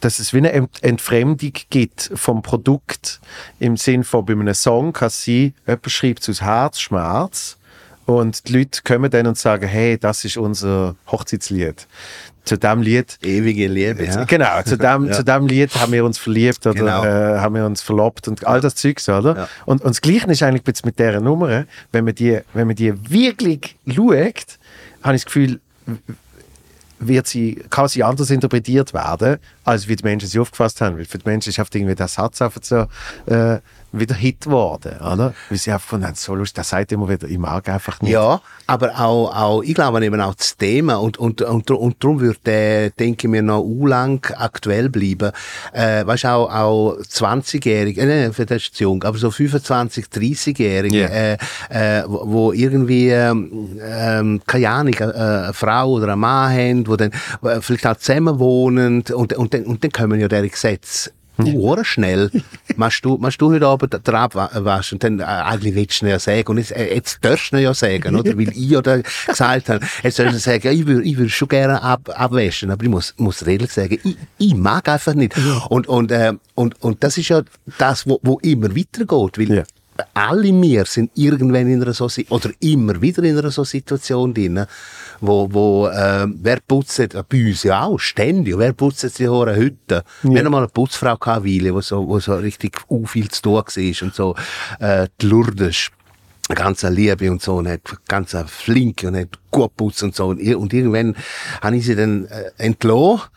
dass 0.00 0.20
es 0.20 0.32
wie 0.32 0.38
eine 0.38 0.52
Ent 0.52 0.82
Entfremdung 0.82 1.52
gibt 1.70 2.10
vom 2.14 2.42
Produkt 2.42 3.20
im 3.58 3.76
Sinn 3.76 4.04
von 4.04 4.24
bei 4.24 4.32
einem 4.32 4.54
Song 4.54 4.92
kann 4.92 5.08
es 5.08 5.24
sein, 5.24 5.54
jemand 5.66 5.90
schreibt 5.90 6.22
es 6.22 6.28
aus 6.28 6.42
Herzschmerz 6.42 7.57
und 8.08 8.48
die 8.48 8.54
Leute 8.56 8.80
kommen 8.84 9.10
dann 9.10 9.26
und 9.26 9.36
sagen, 9.36 9.68
hey, 9.68 9.98
das 9.98 10.24
ist 10.24 10.38
unser 10.38 10.96
Hochzeitslied. 11.08 11.86
Zu 12.46 12.56
dem 12.56 12.80
Lied 12.80 13.18
Ewige 13.22 13.68
Liebe, 13.68 14.06
ja. 14.06 14.24
Genau, 14.24 14.62
zu 14.62 14.78
dem, 14.78 15.04
Ja. 15.08 15.12
zu 15.12 15.22
dem 15.24 15.46
Lied 15.46 15.74
haben 15.74 15.92
wir 15.92 16.06
uns 16.06 16.16
verliebt 16.16 16.66
oder 16.66 16.74
Genau. 16.74 17.04
äh, 17.04 17.38
haben 17.38 17.54
wir 17.54 17.66
uns 17.66 17.82
verlobt 17.82 18.26
und 18.26 18.46
all 18.46 18.62
das 18.62 18.76
Zeugs, 18.76 19.06
oder? 19.10 19.36
Ja. 19.36 19.48
Und, 19.66 19.82
und 19.82 19.90
das 19.90 20.00
Gleiche 20.00 20.26
ist 20.30 20.42
eigentlich 20.42 20.62
jetzt 20.66 20.86
mit 20.86 20.98
dieser 20.98 21.20
Nummer, 21.20 21.66
wenn 21.92 22.06
man 22.06 22.14
die, 22.14 22.40
wenn 22.54 22.66
man 22.66 22.76
die 22.76 22.94
wirklich 23.10 23.76
schaut, 23.86 24.58
habe 25.02 25.16
ich 25.16 25.22
das 25.22 25.26
Gefühl, 25.26 25.60
wird 27.00 27.26
sie, 27.26 27.62
kann 27.68 27.88
sie 27.88 28.02
anders 28.02 28.30
interpretiert 28.30 28.94
werden, 28.94 29.36
als 29.64 29.86
wie 29.86 29.96
die 29.96 30.02
Menschen 30.04 30.28
sie 30.28 30.38
aufgefasst 30.38 30.80
haben. 30.80 30.96
Weil 30.96 31.04
für 31.04 31.18
die 31.18 31.28
Menschen 31.28 31.50
ist 31.50 31.58
oft 31.58 31.74
irgendwie 31.74 31.94
der 31.94 32.08
Satz 32.08 32.40
einfach 32.40 32.62
so 32.62 32.86
äh, 33.26 33.58
wieder 33.92 34.14
Hit 34.14 34.42
geworden, 34.42 34.96
oder? 35.00 35.34
Weil 35.48 35.58
sie 35.58 35.72
einfach 35.72 36.00
haben, 36.00 36.14
so 36.14 36.34
lustig, 36.34 36.54
der 36.56 36.64
sagt 36.64 36.92
immer 36.92 37.08
wieder, 37.08 37.28
ich 37.28 37.38
mag 37.38 37.68
einfach 37.68 38.00
nicht. 38.02 38.12
Ja, 38.12 38.40
aber 38.66 38.98
auch, 38.98 39.34
auch, 39.34 39.62
ich 39.62 39.74
glaube 39.74 40.04
eben 40.04 40.20
auch 40.20 40.34
das 40.34 40.56
Thema 40.56 40.96
und, 40.96 41.16
und, 41.16 41.40
und, 41.42 41.70
und 41.70 42.04
darum 42.04 42.20
wird 42.20 42.46
der, 42.46 42.90
denke 42.90 43.26
ich 43.26 43.30
mir, 43.30 43.42
noch 43.42 43.64
lang 43.84 44.24
aktuell 44.36 44.88
bleiben. 44.90 45.32
Äh, 45.72 46.06
weißt 46.06 46.24
du, 46.24 46.28
auch, 46.28 46.52
auch 46.52 46.96
20-Jährige, 47.00 48.00
äh, 48.02 48.06
nein, 48.28 48.34
das 48.36 48.50
ist 48.62 48.74
zu 48.74 48.84
jung, 48.84 49.02
aber 49.04 49.16
so 49.18 49.30
25, 49.30 50.06
30-Jährige, 50.06 50.98
Ja. 50.98 51.06
äh, 51.08 51.38
äh, 51.70 52.04
wo, 52.06 52.22
wo 52.26 52.52
irgendwie, 52.52 53.08
ähm, 53.10 53.78
ähm, 53.82 54.40
keine 54.46 54.68
Ahnung, 54.70 54.94
äh, 54.94 55.04
eine 55.04 55.52
Frau 55.54 55.92
oder 55.92 56.12
ein 56.12 56.18
Mann 56.18 56.52
haben, 56.52 56.86
wo 56.86 56.96
dann 56.96 57.10
äh, 57.42 57.60
vielleicht 57.60 57.86
auch 57.86 57.96
zusammen 57.96 58.38
wohnen 58.38 59.02
und, 59.12 59.32
und, 59.32 59.54
dann, 59.54 59.64
und 59.64 59.82
dann 59.82 59.92
kommen 59.92 60.20
ja 60.20 60.28
diese 60.28 60.48
Gesetze 60.48 61.10
Uhr 61.38 61.84
schnell. 61.84 62.30
machst 62.76 63.04
du, 63.04 63.16
machst 63.18 63.40
du 63.40 63.52
heute 63.52 63.66
Abend 63.66 63.92
den 64.06 64.14
Abwasch 64.14 64.92
und 64.92 65.02
dann, 65.04 65.20
äh, 65.20 65.24
eigentlich 65.24 65.74
willst 65.74 66.00
du 66.00 66.06
ihn 66.06 66.10
ja 66.10 66.18
sagen. 66.18 66.48
Und 66.48 66.58
jetzt, 66.58 66.72
äh, 66.72 66.94
jetzt 66.94 67.18
darfst 67.22 67.52
du 67.52 67.56
ihn 67.56 67.62
ja 67.62 67.74
sagen, 67.74 68.16
oder? 68.16 68.36
Weil 68.36 68.48
ich 68.48 68.76
oder 68.76 69.02
gesagt 69.26 69.68
habe, 69.68 69.84
jetzt 70.02 70.16
sollst 70.16 70.34
du 70.34 70.38
sagen, 70.38 70.60
ja, 70.64 70.72
ich 70.72 70.86
würde, 70.86 71.02
ich 71.02 71.16
würde 71.16 71.30
schon 71.30 71.48
gerne 71.48 71.82
ab, 71.82 72.08
abwaschen, 72.14 72.70
aber 72.70 72.82
ich 72.84 72.90
muss, 72.90 73.14
muss 73.16 73.42
ehrlich 73.42 73.72
sagen, 73.72 73.98
ich, 74.02 74.16
ich 74.38 74.54
mag 74.54 74.88
einfach 74.88 75.14
nicht. 75.14 75.34
Und, 75.68 75.88
und, 75.88 76.10
äh, 76.10 76.32
und, 76.54 76.82
und 76.82 77.02
das 77.04 77.18
ist 77.18 77.28
ja 77.28 77.42
das, 77.78 78.06
wo, 78.06 78.18
wo 78.22 78.38
immer 78.40 78.74
weitergeht, 78.74 79.38
weil 79.38 79.58
Ja. 79.58 79.64
Alle 80.14 80.52
wir 80.62 80.84
sind 80.84 81.10
irgendwann 81.14 81.68
in 81.68 81.82
einer 81.82 81.92
so 81.92 82.08
oder 82.30 82.50
immer 82.60 83.00
wieder 83.00 83.22
in 83.24 83.38
einer 83.38 83.50
so 83.50 83.64
Situation 83.64 84.32
drin, 84.32 84.64
wo, 85.20 85.48
wo 85.50 85.88
äh, 85.88 86.26
wer 86.28 86.58
putzt, 86.60 87.00
äh, 87.00 87.08
bei 87.28 87.48
uns 87.48 87.62
ja 87.64 87.82
auch, 87.84 87.98
ständig, 87.98 88.56
wer 88.58 88.72
putzt 88.72 89.18
die 89.18 89.28
Haare 89.28 89.56
heute? 89.56 90.04
Wir 90.22 90.44
haben 90.44 90.52
mal 90.52 90.58
eine 90.58 90.68
Putzfrau 90.68 91.16
gehabt, 91.16 91.44
Weile, 91.44 91.74
wo 91.74 91.80
so, 91.80 92.06
wo 92.06 92.18
so 92.20 92.34
richtig 92.36 92.76
viel 93.06 93.28
zu 93.28 93.42
tun 93.42 93.54
war 93.54 94.02
und 94.02 94.14
so, 94.14 94.34
äh, 94.80 95.08
die 95.20 95.26
Lourdes, 95.26 95.90
ganz 96.48 96.82
Liebe 96.82 97.30
und 97.30 97.42
so, 97.42 97.56
und 97.56 97.68
hat 97.68 97.82
ganz 98.06 98.34
eine 98.34 98.48
Flinke 98.48 99.08
und 99.08 99.16
hat 99.16 99.38
gut 99.50 99.76
putzt 99.76 100.02
und 100.02 100.14
so. 100.14 100.28
Und, 100.28 100.40
und 100.54 100.72
irgendwann 100.72 101.16
habe 101.60 101.76
ich 101.76 101.86
sie 101.86 101.96
dann 101.96 102.26
äh, 102.26 102.50
entlassen, 102.58 103.28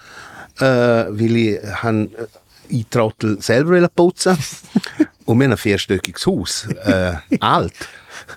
äh, 0.60 0.64
weil 0.64 1.36
ich, 1.36 1.60
han, 1.82 2.08
äh, 2.14 2.28
ich 2.70 2.88
Trottel 2.88 3.42
selber 3.42 3.88
putzen 3.90 4.38
Und 5.32 5.40
wir 5.40 5.46
haben 5.46 5.54
ein 5.54 5.58
vierstöckiges 5.58 6.26
Haus, 6.26 6.68
äh, 6.84 7.14
alt, 7.40 7.74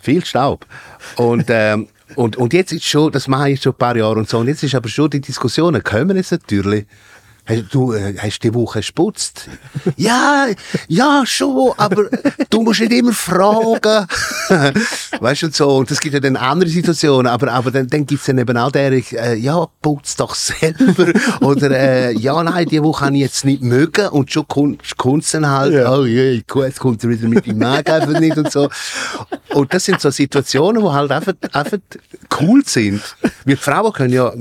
viel 0.01 0.25
Staub. 0.25 0.65
Und, 1.17 1.47
ähm, 1.49 1.89
und, 2.15 2.37
und 2.37 2.53
jetzt 2.53 2.73
ist 2.73 2.85
schon, 2.85 3.11
das 3.11 3.27
mache 3.27 3.51
ich 3.51 3.61
schon 3.61 3.73
ein 3.73 3.79
paar 3.79 3.97
Jahre 3.97 4.15
und 4.15 4.29
so, 4.29 4.39
und 4.39 4.47
jetzt 4.47 4.63
ist 4.63 4.77
aber 4.77 4.89
schon 4.89 5.11
die 5.11 5.21
Diskussionen 5.21 5.83
kommen 5.83 6.17
jetzt 6.17 6.31
natürlich. 6.31 6.87
Du 7.71 7.93
äh, 7.93 8.17
hast 8.17 8.41
die 8.41 8.55
Woche 8.55 8.79
gesputzt? 8.79 9.51
ja, 9.97 10.47
ja, 10.89 11.25
schon, 11.27 11.73
aber 11.77 12.09
du 12.49 12.63
musst 12.63 12.81
nicht 12.81 12.93
immer 12.93 13.13
fragen. 13.13 14.07
weißt 15.21 15.43
du, 15.43 15.47
und 15.47 15.55
so. 15.55 15.77
Und 15.77 15.91
es 15.91 16.01
gibt 16.01 16.15
ja 16.15 16.21
dann 16.21 16.37
andere 16.37 16.71
Situationen, 16.71 17.27
aber, 17.27 17.53
aber 17.53 17.71
dann, 17.71 17.87
dann 17.87 18.07
gibt's 18.07 18.25
dann 18.27 18.39
eben 18.39 18.57
auch 18.57 18.73
der, 18.73 18.93
äh, 18.93 19.35
ja, 19.35 19.67
putz 19.83 20.17
doch 20.17 20.35
selber. 20.35 21.13
Oder, 21.43 21.71
äh, 21.71 22.13
ja, 22.13 22.43
nein, 22.43 22.67
die 22.67 22.83
Woche 22.83 23.05
habe 23.05 23.15
ich 23.17 23.21
jetzt 23.23 23.45
nicht 23.45 23.63
mögen. 23.63 24.09
Und 24.09 24.33
schon 24.33 24.47
kommt's 24.97 25.33
dann 25.33 25.47
halt, 25.47 25.75
Ja. 25.75 25.95
oh 25.95 26.07
je, 26.07 26.43
gut, 26.49 26.65
jetzt 26.65 26.81
kommt 26.81 27.05
er 27.05 27.11
wieder 27.11 27.29
mit 27.29 27.45
dem 27.45 27.59
Mag 27.59 27.91
einfach 27.91 28.19
nicht 28.21 28.39
und 28.39 28.51
so. 28.51 28.71
Und 29.51 29.73
das 29.75 29.85
sind 29.85 30.01
so 30.01 30.11
Situationen, 30.11 30.83
die 30.83 30.89
halt 30.89 31.11
einfach, 31.11 31.35
einfach 31.53 31.79
cool 32.41 32.63
sind. 32.65 33.03
Wir 33.45 33.59
Frauen 33.59 33.93
können 33.93 34.13
ja, 34.13 34.33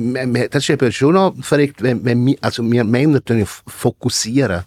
das 0.47 0.64
ist 0.64 0.70
eben 0.70 0.91
schon 0.91 1.14
noch 1.16 1.36
verrückt, 1.41 1.84
wenn, 1.84 2.04
wenn 2.06 2.26
wir, 2.26 2.38
also 2.41 2.64
wir 2.64 2.93
Männer 2.94 3.22
ja 3.26 3.46
fokussieren. 3.46 4.64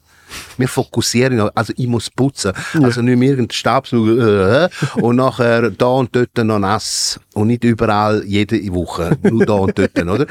Wir 0.59 0.69
fokussieren, 0.69 1.39
ja, 1.39 1.51
also 1.55 1.73
ich 1.77 1.87
muss 1.87 2.11
putzen. 2.11 2.53
Also 2.83 3.01
nicht 3.01 3.17
mehr 3.17 3.31
irgendein 3.31 3.55
Stabsauger 3.55 4.65
äh, 4.65 4.69
und 5.01 5.17
nachher 5.17 5.71
da 5.71 5.87
und 5.87 6.15
dort 6.15 6.37
noch 6.39 6.59
nass. 6.59 7.21
Und 7.35 7.47
nicht 7.47 7.63
überall 7.63 8.25
jede 8.27 8.59
Woche, 8.75 9.17
nur 9.23 9.47
da 9.47 9.53
und 9.55 9.79
dort, 9.79 9.97
oder? 9.99 10.27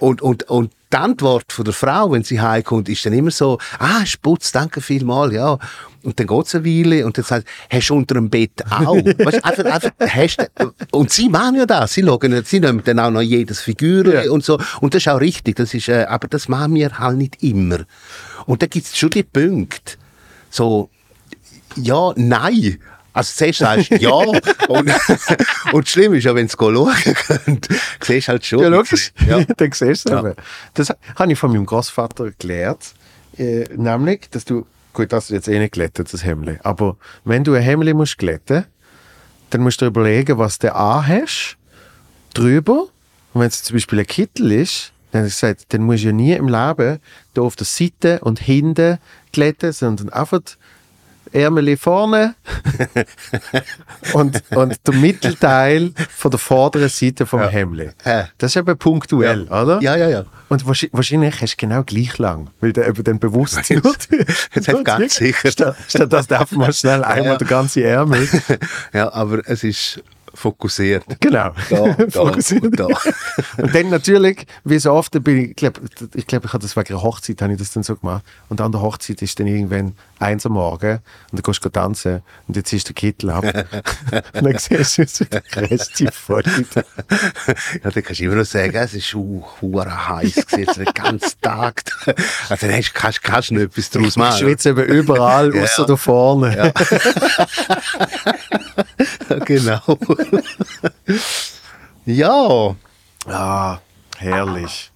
Und, 0.00 0.22
und, 0.22 0.44
und 0.44 0.70
die 0.94 0.98
Antwort 0.98 1.52
von 1.52 1.64
der 1.64 1.74
Frau, 1.74 2.12
wenn 2.12 2.22
sie 2.22 2.40
heimkommt, 2.40 2.88
ist 2.88 3.04
dann 3.04 3.12
immer 3.12 3.32
so, 3.32 3.58
ah, 3.80 4.02
ist 4.04 4.22
putzt, 4.22 4.54
danke 4.54 4.80
vielmal, 4.80 5.32
ja. 5.32 5.58
Und 6.04 6.20
dann 6.20 6.26
geht's 6.28 6.54
eine 6.54 6.64
Weile 6.64 7.04
und 7.04 7.18
dann 7.18 7.24
sagt 7.24 7.48
hast 7.68 7.88
du 7.88 7.96
unter 7.96 8.14
dem 8.14 8.30
Bett 8.30 8.62
auch? 8.70 8.94
weißt, 8.94 9.44
einfach, 9.44 9.64
einfach, 9.64 9.90
hast 10.00 10.50
und 10.92 11.10
sie 11.10 11.28
machen 11.28 11.56
ja 11.56 11.66
das, 11.66 11.94
sie 11.94 12.04
schauen, 12.04 12.44
sie 12.44 12.60
nehmen 12.60 12.82
dann 12.84 13.00
auch 13.00 13.10
noch 13.10 13.22
jedes 13.22 13.60
Figur 13.60 14.30
und 14.30 14.44
so. 14.44 14.58
Und 14.80 14.94
das 14.94 15.02
ist 15.02 15.08
auch 15.08 15.20
richtig, 15.20 15.56
das 15.56 15.74
ist, 15.74 15.88
äh, 15.88 16.04
aber 16.04 16.28
das 16.28 16.48
machen 16.48 16.74
wir 16.76 16.96
halt 16.96 17.16
nicht 17.16 17.42
immer. 17.42 17.80
Und 18.46 18.62
da 18.62 18.66
gibt's 18.66 18.96
schon 18.96 19.10
die 19.10 19.24
Punkte, 19.24 19.94
so, 20.48 20.90
ja, 21.74 22.12
nein. 22.14 22.78
Also 23.14 23.32
zuerst 23.34 23.60
sagst 23.60 23.90
du 23.92 23.96
ja 24.00 24.10
und, 24.10 24.42
und 25.72 25.88
schlimm 25.88 26.14
ist 26.14 26.24
ja, 26.24 26.34
wenn 26.34 26.46
du 26.48 26.52
schauen 26.52 26.92
könnt, 27.14 27.68
siehst 28.02 28.28
halt 28.28 28.44
schon. 28.44 28.58
Ja, 28.60 28.68
logisch. 28.68 29.12
Ja. 29.26 29.42
Dann 29.56 29.72
siehst 29.72 30.08
du 30.08 30.12
Ja. 30.12 30.20
eben. 30.20 30.34
Das 30.74 30.92
habe 31.16 31.32
ich 31.32 31.38
von 31.38 31.52
meinem 31.52 31.64
Großvater 31.64 32.32
gelernt. 32.38 32.92
Äh, 33.38 33.64
nämlich, 33.74 34.28
dass 34.30 34.44
du, 34.44 34.66
gut, 34.92 35.12
das 35.12 35.24
ist 35.24 35.30
jetzt 35.30 35.48
eh 35.48 35.58
nicht 35.58 35.72
glättet, 35.72 36.12
das 36.12 36.24
Hemd. 36.24 36.58
Aber 36.64 36.96
wenn 37.24 37.44
du 37.44 37.54
ein 37.54 37.62
Hemd 37.62 37.92
musst 37.94 38.18
glätten, 38.18 38.64
dann 39.50 39.60
musst 39.62 39.80
du 39.80 39.86
überlegen, 39.86 40.36
was 40.38 40.58
du 40.58 40.74
anhast, 40.74 41.56
drüber. 42.34 42.88
Und 43.32 43.40
wenn 43.40 43.48
es 43.48 43.62
zum 43.62 43.74
Beispiel 43.76 44.00
ein 44.00 44.06
Kittel 44.06 44.52
ist, 44.52 44.92
dann 45.12 45.20
habe 45.20 45.28
ich 45.28 45.34
gesagt, 45.34 45.66
dann 45.72 45.82
musst 45.82 46.02
du 46.02 46.08
ja 46.08 46.12
nie 46.12 46.32
im 46.32 46.48
Leben 46.48 46.98
da 47.34 47.42
auf 47.42 47.54
der 47.54 47.66
Seite 47.66 48.18
und 48.22 48.40
hinten 48.40 48.98
glätten, 49.32 49.72
sondern 49.72 50.08
einfach 50.10 50.40
Ärmel 51.34 51.76
vorne 51.76 52.34
und, 54.12 54.42
und 54.50 54.86
der 54.86 54.94
Mittelteil 54.94 55.92
von 56.10 56.30
der 56.30 56.38
vorderen 56.38 56.88
Seite 56.88 57.26
vom 57.26 57.40
Ja. 57.40 57.48
Hemd. 57.48 57.94
Ja. 58.04 58.28
Das 58.38 58.52
ist 58.52 58.56
eben 58.56 58.76
punktuell, 58.78 59.42
oder? 59.44 59.80
Ja, 59.82 59.96
ja, 59.96 60.08
ja. 60.08 60.24
Und 60.48 60.66
wahrscheinlich, 60.66 61.40
hast 61.40 61.54
du 61.54 61.56
genau 61.66 61.82
gleich 61.82 62.18
lang, 62.18 62.50
weil 62.60 62.72
der 62.72 62.86
eben 62.88 63.02
dann 63.02 63.18
bewusst 63.18 63.68
wird. 63.68 64.08
Jetzt 64.54 64.68
hat 64.68 64.84
ganz 64.84 65.16
sicher. 65.16 65.50
Statt, 65.50 65.76
statt 65.88 66.12
du 66.12 66.16
einfach 66.16 66.52
mal 66.52 66.72
schnell 66.72 67.02
einmal 67.02 67.32
ja. 67.32 67.36
der 67.36 67.48
ganze 67.48 67.82
Ärmel. 67.82 68.28
Ja, 68.92 69.12
aber 69.12 69.40
es 69.46 69.64
ist 69.64 70.02
fokussiert. 70.34 71.04
Genau. 71.20 71.52
Da, 71.70 71.88
da, 71.98 72.10
Fokussiert. 72.10 72.64
und 72.64 72.78
da. 72.78 72.86
Und 73.56 73.74
dann 73.74 73.90
natürlich, 73.90 74.46
wie 74.64 74.78
so 74.78 74.92
oft, 74.92 75.12
bin 75.24 75.38
ich, 75.38 75.50
ich 75.50 75.56
glaube, 75.56 75.80
ich, 76.14 76.26
glaub, 76.26 76.44
ich 76.44 76.52
habe 76.52 76.62
das 76.62 76.76
wegen 76.76 76.94
einer 76.94 77.02
Hochzeit, 77.02 77.40
habe 77.40 77.52
ich 77.52 77.58
das 77.58 77.72
dann 77.72 77.82
so 77.82 77.96
gemacht. 77.96 78.24
Und 78.48 78.60
an 78.60 78.72
der 78.72 78.82
Hochzeit 78.82 79.22
ist 79.22 79.38
dann 79.38 79.46
irgendwann 79.46 79.94
eins 80.24 80.44
am 80.46 80.52
Morgen 80.52 80.94
und 80.96 81.02
dann 81.32 81.42
gehst 81.42 81.64
du 81.64 81.68
tanzen 81.68 82.22
und 82.48 82.56
jetzt 82.56 82.72
ist 82.72 82.88
der 82.88 82.94
Kittel 82.94 83.30
ab. 83.30 83.44
und 84.34 84.44
dann 84.44 84.58
siehst 84.58 84.98
du 84.98 85.06
so 85.06 85.24
die 85.24 85.58
Reste 85.58 86.10
voll. 86.12 86.42
Ja, 86.74 87.90
dann 87.90 88.02
kannst 88.02 88.20
du 88.20 88.24
immer 88.24 88.36
noch 88.36 88.44
sagen, 88.44 88.74
es 88.74 88.94
ist 88.94 89.14
uh, 89.14 89.42
heiß 89.62 90.46
gewesen, 90.46 90.84
den 90.84 90.94
ganzen 90.94 91.40
Tag. 91.40 91.82
Also 92.48 92.66
dann 92.66 92.76
hast, 92.76 92.94
kannst, 92.94 93.22
kannst 93.22 93.50
du 93.50 93.54
nicht 93.54 93.64
etwas 93.64 93.90
daraus 93.90 94.08
Ich 94.08 94.16
machen. 94.16 94.38
schwitze 94.38 94.70
eben 94.70 94.84
überall, 94.84 95.54
Ja. 95.54 95.62
außer 95.62 95.86
da 95.86 95.96
vorne. 95.96 96.56
Ja. 96.56 96.72
genau. 99.44 99.98
Ja, 102.06 102.76
Ah, 103.26 103.78
herrlich. 104.18 104.90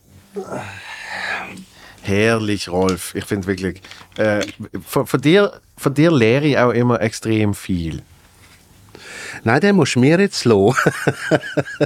Herrlich, 2.09 2.71
Rolf. 2.71 3.15
Ich 3.15 3.25
finde 3.25 3.47
wirklich, 3.47 3.83
äh, 4.17 4.41
von, 4.87 5.07
von, 5.07 5.21
dir, 5.21 5.61
von 5.77 5.93
dir 5.93 6.11
lehre 6.11 6.47
ich 6.47 6.59
auch 6.59 6.71
immer 6.71 7.01
extrem 7.03 7.55
viel. 7.55 8.03
nein, 9.45 9.61
den 9.61 9.77
musst 9.77 9.95
du 9.95 10.01
mir 10.01 10.19
jetzt. 10.19 10.47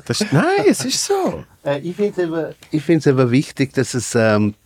Das, 0.07 0.25
nein, 0.31 0.65
es 0.69 0.85
ist 0.85 1.05
so. 1.05 1.45
Äh, 1.65 1.81
ich 1.81 1.97
finde 1.97 2.23
es 2.23 2.55
ich 2.71 2.83
find's 2.83 3.07
eben 3.07 3.31
wichtig, 3.33 3.73
dass 3.75 3.95
es 3.95 4.15
ähm, 4.15 4.51
äh, 4.51 4.51
äh, 4.51 4.62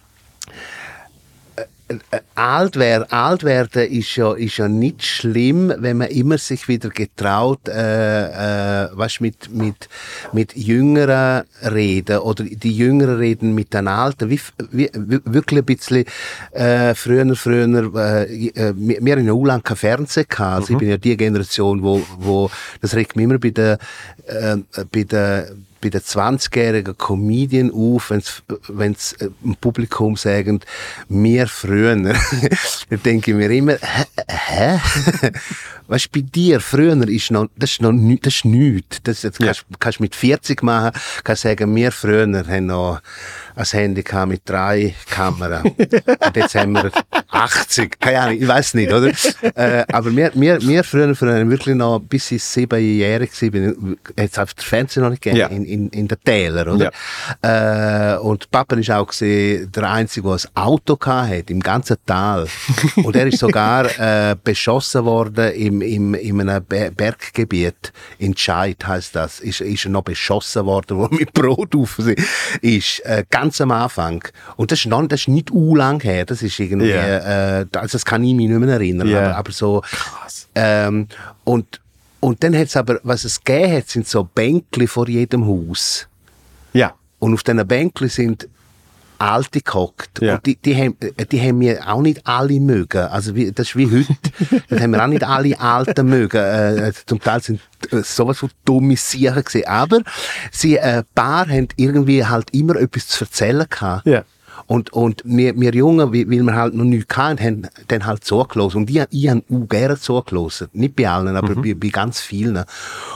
alt, 2.35 2.77
wer, 2.77 3.13
alt 3.13 3.45
werden 3.45 3.89
ist 3.91 4.17
ja, 4.17 4.35
ist 4.35 4.57
ja 4.57 4.67
nicht 4.67 5.05
schlimm, 5.05 5.73
wenn 5.79 5.99
man 5.99 6.09
immer 6.09 6.37
sich 6.37 6.67
wieder 6.67 6.89
getraut, 6.91 7.69
äh, 7.69 8.85
äh, 8.85 8.89
weißt, 8.93 9.21
mit, 9.21 9.53
mit, 9.53 9.89
mit 10.33 10.57
Jüngeren 10.57 11.45
reden 11.63 12.19
oder 12.19 12.45
die 12.45 12.77
Jüngeren 12.77 13.19
reden 13.19 13.55
mit 13.55 13.73
den 13.73 13.87
Alten, 13.87 14.31
wie, 14.31 14.41
wie, 14.73 14.91
wirklich 15.25 15.61
ein 15.61 15.65
bisschen 15.65 16.05
äh, 16.53 16.95
früher, 16.95 17.37
früher, 17.37 17.67
äh, 17.97 18.49
äh, 18.49 18.73
wir 18.77 18.99
wir 19.01 19.13
haben 19.13 19.21
in 19.23 19.31
Ulan 19.31 19.63
kein 19.63 19.77
Fernsehen 19.77 20.27
gehabt, 20.29 20.63
also 20.63 20.73
ich 20.73 20.79
bin 20.79 20.89
ja 20.89 20.97
die 20.97 21.17
Generation, 21.17 21.83
wo, 21.83 22.03
wo 22.19 22.51
das 22.81 22.95
regt 22.97 23.15
mich 23.15 23.25
immer 23.25 23.39
bei 23.39 23.51
der, 23.51 23.79
äh, 24.27 24.57
bei 24.91 25.05
der 25.05 25.49
bei 25.87 25.91
den 25.91 26.01
20-jährigen 26.01 26.99
Comedian 26.99 27.71
auf, 27.71 28.11
wenn 28.11 28.93
es 28.93 29.13
im 29.45 29.55
Publikum 29.57 30.17
sagen, 30.17 30.61
mir 31.09 31.47
früher, 31.47 31.95
dann 32.91 33.03
denke 33.05 33.31
ich 33.31 33.37
mir 33.37 33.51
immer, 33.51 33.77
hä? 34.29 34.81
weißt 35.89 36.11
bei 36.11 36.23
dir 36.23 36.61
früher 36.61 36.97
ist 37.09 37.31
noch, 37.31 37.49
das 37.57 37.73
ist 37.73 37.83
noch 37.83 37.93
das 38.21 38.35
ist 38.35 38.45
nichts. 38.45 38.99
Das, 39.05 39.21
das 39.21 39.39
kannst, 39.39 39.65
kannst 39.79 40.01
mit 40.01 40.17
40 40.17 40.63
machen, 40.65 40.99
kannst 41.23 41.43
sagen, 41.43 41.75
wir 41.77 41.93
früher 41.93 42.27
haben 42.27 42.67
noch 42.67 43.01
ein 43.57 43.65
Handy 43.65 44.05
mit 44.27 44.43
drei 44.45 44.95
Kameras. 45.09 45.65
Und 45.65 46.37
jetzt 46.37 46.55
haben 46.55 46.73
wir 46.75 46.91
80. 47.31 47.99
Keine 47.99 48.21
Ahnung, 48.21 48.39
ich 48.43 48.47
weiß 48.47 48.75
nicht, 48.75 48.93
oder? 48.93 49.11
äh, 49.55 49.85
aber 49.91 50.15
wir, 50.15 50.31
wir, 50.35 50.61
wir 50.61 50.85
früher, 50.85 51.15
früher 51.15 51.49
wirklich 51.49 51.75
noch, 51.75 52.01
bis 52.01 52.31
ich 52.33 52.45
siebenjährig 52.45 53.31
war, 53.33 53.97
es 54.17 54.39
auf 54.39 54.55
der 54.55 54.65
Fernsehen 54.65 55.03
noch 55.05 55.11
nicht 55.11 55.23
gegeben, 55.23 55.41
Ja. 55.41 55.47
in, 55.49 55.65
in, 55.65 55.89
in 55.89 56.09
den 56.09 56.19
Tälern, 56.23 56.69
oder? 56.69 56.93
Äh, 57.43 58.19
und 58.19 58.51
Papa 58.51 58.77
ist 58.77 58.91
auch 58.91 59.07
gewesen, 59.07 59.73
der 59.73 59.91
Einzige, 59.91 60.29
der 60.29 60.35
ein 60.55 60.63
Auto 60.63 60.99
hatte, 61.05 61.45
im 61.53 61.61
ganzen 61.61 61.97
Tal. 62.05 62.47
und 62.97 63.17
er 63.17 63.27
ist 63.27 63.39
sogar 63.39 63.87
äh, 63.99 64.37
beschossen 64.43 65.05
worden 65.05 65.53
im, 65.55 65.81
im, 65.81 66.15
in 66.15 66.41
einem 66.41 66.65
Be 66.65 66.93
Berggebiet, 66.95 67.93
in 68.19 68.37
Scheid 68.37 68.87
heisst 68.87 69.17
das, 69.17 69.41
ist, 69.41 69.61
ist 69.61 69.85
er 69.87 69.91
noch 69.91 70.03
beschossen 70.03 70.67
worden, 70.67 70.99
wo 70.99 71.09
mit 71.09 71.33
Brot 71.33 71.75
auf 71.75 71.99
ist, 72.61 73.01
äh, 73.05 73.25
ganz 73.31 73.46
am 73.61 73.71
Anfang. 73.71 74.25
Und 74.57 74.71
das 74.73 74.81
ist, 74.81 74.87
noch, 74.87 75.07
das 75.07 75.21
ist 75.23 75.29
nicht 75.29 75.51
u 75.51 75.75
lang 75.77 76.03
her, 76.03 76.25
das 76.25 76.43
ist 76.43 76.59
irgendwie, 76.59 76.91
Ja. 76.91 77.61
äh, 77.61 77.67
also 77.75 77.93
das 77.93 78.05
kann 78.05 78.23
ich 78.25 78.35
mich 78.35 78.49
nicht 78.49 78.59
mehr 78.59 78.69
erinnern, 78.75 79.09
Ja. 79.09 79.19
aber, 79.29 79.37
aber 79.37 79.53
so, 79.53 79.83
ähm, 80.55 81.09
und, 81.45 81.81
und 82.21 82.43
dann 82.43 82.57
hat's 82.57 82.77
aber, 82.77 82.99
was 83.03 83.25
es 83.25 83.43
gegeben 83.43 83.73
hat, 83.77 83.89
sind 83.89 84.09
so 84.09 84.25
Bänkli 84.25 84.87
vor 84.87 85.09
jedem 85.09 85.47
Haus. 85.47 86.07
Ja. 86.73 86.95
Und 87.19 87.35
auf 87.35 87.43
diesen 87.43 87.67
Bänkli 87.67 88.09
sind 88.09 88.49
Alte 89.19 89.61
gehockt. 89.61 90.21
Ja. 90.21 90.35
Und 90.35 90.47
die, 90.47 90.57
die, 90.57 90.75
haben, 90.77 90.97
die 91.31 91.41
haben 91.41 91.61
wir 91.61 91.89
auch 91.89 92.03
nicht 92.03 92.27
alle 92.27 92.61
mögen. 92.61 93.03
Also 93.03 93.35
wie, 93.35 93.53
das 93.53 93.69
ist 93.69 93.77
wie 93.77 93.87
heute. 93.87 94.17
das 94.69 94.81
haben 94.81 94.93
wir 94.93 95.03
auch 95.03 95.09
nicht 95.09 95.25
alle 95.25 95.59
Alten 95.59 96.07
mögen. 96.09 96.37
Äh, 96.37 96.93
zum 97.07 97.21
Teil 97.21 97.43
sind 97.43 97.61
äh, 97.91 98.03
sowas 98.03 98.39
von 98.39 98.51
dumme 98.65 98.97
Sachen 98.97 99.45
gewesen. 99.45 99.67
Aber 99.67 100.01
sie, 100.51 100.77
äh, 100.77 100.99
ein 100.99 101.05
paar 101.15 101.49
haben 101.49 101.69
irgendwie 101.77 102.25
halt 102.25 102.53
immer 102.53 102.77
etwas 102.77 103.09
zu 103.09 103.25
erzählen 103.25 103.67
gehabt. 103.69 104.07
Ja. 104.07 104.25
Und, 104.67 104.93
und 104.93 105.23
wir, 105.25 105.59
wir 105.59 105.75
Jungen, 105.75 106.13
weil 106.13 106.27
wir 106.29 106.55
halt 106.55 106.75
noch 106.75 106.85
nichts 106.85 107.17
hatten, 107.17 107.41
haben 107.43 107.69
dann 107.89 108.07
halt 108.07 108.25
zugelassen. 108.25 108.79
Und 108.79 108.91
ich, 108.91 109.03
ich 109.11 109.29
habe 109.29 109.43
auch 109.53 109.69
gerne 109.69 109.99
zugelassen. 109.99 110.69
Nicht 110.73 110.97
bei 110.97 111.09
allen, 111.09 111.37
aber 111.37 111.55
bei, 111.55 111.75
bei 111.75 111.89
ganz 111.89 112.21
vielen. 112.21 112.65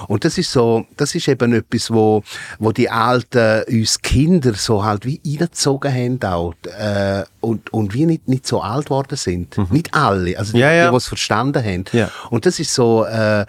Und 0.06 0.24
das 0.24 0.38
ist 0.38 0.52
so, 0.52 0.86
das 0.96 1.14
ist 1.14 1.28
eben 1.28 1.52
etwas, 1.52 1.90
wo, 1.90 2.22
wo 2.58 2.72
die 2.72 2.88
Alten 2.88 3.64
uns 3.68 4.00
Kinder 4.00 4.54
so 4.54 4.84
halt 4.84 5.04
wie 5.04 5.20
reingezogen 5.26 5.92
haben 5.92 6.22
auch. 6.22 6.54
Äh, 6.78 7.24
und, 7.40 7.72
und 7.72 7.94
wir 7.94 8.06
nicht, 8.06 8.28
nicht 8.28 8.46
so 8.46 8.60
alt 8.60 8.90
worden 8.90 9.16
sind. 9.16 9.56
Nicht 9.72 9.94
alle. 9.94 10.38
Also 10.38 10.52
die, 10.52 10.58
Ja, 10.58 10.72
ja. 10.72 10.84
die, 10.86 10.90
die 10.90 10.96
es 10.96 11.08
verstanden 11.08 11.64
haben. 11.64 11.84
Ja. 11.92 12.10
Und 12.30 12.46
das 12.46 12.60
ist 12.60 12.74
so, 12.74 13.04
äh, 13.04 13.44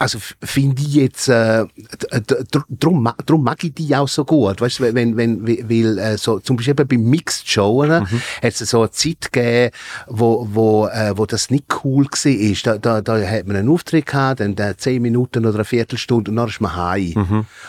also 0.00 0.18
finde 0.42 0.80
ich 0.80 0.94
jetzt, 0.94 1.28
äh, 1.28 1.66
d- 1.76 2.20
d- 2.20 2.44
dr- 2.50 2.64
drum, 2.70 3.02
ma- 3.02 3.14
drum 3.26 3.44
mag 3.44 3.62
ich 3.62 3.74
die 3.74 3.94
auch 3.94 4.08
so 4.08 4.24
gut, 4.24 4.60
weißt 4.60 4.78
du, 4.78 4.94
wenn, 4.94 5.16
wenn, 5.16 5.46
weil, 5.46 5.98
äh, 5.98 6.16
so, 6.16 6.40
zum 6.40 6.56
Beispiel 6.56 6.72
eben 6.72 6.88
bei 6.88 6.96
Mixed 6.96 7.46
Shows, 7.46 7.86
mhm. 7.86 8.06
hat 8.42 8.42
es 8.42 8.58
so 8.60 8.80
eine 8.80 8.90
Zeit 8.92 9.30
gegeben, 9.30 9.74
wo, 10.08 10.48
wo, 10.52 10.86
äh, 10.86 11.12
wo 11.16 11.26
das 11.26 11.50
nicht 11.50 11.66
cool 11.84 12.06
war. 12.06 12.78
Da, 12.78 12.78
da, 12.78 13.00
da 13.02 13.28
hat 13.28 13.46
man 13.46 13.56
einen 13.56 13.68
Auftritt 13.68 14.06
gehabt, 14.06 14.40
dann 14.40 14.56
äh, 14.56 14.74
zehn 14.76 15.02
Minuten 15.02 15.44
oder 15.44 15.56
eine 15.56 15.64
Viertelstunde 15.66 16.30
und 16.30 16.36
dann 16.38 16.48
ist 16.48 16.60
man 16.62 16.74
heim. 16.74 17.12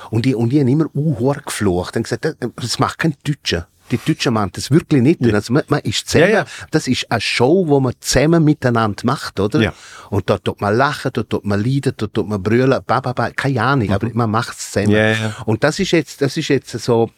Und 0.09 0.25
die, 0.25 0.33
und 0.33 0.49
die 0.51 0.61
haben 0.61 0.69
immer 0.69 0.85
uh, 0.95 1.33
geflucht 1.45 1.97
und 1.97 2.03
gesagt, 2.03 2.23
das, 2.23 2.35
das 2.55 2.79
macht 2.79 2.97
kein 2.97 3.13
Deutscher. 3.25 3.67
Die 3.91 3.99
Deutschen 4.05 4.33
machen 4.33 4.51
das 4.53 4.71
wirklich 4.71 5.01
nicht. 5.01 5.21
Also 5.33 5.53
man, 5.53 5.63
man 5.67 5.81
ist 5.81 6.07
zusammen, 6.07 6.31
Ja, 6.31 6.39
ja. 6.39 6.45
das 6.71 6.87
ist 6.87 7.11
eine 7.11 7.21
Show, 7.21 7.67
wo 7.67 7.79
man 7.79 7.93
zusammen 7.99 8.43
miteinander 8.43 9.03
macht, 9.05 9.39
oder? 9.39 9.61
Ja. 9.61 9.73
Und 10.09 10.29
dort 10.29 10.45
tut 10.45 10.61
man 10.61 10.75
lachen, 10.75 11.11
dort 11.13 11.29
tut 11.29 11.45
man 11.45 11.63
leiden, 11.63 11.93
dort 11.97 12.13
tut 12.13 12.27
man 12.27 12.41
brüllen, 12.41 12.79
ba, 12.85 12.99
ba, 13.01 13.13
ba, 13.13 13.29
keine 13.31 13.61
Ahnung, 13.61 13.91
aber 13.91 14.09
man 14.13 14.31
macht 14.31 14.57
es 14.57 14.71
zusammen. 14.71 14.89
Mhm. 14.89 14.95
Ja, 14.95 15.11
ja. 15.11 15.35
Und 15.45 15.63
das 15.63 15.79
ist 15.79 15.91
jetzt, 15.91 16.21
das 16.21 16.37
ist 16.37 16.47
jetzt 16.47 16.71
so, 16.79 17.09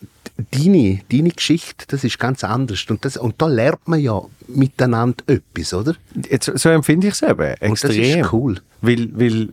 deine, 0.52 1.00
deine 1.12 1.30
Geschichte, 1.30 1.86
das 1.88 2.04
ist 2.04 2.20
ganz 2.20 2.44
anders. 2.44 2.86
Und, 2.90 3.06
das, 3.06 3.18
und 3.18 3.42
da 3.42 3.48
lernt 3.48 3.88
man 3.88 4.00
ja 4.00 4.22
miteinander 4.48 5.24
etwas, 5.28 5.74
oder? 5.74 5.96
Jetzt, 6.30 6.52
so 6.58 6.70
empfinde 6.70 7.08
ich 7.08 7.14
es 7.14 7.22
eben. 7.22 7.56
das 7.60 7.84
Extrem. 7.84 8.22
ist 8.22 8.34
cool. 8.34 8.60
Weil, 8.82 9.10
weil 9.14 9.50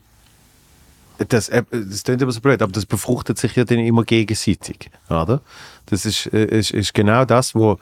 das, 1.29 1.49
äh, 1.49 1.63
das 1.71 2.03
klingt 2.05 2.23
immer 2.23 2.33
so 2.33 2.41
blöd, 2.41 2.63
aber 2.63 2.73
das 2.73 2.87
befruchtet 2.87 3.39
sich 3.39 3.55
ja 3.57 3.65
dann 3.65 3.79
immer 3.79 4.05
gegenseitig. 4.05 4.91
Oder? 5.09 5.41
Das 5.87 6.07
ist, 6.07 6.27
äh, 6.33 6.45
ist, 6.47 6.71
ist 6.73 6.95
genau 6.95 7.25
das, 7.25 7.55
wo 7.55 7.79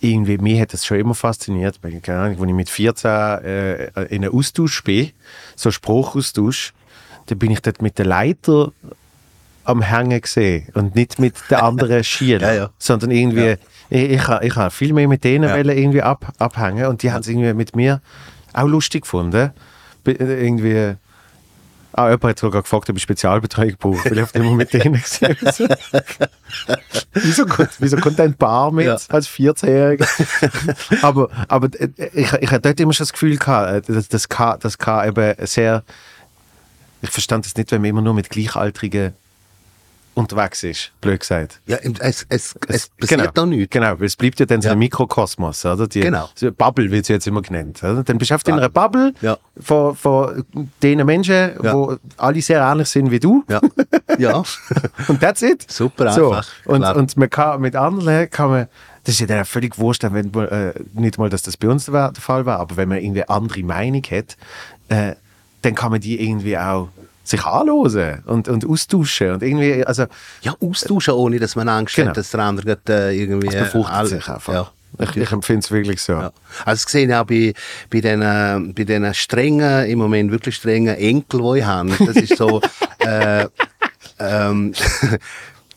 irgendwie, 0.00 0.38
mich 0.38 0.60
hat 0.60 0.72
das 0.72 0.84
schon 0.84 0.98
immer 0.98 1.14
fasziniert. 1.14 1.78
Weil, 1.82 2.00
Keine 2.00 2.18
Ahnung, 2.18 2.40
als 2.40 2.48
ich 2.48 2.54
mit 2.54 2.70
14 2.70 3.10
äh, 3.10 3.84
in 4.06 4.24
einem 4.24 4.34
Austausch 4.34 4.82
bin, 4.84 5.10
so 5.56 5.70
Spruchaustausch, 5.70 6.72
da 7.26 7.34
bin 7.36 7.50
ich 7.52 7.60
dort 7.60 7.80
mit 7.82 7.98
der 7.98 8.06
Leiter 8.06 8.72
am 9.64 9.80
Hängen 9.80 10.20
gesehen 10.20 10.66
und 10.74 10.96
nicht 10.96 11.20
mit 11.20 11.34
den 11.50 11.58
anderen 11.58 12.02
Schülern, 12.12 12.40
Ja, 12.42 12.52
ja. 12.54 12.70
sondern 12.78 13.12
irgendwie, 13.12 13.54
ich, 13.90 14.10
ich, 14.10 14.26
ha- 14.26 14.42
ich 14.42 14.56
habe 14.56 14.72
viel 14.72 14.92
mehr 14.92 15.06
mit 15.06 15.22
denen 15.22 15.48
Ja. 15.48 15.56
irgendwie 15.56 16.02
ab, 16.02 16.32
abhängen 16.38 16.86
und 16.86 17.04
die 17.04 17.12
haben 17.12 17.20
es 17.20 17.28
irgendwie 17.28 17.54
mit 17.54 17.76
mir 17.76 18.00
auch 18.52 18.66
lustig 18.66 19.02
gefunden. 19.02 19.52
Äh, 20.04 20.44
Irgendwie, 20.44 20.96
ah, 21.92 22.06
jemand 22.06 22.24
hat 22.24 22.38
sogar 22.38 22.62
gefragt, 22.62 22.88
ob 22.90 22.96
ich 22.96 23.02
Spezialbetreuung 23.02 23.74
brauche, 23.78 24.10
weil 24.10 24.18
ich 24.18 24.22
auf 24.22 24.34
immer 24.34 24.52
mit 24.52 24.72
denen 24.72 25.00
gesehen 25.00 25.36
wieso, 27.12 27.46
kommt, 27.46 27.70
wieso 27.78 27.96
kommt 27.96 28.20
ein 28.20 28.34
Paar 28.34 28.70
mit 28.70 28.86
Ja. 28.86 28.96
als 29.08 29.28
14-Jähriger? 29.28 30.06
aber 31.02 31.28
aber 31.48 31.68
äh, 31.78 31.88
ich, 32.12 32.32
ich 32.32 32.50
hatte 32.50 32.60
dort 32.60 32.80
immer 32.80 32.92
schon 32.92 33.04
das 33.04 33.12
Gefühl, 33.12 33.36
gehabt, 33.36 33.88
äh, 33.88 33.92
dass 33.92 34.08
das 34.08 34.28
kann, 34.28 34.58
das 34.60 34.78
kann 34.78 35.08
eben 35.08 35.34
sehr 35.46 35.84
ich 37.02 37.10
verstand 37.10 37.44
es 37.46 37.56
nicht, 37.56 37.70
wenn 37.72 37.82
man 37.82 37.90
immer 37.90 38.02
nur 38.02 38.14
mit 38.14 38.30
Gleichaltrigen 38.30 39.12
unterwegs 40.14 40.62
ist, 40.62 40.92
blöd 41.00 41.20
gesagt. 41.20 41.60
Ja, 41.66 41.78
es, 42.00 42.26
es, 42.28 42.54
es 42.68 42.88
passiert 42.98 43.30
da 43.34 43.46
nichts. 43.46 43.70
Genau, 43.70 43.98
weil 43.98 44.06
es 44.06 44.16
bleibt 44.16 44.38
ja 44.40 44.46
dann 44.46 44.60
so 44.60 44.68
Ja. 44.68 44.72
ein 44.72 44.78
Mikrokosmos, 44.78 45.64
oder? 45.64 45.86
Die, 45.86 46.00
Genau. 46.00 46.28
so 46.34 46.52
Bubble 46.52 46.90
wird 46.90 47.06
sie 47.06 47.14
jetzt 47.14 47.26
immer 47.26 47.40
genannt. 47.40 47.80
Oder? 47.82 48.02
Dann 48.04 48.18
bist 48.18 48.30
du 48.30 48.34
oft 48.34 48.46
in 48.48 48.54
einer 48.54 48.68
Bubble 48.68 49.14
Ja. 49.22 49.38
von, 49.60 49.96
von 49.96 50.44
den 50.82 51.04
Menschen, 51.06 51.52
Ja. 51.62 51.72
wo 51.74 51.96
alle 52.18 52.42
sehr 52.42 52.60
ähnlich 52.62 52.88
sind 52.88 53.10
wie 53.10 53.20
du. 53.20 53.42
Ja. 53.48 53.60
ja. 54.18 54.42
Und 55.08 55.20
that's 55.20 55.40
it. 55.42 55.70
Super 55.70 56.12
so. 56.12 56.30
einfach, 56.32 56.48
Und, 56.66 56.80
klar. 56.80 56.96
und 56.96 57.16
man 57.16 57.30
kann, 57.30 57.60
mit 57.60 57.74
anderen 57.76 58.28
kann 58.30 58.50
man, 58.50 58.68
das 59.04 59.14
ist 59.14 59.20
ja 59.20 59.26
dann 59.26 59.44
völlig 59.44 59.78
wurscht, 59.78 60.02
wenn 60.04 60.30
man, 60.32 60.48
äh, 60.48 60.74
nicht 60.92 61.18
mal, 61.18 61.28
dass 61.30 61.42
das 61.42 61.56
bei 61.56 61.68
uns 61.68 61.86
der, 61.86 62.12
der 62.12 62.22
Fall 62.22 62.44
war, 62.46 62.60
aber 62.60 62.76
wenn 62.76 62.88
man 62.88 62.98
irgendwie 62.98 63.26
andere 63.28 63.62
Meinung 63.62 64.02
hat, 64.10 64.36
äh, 64.88 65.14
dann 65.62 65.74
kann 65.74 65.90
man 65.90 66.00
die 66.00 66.20
irgendwie 66.22 66.58
auch 66.58 66.88
sich 67.32 67.44
anhören 67.44 68.22
und, 68.26 68.48
und 68.48 68.64
austauschen 68.68 69.32
und 69.32 69.42
irgendwie, 69.42 69.84
also 69.84 70.06
Ja, 70.42 70.54
austauschen, 70.60 71.14
ohne 71.14 71.38
dass 71.40 71.56
man 71.56 71.68
Angst 71.68 71.96
Genau. 71.96 72.10
hat, 72.10 72.16
dass 72.16 72.30
der 72.30 72.40
andere 72.40 72.66
gerade, 72.66 73.10
äh, 73.10 73.16
irgendwie... 73.20 73.48
es 73.48 73.54
befruchtet 73.56 73.94
alle- 73.94 74.08
sich 74.08 74.28
einfach. 74.28 74.52
Ja. 74.54 74.70
ich 75.00 75.16
ich 75.16 75.32
empfinde 75.32 75.60
es 75.60 75.70
wirklich 75.70 76.00
so. 76.02 76.12
Ja. 76.12 76.32
Also 76.64 76.84
das 76.84 76.92
sehe 76.92 77.06
ich 77.06 77.14
auch 77.14 77.24
bei, 77.24 77.54
bei 77.90 78.00
diesen 78.00 78.22
äh, 78.22 78.60
bei 78.74 78.84
den 78.84 79.12
strengen, 79.14 79.86
im 79.86 79.98
Moment 79.98 80.30
wirklich 80.30 80.54
strengen 80.56 80.94
Enkel, 80.96 81.40
die 81.42 81.58
ich 81.60 81.64
habe. 81.64 81.90
Das 82.06 82.16
ist 82.16 82.36
so, 82.36 82.60
äh, 83.00 83.46
ähm, 84.18 84.72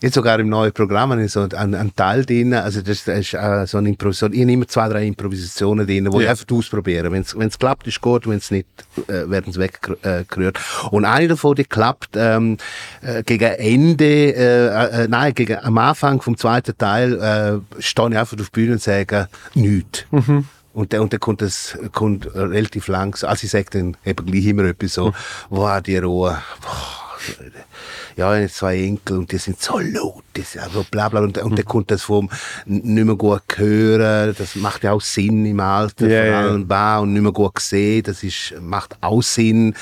Jetzt 0.01 0.15
sogar 0.15 0.39
im 0.39 0.49
neuen 0.49 0.73
Programm 0.73 1.11
habe 1.11 1.23
ich 1.23 1.31
so 1.31 1.41
einen, 1.41 1.73
einen 1.73 1.95
Teil 1.95 2.25
drin, 2.25 2.53
also 2.53 2.81
das, 2.81 3.05
das 3.05 3.19
ist 3.19 3.33
äh, 3.33 3.65
so 3.65 3.77
eine 3.77 3.89
Improvisation, 3.89 4.33
ich 4.33 4.41
immer 4.41 4.67
zwei, 4.67 4.89
drei 4.89 5.05
Improvisationen 5.07 5.87
drin, 5.87 6.05
die 6.11 6.17
Ja. 6.17 6.23
ich 6.23 6.29
einfach 6.29 6.45
ausprobieren. 6.51 7.11
Wenn 7.11 7.47
es 7.47 7.57
klappt, 7.59 7.87
ist 7.87 8.01
gut, 8.01 8.27
wenn 8.27 8.37
es 8.37 8.51
nicht, 8.51 8.67
äh, 9.07 9.29
werden 9.29 9.53
sie 9.53 9.59
weggerührt. 9.59 10.59
Und 10.91 11.05
eine 11.05 11.29
davon, 11.29 11.55
die 11.55 11.63
klappt 11.63 12.09
ähm, 12.15 12.57
äh, 13.01 13.23
gegen 13.23 13.45
Ende, 13.53 14.05
äh, 14.35 15.03
äh, 15.03 15.07
nein, 15.07 15.33
gegen, 15.33 15.57
am 15.59 15.77
Anfang 15.77 16.21
vom 16.21 16.37
zweiten 16.37 16.77
Teil 16.77 17.13
äh, 17.77 17.81
stehe 17.81 18.09
ich 18.09 18.17
einfach 18.17 18.37
auf 18.37 18.45
die 18.49 18.51
Bühne 18.51 18.73
und 18.73 18.81
sage 18.81 19.29
nichts. 19.53 20.05
Und 20.73 20.91
dann, 20.91 20.99
und 20.99 21.13
dann 21.13 21.19
kommt 21.21 21.41
es 21.41 21.77
kommt 21.93 22.27
relativ 22.35 22.89
langsam. 22.89 23.29
Also 23.29 23.45
ich 23.45 23.51
sage 23.51 23.67
dann 23.71 23.95
eben 24.05 24.25
gleich 24.25 24.45
immer 24.45 24.65
etwas 24.65 24.93
so, 24.95 25.13
wow, 25.49 25.81
die 25.81 25.97
Ruhe, 25.97 26.37
boah, 26.61 27.04
ja, 28.15 28.35
ich 28.35 28.41
habe 28.41 28.49
zwei 28.51 28.81
Enkel 28.83 29.17
und 29.19 29.31
die 29.31 29.37
sind 29.37 29.61
so 29.61 29.79
laut, 29.79 30.23
die 30.35 30.41
sind 30.41 30.61
also 30.63 30.85
bla 30.89 31.09
bla. 31.09 31.21
Und, 31.21 31.37
und 31.37 31.57
dann 31.57 31.65
kommt 31.65 31.91
das 31.91 32.03
vom 32.03 32.29
nicht 32.65 33.05
mehr 33.05 33.15
gut 33.15 33.43
hören, 33.55 34.35
das 34.37 34.55
macht 34.55 34.83
ja 34.83 34.91
auch 34.93 35.01
Sinn 35.01 35.45
im 35.45 35.59
Alter, 35.59 36.07
Ja, 36.07 36.25
vor 36.25 36.35
allem 36.35 36.67
bah, 36.67 36.99
und 36.99 37.13
nicht 37.13 37.21
mehr 37.21 37.31
gut 37.31 37.59
sehen, 37.59 38.03
das 38.03 38.23
ist, 38.23 38.53
macht 38.61 38.95
auch 39.01 39.21
Sinn. 39.21 39.73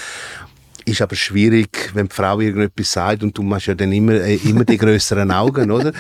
Ist 0.86 1.02
aber 1.02 1.16
schwierig, 1.16 1.92
wenn 1.94 2.10
die 2.10 2.14
Frau 2.14 2.42
irgendetwas 2.42 2.92
sagt 2.92 3.24
und 3.24 3.38
du 3.38 3.42
machst 3.42 3.68
ja 3.68 3.74
dann 3.74 3.94
immer, 3.94 4.16
äh, 4.16 4.36
immer 4.36 4.66
die 4.66 4.78
größeren 4.78 5.32
Augen, 5.44 5.72
oder? 5.72 5.94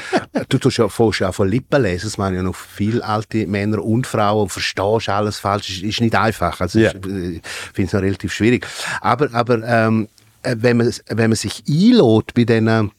Du 0.49 0.57
tust 0.57 0.77
ja, 0.77 0.89
fängst 0.89 1.19
ja 1.21 1.29
auch 1.29 1.33
von 1.35 1.47
Lippen 1.47 1.81
lesen, 1.83 2.03
das 2.07 2.17
machen 2.17 2.35
ja 2.35 2.43
noch 2.43 2.55
viele 2.55 3.01
alte 3.01 3.47
Männer 3.47 3.81
und 3.81 4.05
Frauen 4.05 4.41
und 4.43 4.49
verstehst 4.51 5.07
alles 5.07 5.39
falsch, 5.39 5.69
ist, 5.69 5.83
ist 5.83 6.01
nicht 6.01 6.15
einfach. 6.15 6.59
Also 6.59 6.79
Ja. 6.79 6.89
ist, 6.89 6.95
äh, 7.05 7.29
ich 7.35 7.41
finde 7.73 7.87
es 7.87 7.93
noch 7.93 8.01
relativ 8.01 8.33
schwierig. 8.33 8.67
Aber, 8.99 9.33
aber 9.33 9.63
ähm, 9.63 10.09
äh, 10.19 10.22
wenn, 10.43 10.77
man, 10.77 10.93
wenn 11.07 11.29
man 11.29 11.35
sich 11.35 11.63
einlädt 11.67 12.33
bei 12.33 12.43
diesen 12.45 12.91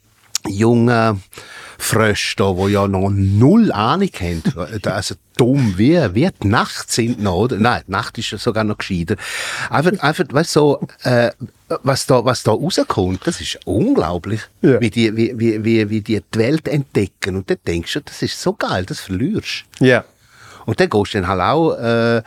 jungen 0.49 1.23
Fröschen, 1.79 2.37
da, 2.39 2.53
die 2.53 2.73
ja 2.73 2.87
noch 2.87 3.11
null 3.11 3.73
Ahnung 3.73 4.09
haben, 4.21 4.43
äh, 4.85 4.89
also 4.89 5.15
dumm 5.37 5.75
wie, 5.77 5.97
wie 6.15 6.29
die 6.43 6.47
Nacht 6.49 6.93
sind 6.93 7.21
noch, 7.23 7.35
oder? 7.37 7.57
Nein, 7.59 7.83
die 7.87 7.93
Nacht 7.93 8.19
ist 8.19 8.31
ja 8.31 8.39
sogar 8.39 8.63
noch 8.65 8.79
gescheiter. 8.79 9.17
Einfach, 9.71 9.99
einfach 10.01 10.25
weißt 10.31 10.57
du, 10.57 10.61
so, 10.61 10.89
äh, 11.03 11.31
was 11.83 12.07
da, 12.07 12.25
was 12.25 12.43
da 12.43 12.53
rauskommt, 12.53 13.27
das 13.27 13.41
ist 13.41 13.59
unglaublich, 13.65 14.41
Ja. 14.63 14.81
wie, 14.81 14.91
die, 14.91 15.17
wie, 15.17 15.33
wie, 15.39 15.65
wie, 15.65 15.91
wie 15.91 16.01
die 16.01 16.21
die 16.21 16.39
Welt 16.39 16.69
entdecken. 16.69 17.37
Und 17.37 17.51
dann 17.51 17.59
denkst 17.67 17.95
du, 17.95 18.01
das 18.01 18.23
ist 18.23 18.41
so 18.41 18.53
geil, 18.53 18.85
das 18.87 19.01
verlierst 19.01 19.65
Ja. 19.81 20.05
und 20.67 20.79
dann 20.79 20.89
gehst 20.91 21.15
du 21.15 21.19
dann 21.21 21.29
halt 21.29 21.41
auch, 21.41 21.73
äh, 21.79 22.23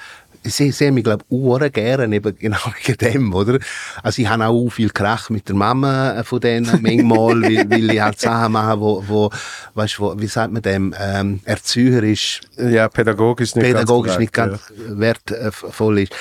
sie 0.50 0.72
sehen 0.72 0.94
mich, 0.94 1.04
glaube 1.04 1.24
ich, 1.30 1.38
auch 1.38 1.72
gerne 1.72 2.16
eben 2.16 2.38
genau 2.38 2.58
wegen 2.84 2.98
dem, 2.98 3.34
oder? 3.34 3.60
Also 4.04 4.22
ich 4.22 4.28
habe 4.28 4.46
auch 4.46 4.70
viel 4.70 4.90
Krach 4.90 5.30
mit 5.30 5.48
der 5.48 5.56
Mama 5.56 6.14
äh, 6.14 6.24
von 6.24 6.40
denen, 6.40 6.66
manchmal, 6.82 7.42
weil, 7.42 7.70
weil 7.70 7.92
ich 7.92 8.02
halt 8.02 8.20
Sachen 8.20 8.54
mache, 8.54 8.80
wo, 8.80 9.04
wo 9.08 9.30
weißt, 9.76 10.00
wo, 10.00 10.20
wie 10.20 10.28
sagt 10.28 10.54
man 10.54 10.62
dem, 10.62 10.94
ähm, 11.00 11.40
erzieherisch, 11.46 12.42
Ja, 12.58 12.90
pädagogisch 12.90 13.56
nicht 13.56 13.66
pädagogisch 13.66 14.14
ganz 14.14 14.20
nicht 14.20 14.34
ganz 14.34 14.60
wertvoll 14.78 16.00
ist. 16.00 16.14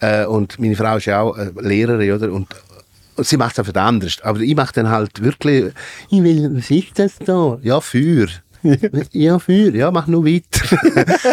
Äh, 0.00 0.26
und 0.26 0.58
meine 0.58 0.76
Frau 0.76 0.96
ist 0.96 1.06
ja 1.06 1.20
auch 1.20 1.36
äh, 1.36 1.50
Lehrerin, 1.60 2.12
oder? 2.12 2.32
Und, 2.32 2.48
und 3.16 3.26
sie 3.26 3.36
macht 3.36 3.52
es 3.52 3.58
einfach 3.58 3.80
anders. 3.80 4.18
Aber 4.22 4.40
ich 4.40 4.54
mache 4.56 4.72
dann 4.74 4.88
halt 4.88 5.22
wirklich, 5.22 5.72
ich 6.10 6.22
will, 6.22 6.50
was 6.56 6.70
ist 6.70 6.98
das 6.98 7.18
da? 7.18 7.58
Ja, 7.62 7.80
Feuer. 7.80 8.28
ja, 9.12 9.38
Feuer, 9.38 9.74
ja, 9.74 9.90
mach 9.90 10.06
nur 10.06 10.24
weiter. 10.24 10.46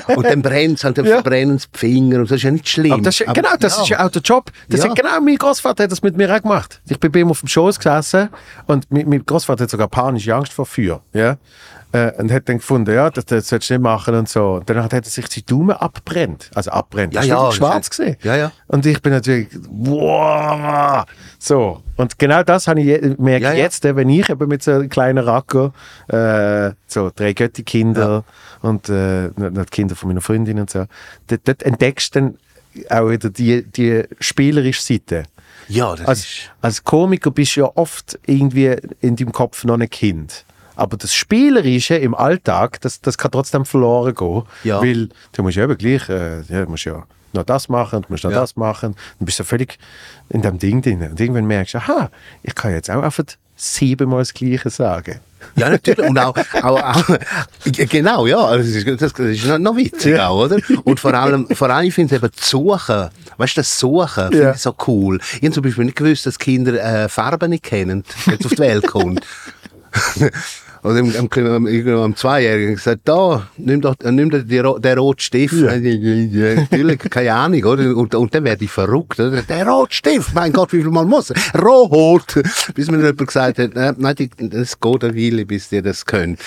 und 0.16 0.26
dann 0.26 0.42
brennt 0.42 0.78
es 0.80 0.84
halt, 0.84 0.98
dann 0.98 1.06
Ja. 1.06 1.16
verbrennen 1.16 1.56
es 1.58 1.70
die 1.72 1.78
Finger 1.78 2.20
und 2.20 2.32
das 2.32 2.38
ist 2.38 2.44
ja 2.44 2.52
nicht 2.52 2.68
schlimm. 2.68 2.92
Aber 2.94 3.02
das 3.04 3.20
ist, 3.20 3.28
Aber- 3.28 3.34
genau, 3.34 3.56
das 3.60 3.78
ist 3.80 3.90
ja 3.90 4.06
auch 4.06 4.10
der 4.12 4.22
Job. 4.22 4.52
Das 4.70 4.82
Ja. 4.84 4.90
hat 4.90 4.96
genau 4.96 5.20
mein 5.22 5.36
Großvater 5.38 5.84
hat 5.84 5.92
das 5.92 6.02
mit 6.02 6.18
mir 6.18 6.34
auch 6.36 6.42
gemacht. 6.42 6.82
Ich 6.90 7.00
bin 7.00 7.12
bei 7.12 7.20
ihm 7.20 7.30
auf 7.30 7.40
dem 7.42 7.48
Schoß 7.48 7.78
gesessen 7.78 8.30
und 8.68 8.86
mein, 8.92 9.08
mein 9.08 9.26
Großvater 9.26 9.64
hat 9.64 9.70
sogar 9.70 9.88
panische 9.88 10.34
Angst 10.36 10.54
vor 10.54 10.66
Feuer. 10.66 11.02
Ja? 11.14 11.38
Äh, 11.92 12.12
und 12.22 12.32
hat 12.32 12.48
dann 12.48 12.58
gefunden, 12.58 12.94
ja, 12.94 13.10
das, 13.10 13.26
das 13.26 13.48
solltest 13.50 13.72
du 13.72 13.74
nicht 13.74 13.82
machen 13.82 14.14
und 14.14 14.30
so. 14.30 14.56
Und 14.56 14.70
dann 14.70 14.84
hat 14.84 14.94
er 14.94 15.04
sich 15.04 15.28
die 15.28 15.44
Daumen 15.44 15.72
abbrennt. 15.76 16.52
Also 16.54 16.70
abbrennt. 16.70 17.16
Ja, 17.16 17.22
Das 17.22 17.26
ist 17.26 17.32
ja, 17.32 17.52
schwarz 17.52 17.90
das- 17.90 17.98
gesehen. 17.98 18.16
ja, 18.22 18.36
ja. 18.36 18.52
Und 18.68 18.86
ich 18.86 19.02
bin 19.02 19.12
natürlich, 19.12 19.48
wow, 19.70 21.06
so. 21.40 21.82
Und 21.96 22.20
genau 22.20 22.44
das 22.44 22.68
habe 22.68 22.80
ich 22.82 22.86
je, 22.86 23.16
merke 23.18 23.46
Ja, 23.46 23.54
ja. 23.54 23.58
jetzt, 23.60 23.86
äh, 23.86 23.96
wenn 23.96 24.10
ich 24.10 24.30
eben 24.30 24.48
mit 24.48 24.62
so 24.64 24.72
einem 24.72 24.90
kleinen 24.90 25.24
Racco, 25.24 25.74
äh, 26.08 26.72
so 26.88 27.12
drei 27.16 27.34
Götti-Kinder 27.34 28.24
und 28.62 28.88
äh, 28.90 29.30
die 29.36 29.66
Kinder 29.72 29.96
von 29.96 30.10
meiner 30.10 30.22
Freundin 30.22 30.60
und 30.60 30.70
so, 30.70 30.86
dort, 31.28 31.42
dort 31.48 31.64
entdeckst 31.64 32.16
du 32.16 32.20
dann 32.20 32.38
auch 32.90 33.10
wieder 33.10 33.30
die, 33.30 33.64
die 33.64 34.04
spielerische 34.20 34.82
Seite. 34.82 35.24
Ja, 35.68 35.96
das 35.96 36.08
Als, 36.08 36.20
ist... 36.20 36.52
als 36.62 36.84
Komiker 36.84 37.32
bist 37.32 37.56
du 37.56 37.62
ja 37.62 37.72
oft 37.76 38.18
irgendwie 38.26 38.76
in 39.02 39.16
deinem 39.16 39.32
Kopf 39.32 39.64
noch 39.66 39.80
ein 39.80 39.90
Kind. 39.90 40.46
Aber 40.80 40.98
das 40.98 41.14
Spielerische 41.14 41.96
im 41.96 42.16
Alltag, 42.16 42.82
das, 42.82 43.02
das 43.02 43.18
kann 43.18 43.32
trotzdem 43.32 43.66
verloren 43.66 44.16
gehen. 44.16 44.44
Ja. 44.64 44.82
Weil 44.82 45.10
du 45.34 45.44
musst 45.44 45.58
ja 45.58 45.64
eben 45.64 45.78
gleich, 45.78 46.08
äh, 46.10 46.42
ja, 46.44 46.66
musst 46.66 46.86
ja 46.86 47.04
noch 47.34 47.44
das 47.44 47.70
machen, 47.70 48.02
du 48.02 48.08
musst 48.10 48.24
noch 48.24 48.32
Ja. 48.32 48.40
das 48.42 48.56
machen. 48.56 48.96
Dann 49.20 49.26
bist 49.26 49.40
du 49.40 49.44
völlig 49.44 49.78
in 50.30 50.42
dem 50.42 50.58
Ding 50.58 50.82
drin. 50.82 51.02
Und 51.02 51.20
irgendwann 51.20 51.46
merkst 51.46 51.74
du, 51.76 51.78
aha, 51.80 52.10
ich 52.44 52.56
kann 52.56 52.72
jetzt 52.74 52.90
auch 52.90 53.04
einfach 53.04 53.24
siebenmal 53.56 54.20
das 54.20 54.34
Gleiche 54.34 54.70
sagen. 54.70 55.20
Ja, 55.56 55.70
natürlich. 55.70 56.08
Und 56.10 56.18
auch, 56.18 56.36
auch, 56.64 56.82
auch 56.82 57.04
genau, 57.66 58.26
ja, 58.26 58.58
das 58.58 58.68
ist, 58.68 58.88
das 59.02 59.14
ist 59.14 59.46
noch, 59.60 59.76
witzig 59.76 60.18
auch, 60.20 60.46
oder? 60.46 60.58
Und 60.84 61.00
vor 61.00 61.14
allem, 61.14 61.48
vor 61.56 61.70
allem, 61.70 61.88
ich 61.88 61.94
finde 61.94 62.16
eben 62.16 62.30
das 62.36 62.50
Suchen, 62.50 63.10
weißt 63.38 63.56
du, 63.58 63.60
das 63.62 63.80
Suchen, 63.80 64.24
finde 64.30 64.42
Ja. 64.44 64.52
ich 64.52 64.58
so 64.58 64.74
cool. 64.88 65.20
Ich 65.36 65.44
habe 65.44 65.52
zum 65.52 65.64
Beispiel 65.64 65.86
nicht 65.86 65.98
gewusst, 65.98 66.26
dass 66.26 66.40
Kinder 66.40 66.74
äh, 66.74 67.08
Farben 67.10 67.52
nicht 67.52 67.64
kennen, 67.64 68.04
wenn 68.26 68.38
es 68.40 68.46
auf 68.46 68.52
die 68.52 68.58
Welt 68.60 68.88
kommt. 68.88 69.26
Im, 70.84 71.14
im, 71.14 71.68
irgendwo 71.68 72.04
am 72.04 72.16
Zweijährigen 72.16 72.76
gesagt, 72.76 73.02
da, 73.06 73.48
nimm 73.58 73.82
doch, 73.82 73.96
nimm 74.04 74.30
doch 74.30 74.42
die, 74.44 74.62
den 74.82 74.98
roten 74.98 75.20
Stift. 75.20 75.54
Ja. 75.54 75.76
Natürlich, 75.76 77.00
keine 77.00 77.34
Ahnung, 77.34 77.64
oder? 77.64 77.96
Und, 77.96 78.16
und 78.16 78.34
dann 78.34 78.44
werde 78.46 78.64
ich 78.64 78.72
verrückt, 78.72 79.20
oder? 79.20 79.42
Der 79.42 79.68
rote 79.68 79.94
Stift, 79.94 80.34
mein 80.34 80.54
Gott, 80.54 80.72
wie 80.74 80.82
viel 80.82 80.92
Mal 80.92 81.06
muss? 81.06 81.34
Rot! 81.62 82.42
Bis 82.74 82.90
mir 82.90 82.98
jemand 82.98 83.28
gesagt 83.28 83.60
hat, 83.60 83.76
äh, 83.76 83.94
nein, 83.98 84.16
die, 84.16 84.30
das 84.38 84.80
geht 84.80 85.04
eine 85.04 85.16
Weile, 85.16 85.46
bis 85.46 85.70
die 85.70 85.82
das 85.82 86.06
können. 86.06 86.38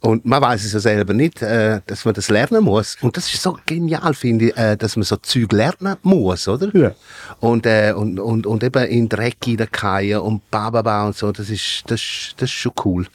Und 0.00 0.24
man 0.24 0.40
weiß 0.40 0.64
es 0.64 0.72
ja 0.72 0.80
selber 0.80 1.12
nicht, 1.12 1.42
äh, 1.42 1.80
dass 1.86 2.04
man 2.04 2.14
das 2.14 2.30
lernen 2.30 2.64
muss. 2.64 2.96
Und 3.02 3.16
das 3.16 3.32
ist 3.32 3.42
so 3.42 3.58
genial, 3.66 4.14
finde 4.14 4.46
ich, 4.46 4.56
äh, 4.56 4.76
dass 4.76 4.96
man 4.96 5.04
so 5.04 5.16
Zeug 5.16 5.52
lernen 5.52 5.96
muss, 6.02 6.48
oder? 6.48 6.74
Ja. 6.74 6.92
Und, 7.40 7.66
äh, 7.66 7.92
und, 7.94 8.18
und, 8.18 8.46
und 8.46 8.64
eben 8.64 8.84
in 8.86 9.08
Dreck 9.08 9.36
hineinfallen 9.44 10.20
und 10.20 10.50
bababa 10.50 11.06
und 11.06 11.16
so, 11.16 11.32
das 11.32 11.50
ist, 11.50 11.84
das, 11.86 12.00
das 12.36 12.50
ist 12.50 12.56
schon 12.56 12.72
cool. 12.84 13.06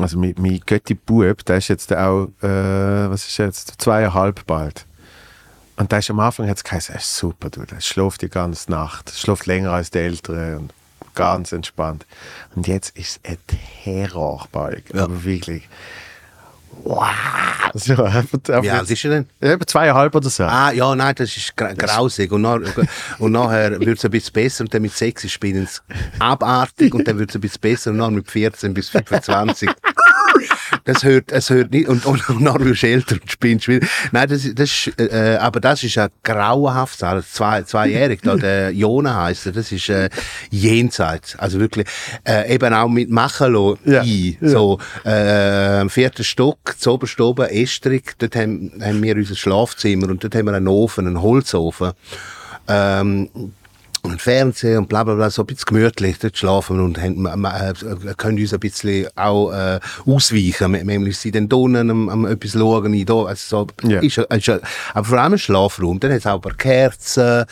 Also 0.00 0.18
mein, 0.18 0.34
mein 0.38 0.60
Götti 0.64 0.94
Bub, 0.94 1.44
der 1.44 1.58
ist 1.58 1.68
jetzt 1.68 1.92
auch, 1.92 2.28
äh, 2.42 3.10
was 3.10 3.26
ist 3.26 3.36
jetzt, 3.38 3.74
zweieinhalb 3.80 4.46
bald. 4.46 4.86
Und 5.76 5.90
da 5.92 5.98
ist 5.98 6.10
am 6.10 6.20
Anfang 6.20 6.48
hat 6.48 6.58
es 6.58 6.64
geheißen, 6.64 6.94
er 6.94 7.00
ist 7.00 7.16
super, 7.16 7.48
du, 7.50 7.64
der 7.64 7.80
schläft 7.80 8.22
die 8.22 8.28
ganze 8.28 8.70
Nacht, 8.70 9.10
schläft 9.16 9.46
länger 9.46 9.72
als 9.72 9.90
die 9.90 9.98
Ältere 9.98 10.58
und 10.58 10.72
ganz 11.14 11.52
entspannt. 11.52 12.06
Und 12.54 12.66
jetzt 12.66 12.96
ist 12.98 13.20
es 13.22 13.30
ein 13.30 13.38
Terrorbalg, 13.84 14.84
Ja. 14.94 15.04
aber 15.04 15.24
wirklich. 15.24 15.68
Wow! 16.84 17.08
So, 17.74 17.96
Wie 17.98 18.70
alt 18.70 18.90
ist 18.90 19.04
er 19.04 19.10
denn? 19.10 19.26
Ja, 19.40 19.52
etwa 19.52 19.66
zweieinhalb 19.66 20.14
oder 20.14 20.30
so. 20.30 20.44
Ah, 20.44 20.72
ja, 20.72 20.94
nein, 20.94 21.14
das 21.14 21.36
ist 21.36 21.56
gra 21.56 21.72
grausig. 21.72 22.32
Und, 22.32 22.42
nach, 22.42 22.58
und 23.18 23.32
nachher 23.32 23.78
wird 23.80 23.98
es 23.98 24.04
ein 24.04 24.10
bisschen 24.10 24.32
besser 24.32 24.64
und 24.64 24.74
dann 24.74 24.82
mit 24.82 24.92
6 24.96 25.24
ist 25.24 25.38
es 25.44 25.82
abartig 26.18 26.94
und 26.94 27.06
dann 27.06 27.18
wird 27.18 27.30
es 27.30 27.36
ein 27.36 27.40
bisschen 27.40 27.60
besser 27.60 27.90
und 27.90 27.98
dann 27.98 28.14
mit 28.14 28.30
14 28.30 28.74
bis 28.74 28.88
25. 28.88 29.70
Das 30.84 31.02
hört, 31.04 31.32
es 31.32 31.50
hört 31.50 31.72
nicht, 31.72 31.88
und, 31.88 32.04
und, 32.06 32.28
und 32.30 32.82
älter 32.82 33.16
und 33.20 33.30
spinnst 33.30 33.68
wieder. 33.68 33.86
Nein, 34.12 34.28
das, 34.28 34.44
ist- 34.44 34.58
das 34.58 34.70
ist, 34.70 35.00
äh, 35.00 35.36
aber 35.40 35.60
das 35.60 35.82
ist 35.82 35.94
ja 35.94 36.08
grauenhaft. 36.22 37.02
Also 37.02 37.26
zwei, 37.30 37.62
zweijährig, 37.62 38.20
da, 38.22 38.36
der 38.36 38.70
Jona 38.74 39.22
heisst 39.24 39.46
er, 39.46 39.52
das 39.52 39.72
ist 39.72 39.88
äh, 39.88 40.08
jenseits. 40.50 41.36
Also 41.38 41.60
wirklich, 41.60 41.86
äh, 42.26 42.54
eben 42.54 42.72
auch 42.74 42.88
mit 42.88 43.10
Machelo 43.10 43.78
Ja, 43.84 44.02
ein. 44.02 44.36
So, 44.40 44.78
äh, 45.04 45.78
am 45.80 45.90
vierten 45.90 46.24
Stock, 46.24 46.76
zu 46.78 46.92
oberst 46.92 47.20
oben, 47.20 47.46
Estrig, 47.48 48.14
dort 48.18 48.36
haben, 48.36 48.72
haben 48.82 49.02
wir 49.02 49.16
unser 49.16 49.36
Schlafzimmer 49.36 50.08
und 50.08 50.22
dort 50.24 50.34
haben 50.34 50.46
wir 50.46 50.54
einen 50.54 50.68
Ofen, 50.68 51.06
einen 51.06 51.22
Holzofen. 51.22 51.92
Ähm, 52.68 53.28
und 54.02 54.20
Fernsehen 54.22 54.78
und 54.78 54.88
bla 54.88 55.04
bla 55.04 55.14
bla, 55.14 55.28
so 55.30 55.42
ein 55.42 55.46
bisschen 55.46 55.66
gemütlich, 55.66 56.18
dort 56.18 56.36
schlafen 56.36 56.78
wir 56.78 56.84
und 56.84 56.98
haben, 57.00 57.26
äh, 57.44 58.14
können 58.16 58.38
uns 58.38 58.54
ein 58.54 58.60
bisschen 58.60 59.06
auch 59.16 59.52
äh, 59.52 59.78
ausweichen. 60.06 60.72
Wir- 60.72 60.84
Manchmal 60.84 61.12
sind 61.12 61.34
dann 61.34 61.48
drinnen 61.48 61.90
am, 61.90 62.08
am 62.08 62.26
etwas 62.26 62.52
schauen, 62.52 62.94
ich 62.94 63.04
da, 63.04 63.24
also 63.24 63.66
so, 63.82 63.88
Ja. 63.88 64.00
ist, 64.00 64.16
ist, 64.18 64.48
aber 64.94 65.04
vor 65.04 65.18
allem 65.18 65.34
ein 65.34 65.38
Schlafraum. 65.38 66.00
Dann 66.00 66.12
hat 66.12 66.20
es 66.20 66.26
auch 66.26 66.36
ein 66.36 66.40
paar 66.40 66.54
Kerzen, 66.54 67.44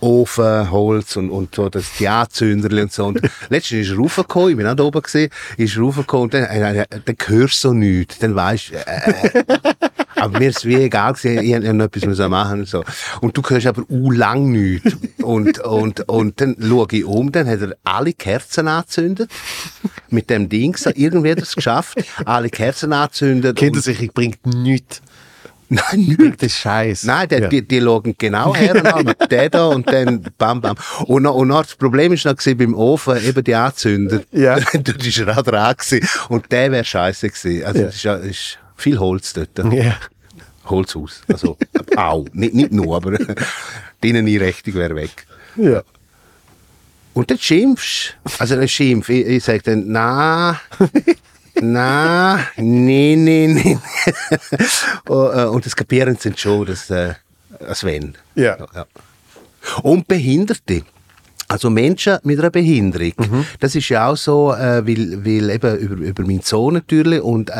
Ofen, 0.00 0.70
Holz 0.70 1.16
und, 1.16 1.30
und 1.30 1.54
so 1.54 1.68
das 1.70 1.84
die 1.98 2.08
Anzünderli 2.08 2.82
und 2.82 2.92
so. 2.92 3.06
Und 3.06 3.20
letztens 3.48 3.86
ist 3.86 3.90
er 3.92 3.96
raufgekommen, 3.98 4.50
ich 4.50 4.56
bin 4.56 4.66
auch 4.66 4.74
da 4.74 4.82
oben 4.82 5.00
gesehen, 5.00 5.30
ist 5.56 5.76
er 5.76 5.82
raufgekommen 5.82 6.24
und 6.24 6.34
dann, 6.34 6.44
äh, 6.44 6.80
äh, 6.82 6.86
dann 7.04 7.16
hörst 7.26 7.64
du 7.64 7.68
so 7.68 7.72
nichts. 7.72 8.18
Dann 8.18 8.34
weisst 8.34 8.70
du, 8.70 8.74
äh, 8.74 9.44
Aber 10.16 10.38
mir 10.38 10.50
ist 10.50 10.64
wie 10.64 10.76
egal 10.76 11.12
gewesen, 11.14 11.42
ich 11.42 11.52
hätte 11.52 11.72
noch 11.74 11.86
etwas 11.86 12.04
müssen 12.06 12.30
machen 12.30 12.60
und 12.60 12.68
so. 12.68 12.84
Und 13.20 13.36
du 13.36 13.42
hörst 13.46 13.66
aber 13.66 13.82
u 13.90 14.10
lang 14.10 14.50
nichts. 14.52 14.96
Und, 15.22 15.58
und, 15.60 16.08
und 16.08 16.40
dann 16.40 16.56
schaue 16.60 16.86
ich 16.92 17.04
um, 17.04 17.32
dann 17.32 17.48
hat 17.48 17.60
er 17.60 17.76
alle 17.84 18.12
Kerzen 18.12 18.68
angezündet. 18.68 19.30
Mit 20.10 20.30
dem 20.30 20.48
Ding, 20.48 20.76
so, 20.76 20.90
irgendwie 20.94 21.30
hat 21.32 21.38
er 21.38 21.44
es 21.44 21.54
geschafft. 21.56 21.98
Alle 22.24 22.48
Kerzen 22.50 22.92
angezündet. 22.92 23.56
Kennt 23.56 23.74
er 23.74 23.78
und- 23.78 23.82
sich, 23.84 24.00
ich 24.02 24.12
bringt 24.12 24.46
nichts. 24.46 25.00
Nein, 25.70 25.82
nichts. 26.00 26.16
Bringt 26.18 26.42
den 26.42 26.50
Scheiß. 26.50 27.04
Nein, 27.04 27.26
der, 27.28 27.40
Ja. 27.42 27.48
die, 27.48 27.66
die 27.66 27.80
schauen 27.80 28.14
genau 28.18 28.54
her, 28.54 28.74
der 29.30 29.48
da 29.50 29.66
und 29.68 29.90
dann 29.90 30.20
bam, 30.36 30.60
bam. 30.60 30.76
Und, 31.06 31.26
und 31.26 31.48
noch, 31.48 31.62
das 31.62 31.74
Problem 31.74 32.12
ist 32.12 32.26
noch 32.26 32.36
gewesen, 32.36 32.58
beim 32.58 32.74
Ofen 32.74 33.16
eben 33.24 33.42
die 33.42 33.54
anzünden. 33.54 34.22
Ja. 34.30 34.58
Dort 34.60 35.04
ist 35.06 35.18
er 35.18 35.36
auch 35.36 35.42
dran 35.42 35.74
gewesen. 35.76 36.06
Und 36.28 36.52
der 36.52 36.70
wäre 36.70 36.84
scheiße 36.84 37.30
gewesen. 37.30 37.64
Also, 37.64 37.80
Ja. 37.80 37.86
es 37.88 37.94
ist, 37.96 38.02
ja- 38.04 38.16
es 38.18 38.26
ist 38.26 38.58
viel 38.76 38.98
Holz 38.98 39.32
dort. 39.32 39.72
Ja. 39.72 39.96
Holzhaus. 40.66 41.22
Also, 41.28 41.56
auch. 41.96 42.26
Nicht, 42.32 42.54
nicht 42.54 42.72
nur, 42.72 42.96
aber 42.96 43.18
die 44.02 44.08
Inneneinrichtung 44.10 44.74
wäre 44.74 44.94
weg. 44.94 45.26
ja. 45.56 45.82
Und 47.14 47.30
dann 47.30 47.38
schimpfst 47.38 48.16
Also 48.40 48.56
dann 48.56 48.66
schimpf. 48.66 49.08
Ich, 49.08 49.24
ich 49.24 49.44
sage 49.44 49.62
dann, 49.62 49.84
na, 49.86 50.60
na, 51.60 52.44
nee, 52.56 53.14
nee, 53.14 53.46
nee. 53.46 53.78
und, 55.08 55.32
äh, 55.38 55.44
und 55.44 55.64
das 55.64 55.76
kapieren 55.76 56.16
sie 56.18 56.32
schon, 56.36 56.66
dass, 56.66 56.90
äh, 56.90 57.14
als 57.60 57.84
wenn. 57.84 58.16
Ja. 58.34 58.58
ja. 58.74 58.86
Und 59.82 60.08
Behinderte. 60.08 60.82
Also 61.48 61.70
Menschen 61.70 62.18
mit 62.22 62.38
einer 62.38 62.50
Behinderung. 62.50 63.12
Das 63.60 63.74
ist 63.74 63.88
ja 63.88 64.08
auch 64.08 64.16
so, 64.16 64.52
äh, 64.52 64.86
weil, 64.86 65.24
weil 65.24 65.50
eben 65.50 65.76
über, 65.78 65.94
über 65.96 66.22
meinen 66.24 66.40
Sohn 66.42 66.74
natürlich 66.74 67.20
und 67.20 67.50
äh, 67.50 67.52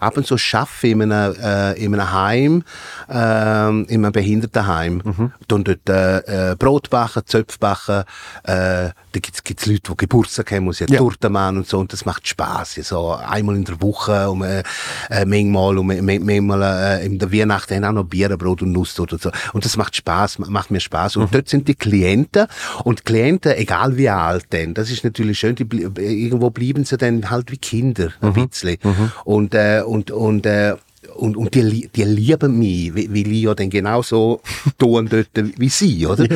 ab 0.00 0.16
und 0.16 0.26
zu 0.26 0.36
arbeite 0.52 0.86
in 0.88 1.12
einem, 1.12 1.34
äh, 1.36 1.72
in 1.74 1.94
einem 1.94 2.12
Heim, 2.12 2.64
äh, 3.08 3.68
in 3.68 4.04
einem 4.04 4.12
Behindertenheim. 4.12 5.02
Mhm. 5.04 5.32
Dann 5.46 5.64
dort 5.64 5.88
äh, 5.88 6.52
äh, 6.52 6.56
Brot 6.56 6.90
backen, 6.90 7.22
Zöpfe 7.26 7.58
backen, 7.58 8.04
äh, 8.44 8.90
da 9.12 9.20
gibt's 9.20 9.44
gibt's 9.44 9.66
Leute, 9.66 9.90
die 9.90 9.96
Geburtstag 9.96 10.52
haben, 10.52 10.64
muss 10.64 10.80
ja 10.80 10.86
Ja. 10.88 10.98
Torte 10.98 11.28
machen 11.28 11.58
und 11.58 11.66
so 11.68 11.78
und 11.78 11.92
das 11.92 12.04
macht 12.06 12.26
Spaß. 12.26 12.76
Ja, 12.76 12.82
so 12.82 13.12
einmal 13.12 13.56
in 13.56 13.64
der 13.64 13.80
Woche, 13.82 14.30
um, 14.30 14.42
äh, 14.42 14.62
äh, 15.10 15.24
manchmal, 15.26 15.76
um, 15.76 15.90
äh, 15.90 16.00
manchmal 16.00 16.62
äh, 16.62 17.06
in 17.06 17.18
der 17.18 17.30
Weihnachten 17.30 17.74
haben 17.74 17.84
auch 17.84 18.02
noch 18.02 18.04
Bierenbrot 18.04 18.62
und 18.62 18.72
Nusstorte 18.72 19.16
und 19.16 19.22
so. 19.22 19.30
Und 19.52 19.64
das 19.64 19.76
macht 19.76 19.96
Spaß, 19.96 20.38
macht 20.38 20.70
mir 20.70 20.80
Spaß. 20.80 21.16
Und 21.16 21.34
dort 21.34 21.48
sind 21.48 21.68
die 21.68 21.74
Klienten 21.74 22.46
und 22.84 23.01
Klienten, 23.04 23.52
egal 23.52 23.96
wie 23.96 24.08
alt 24.08 24.52
denn, 24.52 24.74
das 24.74 24.90
ist 24.90 25.04
natürlich 25.04 25.38
schön, 25.38 25.54
die, 25.54 25.66
irgendwo 25.72 26.50
blieben 26.50 26.84
sie 26.84 26.96
dann 26.96 27.30
halt 27.30 27.50
wie 27.50 27.58
Kinder, 27.58 28.12
ein 28.20 28.32
bisschen. 28.32 28.78
Und, 29.24 29.54
äh, 29.54 29.82
und, 29.84 30.10
und, 30.10 30.46
äh, 30.46 30.74
und, 31.14 31.36
und 31.36 31.54
die, 31.54 31.88
die 31.88 32.04
lieben 32.04 32.58
mich, 32.58 32.94
weil 32.94 33.26
ich 33.26 33.42
ja 33.42 33.54
dann 33.54 33.70
genauso 33.70 34.40
tun 34.78 35.08
dort 35.08 35.28
wie 35.58 35.68
sie, 35.68 36.06
oder? 36.06 36.26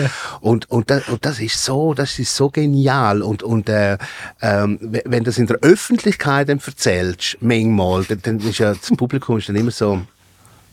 Und, 0.41 0.71
und, 0.71 0.91
das, 0.91 1.09
und 1.09 1.25
das 1.25 1.41
ist 1.41 1.63
so, 1.63 1.95
das 1.95 2.19
ist 2.19 2.35
so 2.35 2.51
genial. 2.51 3.23
Und, 3.23 3.43
und 3.43 3.69
äh, 3.69 3.97
ähm, 4.43 4.79
wenn 4.81 5.25
du 5.25 5.31
das 5.31 5.39
in 5.39 5.47
der 5.47 5.59
Öffentlichkeit 5.63 6.49
dann 6.49 6.61
erzählst, 6.65 7.39
manchmal, 7.41 8.05
dann, 8.05 8.21
dann 8.23 8.39
ist 8.41 8.59
ja 8.59 8.75
das 8.75 8.91
Publikum 8.97 9.39
ist 9.39 9.49
dann 9.49 9.57
immer 9.57 9.71
so, 9.71 10.03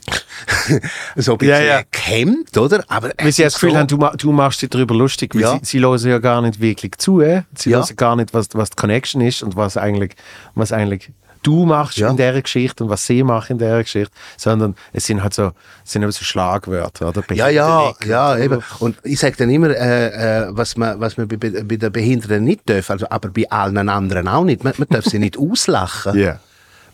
so 1.16 1.32
ein 1.32 1.38
bisschen 1.38 1.54
Ja, 1.56 1.62
ja. 1.78 1.82
gehemmt, 1.90 2.56
oder? 2.58 2.84
Aber 2.88 3.10
Weil 3.18 3.32
sie 3.32 3.42
das 3.42 3.54
Gefühl 3.54 3.70
so, 3.72 3.76
haben, 3.78 3.88
du, 3.88 3.96
du 4.16 4.32
machst 4.32 4.62
dich 4.62 4.70
darüber 4.70 4.94
lustig, 4.94 5.34
weil 5.34 5.42
Ja. 5.42 5.58
sie, 5.62 5.78
sie 5.78 5.80
hören 5.80 6.06
ja 6.08 6.18
gar 6.18 6.42
nicht 6.42 6.60
wirklich 6.60 6.98
zu. 6.98 7.20
äh. 7.20 7.42
Sie 7.54 7.70
Ja. 7.70 7.78
hören 7.78 7.96
gar 7.96 8.16
nicht, 8.16 8.34
was, 8.34 8.48
was 8.52 8.70
die 8.70 8.76
Connection 8.76 9.20
ist 9.20 9.42
und 9.42 9.56
was 9.56 9.76
eigentlich, 9.76 10.14
was 10.54 10.72
eigentlich 10.72 11.10
du 11.42 11.66
machst 11.66 11.98
Ja. 11.98 12.08
in 12.08 12.16
dieser 12.16 12.40
Geschichte 12.40 12.82
und 12.84 12.88
was 12.90 13.04
sie 13.06 13.22
machen 13.22 13.52
in 13.52 13.58
dieser 13.58 13.82
Geschichte, 13.82 14.10
sondern 14.38 14.74
es 14.94 15.04
sind 15.04 15.22
halt 15.22 15.34
so, 15.34 15.52
es 15.84 15.92
sind 15.92 16.02
eben 16.02 16.10
so 16.10 16.24
Schlagwörter. 16.24 17.08
Oder? 17.08 17.22
Ja, 17.34 17.48
ja, 17.48 17.92
ja, 18.06 18.32
und- 18.32 18.40
eben. 18.40 18.62
Und 18.78 18.96
ich 19.04 19.18
sage 19.20 19.36
dann 19.36 19.50
immer, 19.50 19.68
äh, 19.68 20.44
äh, 20.44 20.46
was 20.50 20.76
man, 20.78 20.98
was 21.00 21.18
man 21.18 21.28
bei, 21.28 21.36
bei 21.36 21.50
den 21.76 21.92
Behinderten 21.92 22.44
nicht 22.44 22.62
darf, 22.68 22.88
also, 22.90 23.06
aber 23.10 23.28
bei 23.28 23.48
allen 23.50 23.88
anderen 23.90 24.26
auch 24.26 24.44
nicht. 24.44 24.64
Man, 24.64 24.72
man 24.78 24.88
darf 24.88 25.04
sie 25.04 25.18
nicht 25.18 25.36
auslachen. 25.38 26.18
Ja. 26.18 26.40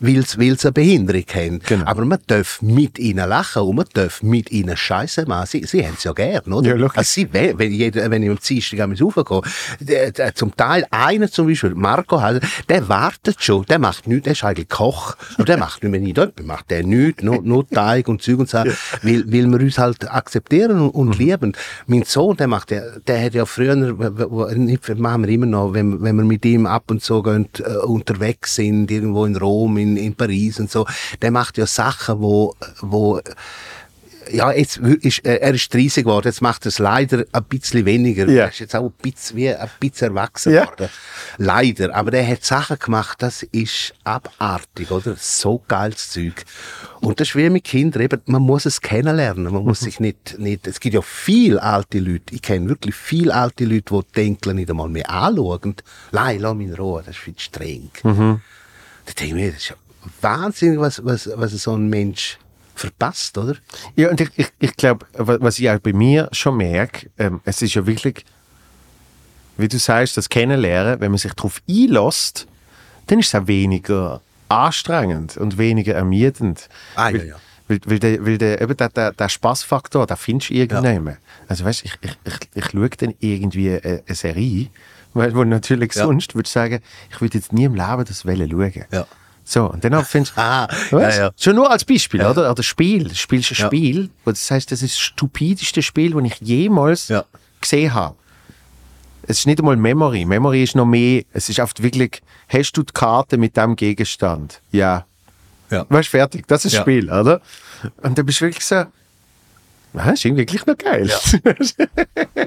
Weil 0.01 0.25
sie 0.27 0.39
eine 0.39 0.73
Behinderung 0.73 1.25
haben. 1.35 1.61
Genau. 1.67 1.85
Aber 1.87 2.05
man 2.05 2.19
darf 2.27 2.63
mit 2.63 2.99
ihnen 2.99 3.29
lachen 3.29 3.63
und 3.63 3.77
man 3.77 3.87
darf 3.93 4.23
mit 4.23 4.51
ihnen 4.51 4.77
Scheiße 4.77 5.27
machen. 5.27 5.47
Sie, 5.47 5.65
sie 5.65 5.87
haben 5.87 5.95
es 5.97 6.05
ja 6.05 6.13
gern, 6.13 6.53
oder? 6.53 6.77
Ja, 6.77 6.87
also 6.87 7.03
sie, 7.03 7.29
wenn, 7.33 7.59
wenn, 7.59 7.73
jeder, 7.73 8.11
wenn 8.11 8.23
ich 8.23 8.31
am 8.31 8.39
Dienstag 8.39 8.81
einmal 8.81 8.99
raufgehe, 8.99 10.33
zum 10.35 10.57
Teil 10.57 10.87
einer 10.91 11.31
zum 11.31 11.47
Beispiel, 11.47 11.75
Marco, 11.75 12.21
der 12.69 12.89
wartet 12.89 13.43
schon, 13.43 13.65
der 13.67 13.79
macht 13.79 14.07
nichts, 14.07 14.25
der 14.25 14.33
ist 14.33 14.45
eigentlich 14.45 14.69
Koch, 14.69 15.17
aber 15.35 15.45
der 15.45 15.59
macht 15.59 15.83
nicht 15.83 15.91
mehr 15.91 16.01
nichts, 16.01 16.17
dort 16.17 16.43
macht 16.45 16.71
der 16.71 16.83
nichts, 16.85 17.23
nur, 17.23 17.43
nur 17.43 17.69
Teig 17.69 18.09
und 18.09 18.23
Zeug 18.23 18.39
und 18.39 18.49
so, 18.49 18.59
weil, 18.59 19.25
weil 19.27 19.47
wir 19.51 19.61
uns 19.61 19.79
halt 19.79 20.11
akzeptieren 20.11 20.81
und, 20.81 20.91
und 20.91 21.19
lieben. 21.19 21.53
Mein 21.87 22.05
Sohn, 22.05 22.37
der 22.37 22.47
macht, 22.47 22.71
der, 22.71 23.01
der 23.01 23.25
hat 23.25 23.35
ja 23.35 23.45
früher, 23.45 23.77
nicht, 23.77 24.99
machen 24.99 25.27
wir 25.27 25.29
immer 25.31 25.47
noch, 25.47 25.75
wenn, 25.75 26.03
wenn 26.03 26.17
wir 26.17 26.25
mit 26.25 26.45
ihm 26.45 26.67
ab 26.67 26.85
und 26.91 27.03
zu 27.03 27.23
gehen, 27.23 27.49
äh, 27.59 27.77
unterwegs 27.79 28.55
sind, 28.55 28.91
irgendwo 28.91 29.25
in 29.25 29.37
Rom, 29.37 29.77
in, 29.77 29.90
in 29.97 30.15
Paris 30.15 30.59
und 30.61 30.71
so, 30.71 30.87
der 31.23 31.31
macht 31.31 31.59
ja 31.59 31.67
Sachen, 31.67 32.21
wo, 32.21 32.55
wo 32.81 33.21
ja, 34.33 34.53
jetzt 34.53 34.77
ist, 34.77 35.25
äh, 35.27 35.37
er 35.37 35.55
ist 35.55 35.73
30 35.75 36.05
geworden, 36.05 36.29
jetzt 36.29 36.41
macht 36.43 36.65
er 36.65 36.69
es 36.69 36.79
leider 36.79 37.25
ein 37.33 37.45
bisschen 37.45 37.85
weniger. 37.85 38.29
Ja. 38.29 38.45
Er 38.45 38.49
ist 38.51 38.61
jetzt 38.61 38.77
auch 38.77 38.85
ein 38.85 38.93
bisschen, 39.03 39.37
wie 39.37 39.49
ein 39.49 39.69
bisschen 39.81 40.09
erwachsen 40.09 40.53
Ja. 40.53 40.65
geworden. 40.67 40.89
Leider. 41.39 41.95
Aber 41.95 42.11
der 42.11 42.27
hat 42.27 42.45
Sachen 42.45 42.79
gemacht, 42.79 43.17
das 43.23 43.43
ist 43.43 43.93
abartig, 44.05 44.91
oder? 44.91 45.17
So 45.19 45.63
geiles 45.67 46.11
Zeug. 46.11 46.45
Und 47.01 47.19
das 47.19 47.29
ist 47.31 47.37
wie 47.37 47.51
mit 47.51 47.65
Kindern, 47.65 48.03
eben, 48.03 48.21
man 48.27 48.43
muss 48.43 48.67
es 48.67 48.81
kennenlernen. 48.81 49.53
Man 49.53 49.65
muss 49.65 49.81
sich 49.81 49.99
nicht, 50.01 50.39
nicht, 50.39 50.67
es 50.67 50.79
gibt 50.81 50.95
ja 50.95 51.03
viele 51.03 51.61
alte 51.63 51.99
Leute, 51.99 52.35
ich 52.35 52.43
kenne 52.43 52.69
wirklich 52.69 52.95
viele 52.95 53.35
alte 53.35 53.65
Leute, 53.65 54.01
die 54.15 54.21
Enkel 54.21 54.55
nicht 54.55 54.71
einmal 54.71 54.89
mehr 54.89 55.11
anschauen. 55.11 55.75
Nein, 56.13 56.39
lass 56.41 56.55
mich 56.55 56.69
in 56.69 56.75
Ruhe, 56.75 57.03
das 57.05 57.17
ist 57.17 57.23
viel 57.23 57.35
streng. 57.37 57.91
Da 59.11 59.15
denke 59.15 59.25
ich 59.25 59.43
mir, 59.43 59.53
das 59.53 59.63
ist 59.63 59.69
ja 59.71 59.77
wahnsinnig, 60.21 60.79
was, 60.79 61.05
was, 61.05 61.29
was 61.35 61.53
so 61.53 61.75
ein 61.75 61.89
Mensch 61.89 62.39
verpasst, 62.75 63.37
oder? 63.37 63.57
Ja, 63.97 64.09
und 64.09 64.21
ich, 64.21 64.31
ich, 64.37 64.49
ich 64.59 64.77
glaube, 64.77 65.07
was 65.15 65.59
ich 65.59 65.69
auch 65.69 65.81
bei 65.81 65.93
mir 65.93 66.29
schon 66.33 66.57
merke, 66.57 67.11
ähm, 67.19 67.41
es 67.45 67.61
ist 67.61 67.75
ja 67.75 67.87
wirklich, 67.87 68.25
wie 69.57 69.69
du 69.69 69.79
sagst, 69.79 70.17
das 70.17 70.29
Kennenlernen, 70.29 71.01
wenn 71.01 71.11
man 71.11 71.19
sich 71.19 71.35
darauf 71.35 71.61
einlässt, 71.69 72.47
dann 73.09 73.19
ist 73.19 73.29
es 73.29 73.35
auch 73.35 73.47
weniger 73.47 74.21
anstrengend 74.49 75.37
und 75.37 75.59
weniger 75.59 75.95
ermüdend. 75.95 76.69
Ah, 76.95 77.11
ja, 77.11 77.19
weil, 77.19 77.29
ja. 77.29 77.37
Weil, 77.69 77.81
weil, 77.85 77.99
der, 77.99 78.27
weil 78.27 78.39
der, 78.39 78.61
eben 78.61 78.77
der, 78.77 78.89
der, 78.89 79.13
der 79.13 79.29
Spaßfaktor, 79.29 80.07
den 80.07 80.17
findest 80.17 80.51
du 80.51 80.55
irgendwann. 80.55 81.19
Also 81.49 81.65
weißt, 81.65 81.85
ich, 81.85 81.95
ich, 82.01 82.19
ich, 82.25 82.35
ich 82.55 82.65
schaue 82.71 82.89
dann 82.91 83.15
irgendwie 83.21 83.71
eine, 83.71 84.03
eine 84.07 84.17
Serie, 84.17 84.69
weil 85.15 85.35
wo 85.35 85.45
natürlich 85.45 85.95
Ja. 85.95 86.05
sonst 86.05 86.35
würde 86.35 86.47
ich 86.47 86.53
sagen, 86.53 86.81
ich 87.11 87.21
würde 87.21 87.39
jetzt 87.39 87.53
nie 87.53 87.65
im 87.65 87.75
Leben 87.75 88.05
das 88.05 88.25
wollen 88.27 88.51
schauen. 88.51 88.85
Ja. 88.93 89.07
So, 89.45 89.71
und 89.71 89.83
dann 89.83 90.05
findest 90.05 90.33
du, 90.37 90.41
Ah, 90.41 90.69
ja, 90.93 91.11
ja. 91.17 91.31
Schon 91.37 91.57
nur 91.57 91.71
als 91.71 91.85
Beispiel, 91.85 92.25
oder? 92.25 92.51
Oder 92.51 92.63
Spiel. 92.63 93.05
Du 93.05 93.15
spielst 93.15 93.51
ein 93.51 93.57
Ja. 93.59 93.67
Spiel, 93.67 94.11
wo 94.25 94.31
das 94.31 94.51
heißt, 94.51 94.71
das 94.71 94.83
ist 94.83 94.95
das 94.95 95.01
stupideste 95.01 95.83
Spiel, 95.83 96.13
das 96.13 96.23
ich 96.25 96.41
jemals 96.47 97.09
Ja. 97.09 97.25
gesehen 97.61 97.93
habe. 97.95 98.15
Es 99.23 99.39
ist 99.41 99.47
nicht 99.47 99.59
einmal 99.59 99.77
Memory. 99.77 100.25
Memory 100.25 100.63
ist 100.65 100.75
noch 100.77 100.87
mehr. 100.87 101.23
Es 101.33 101.49
ist 101.49 101.61
oft 101.61 101.83
wirklich, 101.83 102.21
hast 102.49 102.73
du 102.73 102.83
die 102.83 102.93
Karte 102.93 103.37
mit 103.39 103.57
dem 103.57 103.77
Gegenstand? 103.77 104.61
Ja. 104.73 105.05
Ja. 105.71 105.87
Weißt 105.89 106.09
du, 106.09 106.11
fertig. 106.19 106.47
Das 106.49 106.65
ist 106.65 106.73
das 106.73 106.79
Ja. 106.79 106.81
Spiel, 106.83 107.11
oder? 107.11 107.41
Und 108.03 108.19
dann 108.19 108.27
bist 108.27 108.41
du 108.41 108.47
wirklich 108.47 108.65
so, 108.65 108.85
ah, 109.95 110.11
ist 110.11 110.25
irgendwie 110.25 110.47
gleich 110.47 110.67
noch 110.67 110.79
geil. 110.79 111.11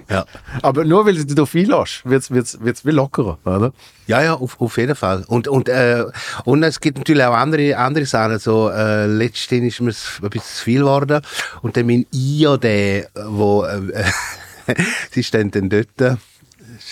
Ja. 0.09 0.25
Aber 0.61 0.83
nur 0.85 1.05
weil 1.05 1.15
du 1.15 1.25
dich 1.25 1.35
darauf 1.35 1.55
einlässt, 1.55 2.05
wird 2.05 2.21
es 2.21 2.31
wird's, 2.31 2.59
wird's 2.61 2.85
wie 2.85 2.91
lockerer, 2.91 3.39
oder? 3.45 3.73
Ja, 4.05 4.21
ja, 4.21 4.33
auf, 4.33 4.59
auf 4.59 4.77
jeden 4.77 4.95
Fall. 4.95 5.23
Und, 5.27 5.47
und, 5.47 5.69
äh, 5.69 6.05
und 6.45 6.61
es 6.61 6.79
gibt 6.79 6.97
natürlich 6.97 7.23
auch 7.23 7.33
andere, 7.33 7.77
andere 7.77 8.05
Sachen. 8.05 8.37
So, 8.37 8.69
äh, 8.69 9.07
letztens 9.07 9.73
ist 9.73 9.81
mir 9.81 9.89
es 9.89 10.19
ein 10.21 10.29
bisschen 10.29 10.55
zu 10.55 10.63
viel 10.63 10.79
geworden. 10.81 11.21
Und 11.61 11.77
dann 11.77 11.87
mein 11.87 12.05
Io, 12.13 12.57
der, 12.57 13.07
wo, 13.15 13.63
äh, 13.63 14.03
sie 15.11 15.21
ist 15.21 15.33
dann, 15.33 15.49
dann 15.51 15.69
dort, 15.69 16.01
äh, 16.01 16.15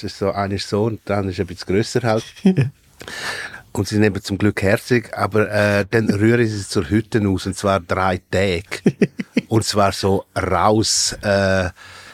ist 0.02 0.18
so, 0.18 0.32
einer 0.32 0.56
ist 0.56 0.70
so 0.70 0.86
und 0.86 1.08
der 1.08 1.18
andere 1.18 1.34
ist 1.34 1.40
ein 1.40 1.48
bisschen 1.48 1.76
grösser 1.76 2.02
halt. 2.02 2.24
Und 3.74 3.88
sie 3.88 3.96
sind 3.96 4.04
eben 4.04 4.22
zum 4.22 4.38
Glück 4.38 4.62
herzig, 4.62 5.18
aber 5.18 5.50
äh, 5.50 5.86
dann 5.90 6.10
rühren 6.10 6.46
sie 6.46 6.68
zur 6.68 6.90
Hütte 6.90 7.26
aus, 7.26 7.46
und 7.46 7.56
zwar 7.56 7.80
drei 7.80 8.20
Tage. 8.30 8.66
Und 9.52 9.66
zwar 9.66 9.92
so 9.92 10.24
raus, 10.34 11.14
äh, 11.24 11.66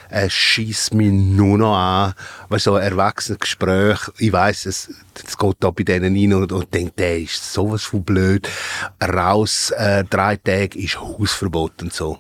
äh, 0.10 0.28
schießt 0.28 0.96
mich 0.96 1.12
nur 1.12 1.60
noch 1.60 1.78
an. 1.78 2.14
Weißt, 2.50 2.64
so 2.64 2.74
ein 2.74 2.82
erwachsenes 2.82 3.38
Gespräch. 3.38 4.00
Ich 4.18 4.34
weiss, 4.34 4.66
es, 4.66 4.90
es 5.24 5.38
geht 5.38 5.56
da 5.60 5.70
bei 5.70 5.84
denen 5.84 6.16
rein 6.16 6.34
und, 6.34 6.52
und 6.52 6.74
denkt, 6.74 6.98
der 6.98 7.20
ist 7.20 7.54
sowas 7.54 7.84
von 7.84 8.04
blöd. 8.04 8.50
Raus, 9.04 9.70
äh, 9.78 10.04
drei 10.06 10.38
Tage 10.38 10.80
ist 10.80 11.00
Hausverbot 11.00 11.84
und 11.84 11.94
so. 11.94 12.18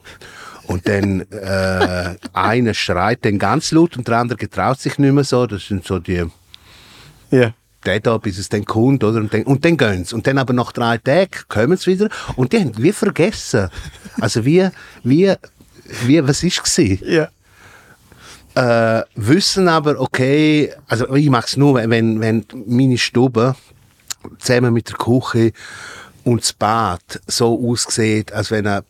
Und 0.67 0.87
dann, 0.87 1.21
äh, 1.31 2.15
einer 2.33 2.75
schreit 2.75 3.25
dann 3.25 3.39
ganz 3.39 3.71
laut 3.71 3.97
und 3.97 4.07
der 4.07 4.19
andere 4.19 4.37
getraut 4.37 4.79
sich 4.79 4.99
nicht 4.99 5.13
mehr 5.13 5.23
so. 5.23 5.47
Das 5.47 5.65
sind 5.65 5.83
so 5.83 5.97
die, 5.97 6.25
Ja. 7.31 7.53
Der 7.87 7.99
da, 7.99 8.17
bis 8.17 8.37
es 8.37 8.49
dann 8.49 8.65
kommt, 8.65 9.03
oder? 9.03 9.19
Und 9.19 9.33
dann, 9.33 9.43
und 9.43 9.65
dann 9.65 9.77
gehen 9.77 10.05
sie. 10.05 10.13
Und 10.15 10.27
dann 10.27 10.37
aber 10.37 10.53
nach 10.53 10.71
drei 10.71 10.97
Tagen 10.97 11.31
kommen 11.47 11.77
sie 11.77 11.91
wieder 11.91 12.09
und 12.35 12.53
die 12.53 12.59
haben 12.59 12.77
wie 12.77 12.91
vergessen. 12.91 13.69
Also 14.19 14.45
wie, 14.45 14.67
wie, 15.03 15.33
wie, 16.05 16.27
was 16.27 16.43
ist 16.43 16.63
gewesen? 16.63 16.99
Ja. 17.07 17.29
äh, 18.55 19.03
wissen 19.15 19.67
aber, 19.67 19.99
okay, 19.99 20.73
also 20.87 21.13
ich 21.15 21.29
mache 21.29 21.47
es 21.47 21.57
nur, 21.57 21.75
wenn, 21.75 22.19
wenn 22.19 22.45
meine 22.65 22.97
Stube 22.97 23.55
zusammen 24.39 24.73
mit 24.73 24.89
der 24.89 24.97
Küche 24.97 25.53
und 26.23 26.41
das 26.41 26.53
Bad 26.53 27.21
so 27.27 27.69
aussieht, 27.69 28.33
als 28.33 28.51
wenn 28.51 28.67
eine, 28.67 28.83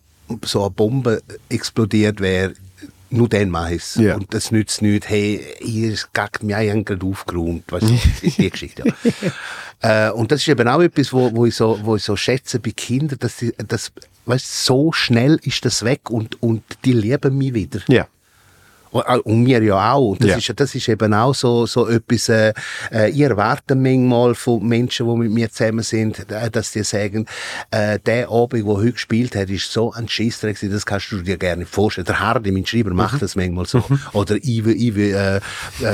so 0.43 0.61
eine 0.61 0.71
Bombe 0.71 1.21
explodiert 1.49 2.19
wäre, 2.19 2.53
nur 3.09 3.29
dann 3.29 3.49
mache 3.49 3.75
ich 3.75 3.81
es. 3.81 3.95
Ja. 3.95 4.15
Und 4.15 4.33
das 4.33 4.51
nützt 4.51 4.81
nichts, 4.81 5.09
hey, 5.09 5.45
ihr 5.61 5.97
gackt 6.13 6.43
mir 6.43 6.57
einen 6.57 6.85
gerade 6.85 7.05
aufgeräumt, 7.05 7.71
weißt 7.71 7.89
du, 7.89 7.99
die, 8.37 8.49
Geschichte. 8.49 8.83
Ja. 9.81 10.07
äh, 10.09 10.11
und 10.11 10.31
das 10.31 10.41
ist 10.41 10.47
eben 10.47 10.67
auch 10.67 10.81
etwas, 10.81 11.13
wo, 11.13 11.33
wo, 11.33 11.45
ich, 11.45 11.55
so, 11.55 11.79
wo 11.83 11.95
ich 11.95 12.03
so 12.03 12.15
schätze 12.15 12.59
bei 12.59 12.71
Kindern, 12.71 13.19
dass 13.19 13.37
die, 13.37 13.53
das, 13.67 13.91
weißt, 14.25 14.65
so 14.65 14.91
schnell 14.91 15.39
ist 15.43 15.63
das 15.65 15.83
weg 15.83 16.09
und, 16.09 16.41
und 16.41 16.63
die 16.85 16.93
lieben 16.93 17.37
mich 17.37 17.53
wieder. 17.53 17.79
Ja. 17.87 18.07
Und, 18.91 19.03
äh, 19.07 19.31
mir 19.31 19.63
ja 19.63 19.93
auch. 19.93 20.17
Das, 20.17 20.29
Ja. 20.29 20.37
ist, 20.37 20.53
das 20.55 20.75
ist 20.75 20.87
eben 20.89 21.13
auch 21.13 21.33
so, 21.33 21.65
so 21.65 21.87
etwas, 21.87 22.29
äh, 22.29 22.53
äh, 22.91 23.09
ich 23.09 23.21
erwarte 23.21 23.75
manchmal 23.75 24.35
von 24.35 24.65
Menschen, 24.67 25.07
die 25.07 25.15
mit 25.17 25.31
mir 25.31 25.51
zusammen 25.51 25.83
sind, 25.83 26.29
äh, 26.31 26.49
dass 26.51 26.71
die 26.71 26.83
sagen, 26.83 27.25
äh, 27.71 27.99
der 27.99 28.29
Abend, 28.29 28.65
der 28.65 28.73
heute 28.75 28.93
gespielt 28.93 29.35
hat, 29.35 29.49
ist 29.49 29.71
so 29.71 29.91
ein 29.93 30.07
Scheissdreck, 30.07 30.55
gewesen, 30.55 30.73
das 30.73 30.85
kannst 30.85 31.11
du 31.11 31.21
dir 31.21 31.37
gerne 31.37 31.63
nicht 31.63 31.73
vorstellen. 31.73 32.05
Der 32.05 32.19
Hardy, 32.19 32.51
mein 32.51 32.65
Schreiber, 32.65 32.93
macht 32.93 33.21
das 33.21 33.35
manchmal 33.35 33.65
so. 33.65 33.83
Oder 34.13 34.35
ich, 34.35 34.65
ich, 34.65 34.95
äh, 34.97 35.37
äh, 35.37 35.41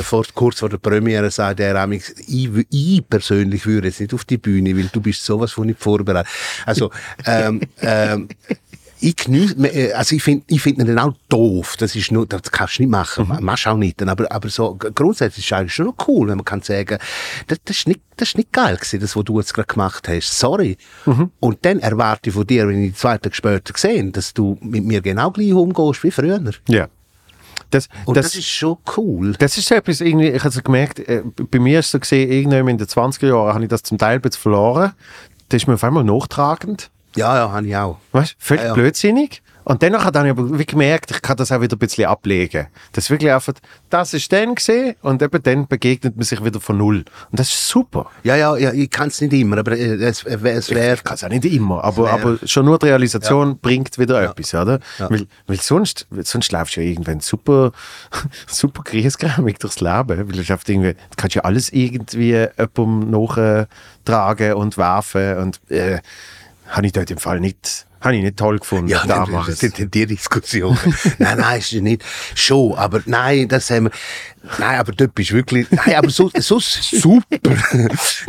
vor, 0.03 0.23
kurz 0.33 0.59
vor 0.59 0.69
der 0.69 0.77
Premiere 0.77 1.29
sagt 1.31 1.59
er 1.59 1.75
amigs, 1.75 2.13
ich, 2.27 2.49
ich 2.69 3.07
persönlich 3.09 3.65
würde 3.65 3.87
jetzt 3.87 3.99
nicht 3.99 4.13
auf 4.13 4.25
die 4.25 4.37
Bühne, 4.37 4.75
weil 4.77 4.89
du 4.91 5.01
bist 5.01 5.23
sowas 5.25 5.51
von 5.51 5.67
nicht 5.67 5.79
vorbereitet. 5.79 6.31
Also, 6.65 6.91
ähm, 7.25 7.61
ähm, 7.81 8.27
ich 9.03 9.15
geniesse, 9.17 9.55
äh, 9.67 9.93
also 9.93 10.15
ich 10.15 10.23
finde 10.23 10.45
ich 10.47 10.61
find 10.61 10.79
ihn 10.79 10.87
dann 10.87 10.99
auch 10.99 11.13
doof. 11.29 11.75
Das 11.77 11.95
ist 11.95 12.11
nur, 12.11 12.25
das 12.25 12.43
kannst 12.43 12.77
du 12.77 12.83
nicht 12.83 12.91
machen. 12.91 13.27
Mhm. 13.27 13.43
Machst 13.43 13.67
auch 13.67 13.77
nicht. 13.77 14.01
Aber, 14.01 14.31
aber 14.31 14.49
so, 14.49 14.75
grundsätzlich 14.75 15.45
ist 15.45 15.51
es 15.51 15.57
eigentlich 15.57 15.73
schon 15.73 15.93
cool, 16.07 16.29
wenn 16.29 16.37
man 16.37 16.45
kann 16.45 16.61
sagen, 16.61 16.97
das, 17.47 17.57
das 17.65 17.77
ist 17.77 17.87
nicht, 17.87 18.01
das 18.15 18.29
ist 18.29 18.37
nicht 18.37 18.53
geil 18.53 18.77
gewesen, 18.77 18.99
das, 19.01 19.15
was 19.15 19.23
du 19.25 19.39
jetzt 19.39 19.53
gerade 19.53 19.67
gemacht 19.67 20.07
hast. 20.07 20.39
Sorry. 20.39 20.77
Mhm. 21.05 21.31
Und 21.39 21.65
dann 21.65 21.79
erwarte 21.79 22.29
ich 22.29 22.35
von 22.35 22.47
dir, 22.47 22.67
wenn 22.67 22.81
ich 22.81 22.95
zwei 22.95 23.17
Tage 23.17 23.35
später 23.35 23.73
sehe, 23.75 24.03
dass 24.11 24.33
du 24.33 24.57
mit 24.61 24.85
mir 24.85 25.01
genau 25.01 25.31
gleich 25.31 25.53
umgehst 25.53 26.03
wie 26.03 26.11
früher. 26.11 26.41
Ja. 26.67 26.87
Das, 27.71 27.89
Und 28.05 28.15
das, 28.15 28.27
das, 28.27 28.35
ist 28.35 28.47
schon 28.47 28.77
cool. 28.97 29.33
das 29.39 29.57
ist 29.57 29.67
so 29.67 29.75
etwas, 29.75 29.99
irgendwie, 29.99 30.29
ich 30.29 30.43
habe 30.43 30.53
so 30.53 30.61
gemerkt, 30.61 30.99
äh, 30.99 31.23
bei 31.49 31.57
mir 31.57 31.79
ist 31.79 31.87
es 31.87 31.91
so 31.91 31.99
gesehen, 31.99 32.31
irgendwann 32.31 32.67
in 32.67 32.77
den 32.77 32.87
20er 32.87 33.27
Jahren 33.27 33.53
habe 33.53 33.63
ich 33.63 33.69
das 33.69 33.81
zum 33.81 33.97
Teil 33.97 34.15
ein 34.15 34.21
bisschen 34.21 34.41
verloren. 34.41 34.93
Da 35.49 35.57
ist 35.57 35.67
mir 35.67 35.73
auf 35.73 35.83
einmal 35.83 36.03
nachtragend. 36.03 36.91
Ja, 37.15 37.35
ja, 37.35 37.51
habe 37.51 37.67
ich 37.67 37.75
auch. 37.75 37.99
Weißt 38.11 38.33
du, 38.33 38.35
völlig 38.39 38.63
Ja, 38.63 38.67
ja. 38.69 38.73
blödsinnig. 38.73 39.41
Und 39.65 39.81
danach 39.81 40.05
habe 40.05 40.25
ich 40.25 40.31
aber 40.31 40.49
wirklich 40.49 40.67
gemerkt, 40.67 41.11
ich 41.11 41.21
kann 41.21 41.37
das 41.37 41.51
auch 41.51 41.61
wieder 41.61 41.75
ein 41.75 41.79
bisschen 41.79 42.05
ablegen. 42.05 42.67
Das 42.91 43.05
ist 43.05 43.09
wirklich 43.09 43.31
einfach, 43.31 43.53
das 43.89 44.13
ist 44.13 44.31
dann 44.31 44.55
gesehen 44.55 44.95
und 45.01 45.21
eben 45.21 45.41
dann 45.41 45.67
begegnet 45.67 46.15
man 46.15 46.23
sich 46.23 46.43
wieder 46.43 46.59
von 46.59 46.77
Null. 46.77 47.05
Und 47.31 47.39
das 47.39 47.49
ist 47.49 47.67
super. 47.69 48.07
Ja, 48.23 48.35
ja, 48.35 48.57
ja 48.57 48.73
ich 48.73 48.89
kann 48.89 49.07
es 49.07 49.21
nicht 49.21 49.33
immer, 49.33 49.57
aber 49.57 49.71
äh, 49.71 49.93
es, 49.95 50.23
äh, 50.23 50.37
es 50.49 50.69
wäre... 50.69 50.95
Ich 50.95 51.03
kann 51.03 51.15
es 51.15 51.23
auch 51.23 51.29
nicht 51.29 51.45
immer, 51.45 51.83
aber, 51.83 52.11
aber 52.11 52.39
schon 52.43 52.65
nur 52.65 52.77
die 52.77 52.87
Realisation 52.87 53.57
bringt 53.59 53.97
wieder 53.97 54.21
etwas, 54.21 54.53
oder? 54.53 54.79
Weil, 54.97 55.27
weil 55.47 55.57
sonst, 55.59 56.07
sonst 56.23 56.51
laufst 56.51 56.75
du 56.75 56.81
ja 56.81 56.89
irgendwann 56.89 57.21
super, 57.21 57.71
super 58.47 58.83
griesgrämig 58.83 59.59
durchs 59.59 59.79
Leben, 59.79 60.09
weil 60.09 60.25
du 60.25 60.41
irgendwie, 60.41 60.93
du 60.93 61.15
kannst 61.15 61.35
ja 61.35 61.43
alles 61.43 61.71
irgendwie 61.71 62.47
jemandem 62.57 63.11
nachtragen 63.11 64.53
und 64.55 64.77
werfen 64.77 65.37
und 65.37 65.61
äh, 65.71 65.99
habe 66.73 66.85
ich 66.87 66.91
dort 66.91 67.09
im 67.11 67.17
Fall 67.17 67.39
nicht, 67.39 67.85
habe 68.01 68.15
ich 68.17 68.23
nicht 68.23 68.35
toll 68.37 68.59
gefunden 68.59 68.87
Ja, 68.89 69.05
damals. 69.05 69.47
das 69.47 69.59
sind 69.59 69.93
die 69.93 70.05
Diskussionen. 70.05 70.77
nein, 71.19 71.37
nein, 71.37 71.59
ist 71.59 71.71
ja 71.71 71.79
nicht. 71.81 72.03
Schon, 72.35 72.73
aber 72.73 73.01
nein, 73.05 73.47
das 73.47 73.69
haben 73.69 73.85
wir. 73.85 73.91
Nein, 74.59 74.77
aber 74.79 74.91
dort 74.91 75.15
bist 75.15 75.31
wirklich. 75.31 75.67
Nein, 75.71 75.95
aber 75.95 76.09
so, 76.09 76.29
so 76.35 76.59
super. 76.59 77.23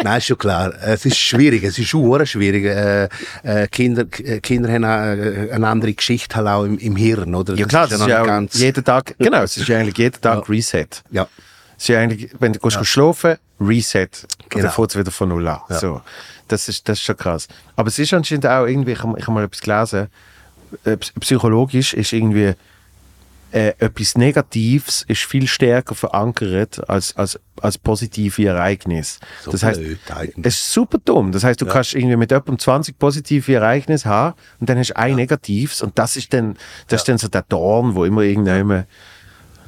nein, 0.05 0.19
ist 0.19 0.27
schon 0.27 0.39
klar. 0.39 0.73
Es 0.81 1.05
ist 1.05 1.17
schwierig. 1.19 1.65
Es 1.65 1.77
ist 1.79 1.89
schon 1.89 2.25
schwierig. 2.27 2.67
Äh, 2.67 3.09
äh, 3.43 3.67
Kinder, 3.67 4.05
äh, 4.23 4.39
Kinder 4.41 4.71
haben 4.73 4.85
äh, 4.85 5.51
eine 5.53 5.67
andere 5.67 5.93
Geschichte 5.93 6.37
halt 6.37 6.47
auch 6.47 6.65
im, 6.65 6.79
im 6.79 6.95
Hirn, 6.95 7.35
oder? 7.35 7.55
Ja 7.55 7.67
klar, 7.67 7.85
das 7.89 7.95
ist 7.95 8.01
noch 8.01 8.09
ja 8.09 8.23
ganz. 8.25 8.55
jeden 8.55 8.85
Tag, 8.85 9.17
genau, 9.19 9.43
es 9.43 9.57
ist 9.57 9.67
ja 9.67 9.79
eigentlich 9.79 9.99
jeden 9.99 10.21
Tag 10.21 10.49
Reset. 10.49 10.87
Ja. 11.11 11.27
Es 11.77 11.83
ist 11.85 11.89
ja 11.89 11.99
eigentlich, 11.99 12.31
wenn 12.39 12.53
du 12.53 12.61
gehst 12.61 12.87
schlafen, 12.87 13.37
Reset. 13.61 14.03
Und 14.05 14.51
Genau. 14.51 14.65
dann 14.67 14.73
fängt 14.73 14.91
es 14.91 14.97
wieder 14.97 15.11
von 15.11 15.29
Null 15.31 15.49
an. 15.49 15.61
So. 15.69 16.01
Das, 16.49 16.69
ist, 16.69 16.89
das 16.89 16.99
ist 16.99 17.05
schon 17.05 17.17
krass. 17.17 17.49
Aber 17.77 17.89
es 17.89 17.99
ist 17.99 18.13
anscheinend 18.13 18.47
auch 18.47 18.67
irgendwie, 18.67 18.93
ich 18.93 19.03
habe 19.03 19.31
mal 19.33 19.45
etwas 19.45 19.61
gelesen, 19.61 20.09
äh, 20.85 20.97
ps- 20.97 21.13
psychologisch 21.21 21.95
ist 21.95 22.13
irgendwie 22.13 22.53
äh, 23.53 23.73
etwas 23.79 24.17
Negatives 24.17 25.05
ist 25.07 25.23
viel 25.23 25.47
stärker 25.47 25.95
verankert 25.95 26.89
als, 26.91 27.17
als, 27.17 27.39
als 27.61 27.79
positive 27.79 28.45
Ereignisse. 28.47 29.21
So 29.45 29.53
das 29.53 29.63
heißt, 29.63 29.81
es 30.43 30.55
ist 30.57 30.73
super 30.73 30.99
dumm. 31.05 31.31
Das 31.31 31.45
heißt, 31.45 31.61
du 31.61 31.67
kannst 31.73 31.95
irgendwie 31.95 32.17
mit 32.17 32.33
jemandem 32.33 32.59
20 32.59 32.99
positive 32.99 33.55
Ereignisse 33.55 34.09
haben 34.09 34.35
und 34.59 34.69
dann 34.69 34.77
hast 34.79 34.91
du 34.91 34.97
ein 34.97 35.15
Negatives 35.15 35.83
und 35.83 35.97
das 35.99 36.17
ist 36.17 36.33
dann, 36.35 36.57
das 36.89 37.03
ist 37.03 37.09
dann 37.09 37.19
so 37.19 37.29
der 37.29 37.43
Dorn, 37.43 37.95
wo 37.95 38.05
immer 38.05 38.23
irgendjemand 38.23 38.87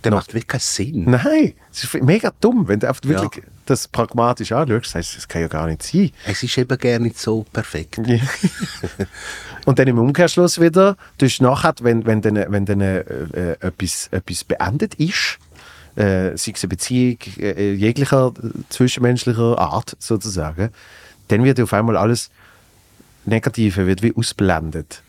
Der 0.03 0.11
macht 0.13 0.35
wirklich 0.35 0.49
keinen 0.49 0.61
Sinn. 0.61 1.05
Nein, 1.09 1.55
es 1.73 1.85
ist 1.85 1.95
mega 2.03 2.33
dumm, 2.41 2.67
wenn 2.67 2.81
du 2.81 2.89
einfach 2.89 3.03
wirklich 3.05 3.45
das 3.67 3.89
pragmatisch 3.89 4.53
anschaust. 4.53 4.87
Das 4.87 4.95
heißt, 4.95 5.17
das 5.17 5.29
kann 5.29 5.43
ja 5.43 5.49
gar 5.49 5.67
nicht 5.67 5.83
sein. 5.83 6.11
Es 6.27 6.43
ist 6.43 6.57
eben 6.59 6.77
gar 6.79 6.99
nicht 6.99 7.19
so 7.19 7.45
perfekt. 7.53 7.99
Ja. 8.07 8.19
Und 9.67 9.79
dann 9.79 9.89
im 9.89 9.99
Umkehrschluss 9.99 10.61
wieder, 10.61 10.97
du 11.19 11.27
hast 11.27 11.41
nachher, 11.43 11.75
wenn, 11.81 12.07
wenn 12.07 12.23
dann, 12.23 12.37
wenn 12.49 12.65
dann 12.65 12.81
äh, 12.81 13.01
äh, 13.01 13.57
etwas, 13.61 14.09
etwas 14.13 14.45
beendet 14.45 14.95
ist, 14.95 15.39
äh, 15.97 16.37
sei 16.37 16.53
es 16.55 16.63
eine 16.63 16.69
Beziehung 16.69 17.19
äh, 17.39 17.73
jeglicher 17.73 18.33
äh, 18.43 18.49
zwischenmenschlicher 18.69 19.59
Art 19.59 19.97
sozusagen, 19.99 20.71
dann 21.29 21.43
wird 21.45 21.59
auf 21.61 21.73
einmal 21.73 21.97
alles 21.97 22.31
Negative 23.25 23.87
wird 23.87 24.03
wie 24.03 24.15
ausblendet. 24.15 25.03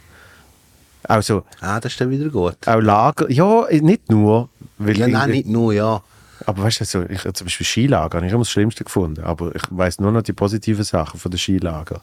Also 1.04 1.44
Ah, 1.62 1.80
das 1.80 1.92
ist 1.94 2.02
dann 2.02 2.10
wieder 2.10 2.30
gut. 2.30 2.56
auch 2.68 2.80
Lager, 2.82 3.30
ja, 3.32 3.66
nicht 3.72 4.10
nur, 4.10 4.50
weil 4.80 4.98
Ja, 4.98 5.08
nein, 5.08 5.30
irgendwie- 5.30 5.38
nicht 5.38 5.48
nur, 5.50 5.74
ja. 5.74 6.02
Aber 6.48 6.64
weißt 6.64 6.80
du, 6.80 6.84
also, 6.84 7.04
ich 7.10 7.20
habe 7.26 7.34
zum 7.34 7.46
Beispiel 7.46 7.66
Skilager, 7.66 8.18
habe 8.18 8.26
ich 8.26 8.32
immer 8.32 8.42
das 8.42 8.50
Schlimmste 8.52 8.86
gefunden. 8.86 9.22
Aber 9.22 9.54
ich 9.54 9.64
weiß 9.70 10.00
nur 10.00 10.14
noch 10.14 10.22
die 10.22 10.32
positiven 10.32 10.86
Sachen 10.86 11.20
von 11.20 11.30
den 11.30 11.38
Skilager. 11.38 12.02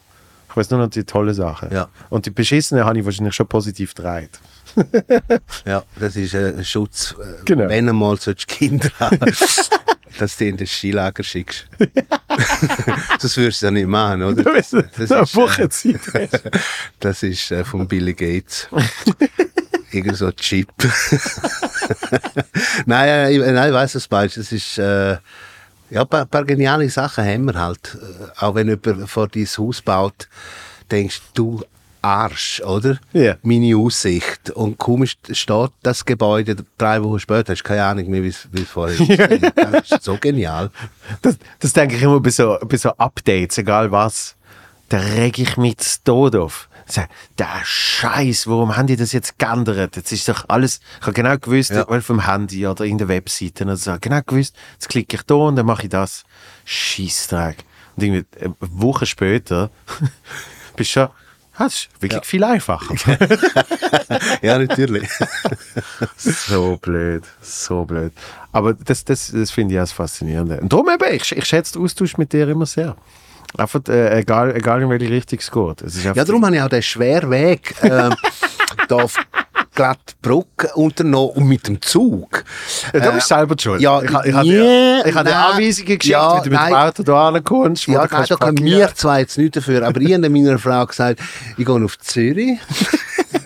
Ich 0.50 0.56
weiß 0.56 0.68
nur 0.68 0.80
noch 0.80 0.90
die 0.90 1.02
tollen 1.02 1.32
Sachen. 1.32 1.72
Ja. 1.72 1.88
Und 2.10 2.26
die 2.26 2.30
beschissenen 2.30 2.84
habe 2.84 2.98
ich 2.98 3.06
wahrscheinlich 3.06 3.34
schon 3.34 3.48
positiv 3.48 3.94
gedreht. 3.94 4.38
Ja, 5.64 5.82
das 5.98 6.16
ist 6.16 6.34
äh, 6.34 6.52
ein 6.58 6.64
Schutz, 6.64 7.14
äh, 7.18 7.42
Genau. 7.46 7.68
wenn 7.70 7.88
einmal 7.88 8.18
solche 8.18 8.46
Kinder 8.46 8.90
haben, 9.00 9.18
dass 10.18 10.36
du 10.36 10.44
in 10.46 10.58
das 10.58 10.68
Skilager 10.68 11.22
schickst. 11.22 11.66
das 13.22 13.36
würdest 13.38 13.62
du 13.62 13.66
ja 13.66 13.70
nicht 13.70 13.86
machen, 13.86 14.22
oder? 14.24 14.42
Das 14.42 14.72
ist 14.74 15.10
eine 15.10 15.22
ist, 15.22 15.36
Woche 15.36 15.62
äh, 15.62 16.28
das 17.00 17.22
ist 17.22 17.50
äh, 17.50 17.64
von 17.64 17.88
Billy 17.88 18.12
Gates. 18.12 18.68
Irgend 19.94 20.16
so 20.16 20.30
Chip. 20.32 20.68
nein, 22.86 23.32
ich, 23.32 23.38
nein, 23.38 23.68
ich 23.68 23.74
weiss, 23.74 23.94
was 23.94 24.08
du 24.08 24.14
meinst. 24.14 24.36
Das 24.36 24.52
ist, 24.52 24.78
äh, 24.78 25.12
ja, 25.90 26.00
ein 26.02 26.08
paar, 26.08 26.26
paar 26.26 26.44
geniale 26.44 26.88
Sachen 26.90 27.24
haben 27.24 27.44
wir 27.46 27.54
halt. 27.60 27.96
Äh, 27.96 28.44
Auch 28.44 28.54
wenn 28.54 28.68
jemand 28.68 29.08
vor 29.08 29.28
dein 29.28 29.46
Haus 29.46 29.82
baut, 29.82 30.28
denkst 30.90 31.20
du, 31.34 31.62
Arsch, 32.02 32.60
oder? 32.60 32.98
Ja. 33.14 33.36
Meine 33.42 33.76
Aussicht. 33.78 34.50
Und 34.50 34.76
ist- 35.02 35.34
steht 35.36 35.70
das 35.82 36.04
Gebäude, 36.04 36.56
drei 36.76 37.02
Wochen 37.02 37.18
später, 37.18 37.52
hast 37.54 37.64
keine 37.64 37.84
Ahnung 37.84 38.10
mehr, 38.10 38.22
wie 38.22 38.28
es 38.28 38.46
wie 38.52 38.62
es 38.62 38.68
vorher 38.68 39.00
ist. 39.00 39.52
Das 39.56 39.90
ist 39.90 40.02
so 40.04 40.18
genial. 40.20 40.70
Das, 41.22 41.36
das 41.60 41.72
denke 41.72 41.96
ich 41.96 42.02
immer 42.02 42.20
bei 42.20 42.28
so, 42.30 42.58
bei 42.62 42.76
so 42.76 42.90
Updates, 42.90 43.56
egal 43.58 43.90
was. 43.90 44.34
Da 44.90 44.98
reg 44.98 45.38
ich 45.38 45.56
mich 45.56 45.78
zu 45.78 45.98
Tod 46.04 46.36
auf. 46.36 46.68
Sag, 46.86 47.08
der 47.38 47.48
Scheiß, 47.64 48.46
warum 48.46 48.76
haben 48.76 48.86
die 48.86 48.96
das 48.96 49.12
jetzt 49.12 49.38
geändert? 49.38 49.96
Jetzt 49.96 50.12
ist 50.12 50.28
doch 50.28 50.44
alles, 50.48 50.80
ich 51.00 51.06
habe 51.06 51.12
genau 51.14 51.38
gewusst, 51.38 51.70
Ja. 51.70 51.88
weil 51.88 52.02
vom 52.02 52.26
Handy 52.26 52.66
oder 52.66 52.84
in 52.84 52.98
der 52.98 53.08
Webseite 53.08 53.64
oder 53.64 53.76
so, 53.76 53.96
genau 54.00 54.20
gewusst, 54.26 54.54
jetzt 54.74 54.88
klicke 54.88 55.16
ich 55.16 55.22
da 55.22 55.34
und 55.34 55.56
dann 55.56 55.66
mache 55.66 55.84
ich 55.84 55.88
das. 55.88 56.24
Scheissdreck. 56.64 57.64
Und 57.96 58.02
irgendwie 58.02 58.26
eine 58.40 58.54
Woche 58.60 59.06
später 59.06 59.70
bist 60.76 60.90
du 60.96 61.00
schon, 61.00 61.08
das 61.56 61.74
ist 61.74 61.88
wirklich 62.00 62.24
viel 62.24 62.44
einfacher. 62.44 62.94
Ja, 64.42 64.58
natürlich. 64.58 65.08
So 66.16 66.76
blöd, 66.76 67.22
so 67.40 67.84
blöd. 67.84 68.12
Aber 68.52 68.74
das, 68.74 69.04
das, 69.04 69.30
das 69.32 69.50
finde 69.50 69.74
ich 69.74 69.80
auch 69.80 69.84
das 69.84 69.92
Faszinierende. 69.92 70.60
Und 70.60 70.72
darum 70.72 70.88
eben, 70.90 71.14
ich, 71.14 71.32
ich 71.32 71.44
schätze 71.44 71.74
den 71.74 71.82
Austausch 71.82 72.16
mit 72.18 72.32
dir 72.32 72.48
immer 72.48 72.66
sehr. 72.66 72.96
Einfach, 73.56 73.80
äh, 73.88 74.18
egal, 74.20 74.54
egal 74.56 74.82
in 74.82 74.90
welche 74.90 75.08
Richtung 75.10 75.38
es 75.38 75.50
geht. 75.50 75.82
Es 75.82 76.02
Ja, 76.02 76.12
darum 76.24 76.44
habe 76.44 76.56
ich 76.56 76.62
auch 76.62 76.68
den 76.68 76.82
schweren 76.82 77.30
Weg 77.30 77.74
ähm, 77.82 78.14
da 78.88 78.98
f- 79.04 79.16
glatt 79.74 79.98
Brücke 80.22 80.68
unternommen 80.74 81.30
und 81.36 81.46
mit 81.48 81.66
dem 81.68 81.80
Zug. 81.82 82.44
Ja, 82.92 83.00
du 83.00 83.08
Äh, 83.10 83.12
bist 83.12 83.28
selber 83.28 83.56
schuld. 83.58 83.80
ja, 83.80 84.00
ich, 84.02 84.10
ich, 84.10 84.14
ich 84.26 84.40
dir, 84.42 85.02
ich 85.06 85.14
habe 85.14 85.24
dir 85.28 85.34
nein. 85.34 85.52
Anweisungen 85.52 85.86
geschickt, 85.86 86.04
Ja, 86.04 86.36
wie 86.44 86.48
du 86.48 86.50
mit 86.56 86.60
dem. 86.68 86.74
Auto 86.74 87.02
da 87.02 87.28
ankommst. 87.28 87.86
Ja, 87.86 88.06
nein, 88.10 88.24
da 88.28 88.36
können 88.36 88.64
wir 88.64 88.94
zwei 88.94 89.20
jetzt 89.20 89.38
nicht 89.38 89.56
dafür. 89.56 89.84
Aber 89.86 90.00
ich 90.00 90.12
habe 90.14 90.28
meiner 90.30 90.58
Frau 90.58 90.86
gesagt, 90.86 91.20
ich 91.56 91.64
gehe 91.64 91.84
auf 91.84 91.98
Zürich. 91.98 92.58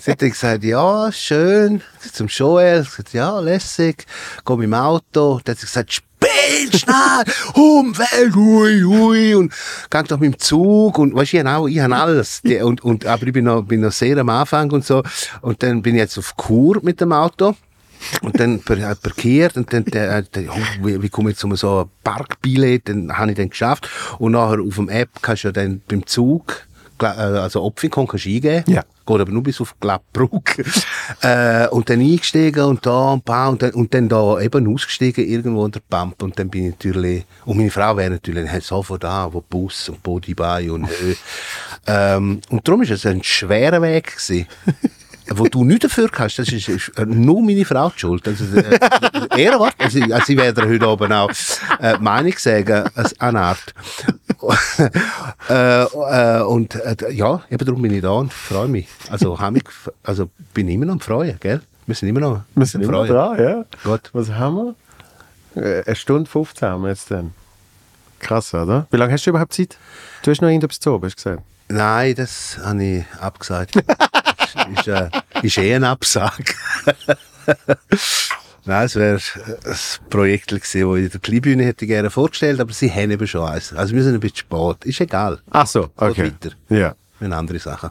sie 0.00 0.10
hat 0.12 0.22
dann 0.22 0.30
gesagt, 0.30 0.64
ja, 0.64 1.10
schön. 1.12 1.82
Zum 2.12 2.28
Joel. 2.28 2.82
Ich 2.82 2.90
gesagt, 2.90 3.12
ja, 3.12 3.38
lässig. 3.40 4.06
Gehe 4.44 4.56
mit 4.56 4.64
dem 4.66 4.74
Auto. 4.74 5.40
Dann 5.44 5.54
hat 5.54 5.58
sie 5.60 5.66
gesagt, 5.66 6.02
spiel 6.18 6.78
schnell, 6.78 7.24
Umwelt, 7.54 8.34
hui, 8.34 8.82
hui. 8.82 9.34
Und 9.34 9.52
gang 9.90 10.06
doch 10.06 10.18
mit 10.18 10.34
dem 10.34 10.38
Zug. 10.38 10.98
Und 10.98 11.14
weißt 11.14 11.34
du, 11.34 11.46
auch, 11.46 11.68
ich 11.68 11.80
habe 11.80 11.96
alles. 11.96 12.42
Und, 12.62 12.82
und, 12.82 13.06
aber 13.06 13.26
ich 13.26 13.32
bin 13.32 13.44
noch, 13.44 13.62
bin 13.62 13.80
noch 13.80 13.92
sehr 13.92 14.18
am 14.18 14.28
Anfang 14.28 14.70
und 14.70 14.84
so. 14.84 15.02
Und 15.40 15.62
dann 15.62 15.82
bin 15.82 15.94
ich 15.94 16.00
jetzt 16.00 16.18
auf 16.18 16.36
Kur 16.36 16.80
mit 16.82 17.00
dem 17.00 17.12
Auto. 17.12 17.54
Und 18.22 18.38
dann 18.38 18.60
äh, 18.68 18.94
parkiert 18.94 19.56
und 19.56 19.72
dann, 19.72 19.84
der, 19.84 20.22
der, 20.22 20.44
oh, 20.50 20.86
wie, 20.86 21.02
wie 21.02 21.08
komme 21.08 21.32
ich 21.32 21.36
zu 21.36 21.52
so 21.56 21.80
einem 21.80 21.90
Parkbillett, 22.04 22.88
dann 22.88 23.18
habe 23.18 23.32
ich 23.32 23.36
dann 23.36 23.50
geschafft. 23.50 23.88
Und 24.20 24.32
nachher 24.32 24.60
auf 24.60 24.76
dem 24.76 24.88
App 24.88 25.10
kannst 25.20 25.42
du 25.42 25.48
ja 25.48 25.52
dann 25.52 25.82
beim 25.88 26.06
Zug, 26.06 26.52
äh, 26.52 26.67
also 27.02 27.62
Opfikon 27.62 28.06
kannst 28.06 28.26
du 28.26 28.30
eingeben. 28.30 28.64
Ja. 28.66 28.82
Geht 29.06 29.20
aber 29.20 29.30
nur 29.30 29.42
bis 29.42 29.60
auf 29.60 29.74
Glattbrück. 29.80 30.64
äh, 31.22 31.68
und 31.68 31.88
dann 31.88 32.00
eingestiegen 32.00 32.64
und 32.64 32.84
da 32.84 33.12
und 33.12 33.28
da 33.28 33.48
und 33.48 33.62
dann, 33.62 33.70
und 33.72 33.94
dann 33.94 34.08
da 34.08 34.40
eben 34.40 34.72
ausgestiegen 34.72 35.26
irgendwo 35.26 35.64
in 35.64 35.72
der 35.72 35.80
Pampe 35.88 36.24
und 36.24 36.38
dann 36.38 36.48
bin 36.50 36.66
ich 36.66 36.70
natürlich, 36.72 37.24
und 37.44 37.56
meine 37.56 37.70
Frau 37.70 37.96
wäre 37.96 38.10
natürlich 38.10 38.50
sofort 38.64 39.04
da, 39.04 39.32
wo 39.32 39.40
Bus 39.40 39.88
und 39.88 40.02
Body 40.02 40.34
bei 40.34 40.70
und 40.70 40.88
Höhe. 40.88 41.16
ähm, 41.86 42.40
und 42.50 42.68
darum 42.68 42.82
ist 42.82 42.90
es 42.90 43.06
ein 43.06 43.22
schwerer 43.22 43.80
Weg 43.82 44.16
gewesen. 44.16 44.46
wo 45.30 45.44
du 45.44 45.64
nicht 45.64 45.84
dafür 45.84 46.08
kannst, 46.08 46.38
das 46.38 46.48
ist, 46.48 46.68
ist 46.68 46.92
nur 47.06 47.42
meine 47.42 47.64
Frau 47.64 47.90
die 47.90 48.00
schuld. 48.00 48.26
Also, 48.26 48.44
äh, 48.56 48.78
Ehrenwort. 49.42 49.74
Also, 49.78 50.00
also 50.00 50.32
ich 50.32 50.38
werde 50.38 50.68
heute 50.68 50.88
oben 50.88 51.12
auch 51.12 51.30
äh, 51.80 51.98
Meinung 51.98 52.34
sagen, 52.36 52.88
als 52.94 53.18
eine 53.20 53.40
Art. 53.40 53.74
äh, 55.48 55.82
äh, 55.82 56.42
und 56.42 56.74
äh, 56.74 57.12
ja, 57.12 57.42
eben 57.50 57.64
darum 57.64 57.82
bin 57.82 57.92
ich 57.92 58.02
da 58.02 58.10
und 58.10 58.32
freue 58.32 58.68
mich. 58.68 58.88
Also, 59.10 59.36
mich, 59.50 59.64
also 60.02 60.30
bin 60.54 60.68
immer 60.68 60.86
noch 60.86 60.94
am 60.94 61.00
Freuen, 61.00 61.36
gell? 61.40 61.60
Wir 61.86 61.94
sind 61.94 62.08
immer 62.08 62.20
noch 62.20 62.42
Wir 62.54 62.66
sind 62.66 62.82
immer 62.82 63.06
dran, 63.06 63.38
ja. 63.38 63.64
Gut. 63.82 64.10
Was 64.12 64.30
haben 64.30 64.74
wir? 65.54 65.62
Äh, 65.62 65.84
Eine 65.86 65.96
Stunde 65.96 66.28
15 66.28 66.68
haben 66.68 66.82
wir 66.82 66.90
jetzt 66.90 67.10
dann. 67.10 67.32
Krass, 68.20 68.52
oder? 68.52 68.86
Wie 68.90 68.96
lange 68.96 69.12
hast 69.12 69.24
du 69.26 69.30
überhaupt 69.30 69.52
Zeit? 69.52 69.78
Du 70.22 70.30
hast 70.30 70.42
noch 70.42 70.48
irgendetwas 70.48 70.80
zu 70.80 70.92
oben, 70.92 71.06
hast 71.06 71.24
du 71.24 71.30
gesagt. 71.30 71.42
Nein, 71.68 72.14
das 72.14 72.58
habe 72.62 72.82
ich 72.82 73.04
abgesagt. 73.20 73.74
ist, 74.76 74.88
äh, 74.88 75.10
ist 75.42 75.58
eh 75.58 75.74
ein 75.74 75.84
Absag. 75.84 76.54
Nein, 78.64 78.84
es 78.84 78.96
wäre 78.96 79.18
ein 79.64 79.76
Projekt 80.10 80.48
gewesen, 80.48 80.90
das 80.92 80.98
ich 80.98 81.10
der 81.10 81.20
Kleinbühne 81.20 81.64
hätte 81.64 81.86
gerne 81.86 82.10
vorgestellt, 82.10 82.60
aber 82.60 82.72
sie 82.72 82.90
haben 82.90 83.10
eben 83.10 83.26
schon 83.26 83.48
eins. 83.48 83.72
Also 83.72 83.94
wir 83.94 84.02
sind 84.02 84.14
ein 84.14 84.20
bisschen 84.20 84.36
spät. 84.36 84.84
Ist 84.84 85.00
egal. 85.00 85.40
Ach 85.50 85.66
so, 85.66 85.88
okay. 85.96 86.26
weiter. 86.26 86.54
Ja. 86.68 86.94
Haben 87.20 87.32
andere 87.32 87.58
Sachen. 87.58 87.90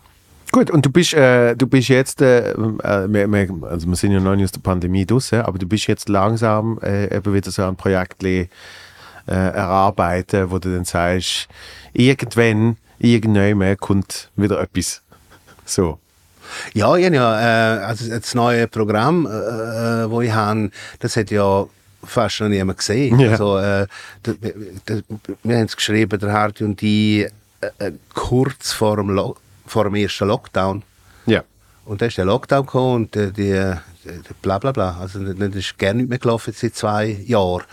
Gut, 0.51 0.71
und 0.71 0.85
du 0.85 0.91
bist, 0.91 1.13
äh, 1.13 1.55
du 1.55 1.67
bist 1.67 1.89
jetzt, 1.89 2.21
äh, 2.21 2.51
äh, 2.51 2.55
wir, 2.55 3.27
wir, 3.27 3.49
also 3.69 3.87
wir 3.87 3.95
sind 3.95 4.11
ja 4.11 4.19
noch 4.19 4.35
nicht 4.35 4.45
aus 4.45 4.51
der 4.51 4.61
Pandemie 4.61 5.05
draussen, 5.05 5.41
aber 5.41 5.57
du 5.57 5.67
bist 5.67 5.87
jetzt 5.87 6.09
langsam 6.09 6.79
äh, 6.81 7.15
eben 7.15 7.33
wieder 7.33 7.51
so 7.51 7.63
ein 7.63 7.75
Projekt 7.75 8.23
äh, 8.23 8.47
erarbeiten, 9.25 10.49
wo 10.51 10.59
du 10.59 10.73
dann 10.73 10.85
sagst, 10.85 11.47
irgendwann, 11.91 12.77
irgendwann 12.99 13.77
kommt 13.77 14.29
wieder 14.35 14.61
etwas. 14.61 15.01
So. 15.65 15.99
Ja, 16.73 16.95
ich 16.95 17.05
habe 17.05 17.15
ja, 17.15 17.77
äh, 17.77 17.83
also 17.83 18.09
das 18.09 18.35
neue 18.35 18.67
Programm, 18.67 19.25
äh, 19.25 19.29
äh, 19.29 20.09
wo 20.09 20.21
ich 20.21 20.31
habe, 20.31 20.71
das 20.99 21.15
hat 21.15 21.31
ja 21.31 21.65
fast 22.03 22.41
noch 22.41 22.49
niemand 22.49 22.77
gesehen. 22.77 23.19
Ja. 23.19 23.31
Also, 23.31 23.57
äh, 23.57 23.87
da, 24.23 24.33
da, 24.85 24.99
wir 25.43 25.57
haben 25.57 25.65
es 25.65 25.75
geschrieben, 25.75 26.19
der 26.19 26.31
Hardy 26.31 26.63
und 26.63 26.81
die, 26.81 27.27
äh, 27.61 27.85
äh, 27.85 27.91
kurz 28.13 28.71
vor 28.71 28.97
dem, 28.97 29.09
Lo 29.09 29.35
vor 29.65 29.83
dem 29.85 29.95
ersten 29.95 30.27
Lockdown. 30.27 30.83
Ja. 31.25 31.43
Und 31.85 32.01
dann 32.01 32.09
ist 32.09 32.17
der 32.17 32.25
Lockdown 32.25 32.65
gekommen 32.65 32.95
und 32.95 33.15
die, 33.15 33.31
die, 33.31 33.73
die 34.05 34.33
bla 34.41 34.59
bla 34.59 34.71
bla. 34.71 34.97
Also 34.99 35.19
das 35.19 35.55
ist 35.55 35.77
gerne 35.77 36.01
nicht 36.01 36.09
mehr 36.09 36.19
gelaufen 36.19 36.53
seit 36.55 36.75
zwei 36.75 37.05
Jahren. 37.25 37.63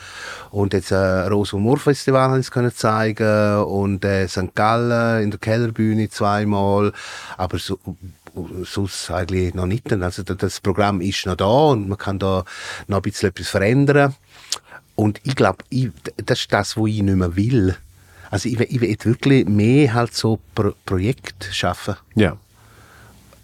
Und 0.51 0.73
jetzt 0.73 0.91
äh, 0.91 1.27
Rose 1.27 1.57
und 1.57 1.63
Moor 1.63 1.79
Festival 1.79 2.31
haben 2.31 2.43
sie 2.43 2.51
können 2.51 2.73
zeigen 2.75 3.59
und 3.65 4.05
äh, 4.05 4.29
St. 4.29 4.55
Gallen 4.55 5.23
in 5.23 5.31
der 5.31 5.41
Kellerbühne 5.41 6.09
zweimal. 6.09 6.93
Aber 7.37 7.59
so, 7.59 7.79
sonst 8.65 9.11
eigentlich 9.11 9.55
noch 9.55 9.67
nicht. 9.67 9.93
Also 9.93 10.23
das- 10.23 10.61
Programm 10.61 11.01
ist 11.01 11.27
noch 11.27 11.37
da 11.37 11.47
und 11.47 11.89
man 11.89 11.99
kann 11.99 12.19
da 12.19 12.45
noch 12.89 12.99
ein 12.99 13.03
bisschen 13.03 13.31
etwas 13.31 13.49
verändern. 13.49 14.15
Und 14.97 15.21
ich 15.25 15.35
glaube, 15.37 15.65
das 16.25 16.41
ist 16.41 16.53
das, 16.53 16.77
was 16.77 16.87
ich 16.89 17.03
nicht 17.03 17.17
mehr 17.17 17.35
will. 17.37 17.77
Also 18.31 18.49
ich, 18.49 18.59
will- 18.59 18.67
ich 18.71 18.81
will 18.81 18.97
wirklich 19.05 19.47
mehr 19.47 19.93
halt 19.95 20.15
so 20.15 20.39
Pro 20.55 20.73
Projekte 20.87 21.53
schaffen 21.53 21.97
Ja. 22.15 22.33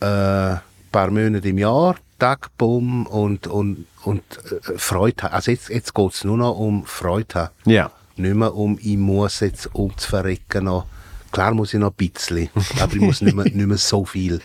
äh, 0.00 0.56
paar 0.92 1.10
Monate 1.10 1.48
im 1.48 1.58
Jahr, 1.58 1.96
Tag, 2.18 2.50
Bumm 2.58 3.06
und, 3.06 3.46
und, 3.46 3.86
und 4.04 4.22
äh, 4.50 4.78
Freude 4.78 5.22
haben. 5.24 5.34
Also 5.34 5.50
jetzt, 5.50 5.68
jetzt 5.68 5.94
geht 5.94 6.12
es 6.12 6.24
nur 6.24 6.36
noch 6.36 6.58
um 6.58 6.84
Freude 6.84 7.34
haben. 7.34 7.50
Ja. 7.64 7.90
Nicht 8.16 8.34
mehr 8.34 8.54
um, 8.54 8.78
ich 8.82 8.96
muss 8.96 9.40
jetzt 9.40 9.74
um 9.74 9.96
zu 9.96 10.08
verrecken 10.08 10.64
noch. 10.64 10.86
Klar 11.32 11.54
muss 11.54 11.72
ich 11.72 11.80
noch 11.80 11.90
ein 11.92 11.94
bisschen, 11.96 12.50
aber 12.80 12.92
ich 12.94 13.00
muss 13.00 13.20
nicht 13.20 13.34
mehr, 13.36 13.44
nicht 13.52 13.54
mehr 13.54 13.78
so 13.78 14.04
viel. 14.04 14.40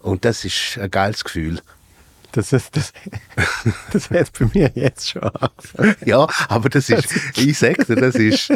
Und 0.00 0.24
das 0.24 0.44
ist 0.44 0.78
ein 0.78 0.90
geiles 0.90 1.24
Gefühl. 1.24 1.60
Das, 2.32 2.52
ist, 2.52 2.76
das, 2.76 2.92
das 3.92 4.10
hört 4.10 4.30
bei 4.38 4.46
mir 4.52 4.70
jetzt 4.74 5.10
schon 5.10 5.22
auf. 5.22 5.74
Ja, 6.04 6.26
aber 6.48 6.68
das 6.68 6.90
ist, 6.90 7.08
ich 7.36 7.58
sag 7.58 7.86
dir, 7.86 7.96
das 7.96 8.16
ist, 8.16 8.52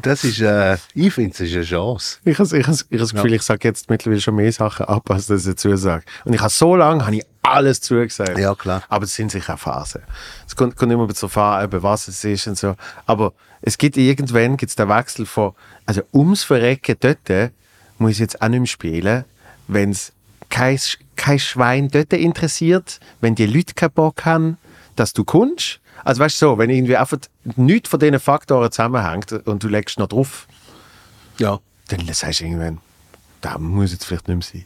das 0.00 0.24
ist, 0.24 0.40
äh, 0.40 0.76
ich 0.94 1.12
finde, 1.14 1.30
es 1.32 1.40
ist 1.40 1.54
eine 1.54 1.64
Chance. 1.64 2.18
Ich 2.24 2.38
habe 2.38 2.58
ich 2.58 2.66
has, 2.66 2.86
ich 2.90 3.00
has 3.00 3.10
das 3.10 3.14
Gefühl, 3.14 3.32
ich 3.34 3.42
sage 3.42 3.68
jetzt 3.68 3.88
mittlerweile 3.88 4.20
schon 4.20 4.36
mehr 4.36 4.52
Sachen 4.52 4.86
ab, 4.86 5.10
als 5.10 5.26
dass 5.26 5.46
ich 5.46 5.54
dazu 5.54 5.74
sage. 5.76 6.04
Und 6.24 6.34
ich 6.34 6.40
habe 6.40 6.50
so 6.50 6.76
lange 6.76 7.04
habe 7.04 7.16
ich 7.16 7.26
alles 7.42 7.80
zugesagt. 7.80 8.38
Ja, 8.38 8.54
klar. 8.54 8.82
Aber 8.88 9.04
es 9.04 9.14
sind 9.14 9.30
sicher 9.30 9.54
auch 9.54 9.58
Phasen. 9.58 10.02
Es 10.46 10.54
kommt, 10.54 10.76
kommt 10.76 10.92
immer 10.92 11.06
darauf 11.06 11.36
an, 11.36 11.64
eben, 11.64 11.82
was 11.82 12.08
es 12.08 12.22
ist 12.24 12.46
und 12.46 12.58
so. 12.58 12.76
Aber 13.06 13.32
es 13.62 13.78
gibt 13.78 13.96
irgendwann 13.96 14.56
gibt's 14.56 14.76
den 14.76 14.88
Wechsel 14.88 15.26
von, 15.26 15.52
also 15.86 16.02
ums 16.12 16.44
Verrecken 16.44 16.96
dort 17.00 17.52
muss 17.98 18.12
ich 18.12 18.18
jetzt 18.18 18.42
auch 18.42 18.48
nicht 18.48 18.60
mehr 18.60 18.66
spielen, 18.66 19.24
wenn 19.68 19.90
es 19.90 20.12
kein, 20.52 20.78
kein 21.16 21.38
Schwein 21.38 21.88
dort 21.88 22.12
interessiert, 22.12 23.00
wenn 23.20 23.34
die 23.34 23.46
Leute 23.46 23.74
keinen 23.74 23.90
Bock 23.92 24.24
haben, 24.24 24.58
dass 24.94 25.12
du 25.12 25.24
kommst. 25.24 25.80
Also 26.04 26.20
weißt 26.22 26.40
du 26.42 26.46
so, 26.46 26.58
wenn 26.58 26.68
irgendwie 26.70 26.96
einfach 26.96 27.18
nichts 27.56 27.88
von 27.88 27.98
diesen 27.98 28.20
Faktoren 28.20 28.70
zusammenhängt 28.70 29.32
und 29.32 29.62
du 29.62 29.68
legst 29.68 29.98
noch 29.98 30.08
drauf, 30.08 30.46
Ja. 31.38 31.58
dann 31.88 32.00
sagst 32.12 32.40
du 32.40 32.44
irgendwann, 32.44 32.78
da 33.40 33.56
muss 33.58 33.92
jetzt 33.92 34.04
vielleicht 34.04 34.28
nicht 34.28 34.52
mehr 34.52 34.64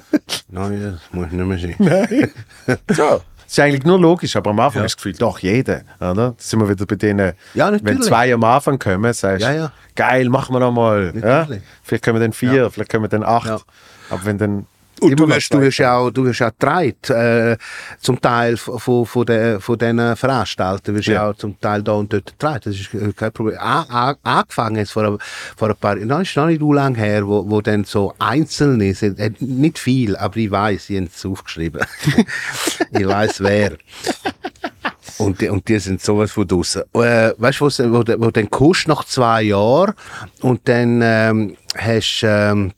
sein. 0.00 0.20
Nein, 0.48 0.82
das 0.82 1.00
muss 1.12 1.32
nicht 1.32 1.78
mehr 1.80 2.08
sein. 2.08 2.30
so. 2.90 3.22
Das 3.44 3.52
ist 3.52 3.58
eigentlich 3.60 3.84
nur 3.84 4.00
logisch, 4.00 4.34
aber 4.36 4.50
am 4.50 4.58
Anfang 4.60 4.82
hast 4.82 4.94
du 4.94 4.96
das 4.96 4.96
Gefühl, 4.96 5.12
doch, 5.14 5.38
jeder. 5.38 5.82
Oder? 6.00 6.14
Da 6.14 6.34
sind 6.38 6.60
wir 6.60 6.68
wieder 6.68 6.86
bei 6.86 6.96
denen, 6.96 7.32
Ja, 7.54 7.70
wenn 7.82 8.02
zwei 8.02 8.32
am 8.34 8.42
Anfang 8.42 8.78
kommen, 8.78 9.12
sagst 9.12 9.42
du, 9.42 9.46
Ja, 9.46 9.52
ja. 9.54 9.72
geil, 9.94 10.28
machen 10.28 10.54
wir 10.54 10.60
nochmal. 10.60 11.12
Ja? 11.22 11.46
Vielleicht 11.82 12.04
können 12.04 12.16
wir 12.16 12.20
dann 12.20 12.32
vier, 12.32 12.70
vielleicht 12.70 12.90
können 12.90 13.04
wir 13.04 13.08
dann 13.08 13.22
acht. 13.22 13.46
Ja. 13.46 13.60
Aber 14.10 14.24
wenn 14.24 14.38
dann 14.38 14.66
Und 15.00 15.18
du 15.18 15.28
wirst, 15.28 15.52
du 15.52 15.60
ja 15.60 15.96
auch, 15.96 16.10
du 16.10 16.24
wirst 16.24 16.40
auch 16.42 16.50
getragen, 16.50 16.94
äh, 17.08 17.56
zum 18.00 18.20
Teil 18.20 18.56
von, 18.56 19.04
von, 19.04 19.26
den, 19.26 19.60
von 19.60 19.76
diesen 19.78 20.16
Veranstaltern, 20.16 20.94
wirst 20.94 21.08
ja. 21.08 21.28
Auch 21.28 21.34
zum 21.34 21.60
Teil 21.60 21.82
da 21.82 21.92
und 21.92 22.12
dort 22.12 22.26
getragen. 22.26 22.60
Das 22.64 22.74
ist 22.76 22.90
kein 23.16 23.32
Problem. 23.32 23.58
A, 23.58 23.82
a, 23.88 24.16
angefangen 24.22 24.76
jetzt 24.76 24.92
vor, 24.92 25.04
ein- 25.04 25.18
vor 25.56 25.68
ein 25.68 25.76
paar, 25.76 25.96
das 25.96 26.22
ist 26.22 26.36
noch 26.36 26.46
nicht 26.46 26.60
so 26.60 26.72
lange 26.72 26.96
her, 26.98 27.26
wo, 27.26 27.48
wo 27.50 27.60
dann 27.60 27.84
so 27.84 28.14
Einzelne 28.18 28.94
sind, 28.94 29.18
äh, 29.18 29.30
nicht 29.40 29.78
viel, 29.78 30.16
aber 30.16 30.36
ich 30.36 30.50
weiß, 30.50 30.88
ich 30.90 30.96
habe 30.96 31.10
es 31.14 31.26
aufgeschrieben. 31.26 31.84
ich 32.92 33.06
weiß 33.06 33.40
wer. 33.42 33.72
Und 35.18 35.40
die, 35.40 35.48
und 35.48 35.68
die 35.68 35.78
sind 35.78 36.00
sowas 36.02 36.32
von 36.32 36.46
draussen. 36.46 36.82
Äh, 36.94 37.32
weißt 37.36 37.60
du, 37.60 37.64
wo, 37.66 37.98
wo, 37.98 38.24
wo 38.26 38.30
dann 38.30 38.50
kommst 38.50 38.88
nach 38.88 39.04
zwei 39.04 39.42
Jahren 39.42 39.94
und 40.40 40.66
dann 40.68 41.00
ähm, 41.02 41.56
hast 41.76 42.22
ähm, 42.24 42.72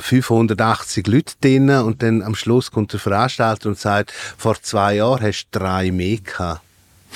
580 0.00 1.06
Leute 1.06 1.34
drin 1.40 1.70
und 1.70 2.02
dann 2.02 2.22
am 2.22 2.34
Schluss 2.34 2.70
kommt 2.70 2.92
der 2.92 3.00
Veranstalter 3.00 3.68
und 3.68 3.78
sagt, 3.78 4.12
vor 4.12 4.60
zwei 4.60 4.96
Jahren 4.96 5.22
hast 5.22 5.48
du 5.50 5.58
drei 5.58 5.90
mehr 5.90 6.18
gehabt. 6.18 6.60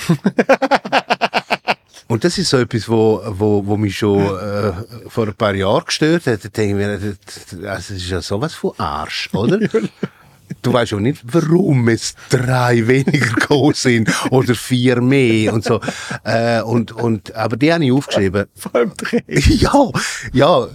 Und 2.07 2.25
das 2.25 2.37
ist 2.37 2.49
so 2.49 2.57
etwas, 2.57 2.89
wo, 2.89 3.21
wo, 3.25 3.65
wo 3.65 3.77
mich 3.77 3.97
schon 3.97 4.21
äh, 4.21 4.73
vor 5.07 5.27
ein 5.27 5.33
paar 5.33 5.55
Jahren 5.55 5.85
gestört 5.85 6.27
hat. 6.27 6.43
Da 6.43 6.49
denke 6.49 6.71
ich 6.71 6.75
mir, 6.75 7.15
das, 7.25 7.57
das 7.61 7.89
ist 7.89 8.09
ja 8.09 8.21
sowas 8.21 8.53
von 8.53 8.73
Arsch, 8.77 9.29
oder? 9.33 9.59
du 10.61 10.73
weißt 10.73 10.93
auch 10.93 10.99
nicht, 10.99 11.21
warum 11.23 11.87
es 11.89 12.15
drei 12.29 12.87
weniger 12.87 13.33
gekommen 13.33 13.73
sind 13.73 14.09
oder 14.31 14.55
vier 14.55 15.01
mehr 15.01 15.53
und 15.53 15.63
so. 15.63 15.79
Äh, 16.23 16.61
und, 16.61 16.91
und, 16.91 17.33
aber 17.35 17.57
die 17.57 17.71
habe 17.73 17.83
ich 17.85 17.91
aufgeschrieben. 17.91 18.45
Vor 18.55 18.75
allem 18.75 18.91
drei. 18.97 19.23
Ja, 19.61 19.89
ja, 20.33 20.67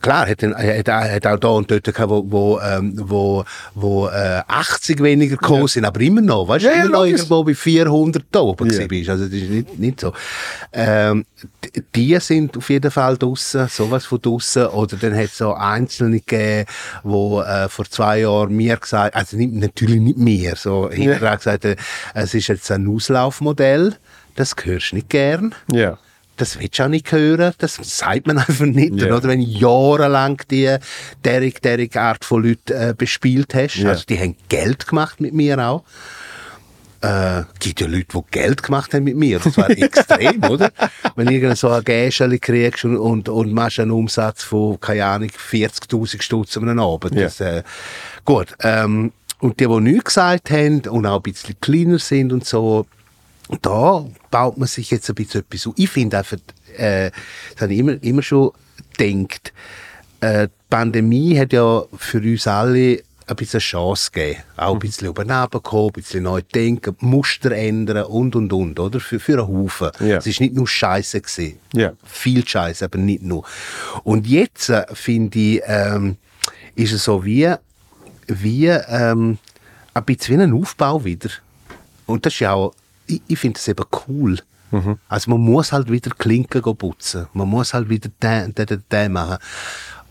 klar, 0.00 0.28
hat, 0.28 0.42
er- 0.42 0.78
hat, 0.78 0.88
hat 0.88 1.26
auch 1.26 1.36
da 1.38 1.48
und 1.48 1.70
dort 1.70 1.84
gehabt, 1.84 2.10
wo, 2.10 2.24
wo, 2.30 2.60
ähm, 2.60 2.94
wo, 2.96 3.44
wo 3.74 4.08
äh, 4.08 4.42
80 4.46 5.02
weniger 5.02 5.36
gekommen 5.36 5.68
sind, 5.68 5.84
aber 5.84 6.00
immer 6.00 6.20
noch, 6.20 6.48
weißt 6.48 6.64
du, 6.64 6.68
Ja, 6.68 6.74
ja, 6.76 6.80
immer 6.82 6.90
noch 6.92 6.98
logisch. 7.00 7.12
irgendwo 7.20 7.44
bei 7.44 7.54
400 7.54 8.24
da 8.30 8.40
oben 8.40 8.70
Ja. 8.70 8.80
ja. 8.80 8.86
bist. 8.86 9.08
Also 9.10 9.24
das 9.24 9.34
ist 9.34 9.50
nicht, 9.50 9.78
nicht 9.78 10.00
so. 10.00 10.12
Ähm, 10.72 11.24
die 11.94 12.18
sind 12.20 12.56
auf 12.56 12.68
jeden 12.70 12.90
Fall 12.90 13.16
draussen, 13.16 13.68
sowas 13.68 14.04
von 14.04 14.20
draussen. 14.20 14.66
Oder 14.66 14.96
dann 14.96 15.14
hat 15.14 15.24
es 15.26 15.38
so 15.38 15.54
Einzelne 15.54 16.20
gegeben, 16.20 16.66
die 17.04 17.08
äh, 17.08 17.68
vor 17.68 17.84
zwei 17.86 18.20
Jahren 18.20 18.54
mir 18.54 18.76
gesagt 18.76 19.14
also 19.20 19.36
nicht, 19.36 19.52
natürlich 19.52 20.00
nicht 20.00 20.16
mir, 20.18 20.56
so 20.56 20.90
hinterher 20.90 21.36
gesagt 21.36 21.64
haben, 21.64 21.76
es 22.14 22.32
ist 22.34 22.48
jetzt 22.48 22.70
ein 22.70 22.88
Auslaufmodell, 22.88 23.96
das 24.34 24.54
hörst 24.62 24.92
du 24.92 24.96
nicht 24.96 25.10
gern. 25.10 25.54
Ja. 25.70 25.98
Das 26.38 26.58
willst 26.58 26.78
du 26.78 26.84
auch 26.84 26.88
nicht 26.88 27.12
hören, 27.12 27.52
das 27.58 27.74
sagt 27.82 28.26
man 28.26 28.38
einfach 28.38 28.64
nicht. 28.64 28.94
Ja. 28.94 29.14
Oder 29.14 29.28
wenn 29.28 29.40
du 29.40 29.46
jahrelang 29.46 30.40
die 30.50 30.74
derig, 31.22 31.60
derig 31.60 31.94
Art 31.96 32.24
von 32.24 32.42
Leuten 32.44 32.72
äh, 32.72 32.94
bespielt 32.96 33.54
hast, 33.54 33.76
Ja. 33.76 33.90
also 33.90 34.04
die 34.08 34.18
haben 34.18 34.36
Geld 34.48 34.86
gemacht 34.86 35.20
mit 35.20 35.34
mir 35.34 35.58
auch. 35.58 35.84
Äh, 37.02 37.44
gibt 37.58 37.80
ja 37.80 37.86
Leute, 37.86 38.06
die 38.14 38.22
Geld 38.30 38.62
gemacht 38.62 38.92
haben 38.92 39.04
mit 39.04 39.16
mir. 39.16 39.38
Das 39.38 39.56
war 39.56 39.70
extrem, 39.86 40.42
oder? 40.44 40.70
Wenn 41.16 41.26
du 41.28 41.32
irgend 41.32 41.56
so 41.56 41.70
ein 41.70 41.82
Gäscheli 41.82 42.38
kriegst 42.38 42.84
und, 42.84 42.98
und, 42.98 43.28
und 43.30 43.52
machst 43.54 43.80
einen 43.80 43.90
Umsatz 43.90 44.42
von, 44.42 44.78
keine 44.78 45.06
Ahnung, 45.06 45.30
40.000 45.30 46.20
Stutz 46.20 46.58
am 46.58 46.78
Abend. 46.78 47.14
Ja. 47.14 47.22
Das, 47.22 47.40
äh, 47.40 47.62
gut. 48.24 48.54
Ähm, 48.60 49.12
und 49.40 49.58
die, 49.58 49.66
die 49.66 49.80
nichts 49.80 50.04
gesagt 50.04 50.50
haben 50.50 50.82
und 50.88 51.06
auch 51.06 51.16
ein 51.16 51.22
bisschen 51.22 51.56
kleiner 51.60 51.98
sind 51.98 52.32
und 52.32 52.44
so, 52.44 52.86
da 53.62 54.06
baut 54.30 54.58
man 54.58 54.68
sich 54.68 54.90
jetzt 54.90 55.08
ein 55.08 55.14
bisschen 55.14 55.40
etwas 55.40 55.66
auf. 55.66 55.74
Ich 55.76 55.88
finde 55.88 56.18
einfach, 56.18 56.36
äh, 56.76 57.10
das 57.52 57.62
habe 57.62 57.72
ich 57.72 57.78
immer, 57.78 58.02
immer 58.02 58.22
schon 58.22 58.52
gedacht, 58.96 59.52
äh, 60.20 60.48
die 60.48 60.52
Pandemie 60.68 61.38
hat 61.38 61.52
ja 61.52 61.84
für 61.96 62.18
uns 62.18 62.46
alle 62.46 63.02
ein 63.26 63.36
bisschen 63.36 63.58
eine 63.58 63.62
Chance 63.62 64.10
gegeben. 64.12 64.42
Auch 64.56 64.74
ein 64.74 64.78
bisschen 64.78 65.08
über 65.08 65.24
den 65.24 65.30
Abend 65.30 65.62
kommen, 65.62 65.88
ein 65.88 65.92
bisschen 65.92 66.24
neu 66.24 66.42
denken, 66.42 66.96
Muster 67.00 67.52
ändern 67.52 68.04
und, 68.04 68.36
und, 68.36 68.52
und, 68.52 68.78
oder? 68.78 69.00
Für, 69.00 69.20
für 69.20 69.38
einen 69.38 69.48
Haufen. 69.48 69.90
Ja. 70.00 70.18
Es 70.18 70.26
ist 70.26 70.40
nicht 70.40 70.54
nur 70.54 70.66
Scheiße 70.66 71.20
gewesen. 71.20 71.58
Ja. 71.72 71.92
Viel 72.04 72.46
Scheiße, 72.46 72.84
aber 72.84 72.98
nicht 72.98 73.22
nur. 73.22 73.44
Und 74.04 74.26
jetzt, 74.26 74.68
äh, 74.68 74.84
finde 74.92 75.38
ich, 75.38 75.62
ähm, 75.64 76.16
ist 76.74 76.92
es 76.92 77.04
so 77.04 77.24
wie, 77.24 77.54
wie, 78.30 78.66
ähm, 78.68 79.38
ein 79.94 80.04
bisschen 80.04 80.38
wie 80.38 80.42
ein 80.42 80.52
Aufbau 80.52 81.04
wieder. 81.04 81.30
Und 82.06 82.26
das 82.26 82.34
ist 82.34 82.40
ja 82.40 82.52
auch, 82.52 82.74
ich, 83.06 83.20
ich 83.28 83.38
finde 83.38 83.58
das 83.58 83.68
eben 83.68 83.84
cool. 84.08 84.38
Also 85.08 85.30
man 85.30 85.40
muss 85.40 85.72
halt 85.72 85.90
wieder 85.90 86.10
Klinken 86.10 86.62
putzen. 86.76 87.26
Man 87.32 87.48
muss 87.48 87.74
halt 87.74 87.88
wieder 87.88 88.08
den, 88.22 88.54
den, 88.54 88.66
den, 88.66 88.84
den 88.90 89.12
machen. 89.12 89.38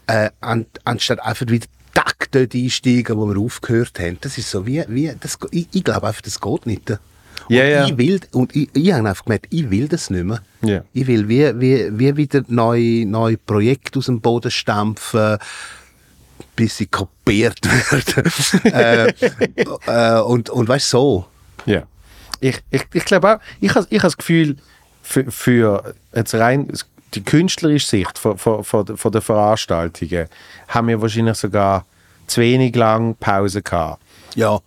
Äh, 0.07 0.31
an, 0.41 0.65
anstatt 0.83 1.21
einfach 1.21 1.47
wieder 1.47 1.67
tack 1.93 2.29
dort 2.31 2.53
einsteigen, 2.53 3.15
wo 3.17 3.25
wir 3.27 3.39
aufgehört 3.39 3.99
haben. 3.99 4.17
Das 4.21 4.37
ist 4.37 4.49
so 4.49 4.65
wie, 4.65 4.83
wie 4.89 5.13
das, 5.19 5.37
ich, 5.51 5.67
ich 5.71 5.83
glaube 5.83 6.07
einfach, 6.07 6.21
das 6.21 6.41
geht 6.41 6.65
nicht. 6.65 6.89
Und 6.89 6.99
Ja, 7.47 7.63
ja. 7.63 7.85
ich 7.85 7.97
will, 7.97 8.19
und 8.33 8.55
ich, 8.55 8.69
ich 8.73 8.91
habe 8.91 9.07
einfach 9.07 9.23
gemerkt, 9.25 9.47
ich 9.49 9.69
will 9.69 9.87
das 9.87 10.09
nicht 10.09 10.25
mehr. 10.25 10.41
Ja. 10.61 10.83
Ich 10.93 11.07
will 11.07 11.27
wie, 11.29 11.59
wie, 11.59 11.97
wie 11.97 12.17
wieder 12.17 12.43
neue, 12.47 13.05
neue 13.05 13.37
Projekte 13.37 13.99
aus 13.99 14.07
dem 14.07 14.19
Boden 14.19 14.51
stampfen, 14.51 15.37
bis 16.55 16.77
sie 16.77 16.87
kopiert 16.87 17.59
werden. 17.91 18.31
äh, 18.73 20.17
äh, 20.17 20.21
und, 20.21 20.49
und 20.49 20.67
weißt 20.67 20.93
du, 20.93 20.97
so. 20.97 21.25
Ja. 21.65 21.83
Ich, 22.39 22.59
ich, 22.71 22.83
ich 22.93 23.05
glaube 23.05 23.35
auch, 23.35 23.39
ich 23.59 23.73
habe 23.75 23.87
ich 23.89 24.01
das 24.01 24.15
Gefühl, 24.17 24.57
für, 25.01 25.29
für 25.31 25.93
jetzt 26.15 26.33
rein 26.35 26.71
die 27.15 27.23
künstlerische 27.23 27.87
Sicht 27.87 28.17
von, 28.17 28.37
von, 28.37 28.63
von, 28.63 28.85
der- 28.85 28.97
von 28.97 29.11
der 29.11 29.21
Veranstaltungen 29.21 30.27
haben 30.67 30.87
wir 30.87 31.01
wahrscheinlich 31.01 31.35
sogar 31.37 31.85
zu 32.27 32.41
wenig 32.41 32.75
lang 32.75 33.15
Pause 33.15 33.61
gehabt. 33.61 34.01
Ja. 34.35 34.59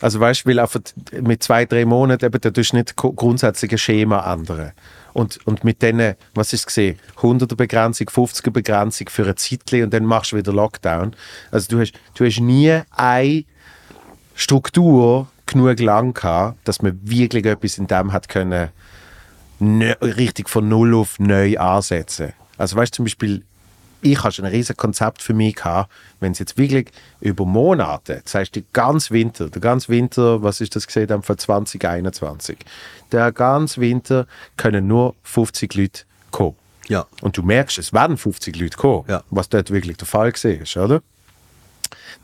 Also 0.00 0.18
weißt 0.18 0.44
du, 0.46 0.48
weil 0.50 0.58
einfach 0.58 0.80
mit 1.20 1.42
zwei, 1.42 1.66
drei 1.66 1.84
Monaten 1.84 2.24
eben, 2.24 2.40
da 2.40 2.50
tust 2.50 2.72
du 2.72 2.76
nicht 2.78 2.96
grundsätzliche 2.96 3.76
Schema 3.76 4.32
ändern. 4.32 4.72
Und, 5.12 5.44
und 5.46 5.64
mit 5.64 5.82
denen, 5.82 6.14
was 6.34 6.52
ist 6.52 6.66
gesehen, 6.66 6.98
100er 7.18 7.56
Begrenzung, 7.56 8.08
50er 8.08 8.50
Begrenzung 8.50 9.08
für 9.08 9.24
eine 9.24 9.34
Zeit 9.34 9.72
und 9.72 9.92
dann 9.92 10.04
machst 10.04 10.32
du 10.32 10.36
wieder 10.36 10.52
Lockdown. 10.52 11.14
Also 11.50 11.68
du 11.68 11.80
hast, 11.80 11.92
du 12.14 12.24
hast 12.24 12.40
nie 12.40 12.80
eine 12.90 13.44
Struktur 14.34 15.28
genug 15.46 15.80
lang 15.80 16.14
gehabt, 16.14 16.58
dass 16.66 16.80
man 16.82 16.98
wirklich 17.02 17.44
etwas 17.46 17.78
in 17.78 17.86
dem 17.86 18.12
hat 18.12 18.28
können, 18.28 18.68
neu- 19.58 19.94
richtig 20.00 20.48
von 20.48 20.68
Null 20.68 20.94
auf 20.94 21.18
neu 21.18 21.58
ansetzen. 21.58 22.32
Also 22.56 22.76
weißt 22.76 22.92
du 22.94 22.96
zum 22.96 23.04
Beispiel, 23.04 23.44
ich 24.02 24.18
habe 24.22 24.32
schon 24.32 24.44
ein 24.44 24.50
riesiges 24.52 24.76
Konzept 24.76 25.22
für 25.22 25.34
mich 25.34 25.56
gehabt, 25.56 25.90
wenn 26.20 26.32
es 26.32 26.38
jetzt 26.38 26.56
wirklich 26.58 26.90
über 27.20 27.44
Monate, 27.44 28.20
das 28.24 28.34
heißt, 28.34 28.54
der 28.54 28.62
ganze 28.72 29.10
Winter, 29.12 29.48
der 29.48 29.60
ganze 29.60 29.88
Winter, 29.88 30.42
was 30.42 30.60
ist 30.60 30.74
das 30.76 30.86
gesehen, 30.86 31.06
dann 31.08 31.22
von 31.22 31.36
2021, 31.38 32.58
der 33.12 33.32
ganze 33.32 33.80
Winter 33.80 34.26
können 34.56 34.86
nur 34.86 35.14
50 35.24 35.74
Leute 35.74 36.02
kommen. 36.30 36.56
Ja. 36.88 37.06
Und 37.20 37.36
du 37.36 37.42
merkst, 37.42 37.78
es 37.78 37.92
werden 37.92 38.16
50 38.16 38.56
Leute 38.56 38.76
kommen, 38.76 39.04
Ja. 39.08 39.22
was 39.30 39.48
dort 39.48 39.70
wirklich 39.70 39.96
der 39.96 40.06
Fall 40.06 40.30
ist, 40.30 40.76
oder? 40.76 41.02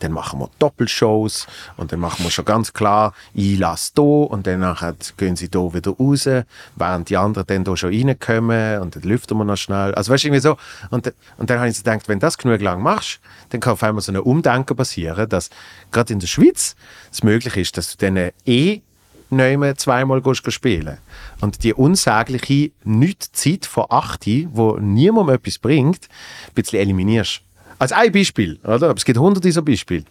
Dann 0.00 0.12
machen 0.12 0.40
wir 0.40 0.50
Doppelshows 0.58 1.46
und 1.76 1.92
dann 1.92 2.00
machen 2.00 2.24
wir 2.24 2.30
schon 2.30 2.44
ganz 2.44 2.72
klar, 2.72 3.14
ich 3.34 3.58
lasse 3.58 3.92
hier 3.96 4.04
und 4.04 4.46
dann 4.46 4.76
gehen 5.16 5.36
sie 5.36 5.48
hier 5.50 5.74
wieder 5.74 5.92
raus, 5.92 6.28
während 6.76 7.08
die 7.08 7.16
anderen 7.16 7.46
dann 7.46 7.64
hier 7.64 7.76
schon 7.76 7.90
reinkommen 7.92 8.80
und 8.80 8.96
dann 8.96 9.02
lüften 9.02 9.38
wir 9.38 9.44
noch 9.44 9.56
schnell. 9.56 9.94
Also 9.94 10.12
weißt 10.12 10.24
du, 10.24 10.28
irgendwie 10.28 10.42
so. 10.42 10.56
Und, 10.90 11.12
und 11.38 11.50
dann 11.50 11.58
habe 11.58 11.68
ich 11.68 11.76
so 11.76 11.82
gedacht, 11.82 12.08
wenn 12.08 12.18
du 12.18 12.26
das 12.26 12.36
genug 12.38 12.60
lang 12.60 12.82
machst, 12.82 13.20
dann 13.50 13.60
kann 13.60 13.72
auf 13.72 13.82
einmal 13.82 14.02
so 14.02 14.12
ein 14.12 14.18
Umdenken 14.18 14.76
passieren, 14.76 15.28
dass 15.28 15.50
gerade 15.92 16.12
in 16.12 16.20
der 16.20 16.26
Schweiz 16.26 16.76
es 17.10 17.22
möglich 17.22 17.56
ist, 17.56 17.76
dass 17.76 17.96
du 17.96 18.06
dann 18.06 18.30
eh 18.44 18.82
mehr 19.30 19.76
zweimal 19.76 20.22
spielen 20.48 20.98
Und 21.40 21.62
die 21.64 21.74
unsägliche 21.74 22.70
Nicht-Zeit 22.84 23.66
von 23.66 23.86
8, 23.88 24.26
wo 24.52 24.76
niemandem 24.78 25.34
etwas 25.34 25.58
bringt, 25.58 26.08
ein 26.48 26.54
bisschen 26.54 26.80
eliminierst. 26.80 27.45
Als 27.78 27.92
ein 27.92 28.12
Beispiel, 28.12 28.58
oder? 28.64 28.88
Aber 28.90 28.96
es 28.96 29.04
gibt 29.04 29.18
hunderte 29.18 29.46
dieser 29.48 29.62
Beispiele. 29.62 30.04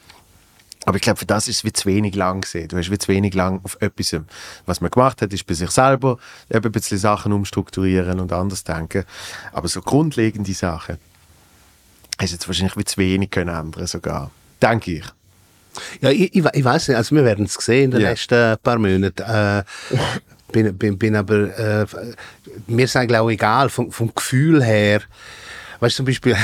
Aber 0.87 0.97
ich 0.97 1.01
glaube, 1.01 1.17
für 1.17 1.25
das 1.25 1.47
ist 1.47 1.57
es 1.57 1.63
wie 1.63 1.73
zu 1.73 1.87
wenig 1.89 2.13
lang 2.15 2.41
gesehen. 2.41 2.67
Du 2.67 2.77
hast 2.77 2.91
wie 2.91 2.97
zu 2.99 3.07
wenig 3.07 3.33
lang 3.33 3.59
auf 3.63 3.75
etwas. 3.81 4.15
Was 4.67 4.81
man 4.81 4.91
gemacht 4.91 5.19
hat, 5.21 5.33
ist 5.33 5.47
bei 5.47 5.55
sich 5.55 5.71
selber 5.71 6.19
eben 6.51 6.63
ein 6.63 6.71
bisschen 6.71 6.99
Sachen 6.99 7.33
umstrukturieren 7.33 8.19
und 8.19 8.31
anders 8.31 8.63
denken. 8.63 9.03
Aber 9.51 9.67
so 9.67 9.81
grundlegende 9.81 10.53
Sachen 10.53 10.97
hast 12.19 12.31
jetzt 12.33 12.47
wahrscheinlich 12.47 12.77
wie 12.77 12.85
zu 12.85 12.97
wenig 12.97 13.31
können 13.31 13.49
ändern 13.55 13.87
sogar. 13.87 14.29
Denke 14.61 14.91
ich. 14.97 15.05
Ja, 16.01 16.09
ich, 16.11 16.35
ich, 16.35 16.45
ich 16.53 16.63
weiß 16.63 16.87
nicht, 16.89 16.97
also 16.97 17.15
wir 17.15 17.25
werden 17.25 17.45
es 17.45 17.55
sehen 17.55 17.85
in 17.85 17.91
den 17.91 18.01
Ja. 18.01 18.09
nächsten 18.11 18.55
paar 18.61 18.77
Monaten. 18.77 19.23
Äh, 19.23 19.63
bin, 20.51 20.77
bin, 20.77 20.97
bin 20.99 21.15
aber, 21.15 21.57
äh, 21.57 21.85
mir 22.67 22.85
ist 22.85 22.95
eigentlich 22.95 23.19
auch 23.19 23.29
egal, 23.29 23.69
vom, 23.69 23.91
vom 23.91 24.13
Gefühl 24.13 24.63
her, 24.63 25.01
weißt 25.79 25.95
du, 25.95 25.97
zum 25.97 26.05
Beispiel, 26.05 26.37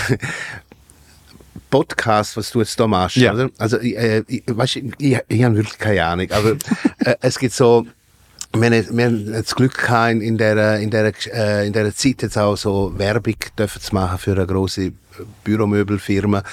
Podcast, 1.71 2.37
was 2.37 2.51
du 2.51 2.59
jetzt 2.59 2.79
da 2.79 2.85
machst, 2.85 3.15
Ja. 3.15 3.33
oder? 3.33 3.49
Also, 3.57 3.79
ich, 3.79 3.97
äh, 3.97 4.23
ich, 4.27 4.43
weißt, 4.45 4.75
du, 4.75 4.91
ich, 4.99 5.17
ich 5.27 5.43
habe 5.43 5.55
wirklich 5.55 5.79
keine 5.79 6.05
Ahnung, 6.05 6.27
aber 6.31 6.51
äh, 6.99 7.15
es 7.21 7.39
gibt 7.39 7.53
so, 7.55 7.87
wir 8.53 8.69
haben, 8.69 8.97
wir 8.97 9.05
haben 9.05 9.31
das 9.31 9.55
Glück 9.55 9.77
gehabt, 9.77 10.21
in 10.21 10.37
der, 10.37 10.79
in 10.79 10.91
der, 10.91 11.13
äh, 11.33 11.65
in 11.65 11.73
der 11.73 11.95
Zeit 11.95 12.21
jetzt 12.21 12.37
auch 12.37 12.55
so 12.57 12.93
Werbung 12.97 13.35
dürfen 13.57 13.81
zu 13.81 13.95
machen 13.95 14.17
für 14.19 14.33
eine 14.33 14.45
große 14.45 14.91
Büromöbelfirma 15.43 16.43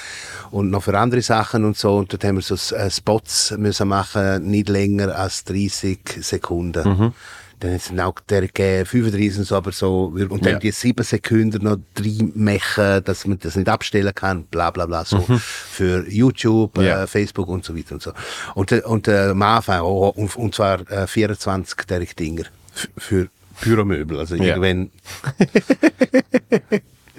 und 0.51 0.69
noch 0.69 0.83
für 0.83 0.97
andere 0.97 1.21
Sachen 1.21 1.65
und 1.65 1.77
so. 1.77 1.97
Und 1.97 2.11
dort 2.13 2.23
haben 2.23 2.37
wir 2.37 2.41
so 2.41 2.55
äh, 2.75 2.89
Spots 2.89 3.53
müssen 3.57 3.87
machen, 3.89 4.49
nicht 4.49 4.69
länger 4.69 5.15
als 5.15 5.43
30 5.43 5.99
Sekunden. 6.21 7.13
Dann 7.61 7.77
sind 7.77 7.99
auch 7.99 8.15
der 8.29 8.41
gegeben, 8.41 8.85
35 8.85 9.39
und 9.39 9.43
so, 9.45 9.55
aber 9.55 9.71
so, 9.73 10.05
und 10.15 10.45
dann 10.45 10.53
Ja. 10.53 10.59
die 10.59 10.71
sieben 10.71 11.03
Sekunden 11.03 11.63
noch 11.63 11.77
drin 11.93 12.31
machen, 12.35 13.03
dass 13.03 13.25
man 13.27 13.37
das 13.39 13.55
nicht 13.57 13.67
abstellen 13.67 14.13
kann, 14.15 14.43
bla 14.45 14.71
bla 14.71 14.85
bla, 14.85 15.03
so. 15.03 15.19
Für 15.39 16.07
YouTube, 16.09 16.77
Ja. 16.77 17.03
äh, 17.03 17.07
Facebook 17.07 17.49
und 17.49 17.65
so 17.65 17.75
weiter 17.75 17.93
und 17.95 18.01
so. 18.01 18.13
Und, 18.55 18.71
äh, 18.71 18.81
und 18.85 19.07
äh, 19.09 19.29
am 19.31 19.41
Anfang, 19.41 19.81
oh, 19.81 20.07
und, 20.09 20.35
und 20.37 20.55
zwar 20.55 20.89
äh, 20.89 21.05
24 21.05 21.75
derige 21.87 22.15
Dinger 22.15 22.43
für 22.97 23.27
Büromöbel. 23.61 24.19
Also 24.19 24.35
Ja. 24.35 24.55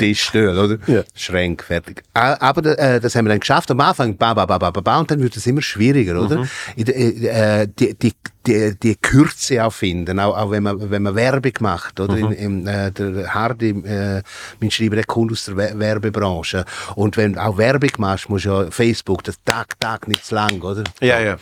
irgendwann 0.01 0.15
Tischstuhl, 0.15 0.59
oder? 0.59 0.79
Ja. 0.93 1.03
Schränk, 1.15 1.63
fertig. 1.63 2.03
Ah, 2.15 2.37
Aber 2.41 2.79
äh, 2.79 3.01
das 3.01 3.15
haben 3.15 3.27
wir 3.27 3.31
dann 3.31 3.41
geschafft. 3.41 3.71
Am 3.71 3.81
Anfang, 3.81 4.17
ba, 4.17 4.35
ba, 4.35 4.47
ba, 4.47 4.59
ba, 4.59 4.71
ba, 4.71 4.81
ba, 4.81 4.99
und 5.01 5.11
dann 5.11 5.21
wird 5.21 5.37
es 5.37 5.47
immer 5.47 5.63
schwieriger, 5.63 6.21
oder? 6.21 6.47
Der- 6.77 7.63
äh, 7.63 7.69
die, 7.79 7.95
die, 7.95 8.13
die, 8.47 8.75
die 8.83 8.97
Kürze 8.97 9.65
auch 9.65 9.73
finden, 9.73 10.19
auch, 10.19 10.37
auch 10.37 10.51
wenn, 10.51 10.63
man, 10.63 10.91
wenn 10.91 11.03
man 11.03 11.15
Werbung 11.15 11.53
macht, 11.61 12.01
oder? 12.01 12.17
In, 12.17 12.33
in, 12.33 12.67
äh, 12.67 12.91
der 12.91 13.35
Hardy, 13.35 13.71
äh, 13.71 14.23
mein 14.61 14.71
Schreiber, 14.71 14.97
der 14.97 15.05
kommt 15.05 15.33
aus 15.33 15.45
der 15.45 15.57
We- 15.57 15.73
Werbebranche. 15.79 16.65
Und 16.95 17.17
wenn 17.17 17.35
du 17.35 17.43
auch 17.43 17.59
Werbung 17.59 17.91
machst, 17.99 18.29
musst 18.31 18.47
du 18.47 18.49
ja 18.51 18.71
Facebook, 18.71 19.23
das 19.25 19.37
Tag, 19.45 19.79
Tag 19.79 20.09
nicht 20.09 20.25
zu 20.25 20.35
lang, 20.35 20.61
oder? 20.63 20.85
Ja, 21.01 21.21
ja. 21.21 21.37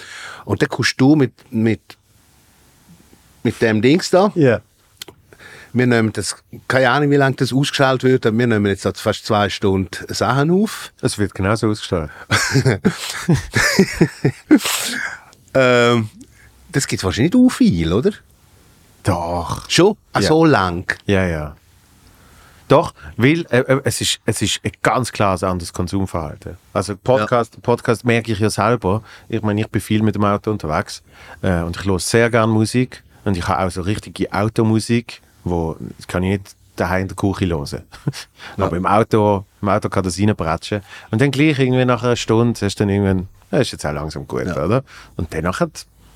Und 0.45 0.61
dann 0.61 0.69
kommst 0.69 1.01
du 1.01 1.15
mit, 1.15 1.33
mit, 1.51 1.81
mit 3.45 3.61
dem 3.63 3.81
Dings 3.81 4.11
da, 4.11 4.33
Ja. 4.35 4.61
Wir 5.73 5.87
nehmen 5.87 6.13
das, 6.13 6.37
keine 6.67 6.91
Ahnung, 6.91 7.11
wie 7.11 7.17
lange 7.17 7.37
das 7.37 7.53
ausgeschaltet 7.53 8.05
wird, 8.11 8.27
aber 8.27 8.37
wir 8.39 8.47
nehmen 8.47 8.67
jetzt 8.67 8.83
seit 8.83 8.99
fast 8.99 9.27
zwei 9.27 9.49
Stunden 9.49 10.13
Sachen 10.13 10.51
auf. 10.51 10.93
Es 11.01 11.19
wird 11.19 11.35
genauso 11.35 11.69
ausgestellt. 11.69 12.11
Ähm, 15.55 16.11
das 16.73 16.87
gibt 16.87 17.03
wahrscheinlich 17.03 17.33
nicht 17.33 17.43
so 17.43 17.49
viel, 17.49 17.93
oder? 17.93 18.11
Doch. 19.03 19.69
Schon? 19.69 19.97
Ah, 20.13 20.21
Ja. 20.21 20.29
So 20.29 20.45
lang? 20.45 20.85
Ja, 21.07 21.25
ja. 21.27 21.57
Doch, 22.69 22.93
weil 23.17 23.47
äh, 23.49 23.61
äh, 23.61 23.81
es, 23.85 24.03
ist, 24.03 24.21
es 24.27 24.43
ist 24.43 24.61
ein 24.63 24.73
ganz 24.83 25.11
klares 25.11 25.43
anderes 25.43 25.73
Konsumverhalten. 25.73 26.59
Also 26.75 26.97
Podcast, 26.99 27.61
Podcast 27.63 28.05
merke 28.05 28.31
ich 28.31 28.39
ja 28.41 28.51
selber. 28.51 29.03
Ich 29.31 29.41
meine, 29.41 29.63
ich 29.63 29.69
bin 29.69 29.81
viel 29.81 30.03
mit 30.03 30.15
dem 30.15 30.25
Auto 30.25 30.51
unterwegs 30.51 31.03
äh, 31.41 31.63
und 31.63 31.77
ich 31.79 31.87
höre 31.87 31.99
sehr 31.99 32.29
gerne 32.29 32.53
Musik 32.53 33.03
und 33.25 33.39
ich 33.39 33.49
habe 33.49 33.65
auch 33.67 33.71
so 33.71 33.81
richtige 33.81 34.31
Automusik, 34.31 35.23
wo 35.51 35.77
das 35.97 36.07
kann 36.07 36.23
ich 36.23 36.31
nicht 36.31 36.55
daheim 36.77 37.03
in 37.03 37.09
der 37.09 37.17
Küche 37.17 37.47
hören. 37.47 37.83
Aber 38.57 38.77
im 38.77 38.87
Auto, 38.87 39.45
im 39.61 39.69
Auto 39.69 39.89
kann 39.89 40.05
das 40.05 40.19
reinbretschen. 40.19 40.83
Und 41.11 41.21
dann 41.21 41.31
gleich 41.31 41.59
irgendwie 41.59 41.85
nach 41.85 42.03
einer 42.03 42.17
Stunde 42.17 42.59
hast 42.61 42.77
du 42.77 42.85
dann 42.85 42.89
irgendwann, 42.89 43.29
ja, 43.51 43.59
ist 43.59 43.73
jetzt 43.73 43.85
auch 43.85 43.93
langsam 43.93 44.27
gut, 44.27 44.47
oder? 44.47 44.85
Und 45.17 45.33
dann 45.35 45.45
nachher 45.45 45.69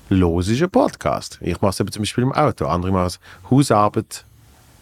los 0.09 0.47
ist 0.47 0.61
ein 0.61 0.69
Podcast. 0.69 1.39
Ich 1.41 1.61
mache 1.61 1.71
es 1.71 1.79
eben 1.79 1.91
zum 1.91 2.01
Beispiel 2.03 2.23
im 2.23 2.31
Auto, 2.31 2.67
andere 2.67 2.91
machen 2.91 3.07
es 3.07 3.19
Hausarbeit, 3.49 4.25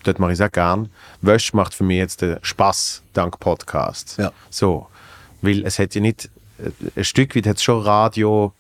dort 0.04 0.20
mache 0.20 0.34
ich 0.34 0.40
es 0.40 0.46
auch 0.46 0.52
gern. 0.52 0.90
Wäsche 1.22 1.56
macht 1.56 1.74
für 1.74 1.84
mich 1.84 1.98
jetzt 1.98 2.22
den 2.22 2.38
Spaß 2.42 3.04
dank 3.14 3.40
Podcast. 3.40 4.18
Ja. 4.18 4.32
So, 4.50 4.88
weil 5.42 5.66
es 5.66 5.80
hat 5.80 5.96
ja 5.96 6.02
nicht, 6.02 6.30
äh, 6.60 6.72
ein 6.96 7.04
Stück 7.04 7.36
weit 7.36 7.48
hat 7.48 7.58
es 7.58 7.64
schon 7.64 7.82
Radio, 7.82 8.54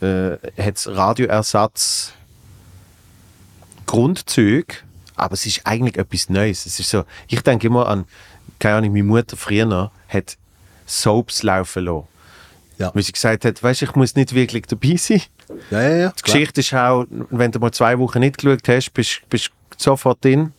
äh, 0.00 0.36
hat's 0.58 0.86
Radioersatz 0.86 2.12
Grundzüge, 3.86 4.74
aber 5.16 5.34
es 5.34 5.46
ist 5.46 5.62
eigentlich 5.64 5.96
etwas 5.96 6.28
Neues. 6.28 6.66
Es 6.66 6.78
ist 6.78 6.90
so, 6.90 7.04
ich 7.28 7.40
denke 7.40 7.66
immer 7.66 7.88
an, 7.88 8.04
keine 8.58 8.76
Ahnung, 8.76 8.92
meine 8.92 9.04
Mutter 9.04 9.36
früher 9.36 9.90
hat 10.08 10.36
Soaps 10.86 11.42
laufen 11.42 11.84
lassen. 11.84 12.06
Ja. 12.78 12.94
Weil 12.94 13.02
sie 13.02 13.12
gesagt 13.12 13.44
hat, 13.44 13.62
weißt 13.62 13.82
ich 13.82 13.94
muss 13.94 14.14
nicht 14.14 14.34
wirklich 14.34 14.66
dabei 14.66 14.96
sein. 14.96 15.22
Ja, 15.70 15.82
ja, 15.82 15.96
ja. 15.96 16.12
Die 16.18 16.22
Geschichte 16.22 16.60
ist 16.60 16.74
auch, 16.74 17.06
wenn 17.30 17.50
du 17.50 17.58
mal 17.58 17.72
zwei 17.72 17.98
Wochen 17.98 18.20
nicht 18.20 18.38
geschaut 18.38 18.68
hast, 18.68 18.92
bist 18.92 19.22
du 19.30 19.38
sofort 19.78 20.22
drin. 20.24 20.52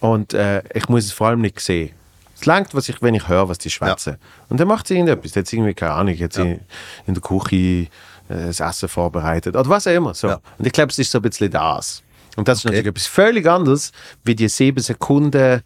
Und 0.00 0.34
äh, 0.34 0.62
ich 0.74 0.88
muss 0.88 1.04
es 1.04 1.12
vor 1.12 1.28
allem 1.28 1.40
nicht 1.40 1.58
sehen. 1.60 1.90
Es 2.38 2.44
langt, 2.44 2.74
was 2.74 2.88
ich, 2.88 3.00
wenn 3.00 3.14
ich 3.14 3.28
höre, 3.28 3.48
was 3.48 3.58
die 3.58 3.70
schwätzen. 3.70 4.18
Und 4.48 4.60
dann 4.60 4.68
macht 4.68 4.86
sie 4.86 4.94
irgendetwas. 4.94 5.34
Jetzt 5.34 5.52
irgendwie, 5.52 5.74
keine 5.74 5.92
Ahnung, 5.92 6.14
jetzt 6.14 6.36
in, 6.36 6.60
in 7.06 7.14
der 7.14 7.22
Küche 7.22 7.56
äh, 7.56 7.86
das 8.28 8.60
Essen 8.60 8.88
vorbereitet. 8.88 9.56
Oder 9.56 9.68
was 9.68 9.86
auch 9.86 9.92
immer. 9.92 10.12
So. 10.12 10.28
Ja. 10.28 10.40
Und 10.58 10.66
ich 10.66 10.72
glaube, 10.72 10.90
es 10.90 10.98
ist 10.98 11.10
so 11.10 11.18
ein 11.18 11.22
bisschen 11.22 11.50
das. 11.50 12.02
Und 12.36 12.48
das 12.48 12.58
ist 12.58 12.66
Okay. 12.66 12.74
natürlich 12.76 12.90
etwas 12.90 13.06
völlig 13.06 13.46
anderes, 13.46 13.92
wie 14.24 14.34
die 14.34 14.48
7 14.48 14.80
Sekunden 14.82 15.62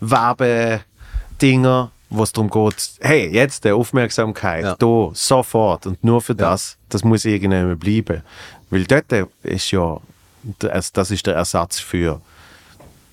Werbedinger, 0.00 1.90
wo 2.10 2.22
es 2.22 2.32
darum 2.32 2.50
geht, 2.50 2.90
hey, 3.00 3.28
jetzt 3.32 3.64
der 3.64 3.76
Aufmerksamkeit, 3.76 4.64
Ja. 4.64 4.74
da, 4.78 5.10
sofort 5.14 5.86
und 5.86 6.02
nur 6.04 6.20
für 6.22 6.34
das, 6.34 6.76
das 6.88 7.04
muss 7.04 7.24
irgendwann 7.24 7.78
bleiben. 7.78 8.22
Weil 8.70 8.84
dort 8.84 9.12
ist 9.42 9.70
ja, 9.70 9.98
der- 10.42 10.82
das 10.92 11.10
ist 11.10 11.26
der 11.26 11.34
Ersatz 11.34 11.78
für 11.78 12.20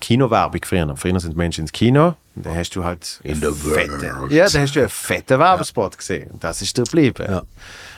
Kinowerbung 0.00 0.60
früher. 0.64 0.96
Früher 0.96 1.20
sind 1.20 1.36
Menschen 1.36 1.62
ins 1.62 1.72
Kino 1.72 2.14
und 2.34 2.46
dann 2.46 2.54
hast 2.56 2.70
du 2.74 2.82
halt 2.84 3.20
In 3.22 3.36
the 3.36 3.46
fette, 3.52 3.92
world. 4.14 4.32
ja, 4.32 4.48
dann 4.48 4.62
hast 4.62 4.74
du 4.76 4.80
einen 4.80 4.88
fetten 4.88 5.38
Werbespot 5.38 5.96
gesehen. 5.98 6.30
Und 6.32 6.42
das 6.44 6.60
ist 6.62 6.76
der 6.76 6.84
geblieben. 6.84 7.26
Ja. 7.28 7.42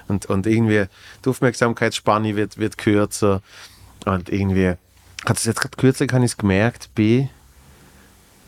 Und, 0.09 0.27
und 0.27 0.47
irgendwie 0.47 0.85
die 1.25 1.29
Aufmerksamkeitsspanne 1.31 2.37
wird, 2.37 2.59
wird 2.59 2.77
kürzer. 2.77 3.41
Und 4.05 4.29
irgendwie, 4.29 4.75
habe 5.25 5.35
es 5.35 5.45
jetzt 5.45 5.61
gerade 5.61 5.77
kürzlich 5.77 6.13
habe 6.13 6.25
ich 6.25 6.33
es 6.33 6.37
gemerkt, 6.37 6.91
bei, 6.95 7.29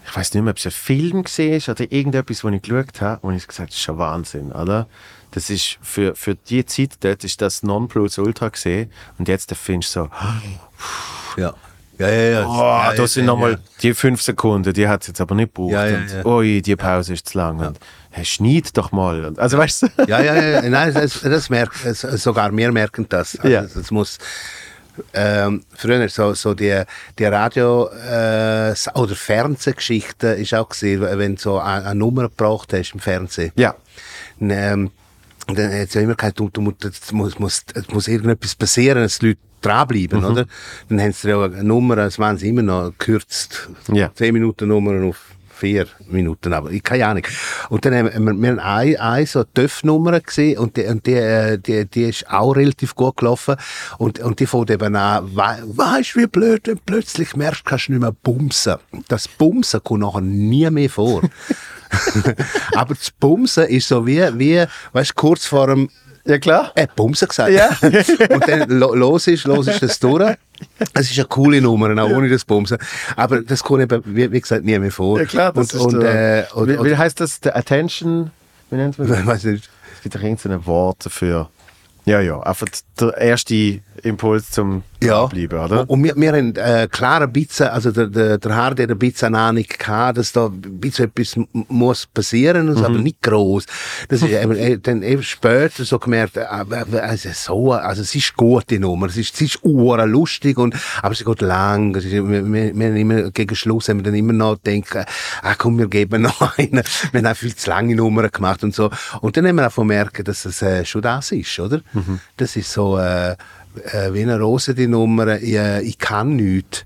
ich 0.05 0.17
weiß 0.17 0.35
nicht 0.35 0.43
mehr, 0.43 0.53
ob 0.53 0.59
es 0.59 0.67
ein 0.67 0.73
Film 0.73 1.25
war 1.25 1.75
oder 1.75 1.93
irgendetwas, 1.93 2.45
wo 2.45 2.49
ich 2.49 2.63
geschaut 2.63 3.01
habe, 3.01 3.27
und 3.27 3.35
ich 3.35 3.47
gesagt 3.47 3.71
das 3.71 3.77
ist 3.77 3.83
schon 3.83 3.99
Wahnsinn, 3.99 4.53
oder? 4.53 4.87
Das 5.33 5.51
ist 5.51 5.79
für, 5.83 6.15
für 6.15 6.35
die 6.35 6.65
Zeit 6.65 6.95
dort 7.01 7.25
ist 7.25 7.43
das 7.43 7.63
Nonplusultra 7.63 8.49
gesehen 8.49 8.91
und 9.19 9.29
jetzt 9.29 9.53
findest 9.55 9.97
du 9.97 10.05
so, 10.05 10.11
Ja. 11.37 11.55
Ja, 11.99 12.09
ja, 12.09 12.41
ja. 12.41 12.47
Oh, 12.47 12.61
ja, 12.61 12.93
da 12.95 13.07
sind 13.07 13.25
ja, 13.25 13.27
nochmal 13.27 13.53
ja. 13.53 13.59
die 13.83 13.95
fünf 13.95 14.21
Sekunden, 14.21 14.73
die 14.73 14.87
hat 14.87 15.01
es 15.03 15.09
jetzt 15.09 15.21
aber 15.21 15.35
nicht 15.35 15.55
gebraucht. 15.55 15.73
Ja, 15.73 15.87
ja, 15.87 15.97
und, 15.97 16.13
ja. 16.13 16.27
Ui, 16.27 16.61
die 16.61 16.77
Pause 16.77 17.15
ist 17.15 17.29
zu 17.29 17.39
lang. 17.39 17.59
Und, 17.59 17.79
hey, 18.11 18.25
schneid 18.25 18.77
doch 18.77 18.93
mal. 18.93 19.25
Und, 19.25 19.39
also 19.39 19.57
weißt 19.57 19.83
du? 19.83 19.87
Ja, 20.07 20.21
ja, 20.21 20.35
ja, 20.35 20.69
nein, 20.69 20.93
das, 20.93 21.21
das 21.23 21.49
merkt, 21.49 21.75
sogar 21.95 22.55
wir 22.55 22.71
merken 22.71 23.07
das. 23.09 23.37
Also, 23.37 23.49
Ja. 23.49 23.63
Das 23.63 23.91
muss, 23.91 24.19
ähm, 25.15 25.65
früher 25.75 26.09
so, 26.09 26.35
so 26.35 26.55
die, 26.55 26.83
die 27.19 27.25
Radio- 27.25 27.89
äh, 27.89 28.75
oder 28.95 29.15
Fernsehgeschichte 29.15 30.29
ist 30.29 30.55
auch 30.55 30.69
gesehen, 30.69 31.01
wenn 31.03 31.37
du 31.37 31.41
so 31.41 31.59
eine, 31.59 31.85
eine 31.87 31.95
Nummer 31.95 32.23
gebraucht 32.23 32.73
hast 32.73 32.93
im 32.95 33.01
Fernsehen. 33.01 33.53
Ja. 33.57 33.75
Und, 34.39 34.51
ähm, 34.51 34.91
dann 35.49 35.67
hat 35.73 35.89
es 35.89 35.95
ja 35.95 36.01
immer 36.01 36.15
gesagt, 36.17 36.41
du, 36.41 36.49
du, 36.51 36.73
es 36.89 37.13
muss, 37.13 37.39
muss, 37.39 37.65
irgendetwas 38.09 38.55
passieren, 38.57 39.03
dass 39.03 39.21
die 39.21 39.29
Leute 39.29 39.39
dranbleiben, 39.63 40.19
Mhm. 40.21 40.25
oder? 40.27 40.47
Dann 40.89 41.01
haben 41.01 41.13
sie 41.13 41.29
ja 41.29 41.43
eine 41.45 41.63
Nummer, 41.65 41.97
das 41.97 42.19
waren 42.19 42.37
sie 42.37 42.49
immer 42.49 42.63
noch 42.63 42.91
gekürzt. 42.99 43.69
Ja. 43.93 44.13
10 44.15 44.33
Minuten 44.35 44.69
Nummern 44.69 45.09
auf 45.09 45.19
vier 45.57 45.87
Minuten, 46.09 46.53
aber 46.53 46.71
ich 46.71 46.83
keine 46.83 47.07
Ahnung. 47.07 47.23
Und 47.71 47.85
dann 47.85 47.95
haben 47.95 48.27
wir, 48.27 48.43
wir 48.57 48.65
eine, 48.65 49.01
eine 49.01 49.27
so 49.27 49.43
TÜV-Nummer 49.45 50.21
gesehen 50.21 50.59
und 50.59 50.77
die, 50.77 50.85
und 50.85 51.07
die, 51.07 51.15
äh, 51.15 51.59
die, 51.59 51.87
die 51.87 52.05
ist 52.05 52.29
auch 52.31 52.53
relativ 52.53 52.95
gut 52.95 53.17
gelaufen 53.17 53.57
und, 53.99 54.19
und 54.21 54.39
die 54.39 54.47
fängt 54.47 54.71
eben 54.71 54.95
an, 54.95 55.29
wei- 55.35 55.63
weißt 55.65 56.15
du, 56.15 56.21
wie 56.21 56.27
blöd, 56.27 56.67
du 56.67 56.77
plötzlich 56.77 57.35
merkst, 57.37 57.65
kannst 57.65 57.89
du 57.89 57.93
nicht 57.93 58.03
mehr 58.03 58.13
bumsen. 58.13 58.77
Das 59.09 59.27
Bumsen 59.29 59.83
kommt 59.83 60.01
nachher 60.01 60.21
nie 60.21 60.69
mehr 60.71 60.91
vor. 60.91 61.23
aber 62.75 62.95
das 62.95 63.11
Bumsen 63.11 63.65
ist 63.65 63.89
so 63.89 64.07
wie, 64.07 64.21
wie 64.39 64.65
weißt 64.93 65.11
du, 65.11 65.15
kurz 65.15 65.47
vor 65.47 65.69
dem 65.69 65.89
Ja, 66.27 66.39
klar. 66.39 66.73
äh, 66.75 66.87
Bumsen 66.95 67.29
gesagt. 67.29 67.53
Ja. 67.53 67.69
und 68.35 68.49
dann 68.49 68.69
lo, 68.69 68.95
los 68.95 69.27
ist, 69.27 69.45
los 69.45 69.69
ist 69.69 69.83
das 69.83 69.99
durch. 69.99 70.37
Es 70.95 71.11
ist 71.11 71.19
eine 71.19 71.29
coole 71.29 71.61
Nummer, 71.61 71.91
auch 72.03 72.11
ohne 72.11 72.29
das 72.29 72.45
Bumsen. 72.45 72.79
Aber 73.15 73.43
das 73.43 73.63
kommt 73.63 73.83
eben, 73.83 74.03
wie, 74.07 74.31
wie 74.31 74.41
gesagt, 74.41 74.65
nie 74.65 74.79
mehr 74.79 74.91
vor. 74.91 75.19
Ja, 75.19 75.25
klar. 75.25 75.53
Das 75.53 75.73
und, 75.75 75.93
ist 75.93 75.95
und, 75.95 76.03
äh, 76.03 76.45
und, 76.55 76.69
wie, 76.69 76.91
wie 76.91 76.97
heißt 76.97 77.21
das? 77.21 77.41
Der 77.41 77.57
Attention? 77.57 78.31
Wie 78.71 78.77
nennt 78.77 78.99
man 78.99 79.09
das? 79.09 79.21
ich 79.21 79.27
weiß 79.27 79.45
nicht. 79.45 79.71
Es 79.97 80.03
gibt 80.03 80.15
irgendein 80.17 80.67
Wort 80.67 81.07
dafür. 81.07 81.49
Ja, 82.07 82.21
ja. 82.21 82.39
Einfach 82.41 82.69
der 83.01 83.17
erste 83.19 83.81
Impuls 84.03 84.51
zum 84.53 84.85
Ja. 85.03 85.27
Bleiben, 85.27 85.59
oder? 85.59 85.91
Und 85.91 86.05
wir, 86.05 86.15
wir 86.17 86.33
haben 86.33 86.55
äh, 86.55 86.87
klar 86.91 87.21
ein 87.21 87.33
bisschen, 87.33 87.67
also 87.67 87.91
der, 87.91 88.07
der, 88.07 88.39
der 88.39 88.55
Hardy 88.57 88.85
hat 88.85 88.91
ein 88.93 88.99
bisschen 88.99 89.35
eine 89.35 89.39
Ahnung 89.41 89.65
gehabt, 89.69 90.17
dass 90.19 90.33
da 90.33 90.47
ein 90.47 90.61
bisschen 90.81 91.07
etwas 91.07 91.37
muss 91.51 92.07
passieren 92.07 92.67
muss, 92.67 92.79
Mhm. 92.79 92.85
aber 92.85 92.99
nicht 92.99 93.21
groß. 93.23 93.67
Das 94.09 94.23
ist 94.23 94.29
eben, 94.31 94.57
äh, 94.57 94.79
dann 94.79 95.03
eben 95.03 95.23
später 95.25 95.85
so 95.85 95.99
gemerkt, 95.99 96.37
äh, 96.37 96.45
also 96.45 97.29
so, 97.35 97.73
also 97.73 98.03
es 98.03 98.15
ist 98.15 98.37
gut, 98.37 98.71
die 98.71 98.79
Nummer, 98.79 99.07
es 99.09 99.17
ist, 99.17 99.35
es 99.35 99.41
ist 99.41 99.59
uhr 99.65 100.07
lustig 100.07 100.59
und, 100.59 100.77
aber 101.03 101.15
sie 101.15 101.25
geht 101.25 101.41
lang. 101.41 101.95
Es 101.97 102.05
ist, 102.05 102.13
wir, 102.13 102.23
wir, 102.25 102.53
wir 102.75 102.87
haben 102.87 102.97
immer, 102.97 103.31
gegen 103.33 103.57
Schluss 103.57 103.89
haben 103.89 103.99
wir 103.99 104.05
dann 104.05 104.15
immer 104.15 104.33
noch 104.33 104.63
gedacht, 104.63 105.07
ah 105.43 105.55
komm, 105.59 105.79
wir 105.79 105.89
geben 105.89 106.23
noch 106.23 106.57
einen. 106.57 106.83
Wir 107.11 107.21
haben 107.21 107.27
auch 107.27 107.37
viel 107.37 107.55
zu 107.57 107.69
lange 107.69 107.97
Nummern 107.97 108.31
gemacht 108.33 108.63
und 108.63 108.75
so. 108.75 108.91
Und 109.21 109.37
dann 109.37 109.47
haben 109.49 109.57
wir 109.57 109.67
auch 109.67 109.75
gemerkt, 109.75 110.27
dass 110.29 110.45
es 110.45 110.63
äh, 110.63 110.85
schon 110.85 111.03
das 111.03 111.33
ist, 111.33 111.59
oder? 111.59 111.81
Mhm. 111.97 112.21
Das 112.37 112.57
ist 112.57 112.73
so, 112.73 112.99
äh, 112.99 113.33
äh, 113.33 114.13
wie 114.13 114.23
eine 114.23 114.39
Rose, 114.39 114.75
die 114.75 114.87
Nummer, 114.87 115.41
ich, 115.41 115.55
äh, 115.55 115.81
ich 115.83 115.99
kann 115.99 116.37
nichts. 116.37 116.85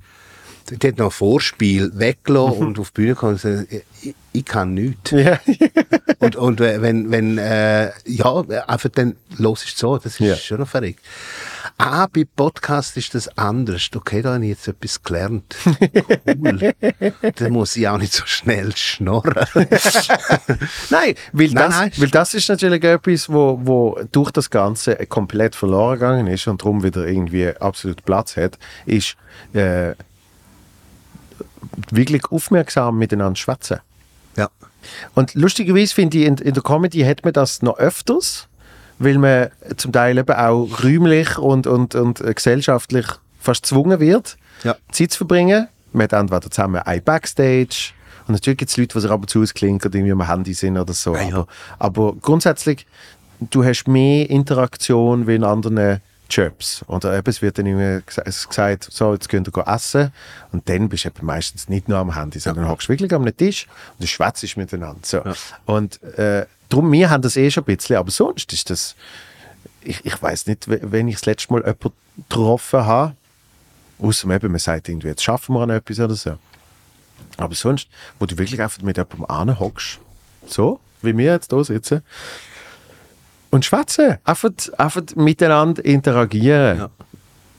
Die 0.71 0.87
hat 0.87 0.99
noch 0.99 1.07
ein 1.07 1.11
Vorspiel 1.11 1.91
weggelassen 1.95 2.67
und 2.69 2.79
auf 2.79 2.91
die 2.93 3.01
Bühne 3.01 3.09
gekommen 3.15 3.33
und 3.33 3.43
gesagt, 3.43 3.73
ich, 4.03 4.15
ich 4.33 4.45
kann 4.45 4.75
nichts. 4.75 5.11
Ja. 5.11 5.41
und 6.21 6.37
und 6.37 6.61
wenn, 6.61 7.11
wenn 7.11 7.39
äh, 7.39 7.91
ja, 8.07 8.41
einfach 8.69 8.91
dann 8.91 9.17
los 9.39 9.65
ist 9.65 9.79
so, 9.79 9.97
das 9.99 10.13
ist 10.15 10.21
Ja. 10.21 10.37
schon 10.37 10.61
noch 10.61 10.69
verrückt. 10.69 11.01
Ah, 11.83 12.07
bei 12.13 12.27
Podcast 12.37 12.95
ist 12.99 13.15
das 13.15 13.39
anders. 13.39 13.89
Okay, 13.95 14.21
da 14.21 14.35
habe 14.35 14.45
ich 14.45 14.51
jetzt 14.51 14.69
etwas 14.69 15.03
gelernt. 15.03 15.57
Cool. 16.27 16.75
da 17.37 17.49
muss 17.49 17.75
ich 17.75 17.89
auch 17.89 17.97
nicht 17.97 18.13
so 18.13 18.27
schnell 18.27 18.77
schnorren. 18.77 19.47
Nein, 20.91 21.15
weil, 21.33 21.49
Nein, 21.49 21.55
das, 21.55 21.71
nein. 21.71 21.93
weil 21.97 22.11
das 22.11 22.35
ist 22.35 22.51
natürlich 22.51 22.85
etwas, 22.85 23.31
wo, 23.31 23.59
wo 23.63 23.99
durch 24.13 24.31
das 24.31 24.51
Ganze 24.51 24.95
komplett 25.07 25.55
verloren 25.55 25.95
gegangen 25.99 26.27
ist 26.27 26.47
und 26.49 26.61
darum 26.61 26.83
wieder 26.83 27.07
irgendwie 27.07 27.49
absolut 27.49 28.05
Platz 28.05 28.37
hat, 28.37 28.59
ist 28.85 29.17
äh, 29.55 29.95
wirklich 31.91 32.25
aufmerksam 32.31 32.99
miteinander 32.99 33.37
schwätzen. 33.37 33.81
Und 35.15 35.35
lustigerweise 35.35 35.95
finde 35.95 36.19
ich, 36.19 36.27
in, 36.27 36.37
in 36.37 36.55
der 36.55 36.63
Comedy 36.63 37.01
hat 37.03 37.25
man 37.25 37.33
das 37.33 37.63
noch 37.63 37.79
öfters, 37.79 38.49
weil 39.01 39.19
man 39.19 39.49
zum 39.77 39.91
Teil 39.93 40.17
eben 40.19 40.33
auch 40.37 40.69
räumlich 40.85 41.37
und, 41.39 41.67
und, 41.67 41.95
und 41.97 42.23
gesellschaftlich 42.37 43.07
fast 43.41 43.63
gezwungen 43.65 43.99
wird, 43.99 44.37
Ja. 44.63 44.77
Zeit 44.93 45.11
zu 45.11 45.19
verbringen. 45.19 45.67
Man 45.93 46.05
hat 46.05 46.13
entweder 46.13 46.49
zusammen 46.51 46.81
ein 46.83 47.03
Backstage 47.03 47.93
und 48.29 48.35
natürlich 48.35 48.59
gibt 48.59 48.71
es 48.71 48.77
Leute, 48.77 48.95
die 48.95 49.01
sich 49.01 49.11
ab 49.11 49.21
und 49.23 49.29
zu 49.31 49.41
ausklinken, 49.43 49.91
irgendwie 49.93 50.13
am 50.13 50.27
Handy 50.29 50.55
sind 50.55 50.79
oder 50.79 50.93
so. 50.93 51.17
Ja, 51.17 51.23
ja. 51.23 51.29
Aber, 51.29 51.47
aber 51.79 52.15
grundsätzlich, 52.21 52.87
du 53.41 53.65
hast 53.65 53.89
mehr 53.89 54.31
Interaktion 54.31 55.27
wie 55.27 55.35
in 55.35 55.43
anderen 55.45 56.01
Jobs. 56.29 56.85
Oder 56.87 57.17
eben, 57.19 57.29
es 57.29 57.43
wird 57.43 57.59
dann 57.59 57.67
immer 57.67 58.03
gesa- 58.07 58.23
es 58.25 58.47
gesagt, 58.49 58.87
so, 58.93 59.15
jetzt 59.15 59.29
könnt 59.29 59.49
ihr 59.49 59.67
essen. 59.67 60.13
Und 60.53 60.69
dann 60.69 60.89
bist 60.89 61.05
du 61.05 61.09
eben 61.09 61.27
meistens 61.27 61.69
nicht 61.69 61.89
nur 61.89 61.99
am 61.99 62.15
Handy, 62.15 62.39
sondern 62.39 62.69
hockst 62.69 62.89
wirklich 62.89 63.13
am 63.13 63.25
Tisch 63.37 63.67
und 63.99 64.03
du 64.05 64.07
schwätzt 64.07 64.57
miteinander. 64.57 65.01
So. 65.03 65.23
Und 65.67 66.01
äh, 66.17 66.47
darum, 66.71 66.91
wir 66.91 67.11
haben 67.11 67.23
das 67.23 67.37
eh 67.37 67.51
schon 67.51 67.65
ein 67.65 67.77
bisschen, 67.77 67.97
aber 67.97 68.11
sonst 68.11 68.53
ist 68.53 68.71
das, 68.71 68.95
ich, 69.83 70.05
ich 70.05 70.23
weiß 70.23 70.47
nicht, 70.47 70.69
we- 70.69 70.81
wenn 70.83 71.09
ich 71.09 71.17
das 71.17 71.27
letzte 71.27 71.53
Mal 71.53 71.61
jemanden 71.61 71.93
getroffen 72.29 72.87
habe, 72.87 73.15
außer 73.99 74.29
eben, 74.31 74.51
man 74.51 74.59
sagt 74.59 74.89
irgendwie, 74.89 75.09
jetzt 75.09 75.23
schaffen 75.23 75.55
wir 75.55 75.61
an 75.63 75.71
etwas 75.71 76.01
oder 76.01 76.15
so. 76.15 76.39
Aber 77.37 77.55
sonst, 77.55 77.89
wo 78.19 78.27
du 78.27 78.37
wirklich 78.39 78.61
einfach 78.63 78.81
mit 78.83 78.97
jemandem 78.97 79.27
anhockst, 79.27 79.99
so, 80.47 80.81
wie 81.03 81.17
wir 81.17 81.33
jetzt 81.33 81.51
hier 81.53 81.65
sitzen, 81.65 82.03
und 83.51 83.65
schwätzen. 83.65 84.19
Einfach, 84.25 84.51
einfach 84.79 85.03
miteinander 85.17 85.85
interagieren. 85.85 86.79
Ja. 86.79 86.91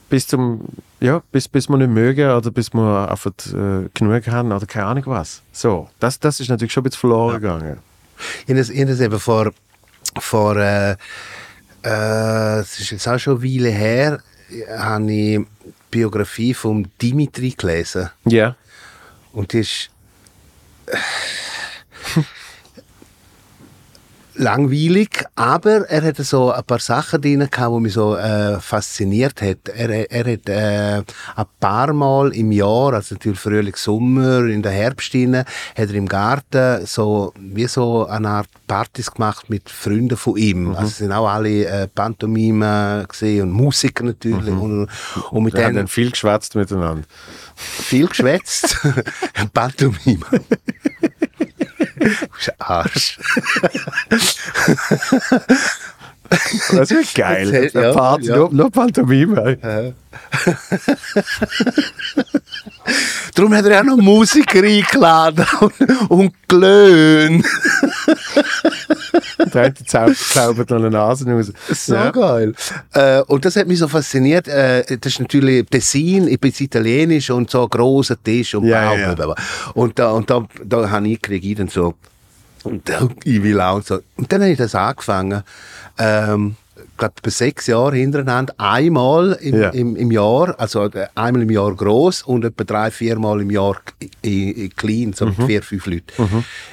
Bis 0.08 0.26
zum, 0.26 0.62
ja, 1.00 1.22
bis, 1.32 1.48
bis 1.48 1.68
wir 1.68 1.76
nicht 1.76 1.90
mögen 1.90 2.30
oder 2.30 2.50
bis 2.50 2.72
wir 2.72 3.10
einfach 3.10 3.32
äh, 3.52 3.88
genug 3.92 4.26
haben 4.28 4.52
oder 4.52 4.66
keine 4.66 4.86
Ahnung 4.86 5.04
was. 5.06 5.42
So, 5.52 5.88
das, 6.00 6.18
das 6.18 6.40
ist 6.40 6.48
natürlich 6.48 6.72
schon 6.72 6.82
ein 6.82 6.84
bisschen 6.84 7.00
verloren 7.00 7.40
gegangen. 7.40 7.78
Ich 8.46 8.54
habe 8.54 9.04
eben 9.04 9.20
vor, 9.20 9.52
vor 10.18 10.56
äh, 10.56 10.96
äh, 11.84 12.60
es 12.60 12.78
ist 12.78 12.90
jetzt 12.90 13.08
auch 13.08 13.18
schon 13.18 13.40
eine 13.40 13.44
Weile 13.44 13.70
her, 13.70 14.22
habe 14.76 15.04
ich 15.04 15.38
die 15.38 15.46
Biografie 15.90 16.54
von 16.54 16.88
Dimitri 17.00 17.50
gelesen. 17.50 18.10
Ja. 18.24 18.56
Und 19.32 19.52
die 19.52 19.60
ist 19.60 19.90
äh, 20.86 20.96
langweilig, 24.34 25.24
aber 25.34 25.88
er 25.88 26.02
hatte 26.02 26.24
so 26.24 26.50
ein 26.52 26.64
paar 26.64 26.78
Sachen 26.78 27.20
drin, 27.20 27.48
gehabt, 27.50 27.74
die 27.74 27.80
mich 27.80 27.92
so 27.92 28.16
äh, 28.16 28.58
fasziniert 28.60 29.42
hat. 29.42 29.68
Er, 29.68 30.10
er 30.10 30.32
hat 30.32 30.48
äh, 30.48 31.02
ein 31.36 31.46
paar 31.60 31.92
Mal 31.92 32.34
im 32.34 32.52
Jahr, 32.52 32.94
also 32.94 33.14
natürlich 33.14 33.38
Frühling, 33.38 33.76
Sommer, 33.76 34.44
in 34.46 34.62
der 34.62 34.72
Herbst 34.72 35.14
rein, 35.14 35.36
hat 35.36 35.46
er 35.76 35.94
im 35.94 36.08
Garten 36.08 36.86
so 36.86 37.32
wie 37.38 37.66
so 37.66 38.06
eine 38.06 38.28
Art 38.28 38.48
Partys 38.66 39.10
gemacht 39.10 39.50
mit 39.50 39.68
Freunden 39.68 40.16
von 40.16 40.36
ihm. 40.36 40.70
Also 40.74 40.86
es 40.86 40.98
sind 40.98 41.12
auch 41.12 41.28
alle 41.28 41.66
äh, 41.66 41.88
Pantomime 41.88 43.04
gesehen 43.08 43.42
und 43.42 43.52
Musiker 43.52 44.04
natürlich 44.04 44.48
und, 44.48 44.88
und 45.30 45.42
mit 45.42 45.54
denen 45.56 45.76
dann 45.76 45.88
viel 45.88 46.10
geschwätzt 46.10 46.54
miteinander. 46.54 47.04
viel 47.54 48.06
geschwätzt. 48.06 48.78
Pantomime. 49.52 50.24
Arsch. 52.58 53.18
Das 56.72 56.90
ist 56.90 57.14
geil. 57.14 57.52
Erzähl- 57.52 57.82
ja, 57.82 57.92
Party, 57.92 58.28
ja. 58.28 58.36
Nur, 58.36 58.50
nur 58.54 58.70
Pantomime. 58.70 59.58
Darum 63.34 63.54
hat 63.54 63.66
er 63.66 63.80
auch 63.80 63.84
noch 63.84 63.96
Musiker 63.98 64.62
eingeladen 64.62 65.44
und, 65.60 66.10
und 66.10 66.32
gelöhnt. 66.48 67.44
Der 69.52 69.74
zau- 69.74 70.14
zaubert 70.14 70.70
noch 70.70 70.78
eine 70.78 70.90
Nase 70.90 71.30
raus. 71.30 71.52
So 71.70 71.94
Ja. 71.94 72.10
geil. 72.10 72.54
Äh, 72.94 73.20
und 73.22 73.44
das 73.44 73.56
hat 73.56 73.66
mich 73.68 73.78
so 73.78 73.88
fasziniert. 73.88 74.48
Äh, 74.48 74.84
das 74.98 75.12
ist 75.12 75.20
natürlich 75.20 75.66
Tessin, 75.68 76.28
ich 76.28 76.40
bin 76.40 76.52
italienisch 76.58 77.28
und 77.30 77.50
so 77.50 77.64
ein 77.64 77.68
grosser 77.68 78.16
Tisch 78.22 78.54
und 78.54 78.64
Ja, 78.64 78.94
bla, 78.94 79.26
ja. 79.26 79.34
Und 79.74 79.98
da, 79.98 80.10
und 80.12 80.30
da, 80.30 80.46
da 80.64 80.88
habe 80.90 81.08
ich 81.08 81.20
gekriegt 81.20 81.70
so. 81.70 81.94
Und 82.64 82.82
ich 83.24 83.42
will 83.42 83.60
auch 83.60 83.82
so. 83.82 84.00
Und 84.16 84.32
dann 84.32 84.42
habe 84.42 84.52
ich 84.52 84.58
das 84.58 84.74
angefangen. 84.74 85.42
Ähm, 85.98 86.56
ich 86.76 86.96
glaube, 86.98 87.14
bei 87.22 87.30
sechs 87.30 87.66
Jahren 87.66 87.94
hintereinander, 87.94 88.54
einmal 88.58 89.32
im, 89.40 89.60
Ja. 89.60 89.68
im, 89.70 89.96
im 89.96 90.10
Jahr, 90.10 90.54
also 90.58 90.84
äh, 90.86 91.06
einmal 91.14 91.42
im 91.42 91.50
Jahr 91.50 91.74
groß 91.74 92.22
und 92.22 92.44
etwa 92.44 92.64
drei, 92.64 92.90
viermal 92.90 93.40
im 93.40 93.50
Jahr 93.50 93.76
in, 94.22 94.52
in 94.52 94.76
klein, 94.76 95.12
so 95.12 95.26
Mhm. 95.26 95.46
vier, 95.46 95.62
fünf 95.62 95.86
Leute. 95.86 96.04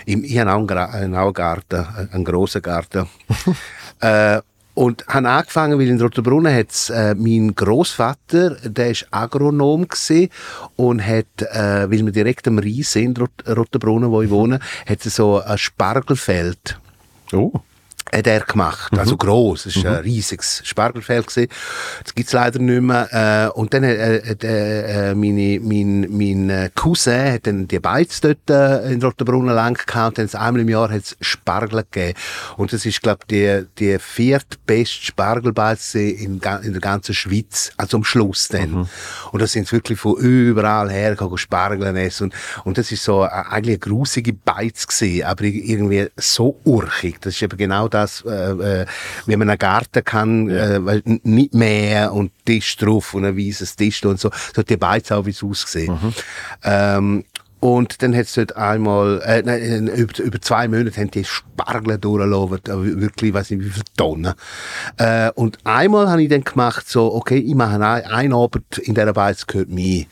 Im, 0.05 0.23
ich 0.23 0.37
habe 0.37 0.53
auch 0.53 0.67
einen, 0.67 1.15
einen 1.15 1.33
Garten, 1.33 1.85
einen 2.11 2.23
grossen 2.25 2.61
Garten. 2.61 3.07
äh, 4.01 4.39
und 4.79 5.05
habe 5.09 5.27
angefangen, 5.27 5.77
weil 5.77 5.89
in 5.89 5.99
Rotenbrunnen 5.99 6.55
hat's, 6.55 6.89
äh, 6.89 7.13
mein 7.13 7.53
Großvater, 7.53 8.51
der 8.63 8.91
ist 8.91 9.07
Agronom 9.11 9.85
gsi 9.89 10.29
und 10.77 11.05
hat, 11.05 11.41
äh, 11.41 11.91
weil 11.91 12.05
wir 12.05 12.13
direkt 12.13 12.47
am 12.47 12.59
Rhein 12.59 12.83
sind, 12.83 13.19
Rot 13.19 13.43
Rotenbrunnen, 13.45 14.09
wo 14.09 14.21
ich 14.21 14.29
wohne, 14.29 14.61
hat 14.87 15.01
so 15.01 15.41
ein 15.41 15.57
Spargelfeld 15.57 16.79
Oh. 17.33 17.51
Hat 18.11 18.27
er 18.27 18.41
gemacht. 18.41 18.97
Also 18.97 19.17
groß, 19.17 19.67
es 19.67 19.83
war 19.83 19.97
ein 19.97 20.03
riesiges 20.03 20.61
Spargelfeld. 20.65 21.27
gewesen. 21.27 21.49
Das 22.03 22.15
gibt's 22.15 22.33
leider 22.33 22.59
nicht 22.59 22.81
mehr. 22.81 23.49
Äh, 23.53 23.59
und 23.59 23.73
dann 23.73 23.83
äh, 23.83 24.21
hat 24.27 24.43
äh, 24.43 25.11
äh, 25.11 25.15
meine, 25.15 25.59
mein, 25.61 26.07
mein 26.09 26.49
äh, 26.49 26.69
Cousin 26.73 27.33
hat 27.33 27.47
dann 27.47 27.67
die 27.67 27.79
Beiz 27.79 28.21
dort 28.21 28.49
in 28.49 29.01
Rotenbrunnen 29.01 29.53
lang 29.53 29.77
gehabt. 29.85 30.19
Und 30.19 30.33
dann 30.33 30.41
einmal 30.41 30.61
im 30.61 30.69
Jahr 30.69 30.91
hat's 30.91 31.15
Spargel 31.21 31.83
gegeben. 31.91 32.17
Und 32.57 32.73
das 32.73 32.85
ist, 32.85 33.01
glaube 33.01 33.21
die, 33.29 33.65
die 33.77 33.97
viertbeste 33.99 35.05
Spargelbeiz 35.05 35.95
in, 35.95 36.39
in 36.63 36.71
der 36.73 36.81
ganzen 36.81 37.13
Schweiz. 37.13 37.71
Also 37.77 37.97
am 37.97 38.03
Schluss 38.03 38.47
dann. 38.47 38.89
Und 39.31 39.41
da 39.41 39.47
sind 39.47 39.71
wirklich 39.71 39.99
von 39.99 40.17
überall 40.17 40.89
her 40.89 41.11
gegangen, 41.11 41.37
Spargel 41.37 41.95
essen. 41.97 42.25
Und, 42.25 42.33
und 42.65 42.77
das 42.77 42.91
ist 42.91 43.03
so 43.03 43.21
eigentlich 43.21 43.75
eine 43.75 43.77
grusige 43.79 44.33
Beiz 44.33 44.87
gewesen, 44.87 45.23
aber 45.25 45.43
irgendwie 45.43 46.07
so 46.17 46.59
urchig. 46.63 47.21
Das 47.21 47.35
ist 47.35 47.41
eben 47.41 47.57
genau 47.57 47.87
das, 47.87 47.98
äh, 48.25 48.81
äh, 48.81 48.85
wie 49.25 49.35
man 49.35 49.49
einen 49.49 49.57
Garten 49.59 50.03
kann, 50.03 50.49
äh, 50.49 50.83
weil 50.85 51.01
n- 51.05 51.21
nicht 51.23 51.53
mehr 51.53 52.13
und 52.13 52.31
Tisch 52.45 52.77
drauf 52.77 53.13
und 53.13 53.25
ein 53.25 53.37
weißes 53.37 53.75
Tisch 53.75 54.03
und 54.05 54.19
so. 54.19 54.29
So 54.53 54.59
hat 54.61 54.69
die 54.69 54.77
Beiz 54.77 55.11
auch 55.11 55.25
wie 55.25 55.31
es 55.31 55.43
ausgesehen. 55.43 56.13
Ähm, 56.63 57.25
und 57.61 58.01
dann 58.01 58.15
hat 58.15 58.23
es 58.27 58.33
dort 58.35 58.55
einmal, 58.55 59.21
äh, 59.25 59.41
nein, 59.43 59.87
über, 59.87 60.17
über 60.23 60.39
zwei 60.39 60.69
Monate 60.69 60.95
haben 61.01 61.11
die 61.11 61.25
Spargel 61.25 61.97
durchlaufen, 61.97 62.59
wirklich, 63.01 63.33
weiß 63.33 63.49
nicht 63.49 63.65
wie 63.65 63.69
viele 63.69 63.83
Tonnen. 63.97 64.33
Äh, 64.97 65.31
und 65.35 65.57
einmal 65.65 66.09
habe 66.09 66.23
ich 66.23 66.29
dann 66.29 66.45
gemacht, 66.45 66.87
so, 66.87 67.13
okay, 67.13 67.37
ich 67.37 67.55
mache 67.55 67.75
ein, 67.75 68.05
ein 68.05 68.33
Abend 68.33 68.77
in 68.77 68.95
dieser 68.95 69.11
Beiz 69.11 69.45
gehört 69.45 69.67
mir. 69.69 70.05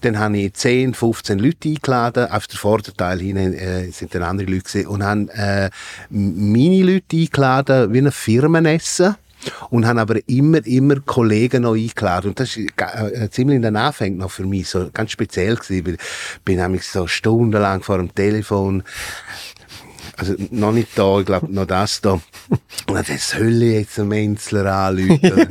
Dann 0.00 0.18
habe 0.18 0.38
ich 0.38 0.54
10, 0.54 0.94
15 0.94 1.38
Leute 1.38 1.68
eingeladen. 1.68 2.30
Auf 2.30 2.46
der 2.46 2.58
Vorderteil 2.58 3.20
hinten 3.20 3.54
äh, 3.54 3.90
sind 3.90 4.14
dann 4.14 4.22
andere 4.22 4.48
Leute 4.48 4.64
gewesen. 4.64 4.86
Und 4.86 5.02
habe 5.02 5.28
äh, 5.34 5.70
meine 6.10 6.82
Leute 6.82 7.16
eingeladen, 7.16 7.92
wie 7.92 7.98
ein 7.98 8.12
Firmenessen. 8.12 9.16
Und 9.70 9.86
haben 9.86 9.98
aber 9.98 10.16
immer, 10.28 10.66
immer 10.66 10.96
Kollegen 11.00 11.62
noch 11.62 11.74
eingeladen. 11.74 12.30
Und 12.30 12.40
das 12.40 12.56
ist 12.56 12.72
äh, 12.76 13.28
ziemlich 13.30 13.56
in 13.56 13.62
den 13.62 13.76
Anfängen 13.76 14.18
noch 14.18 14.30
für 14.30 14.44
mich 14.44 14.68
so 14.68 14.90
ganz 14.92 15.12
speziell 15.12 15.56
gewesen. 15.56 15.86
Weil 15.86 15.94
ich 15.94 16.40
bin 16.44 16.56
nämlich 16.56 16.84
so 16.84 17.06
stundenlang 17.06 17.82
vor 17.82 17.98
dem 17.98 18.14
Telefon 18.14 18.82
also 20.18 20.34
noch 20.50 20.72
nicht 20.72 20.98
da, 20.98 21.20
ich 21.20 21.26
glaube 21.26 21.46
noch 21.48 21.64
das 21.64 22.00
da. 22.00 22.14
Und 22.88 23.08
dann 23.08 23.18
soll 23.18 23.62
ich 23.62 23.74
jetzt 23.74 24.00
einen 24.00 24.08
Menzler 24.08 24.66
anrufen? 24.66 25.20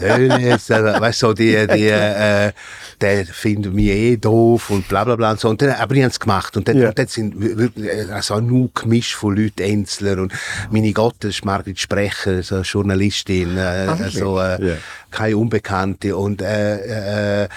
soll 0.00 0.22
ich 0.22 0.38
jetzt, 0.38 0.70
äh, 0.70 1.00
weißt 1.00 1.22
du, 1.22 1.26
so 1.26 1.32
die, 1.34 1.66
die, 1.66 1.88
äh, 1.88 2.52
der 3.00 3.24
findet 3.26 3.72
mich 3.74 3.86
eh 3.88 4.16
doof 4.16 4.70
und 4.70 4.88
bla 4.88 5.04
bla 5.04 5.16
bla 5.16 5.30
und 5.32 5.40
so. 5.40 5.48
Und 5.48 5.62
dann, 5.62 5.70
aber 5.70 5.94
ich 5.94 6.02
habe 6.02 6.10
es 6.10 6.18
gemacht. 6.20 6.56
Und 6.56 6.68
dann, 6.68 6.76
Ja. 6.78 6.88
und 6.88 6.98
dann 6.98 7.06
sind 7.06 7.40
wirklich 7.40 7.86
äh, 7.86 8.10
also 8.12 8.40
nur 8.40 8.70
Gemisch 8.74 9.14
von 9.14 9.36
Leuten, 9.36 9.62
Enzler 9.62 10.18
und 10.18 10.32
meine 10.70 10.92
Gott, 10.92 11.16
das 11.20 11.30
ist 11.36 11.44
Margrit 11.44 11.78
Sprecher, 11.78 12.42
so 12.42 12.60
Journalistin, 12.62 13.56
äh, 13.56 13.60
also, 13.60 14.38
äh, 14.40 14.68
Ja. 14.70 14.74
keine 15.10 15.36
Unbekannte 15.36 16.16
und 16.16 16.42
äh, 16.42 17.44
äh, 17.44 17.48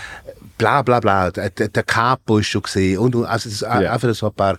bla 0.57 0.81
bla 0.84 0.99
bla. 0.99 1.31
Der, 1.31 1.49
der 1.49 1.84
Capo 1.84 2.38
ist 2.39 2.47
schon 2.47 2.61
gesehen 2.63 2.99
und 2.99 3.15
also 3.26 3.65
Ja. 3.65 3.91
einfach 3.93 4.13
so 4.13 4.27
ein 4.27 4.34
paar. 4.34 4.57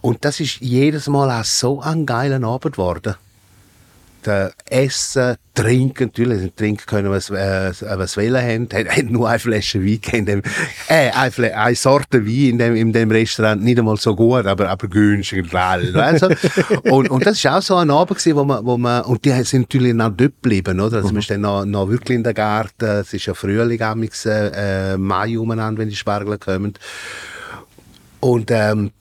Und 0.00 0.24
das 0.24 0.40
ist 0.40 0.60
jedes 0.60 1.08
Mal 1.08 1.30
auch 1.40 1.44
so 1.44 1.80
ein 1.82 2.06
geiler 2.06 2.42
Abend 2.46 2.76
geworden. 2.76 3.14
Der 4.24 4.52
Essen, 4.68 5.36
Trinken, 5.54 6.06
natürlich, 6.06 6.40
sie 6.40 6.50
trinken 6.50 6.86
können, 6.86 7.10
was, 7.10 7.30
äh, 7.30 7.72
was 7.98 8.16
wollen 8.16 8.36
haben. 8.36 8.68
Hat, 8.72 9.10
nur 9.10 9.28
eine 9.28 9.38
Flasche 9.38 9.84
Wein 9.84 10.00
in 10.12 10.26
dem, 10.26 10.42
äh, 10.88 11.10
eine, 11.10 11.56
eine 11.56 11.74
Sorte 11.74 12.24
Wein 12.24 12.50
in 12.50 12.58
dem, 12.58 12.76
in 12.76 12.92
dem 12.92 13.10
Restaurant, 13.10 13.62
nicht 13.62 13.78
einmal 13.78 13.96
so 13.96 14.14
gut, 14.14 14.46
aber, 14.46 14.68
aber 14.68 14.88
günstig 14.88 15.50
du? 15.50 16.36
und, 16.90 17.10
und 17.10 17.26
das 17.26 17.36
ist 17.36 17.46
auch 17.46 17.62
so 17.62 17.76
ein 17.76 17.90
Abend 17.90 18.18
gewesen, 18.18 18.36
wo 18.36 18.44
man, 18.44 18.64
wo 18.64 18.78
man, 18.78 19.02
und 19.02 19.24
die 19.24 19.32
sind 19.44 19.62
natürlich 19.62 19.94
noch 19.94 20.10
dort 20.10 20.34
geblieben, 20.42 20.80
oder? 20.80 20.98
Also 20.98 21.08
man 21.08 21.18
ist 21.18 21.30
dann 21.30 21.42
noch, 21.42 21.64
noch 21.64 21.88
wirklich 21.88 22.16
in 22.16 22.24
der 22.24 22.34
Garten, 22.34 22.84
es 22.84 23.12
ist 23.12 23.26
ja 23.26 23.34
Frühling, 23.34 23.82
amigs, 23.82 24.26
äh, 24.26 24.96
Mai 24.96 25.38
umeinander, 25.38 25.80
wenn 25.80 25.88
die 25.88 25.96
Spargel 25.96 26.38
kommen. 26.38 26.74
Und, 28.20 28.50
ähm, 28.50 28.92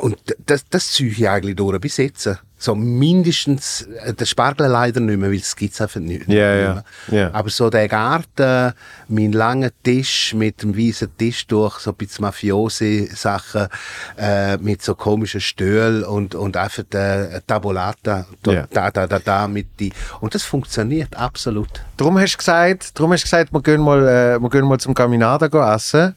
Und 0.00 0.16
das, 0.46 0.64
das 0.70 0.92
ziehe 0.92 1.10
ich 1.10 1.28
eigentlich 1.28 1.56
durch 1.56 1.80
bis 1.80 1.96
jetzt. 1.96 2.30
So 2.60 2.74
mindestens, 2.74 3.82
äh, 4.04 4.12
der 4.14 4.24
Spargel 4.24 4.66
leider 4.66 4.98
nicht 5.00 5.16
mehr, 5.18 5.30
weil 5.30 5.38
es 5.38 5.54
gibt 5.54 5.74
es 5.74 5.80
einfach 5.80 6.00
nicht, 6.00 6.26
Ja, 6.28 6.54
nicht 6.74 6.84
mehr. 7.08 7.20
ja. 7.20 7.30
Aber 7.32 7.50
so 7.50 7.70
der 7.70 7.86
Garten, 7.88 8.72
mein 9.08 9.30
langer 9.32 9.70
Tisch 9.84 10.34
mit 10.34 10.62
dem 10.62 10.76
weißen 10.76 11.16
Tisch 11.16 11.46
durch, 11.46 11.78
so 11.78 11.90
ein 11.90 11.96
bisschen 11.96 12.22
Mafiosi-Sachen, 12.24 13.68
äh, 14.16 14.56
mit 14.58 14.82
so 14.82 14.94
komischen 14.94 15.40
Stühlen 15.40 16.04
und, 16.04 16.34
und 16.34 16.56
einfach 16.56 16.82
der 16.90 17.44
Tavolata, 17.46 18.26
da, 18.42 18.52
Ja. 18.52 18.66
da, 18.70 18.90
da, 18.90 19.06
da, 19.06 19.18
da, 19.18 19.48
mit 19.48 19.68
die. 19.78 19.92
Und 20.20 20.34
das 20.34 20.42
funktioniert 20.42 21.16
absolut. 21.16 21.68
Darum 21.96 22.18
hast 22.18 22.34
du 22.34 22.38
gesagt, 22.38 22.98
darum 22.98 23.12
hast 23.12 23.22
du 23.22 23.26
gesagt 23.30 23.52
wir, 23.52 23.62
gehen 23.62 23.80
mal, 23.80 24.00
äh, 24.06 24.38
wir 24.40 24.50
gehen 24.50 24.66
mal 24.66 24.78
zum 24.78 24.94
Caminada 24.94 25.46
essen. 25.74 26.14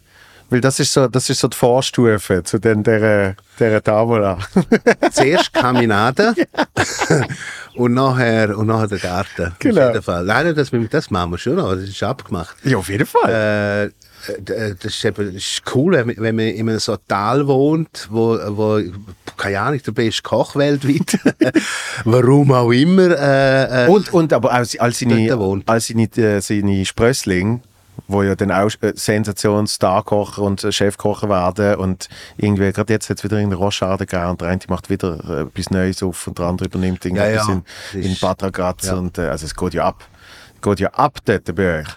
Weil 0.52 0.60
das 0.60 0.82
ist 0.82 0.92
so, 0.92 1.08
das 1.08 1.30
ist 1.30 1.40
so 1.40 1.48
die 1.48 1.56
Vorstufe 1.56 2.44
zu 2.44 2.60
den, 2.60 2.84
der, 2.84 3.36
der 3.58 3.82
Tavola. 3.82 4.38
Zuerst 5.12 5.54
Kaminade 5.54 6.34
und 7.76 7.94
nachher, 7.94 8.58
und 8.58 8.68
nachher 8.68 8.90
der 8.90 9.00
Garten. 9.00 9.54
Genau. 9.60 9.82
Auf 9.82 9.88
jeden 9.88 10.04
Fall. 10.04 10.26
Nein, 10.26 10.54
das, 10.54 10.72
das 10.90 11.10
machen 11.10 11.32
wir 11.32 11.38
schon 11.38 11.56
noch, 11.56 11.74
das 11.74 11.84
ist 11.84 12.04
abgemacht. 12.04 12.54
ja, 12.66 12.76
auf 12.76 12.90
jeden 12.90 13.06
Fall. 13.06 13.32
Äh, 13.32 13.84
äh, 14.28 14.76
das 14.76 14.94
ist, 14.94 15.06
eben, 15.06 15.34
das 15.34 15.42
ist 15.42 15.62
cool, 15.74 15.94
wenn 16.06 16.36
man, 16.36 16.46
in 16.46 16.68
einem 16.68 16.80
so 16.80 16.98
Tal 17.08 17.48
wohnt, 17.48 18.10
wo, 18.12 18.38
wo 18.50 18.82
keine 19.38 19.60
Ahnung, 19.62 19.82
der 19.86 19.92
beste 19.94 20.22
Koch 20.22 20.58
weltweit, 20.58 21.18
warum 22.04 22.52
auch 22.52 22.72
immer. 22.72 23.18
Äh, 23.18 23.86
äh, 23.86 23.88
Und, 23.88 24.14
und 24.14 24.34
aber 24.34 24.52
als, 24.52 24.78
als 24.78 25.00
seine, 25.00 25.64
als 25.66 25.88
seine, 25.88 26.04
äh, 26.18 26.42
seine 26.42 26.86
Sprössling, 26.86 27.62
wo 28.08 28.24
ja 28.24 28.36
dann 28.36 28.52
auch 28.52 28.70
äh, 28.82 28.94
Sensations-Starkocher 28.96 30.42
und 30.42 30.64
äh, 30.64 30.72
Chefkocher 30.72 31.30
werden 31.30 31.76
und 31.76 32.08
irgendwie, 32.38 32.72
gerade 32.72 32.94
jetzt 32.94 33.10
hat 33.10 33.18
es 33.18 33.24
wieder 33.24 33.40
in 33.40 33.50
der 33.50 33.60
Rochade 33.60 34.06
gegeben 34.06 34.30
und 34.32 34.42
der 34.42 34.50
eine 34.50 34.60
macht 34.68 34.90
wieder 34.90 35.20
äh, 35.30 35.42
etwas 35.44 35.70
Neues 35.70 36.04
auf 36.04 36.28
und 36.28 36.38
der 36.40 36.46
andere 36.46 36.68
übernimmt 36.68 37.04
irgendetwas 37.06 37.48
ja. 37.48 37.54
in, 37.54 37.64
Das 37.94 38.06
in 38.06 38.12
ist- 38.12 38.22
Bad 38.22 38.44
Ragaz 38.44 38.86
ja. 38.88 38.94
und 38.96 39.18
also 39.20 39.46
es 39.46 39.56
geht 39.56 39.74
ja 39.74 39.86
ab. 39.86 40.04
Geht 40.62 40.80
ja 40.80 40.90
ab 40.90 41.18
dort 41.26 41.56
bei 41.56 41.80
euch. 41.80 41.88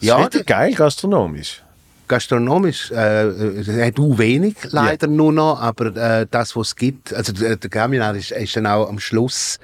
Ja, 0.00 0.20
Ja, 0.20 0.26
ist 0.26 0.46
geil 0.46 0.74
gastronomisch. 0.74 1.63
Gastronomisch 2.08 2.90
äh, 2.90 3.28
äh, 3.28 3.86
hat 3.86 3.98
auch 3.98 4.18
wenig 4.18 4.56
leider 4.70 5.06
nur 5.06 5.32
noch, 5.32 5.60
aber 5.60 5.94
äh, 5.96 6.26
das, 6.30 6.54
was 6.56 6.68
es 6.68 6.76
gibt, 6.76 7.12
also 7.12 7.32
der, 7.32 7.56
der 7.56 7.70
Caminat 7.70 8.16
ist, 8.16 8.32
ist 8.32 8.56
dann 8.56 8.66
auch 8.66 8.88
am 8.88 8.98
Schluss 8.98 9.58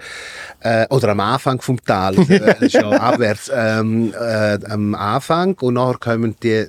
äh, 0.61 0.87
oder 0.89 1.11
am 1.11 1.21
Anfang 1.21 1.61
vom 1.61 1.83
Tal, 1.85 2.17
äh, 2.31 2.57
ist 2.65 2.75
ja 2.75 2.91
abwärts, 2.91 3.51
ähm, 3.55 4.15
äh, 4.19 4.59
am 4.69 4.95
Anfang 4.95 5.55
und 5.61 5.75
nachher 5.75 5.99
kommen 5.99 6.37
die 6.43 6.67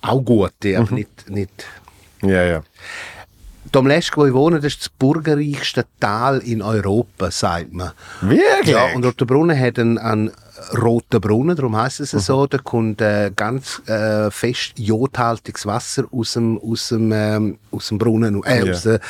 auch 0.00 0.22
gute, 0.22 0.78
aber 0.78 0.94
nicht, 0.94 1.30
nicht 1.30 1.66
Ja, 2.22 2.44
ja. 2.44 2.62
Dom 3.70 3.86
Lesch, 3.86 4.10
wo 4.14 4.26
ich 4.26 4.34
wohne, 4.34 4.56
das 4.56 4.74
ist 4.74 4.80
das 4.82 4.88
bürgerreichste 4.90 5.86
Tal 5.98 6.40
in 6.40 6.60
Europa, 6.60 7.30
sagt 7.30 7.72
man. 7.72 7.92
Wirklich? 8.20 8.74
Ja, 8.74 8.92
und 8.94 9.02
Rotenbrunnen 9.02 9.58
hat 9.58 9.78
einen, 9.78 9.96
einen 9.96 10.30
roten 10.80 11.20
Brunnen, 11.20 11.54
darum 11.56 11.76
heißt 11.76 12.00
es 12.00 12.10
so. 12.12 12.46
Da 12.46 12.58
kommt 12.58 13.00
äh, 13.00 13.30
ganz 13.34 13.82
äh, 13.86 14.30
fest 14.30 14.72
jodhaltiges 14.78 15.66
Wasser 15.66 16.04
aus 16.10 16.32
dem, 16.34 16.58
aus 16.58 16.88
dem, 16.88 17.12
ähm, 17.12 17.58
aus 17.70 17.88
dem 17.88 17.98
Brunnen, 17.98 18.42
äh, 18.44 18.64
Ja. 18.64 18.72
aus 18.72 18.82
der, 18.82 19.00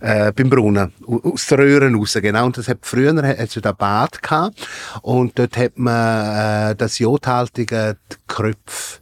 äh, 0.00 0.32
beim 0.32 0.50
Brunnen, 0.50 0.92
au- 1.06 1.20
aus 1.32 1.46
den 1.46 1.58
Röhren 1.60 1.94
raus, 1.94 2.18
genau. 2.20 2.46
Und 2.46 2.56
das 2.58 2.68
hat 2.68 2.78
früher 2.82 3.14
hat 3.22 3.38
es 3.38 3.54
da 3.62 3.72
Bad 3.72 4.22
gehabt 4.22 4.66
und 5.02 5.38
dort 5.38 5.56
hat 5.56 5.78
man 5.78 6.70
äh, 6.70 6.74
das 6.76 6.98
jodhaltige 6.98 7.96
Kröpf 8.26 9.00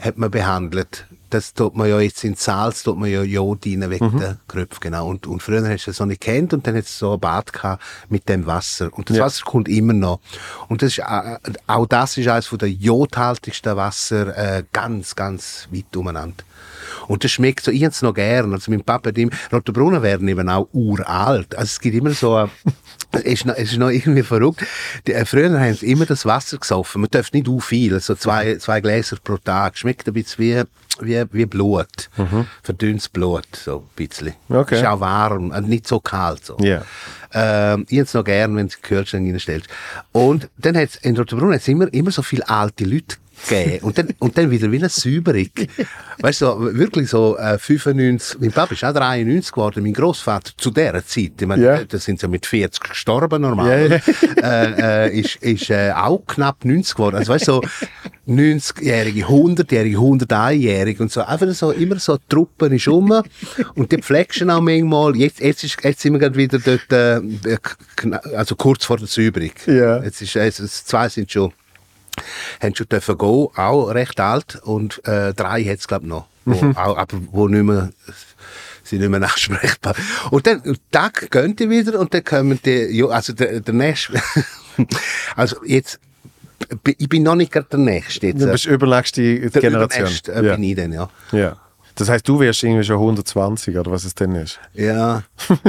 hat 0.00 0.16
man 0.16 0.30
behandelt. 0.30 1.06
Das 1.30 1.54
tut 1.54 1.76
man 1.76 1.88
ja 1.88 2.00
jetzt 2.00 2.24
in 2.24 2.34
Salz, 2.34 2.82
tut 2.82 2.98
man 2.98 3.08
ja 3.08 3.22
Jod 3.22 3.64
rein 3.64 3.88
wegen 3.88 4.18
der 4.18 4.36
Kröpfe, 4.48 4.80
genau. 4.80 5.08
Und, 5.08 5.26
und 5.28 5.42
früher 5.42 5.66
hast 5.68 5.86
du 5.86 5.90
das 5.90 5.98
so 5.98 6.04
nicht 6.04 6.20
kennt 6.20 6.52
und 6.52 6.66
dann 6.66 6.76
hat 6.76 6.84
es 6.84 6.98
so 6.98 7.14
ein 7.14 7.20
Bad 7.20 7.52
gehabt 7.52 7.82
mit 8.08 8.28
dem 8.28 8.46
Wasser. 8.46 8.90
Und 8.92 9.08
das 9.08 9.16
Ja. 9.16 9.24
Wasser 9.24 9.44
kommt 9.44 9.68
immer 9.68 9.92
noch. 9.92 10.20
Und 10.68 10.82
das 10.82 10.88
ist, 10.92 10.98
äh, 10.98 11.38
auch 11.68 11.86
das 11.86 12.18
ist 12.18 12.26
eines 12.28 12.50
der 12.50 12.68
jodhaltigsten 12.70 13.76
Wasser 13.76 14.36
äh, 14.36 14.64
ganz, 14.72 15.14
ganz 15.14 15.68
weit 15.72 15.96
umeinander. 15.96 16.42
Und 17.06 17.22
das 17.24 17.30
schmeckt 17.30 17.64
so, 17.64 17.70
ich 17.70 17.84
hab's 17.84 18.02
noch 18.02 18.14
gern. 18.14 18.52
Also 18.52 18.70
mein 18.70 18.82
Papa 18.82 19.10
hat 19.10 19.18
immer, 19.18 19.30
Rotenbrunnen 19.52 20.02
werden 20.02 20.26
eben 20.28 20.48
auch 20.48 20.68
uralt. 20.72 21.54
Also 21.54 21.66
es 21.66 21.80
gibt 21.80 21.94
immer 21.94 22.10
so, 22.10 22.34
ein- 22.34 22.50
es 23.12 23.22
ist 23.22 23.46
noch, 23.46 23.54
es 23.54 23.70
ist 23.72 23.78
noch 23.78 23.90
irgendwie 23.90 24.22
verrückt. 24.24 24.64
Die, 25.06 25.12
äh, 25.12 25.24
früher 25.24 25.58
haben 25.60 25.74
sie 25.74 25.90
immer 25.90 26.06
das 26.06 26.26
Wasser 26.26 26.58
gesoffen. 26.58 27.00
Man 27.02 27.10
darf 27.10 27.32
nicht 27.32 27.48
u 27.48 27.60
viel, 27.60 27.98
so 28.00 28.14
zwei, 28.16 28.56
zwei 28.56 28.80
Gläser 28.80 29.16
pro 29.22 29.36
Tag. 29.36 29.78
Schmeckt 29.78 30.08
ein 30.08 30.14
bisschen 30.14 30.38
wie, 30.44 30.62
wie, 31.02 31.24
wie 31.32 31.46
Blut. 31.46 32.10
Verdünntes 32.62 33.08
Blut, 33.08 33.46
so 33.52 33.78
ein 33.78 33.96
bisschen. 33.96 34.34
Okay. 34.48 34.76
Ist 34.76 34.86
auch 34.86 35.00
warm, 35.00 35.50
und 35.50 35.68
nicht 35.68 35.86
so 35.86 36.00
kalt. 36.00 36.44
So. 36.44 36.56
Ja. 36.60 36.82
Ähm, 37.32 37.86
ich 37.88 37.98
hätte 37.98 38.06
es 38.06 38.14
noch 38.14 38.24
gern, 38.24 38.56
wenn 38.56 38.68
du 38.68 38.74
Kühlschrank 38.82 39.28
reinstellst. 39.28 39.68
Und 40.12 40.48
dann 40.58 40.76
hat 40.76 40.96
in 41.02 41.16
Rotenbrunn 41.16 41.54
hat's 41.54 41.68
immer, 41.68 41.92
immer 41.92 42.10
so 42.10 42.22
viele 42.22 42.48
alte 42.48 42.84
Leute 42.84 43.16
gegeben. 43.48 43.84
Und 43.84 43.98
dann, 43.98 44.08
und 44.18 44.36
dann 44.38 44.50
wieder 44.50 44.70
wie 44.70 44.78
eine 44.78 44.88
Säuberung. 44.88 45.48
Weißt 46.20 46.40
du, 46.42 46.46
so, 46.46 46.74
wirklich 46.74 47.08
so 47.08 47.36
äh, 47.38 47.58
95, 47.58 48.40
mein 48.40 48.52
Papa 48.52 48.74
ist 48.74 48.84
auch 48.84 48.92
93 48.92 49.52
geworden, 49.52 49.82
mein 49.82 49.94
Großvater 49.94 50.52
zu 50.56 50.70
dieser 50.70 51.04
Zeit, 51.04 51.32
ich 51.40 51.46
meine, 51.46 51.64
Ja. 51.64 51.84
das 51.84 52.04
sind 52.04 52.20
sie 52.20 52.28
mit 52.28 52.46
40 52.46 52.80
gestorben 52.80 53.42
normal, 53.42 54.00
ja. 54.42 54.42
äh, 54.42 55.06
äh, 55.08 55.20
ist, 55.20 55.36
ist 55.36 55.70
äh, 55.70 55.92
auch 55.94 56.22
knapp 56.26 56.64
90 56.64 56.94
geworden. 56.94 57.16
Also 57.16 57.32
weißt 57.32 57.48
du, 57.48 57.52
so 57.52 57.62
90-Jährige, 58.28 59.26
100-Jährige, 59.26 59.96
101-Jährige 59.96 61.02
und 61.02 61.10
so. 61.10 61.22
Einfach 61.22 61.48
so, 61.52 61.72
immer 61.72 61.98
so, 61.98 62.16
die 62.16 62.22
Truppen 62.28 62.72
ist 62.72 62.86
um 62.88 63.10
und 63.74 63.92
die 63.92 63.98
pflegst 63.98 64.42
auch 64.42 64.60
manchmal. 64.60 65.16
Jetzt, 65.16 65.40
jetzt, 65.40 65.64
ist, 65.64 65.76
jetzt 65.82 66.00
sind 66.00 66.12
wir 66.12 66.20
gerade 66.20 66.36
wieder 66.36 66.58
dort, 66.58 66.92
äh, 66.92 67.58
also 68.36 68.54
kurz 68.56 68.84
vor 68.84 68.98
der 68.98 69.06
Säuberung. 69.06 69.50
Ja. 69.66 70.02
Jetzt 70.02 70.22
ist, 70.22 70.36
also, 70.36 70.64
zwei 70.66 71.08
sind 71.08 71.30
schon, 71.30 71.52
haben 72.60 72.74
schon 72.74 72.88
dürfen 72.88 73.18
gehen, 73.18 73.48
auch 73.56 73.88
recht 73.88 74.20
alt 74.20 74.60
und 74.62 75.06
äh, 75.06 75.34
drei 75.34 75.64
hat 75.64 75.78
es 75.78 75.88
glaube 75.88 76.04
ich 76.04 76.10
noch, 76.10 76.26
wo, 76.44 76.72
auch, 76.78 76.96
aber 76.96 77.18
wo 77.30 77.48
nicht 77.48 77.62
mehr 77.62 77.90
sind 78.90 79.00
nicht 79.00 79.10
mehr 79.10 79.22
ansprechbar. 79.30 79.94
Und 80.30 80.46
dann, 80.46 80.62
Tag 80.90 81.30
gehen 81.30 81.56
die 81.56 81.70
wieder 81.70 81.98
und 81.98 82.12
dann 82.12 82.24
kommen 82.24 82.58
die, 82.64 83.04
also 83.08 83.32
der, 83.32 83.60
der 83.60 83.74
nächste, 83.74 84.20
also 85.36 85.56
jetzt, 85.64 86.00
ich 86.84 87.08
bin 87.08 87.22
noch 87.22 87.36
nicht 87.36 87.52
gerade 87.52 87.68
der 87.70 87.78
Nächste 87.78 88.28
jetzt. 88.28 88.42
Du 88.42 88.50
bist 88.50 88.66
übernächste 88.66 89.50
der 89.50 89.62
Generation. 89.62 90.00
Übernächste, 90.02 90.32
äh, 90.32 90.46
ja. 90.46 90.54
bin 90.54 90.64
ich 90.64 90.76
dann, 90.76 90.92
ja. 90.92 91.08
ja. 91.32 91.56
Das 91.94 92.08
heißt, 92.08 92.26
du 92.28 92.38
wärst 92.40 92.62
irgendwie 92.62 92.84
schon 92.84 92.96
120 92.96 93.76
oder 93.76 93.90
was 93.90 94.04
es 94.04 94.14
denn 94.14 94.34
ist. 94.34 94.58
Ja. 94.74 95.22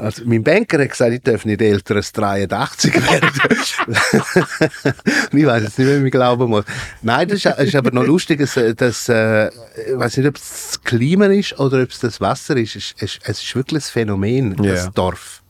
also, 0.00 0.22
mein 0.24 0.42
Banker 0.42 0.80
hat 0.80 0.90
gesagt, 0.90 1.12
ich 1.12 1.20
darf 1.22 1.44
nicht 1.44 1.60
älter 1.60 1.96
als 1.96 2.12
83 2.12 2.94
werden. 2.94 3.30
ich 5.32 5.46
weiß 5.46 5.62
jetzt 5.62 5.78
nicht, 5.78 5.88
wer 5.88 6.00
mir 6.00 6.10
glauben 6.10 6.48
muss. 6.50 6.64
Nein, 7.02 7.28
das 7.28 7.44
ist, 7.44 7.58
ist 7.58 7.74
aber 7.76 7.90
noch 7.90 8.04
lustig, 8.04 8.40
dass, 8.40 8.58
dass 8.76 9.08
äh, 9.08 9.48
ich 9.48 9.96
weiß 9.96 10.16
nicht, 10.16 10.26
ob 10.26 10.36
es 10.36 10.42
das 10.42 10.82
Klima 10.82 11.26
ist 11.26 11.58
oder 11.58 11.82
ob 11.82 11.90
es 11.90 12.00
das 12.00 12.20
Wasser 12.20 12.56
ist. 12.56 12.76
Es 12.76 12.92
ist, 12.98 13.20
es 13.22 13.42
ist 13.42 13.54
wirklich 13.54 13.84
ein 13.84 13.90
Phänomen, 13.90 14.56
Ja. 14.62 14.72
das 14.72 14.90
Dorf. 14.92 15.42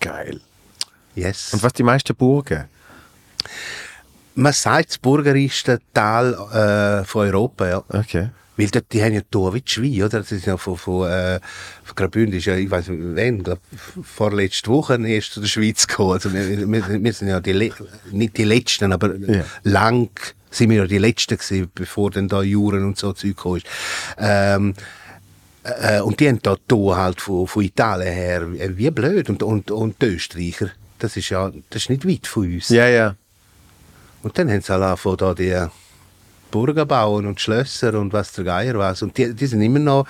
Geil. 0.00 0.40
Yes. 1.14 1.52
Und 1.52 1.62
was 1.62 1.72
die 1.72 1.82
meisten 1.82 2.14
Burgen? 2.14 2.64
Man 4.34 4.52
sagt 4.52 4.90
das 4.90 4.98
burgerreichste 4.98 5.80
Tal 5.94 6.34
äh, 6.34 7.04
von 7.04 7.26
Europa, 7.26 7.68
ja. 7.68 7.82
Okay. 7.88 8.28
Weil 8.56 8.68
dort, 8.68 8.92
die 8.92 9.02
haben 9.02 9.12
ja 9.12 9.20
Tor 9.30 9.54
wie 9.54 10.02
oder? 10.02 10.20
Das 10.20 10.32
ist 10.32 10.46
ja 10.46 10.56
von, 10.56 10.76
von, 10.76 11.08
äh, 11.10 11.40
von 11.84 11.94
Graubünden 11.94 12.38
ist 12.38 12.46
ja, 12.46 12.56
ich 12.56 12.70
weiß 12.70 12.88
nicht, 12.88 13.00
wann, 13.02 13.42
glaub, 13.42 13.60
vorletzte 14.02 14.70
Woche 14.70 14.98
erst 15.06 15.32
zu 15.32 15.40
der 15.40 15.48
Schweiz 15.48 15.86
gekommen. 15.86 16.12
Also 16.12 16.32
wir, 16.32 16.70
wir, 16.70 17.04
wir 17.04 17.12
sind 17.12 17.28
ja 17.28 17.40
die, 17.40 17.52
Le 17.52 17.70
nicht 18.12 18.36
die 18.36 18.44
Letzten, 18.44 18.92
aber 18.92 19.14
Ja. 19.16 19.44
lang 19.64 20.10
sind 20.50 20.70
wir 20.70 20.78
ja 20.78 20.86
die 20.86 20.98
Letzten 20.98 21.36
gewesen, 21.36 21.70
bevor 21.74 22.10
dann 22.10 22.28
da 22.28 22.42
Juren 22.42 22.84
und 22.84 22.98
so 22.98 23.12
Zeug 23.12 23.36
gekommen 23.36 23.56
ist. 23.58 23.66
Ähm, 24.18 24.74
äh, 25.64 26.00
und 26.00 26.20
die 26.20 26.28
haben 26.28 26.40
da 26.42 26.56
Tor 26.68 26.96
halt 26.96 27.20
von, 27.20 27.46
von 27.46 27.62
Italien 27.62 28.12
her, 28.14 28.42
äh, 28.58 28.76
wie 28.76 28.90
blöd. 28.90 29.28
Und, 29.28 29.42
und, 29.42 29.70
und 29.70 30.00
die 30.00 30.06
Österreicher, 30.06 30.70
das 30.98 31.16
ist 31.16 31.28
ja, 31.28 31.52
das 31.70 31.82
ist 31.82 31.90
nicht 31.90 32.08
weit 32.08 32.26
von 32.26 32.44
uns. 32.54 32.68
Ja, 32.70 32.88
ja. 32.88 33.16
Und 34.22 34.38
dann 34.38 34.50
haben 34.50 34.60
sie 34.62 34.72
halt 34.72 34.82
angefangen, 34.82 35.16
da 35.18 35.34
die 35.34 35.66
Burgen 36.50 36.86
bauen 36.86 37.26
und 37.26 37.40
Schlösser 37.40 37.94
und 37.98 38.12
was 38.12 38.32
der 38.32 38.44
Geier 38.44 38.78
was. 38.78 39.02
Und 39.02 39.16
die, 39.18 39.34
die 39.34 39.46
sind 39.46 39.62
immer 39.62 39.78
noch 39.78 40.06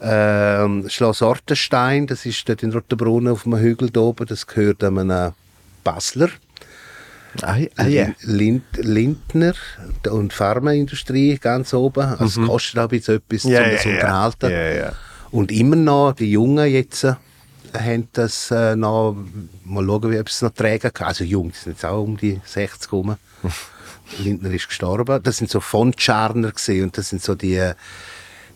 ähm, 0.00 0.88
Schloss 0.88 1.22
Ortenstein, 1.22 2.06
das 2.06 2.24
ist 2.26 2.48
dort 2.48 2.62
in 2.62 2.72
Rotenbrunnen 2.72 3.32
auf 3.32 3.42
dem 3.42 3.56
Hügel 3.56 3.90
da 3.90 4.00
oben, 4.00 4.26
das 4.26 4.46
gehört 4.46 4.84
einem 4.84 5.32
Basler. 5.82 6.28
Ah, 7.42 7.58
ah, 7.76 7.86
ja. 7.86 8.08
Lind, 8.22 8.64
Lindner 8.76 9.54
und 10.10 10.32
Pharmaindustrie 10.32 11.38
ganz 11.38 11.74
oben. 11.74 12.02
Also 12.18 12.42
es 12.42 12.48
kostet 12.48 12.78
auch 12.78 12.88
bisschen 12.88 13.16
etwas, 13.16 13.44
Mhm. 13.44 13.50
Ja, 13.50 13.64
um 13.64 13.70
das 13.70 13.84
ja. 13.84 13.90
unterhalten. 13.92 14.50
Ja. 14.50 14.92
Und 15.30 15.52
immer 15.52 15.76
noch, 15.76 16.12
die 16.12 16.32
Jungen 16.32 16.66
jetzt 16.70 17.04
äh, 17.04 17.14
haben 17.74 18.08
das 18.12 18.50
äh, 18.50 18.76
noch, 18.76 19.16
mal 19.64 19.84
schauen, 19.84 20.10
wie 20.10 20.18
ob 20.18 20.28
es 20.28 20.42
noch 20.42 20.50
trägen 20.50 20.92
kann. 20.92 21.08
Also 21.08 21.24
jung, 21.24 21.50
die 21.50 21.56
sind 21.56 21.72
jetzt 21.72 21.84
auch 21.84 22.02
um 22.02 22.16
die 22.16 22.40
60 22.44 22.92
rum. 22.92 23.16
Lindner 24.18 24.50
ist 24.52 24.68
gestorben. 24.68 25.22
Das 25.22 25.36
sind 25.36 25.50
so 25.50 25.60
Fontscharner 25.60 26.52
gesehen 26.52 26.84
und 26.84 26.98
das 26.98 27.10
sind 27.10 27.22
so 27.22 27.34
die, 27.34 27.72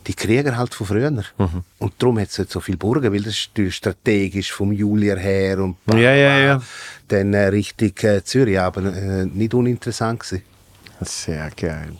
die 0.06 0.14
Krieger 0.14 0.56
halt 0.56 0.74
von 0.74 0.86
früher. 0.86 1.10
Mhm. 1.10 1.62
Und 1.78 1.92
darum 1.98 2.18
hat 2.18 2.28
es 2.28 2.38
halt 2.38 2.50
so 2.50 2.60
viele 2.60 2.78
Burgen, 2.78 3.12
weil 3.12 3.22
das 3.22 3.48
ist 3.54 3.74
strategisch 3.74 4.52
vom 4.52 4.72
Julier 4.72 5.16
her 5.16 5.58
und 5.58 5.76
Ja, 5.92 6.14
ja, 6.14 6.38
ja. 6.38 6.62
dann 7.08 7.34
äh, 7.34 7.46
Richtung 7.46 7.92
äh, 8.02 8.22
Zürich, 8.24 8.58
aber 8.58 8.82
äh, 8.84 9.26
nicht 9.26 9.54
uninteressant 9.54 10.20
gewesen. 10.20 10.42
Sehr 11.00 11.50
geil. 11.56 11.92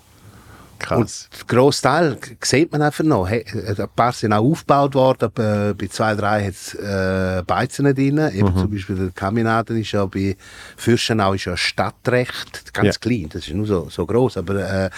Und 0.91 1.05
Krass. 1.07 1.29
den 1.41 1.47
grossen 1.47 1.83
Teil 1.83 2.19
sieht 2.43 2.73
man 2.73 2.83
einfach 2.83 3.05
noch. 3.05 3.29
Äh, 3.31 3.45
Ein 3.79 3.89
paar 3.95 4.13
sind 4.13 4.33
auch 4.33 4.43
aufgebaut 4.45 4.95
worden, 4.95 5.25
aber 5.27 5.69
äh, 5.71 5.75
bei 5.75 5.87
zwei, 5.87 6.15
drei 6.15 6.45
hat 6.47 6.53
es 6.55 6.75
äh, 6.75 7.43
Beizen 7.47 7.85
drin. 7.95 8.19
Eben 8.35 8.57
zum 8.57 8.71
Beispiel 8.71 8.97
der 8.97 9.11
Kaminaden 9.11 9.81
ist 9.81 9.93
ja 9.93 10.05
bei 10.07 10.37
Fürstenau 10.77 11.35
ist 11.35 11.45
ja 11.45 11.57
Stadtrecht, 11.57 12.73
ganz 12.75 12.87
Ja. 12.97 13.01
klein, 13.01 13.29
das 13.33 13.47
ist 13.47 13.55
nur 13.55 13.67
so, 13.67 13.89
so 13.91 14.05
groß, 14.07 14.37
aber 14.39 14.57
äh, 14.57 14.87
äh, 14.87 14.91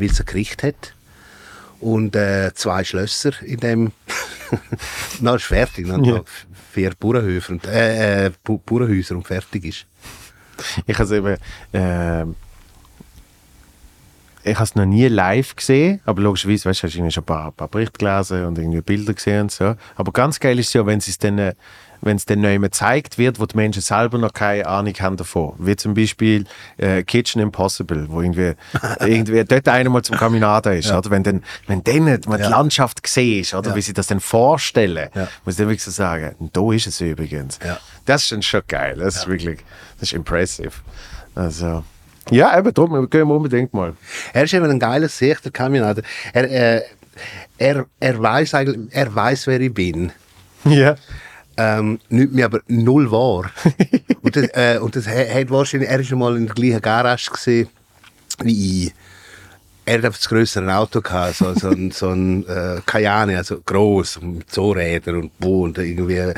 weil 0.00 0.04
es 0.10 0.20
ein 0.20 0.26
Gericht 0.26 0.62
hat. 0.62 0.94
Und 1.78 2.16
äh, 2.16 2.52
zwei 2.54 2.82
Schlösser 2.84 3.32
in 3.42 3.60
dem. 3.60 3.92
Dann 5.20 5.36
ist 5.36 5.44
fertig. 5.44 5.86
Dann 5.86 6.02
Ja. 6.04 6.22
vier 6.72 6.92
Bauernhöfe 6.98 7.52
und, 7.52 7.66
äh, 7.66 8.30
Bauernhäuser 8.42 9.14
und 9.16 9.26
fertig 9.26 9.64
ist. 9.66 9.86
Ich 10.86 10.94
habe 10.98 11.04
es 11.04 11.10
eben. 11.10 11.36
Äh, 11.72 12.24
ich 14.46 14.54
habe 14.54 14.64
es 14.64 14.74
noch 14.76 14.86
nie 14.86 15.08
live 15.08 15.56
gesehen, 15.56 16.00
aber 16.04 16.22
logischerweise, 16.22 16.68
weißt 16.68 16.82
du, 16.82 16.86
hast 16.86 16.94
du 16.96 17.10
schon 17.10 17.22
ein 17.22 17.26
paar, 17.26 17.52
paar 17.52 17.68
Berichte 17.68 17.98
gelesen 17.98 18.44
und 18.46 18.56
irgendwie 18.58 18.80
Bilder 18.80 19.12
gesehen 19.14 19.42
und 19.42 19.52
so. 19.52 19.74
Aber 19.96 20.12
ganz 20.12 20.38
geil 20.38 20.58
ist 20.58 20.68
es 20.68 20.72
ja, 20.74 20.86
wenn 20.86 20.98
es 20.98 21.18
dann, 21.18 21.38
äh, 21.38 21.54
wenn 22.02 22.16
es 22.16 22.26
dann 22.26 22.40
neu 22.40 22.58
gezeigt 22.58 23.18
wird, 23.18 23.40
wo 23.40 23.46
die 23.46 23.56
Menschen 23.56 23.82
selber 23.82 24.18
noch 24.18 24.32
keine 24.32 24.66
Ahnung 24.66 24.94
haben 25.00 25.16
davon. 25.16 25.54
Wie 25.58 25.74
zum 25.74 25.94
Beispiel 25.94 26.44
äh, 26.76 27.02
Kitchen 27.02 27.40
Impossible, 27.42 28.06
wo 28.08 28.20
irgendwie, 28.22 28.52
irgendwie 29.00 29.44
dort 29.44 29.66
einer 29.68 29.90
mal 29.90 30.02
zum 30.02 30.16
Kaminada 30.16 30.70
ist, 30.72 30.92
oder? 30.92 31.10
Wenn 31.10 31.22
dann, 31.24 31.42
wenn 31.66 31.82
dann 31.82 32.20
die 32.20 32.30
Ja. 32.42 32.48
Landschaft 32.48 33.04
siehst, 33.06 33.54
oder? 33.54 33.74
Wie 33.74 33.82
sie 33.82 33.94
das 33.94 34.06
dann 34.06 34.20
vorstellen, 34.20 35.08
Ja. 35.14 35.26
muss 35.44 35.54
ich 35.54 35.58
dann 35.58 35.68
wirklich 35.68 35.82
so 35.82 35.90
sagen, 35.90 36.36
und 36.38 36.56
da 36.56 36.72
ist 36.72 36.86
es 36.86 37.00
übrigens. 37.00 37.58
Ja. 37.64 37.78
Das 38.04 38.22
ist 38.24 38.32
dann 38.32 38.42
schon 38.42 38.62
geil. 38.68 38.96
Das 38.98 39.16
ist 39.16 39.26
wirklich, 39.26 39.58
das 39.98 40.10
ist 40.10 40.12
impressive. 40.12 40.70
Also, 41.34 41.82
ja, 42.30 42.58
eben 42.58 42.72
darum, 42.74 43.08
gehen 43.08 43.28
wir 43.28 43.34
unbedingt 43.34 43.72
mal. 43.72 43.94
Er 44.32 44.44
ist 44.44 44.54
eben 44.54 44.68
ein 44.68 44.78
geiler 44.78 45.08
Sicht, 45.08 45.44
der 45.44 45.52
Kaminader. 45.52 46.02
Er, 46.32 46.50
äh, 46.50 46.82
er, 47.58 47.86
er 48.00 48.22
weiß 48.22 48.54
eigentlich, 48.54 48.92
er 48.92 49.14
weiß, 49.14 49.46
wer 49.46 49.60
ich 49.60 49.72
bin. 49.72 50.12
Ja. 50.64 50.96
Ähm, 51.56 52.00
nimmt 52.08 52.34
mir 52.34 52.44
aber 52.44 52.60
null 52.68 53.10
wahr. 53.10 53.50
und 54.22 54.36
das, 54.36 54.48
äh, 54.52 54.78
und 54.78 54.94
das 54.94 55.06
hat 55.06 55.32
hat 55.32 55.50
wahrscheinlich, 55.50 55.88
er 55.88 56.00
ist 56.00 56.08
schon 56.08 56.18
mal 56.18 56.36
in 56.36 56.46
der 56.46 56.54
gleichen 56.54 56.82
Garage 56.82 57.30
gesehen 57.30 57.68
wie 58.42 58.86
ich. 58.86 58.94
Er 59.86 60.02
hat 60.02 60.04
das 60.04 60.28
größere 60.28 60.74
Auto 60.74 61.00
gehabt, 61.00 61.36
so, 61.36 61.54
so 61.54 61.68
ein, 61.68 61.92
so 61.92 62.10
ein 62.10 62.46
äh, 62.48 62.80
Cayenne, 62.84 63.36
also 63.36 63.60
gross, 63.64 64.20
mit 64.20 64.52
so 64.52 64.72
Rädern 64.72 65.22
und 65.22 65.30
wo 65.38 65.62
und 65.62 65.78
irgendwie 65.78 66.16
äh, 66.16 66.34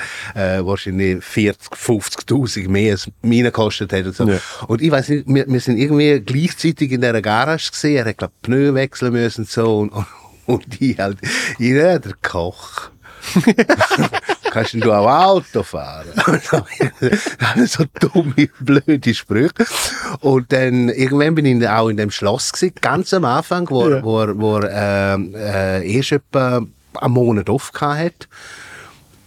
wahrscheinlich 0.64 1.24
40, 1.24 1.72
50.000 1.72 2.68
mehr 2.68 2.92
als 2.92 3.10
meine 3.22 3.44
gekostet 3.44 3.92
hat 3.92 4.04
und 4.04 4.14
so. 4.14 4.28
Ja. 4.28 4.38
Und 4.66 4.82
ich 4.82 4.90
weiß 4.90 5.08
nicht, 5.08 5.24
wir, 5.26 5.46
wir 5.48 5.60
sind 5.60 5.78
irgendwie 5.78 6.20
gleichzeitig 6.20 6.92
in 6.92 7.00
dieser 7.00 7.22
Garage 7.22 7.70
gesehen, 7.70 7.96
er 7.96 8.04
hat 8.04 8.18
glaub 8.18 8.32
Pneu 8.42 8.74
wechseln 8.74 9.12
müssen 9.12 9.42
und 9.42 9.50
so 9.50 9.78
und, 9.78 9.90
und, 9.90 10.06
und 10.46 10.80
ich 10.80 10.98
halt, 10.98 11.18
ich, 11.58 11.70
ja, 11.70 11.98
der 11.98 12.14
Koch. 12.22 12.90
Kannst 14.50 14.72
denn 14.74 14.80
du 14.80 14.92
auch 14.92 15.06
Auto 15.08 15.62
fahren? 15.62 16.06
so 17.66 17.84
dumme, 18.00 18.48
blöde 18.60 19.14
Sprüche. 19.14 19.52
Und 20.20 20.52
dann, 20.52 20.88
irgendwann 20.88 21.34
bin 21.34 21.46
ich 21.46 21.68
auch 21.68 21.88
in 21.88 21.96
dem 21.96 22.10
Schloss 22.10 22.52
gewesen, 22.52 22.74
ganz 22.80 23.12
am 23.14 23.24
Anfang, 23.24 23.68
wo, 23.70 23.88
Ja. 23.88 24.02
wo, 24.02 24.26
wo 24.38 24.60
ähm, 24.62 25.34
äh, 25.34 25.86
erst 25.90 26.12
etwa 26.12 26.62
einen 27.00 27.12
Monat 27.12 27.48
off 27.50 27.70
hatte. 27.80 28.26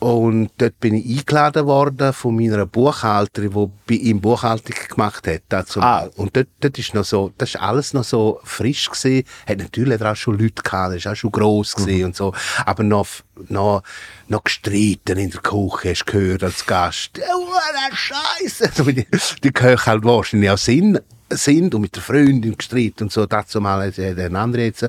Und 0.02 0.50
dort 0.58 0.80
bin 0.80 0.96
ich 0.96 1.20
eingeladen 1.20 1.68
worden 1.68 2.12
von 2.12 2.36
meiner 2.36 2.66
Buchhalterin, 2.66 3.52
die 3.52 3.72
bei 3.86 4.02
ihm 4.02 4.20
Buchhaltung 4.20 4.76
gemacht 4.90 5.28
hat. 5.28 5.44
Dazu. 5.48 5.80
Ah. 5.80 6.10
Und 6.16 6.36
dort, 6.36 6.48
dort 6.60 6.80
ist 6.80 6.96
noch 6.96 7.06
so, 7.06 7.32
das 7.38 7.50
ist 7.50 7.62
alles 7.62 7.94
noch 7.94 8.04
so 8.04 8.40
frisch 8.44 8.90
gewesen. 8.90 9.28
Hat 9.48 9.60
natürlich 9.60 10.02
auch 10.02 10.16
schon 10.16 10.40
Leute 10.40 10.64
gehabt, 10.64 10.96
das 10.96 10.96
ist 10.96 11.08
auch 11.08 11.16
schon 11.16 11.32
gross 11.32 11.76
gewesen 11.76 12.06
und 12.06 12.16
so. 12.16 12.34
Aber 12.66 12.82
noch, 12.82 13.06
noch, 13.48 13.84
noch 14.28 14.44
gestritten 14.44 15.20
in 15.20 15.30
der 15.30 15.42
Küche, 15.42 15.92
hast 15.92 16.06
du 16.08 16.12
gehört 16.14 16.44
als 16.46 16.66
Gast. 16.66 17.18
Der 17.18 17.96
Scheiße! 17.96 18.72
Also, 18.82 18.92
die, 18.92 19.06
die 19.44 19.52
Köche 19.52 19.86
halt 19.86 20.04
wahrscheinlich 20.04 20.50
auch 20.50 20.58
Sinn 20.58 21.00
sind 21.38 21.74
und 21.76 21.82
mit 21.82 21.96
der 21.96 22.04
Freundin 22.04 22.58
gestritten 22.58 23.04
und 23.06 23.12
so, 23.12 23.26
dazu 23.26 23.62
mal 23.62 23.86
hat 23.88 24.00
anderer 24.36 24.64
jetzt. 24.64 24.88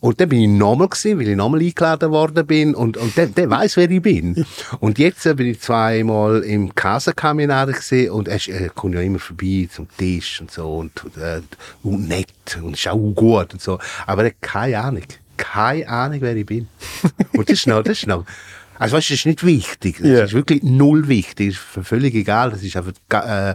Und 0.00 0.20
dann 0.20 0.28
bin 0.28 0.40
ich 0.40 0.48
nochmal 0.48 0.88
gewesen, 0.88 1.18
weil 1.18 1.28
ich 1.28 1.36
nochmal 1.36 1.60
eingeladen 1.60 2.10
worden 2.10 2.46
bin 2.46 2.74
und, 2.74 2.96
und 2.96 3.16
der, 3.16 3.26
der 3.26 3.50
weiß, 3.50 3.76
wer 3.76 3.90
ich 3.90 4.02
bin. 4.02 4.44
Und 4.80 4.98
jetzt 4.98 5.26
äh, 5.26 5.34
bin 5.34 5.46
ich 5.48 5.60
zweimal 5.60 6.40
im 6.42 6.74
Casa-Kaminade 6.74 7.72
gesehen 7.72 8.10
und 8.10 8.28
er, 8.28 8.40
er 8.48 8.68
kommt 8.70 8.94
ja 8.94 9.00
immer 9.00 9.18
vorbei 9.18 9.68
zum 9.72 9.86
Tisch 9.96 10.40
und 10.40 10.50
so 10.50 10.78
und, 10.78 10.92
äh, 11.16 11.40
und 11.82 12.08
nett 12.08 12.28
und 12.62 12.74
ist 12.74 12.88
auch 12.88 12.96
gut 13.14 13.52
und 13.52 13.60
so. 13.60 13.78
Aber 14.06 14.22
er 14.24 14.28
hat 14.30 14.40
keine 14.40 14.78
Ahnung. 14.80 15.02
Keine 15.36 15.88
Ahnung, 15.88 16.20
wer 16.20 16.36
ich 16.36 16.46
bin. 16.46 16.68
Und 17.32 17.48
das 17.48 17.58
ist 17.60 17.66
noch, 17.66 17.82
das 17.82 17.98
ist 17.98 18.06
noch, 18.06 18.24
also 18.78 18.96
weißt, 18.96 19.10
das 19.10 19.18
ist 19.18 19.26
nicht 19.26 19.44
wichtig. 19.44 19.96
Das 19.98 20.06
Ja. 20.06 20.24
ist 20.24 20.34
wirklich 20.34 20.62
null 20.62 21.08
wichtig. 21.08 21.56
Das 21.74 21.78
ist 21.82 21.88
völlig 21.88 22.14
egal. 22.14 22.50
Das 22.50 22.62
ist 22.62 22.76
einfach 22.76 22.92
äh, 23.12 23.50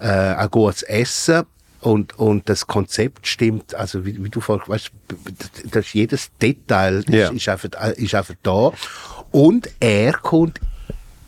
äh, 0.00 0.06
ein 0.34 0.50
gutes 0.50 0.82
Essen. 0.82 1.44
Und, 1.84 2.18
und 2.18 2.48
das 2.48 2.66
Konzept 2.66 3.26
stimmt, 3.26 3.74
also 3.74 4.06
wie, 4.06 4.24
wie 4.24 4.30
du 4.30 4.40
vorhin 4.40 4.66
weißt, 4.66 4.90
das 5.70 5.92
jedes 5.92 6.30
Detail 6.40 7.04
Ja. 7.10 7.28
ist, 7.28 7.32
ist, 7.34 7.48
einfach, 7.50 7.68
äh, 7.78 7.92
ist 8.02 8.14
einfach 8.14 8.34
da. 8.42 8.72
Und 9.30 9.68
er 9.80 10.14
kommt 10.14 10.60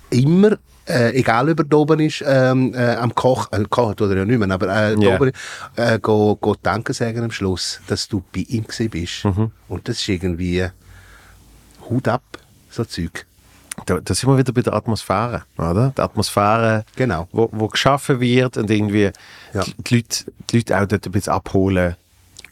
immer, 0.08 0.56
äh, 0.88 1.10
egal 1.12 1.50
ob 1.50 1.58
er 1.58 1.64
da 1.66 1.76
oben 1.76 2.00
ist, 2.00 2.24
ähm, 2.26 2.72
äh, 2.72 2.94
am 2.94 3.14
Koch, 3.14 3.52
äh, 3.52 3.62
kochen 3.68 3.96
tut 3.96 4.10
er 4.12 4.16
ja 4.16 4.24
nicht 4.24 4.38
mehr, 4.38 4.50
aber 4.50 4.68
äh, 4.68 4.96
da 4.96 5.14
oben, 5.16 5.32
äh, 5.76 5.98
go, 5.98 6.36
go 6.36 6.56
Danke 6.62 6.94
sagen 6.94 7.22
am 7.22 7.30
Schluss, 7.30 7.80
dass 7.86 8.08
du 8.08 8.24
bei 8.32 8.46
ihm 8.48 8.64
gewesen 8.66 8.88
bist. 8.88 9.26
Mhm. 9.26 9.50
Und 9.68 9.88
das 9.88 9.98
ist 9.98 10.08
irgendwie 10.08 10.66
Hut 11.90 12.08
ab, 12.08 12.22
so 12.70 12.82
Zeug. 12.86 13.26
Da, 13.86 14.00
da 14.00 14.14
sind 14.14 14.28
wir 14.28 14.36
wieder 14.36 14.52
bei 14.52 14.62
der 14.62 14.72
Atmosphäre, 14.74 15.42
oder? 15.56 15.92
Die 15.96 16.00
Atmosphäre, 16.02 16.84
Genau. 16.96 17.28
wo, 17.32 17.48
wo 17.52 17.68
geschaffen 17.68 18.20
wird 18.20 18.56
und 18.56 18.68
irgendwie 18.70 19.12
Ja. 19.54 19.64
die, 19.78 19.94
Leute, 19.94 20.24
die 20.50 20.56
Leute 20.58 20.80
auch 20.80 20.86
dort 20.86 21.06
ein 21.06 21.12
bisschen 21.12 21.32
abholen, 21.32 21.94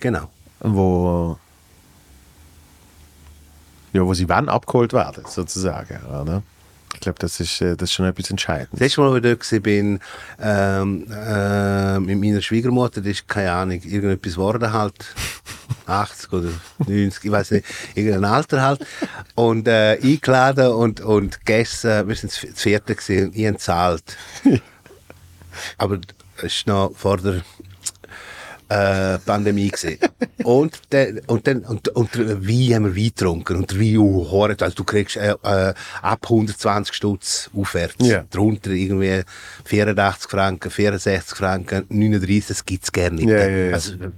Genau. 0.01 0.31
wo, 0.61 1.37
ja, 3.93 4.03
wo 4.07 4.15
sie 4.15 4.29
wann 4.29 4.49
abgeholt 4.49 4.93
werden, 4.93 5.25
sozusagen, 5.27 5.99
oder? 6.07 6.43
Ich 7.05 7.07
glaube, 7.07 7.19
das 7.19 7.39
ist, 7.39 7.61
äh, 7.61 7.77
das 7.77 7.91
ist 7.91 7.93
schon 7.93 8.07
etwas 8.07 8.31
Entscheidendes. 8.31 8.71
Das 8.71 8.81
letzte 8.81 9.03
Mal, 9.03 9.09
als 9.09 9.17
ich 9.17 9.23
dort 9.23 9.53
war, 9.53 9.61
bin, 9.61 10.01
ähm, 10.41 11.07
äh, 11.13 12.01
mit 12.01 12.19
meiner 12.19 12.41
Schwiegermutter, 12.41 13.03
das 13.03 13.11
ist 13.11 13.29
keine 13.29 13.53
Ahnung, 13.53 13.79
irgendetwas 13.83 14.33
geworden 14.33 14.73
halt. 14.73 14.95
80 15.87 16.33
oder 16.33 16.49
90, 16.87 17.25
ich 17.25 17.31
weiß 17.31 17.51
nicht, 17.51 17.67
irgendein 17.95 18.25
Alter 18.25 18.63
halt. 18.63 18.87
Und 19.35 19.69
äh, 19.69 19.99
eingeladen 20.03 20.69
und, 20.69 21.03
und 21.03 21.41
gegessen. 21.41 22.09
Wir 22.09 22.17
sind 22.17 22.33
zu 22.33 22.47
vierte 22.55 22.95
gewesen 22.95 23.27
und 23.27 23.37
ich 23.37 23.45
habe 23.45 23.53
gezahlt. 23.53 24.17
Aber 25.77 25.99
es 26.39 26.45
ist 26.45 26.67
noch 26.67 26.93
vor 26.97 27.19
der 27.19 27.43
äh, 28.75 29.19
Pandemie 29.19 29.69
gewesen. 29.69 29.99
und, 30.45 30.81
dann, 30.91 31.21
und, 31.27 31.47
dann, 31.47 31.61
und, 31.61 31.89
und 31.89 32.15
der 32.15 32.47
Wein 32.47 32.75
haben 32.75 32.95
wir 32.95 32.97
Wein 32.97 33.09
getrunken. 33.09 33.57
Und 33.57 33.71
der 33.71 33.81
Wein, 33.81 33.99
oh, 33.99 34.31
horret, 34.31 34.63
also 34.63 34.75
du 34.77 34.85
kriegst 34.85 35.17
äh, 35.17 35.35
äh, 35.43 35.75
ab 36.03 36.21
120 36.23 36.95
Stutz 36.95 37.51
aufwärts. 37.55 37.95
Ja. 37.99 38.25
Drunter 38.31 38.71
irgendwie 38.71 39.23
84 39.65 40.31
Franken, 40.31 40.71
64 40.71 41.37
Franken, 41.37 41.85
39, 41.89 42.49
das 42.49 42.65
gibt's 42.65 42.93
gerne 42.93 43.17
nicht. 43.17 43.29
Ja, 43.29 43.49
ja. 43.49 43.75
Also, 43.75 43.95
äh, 43.95 44.11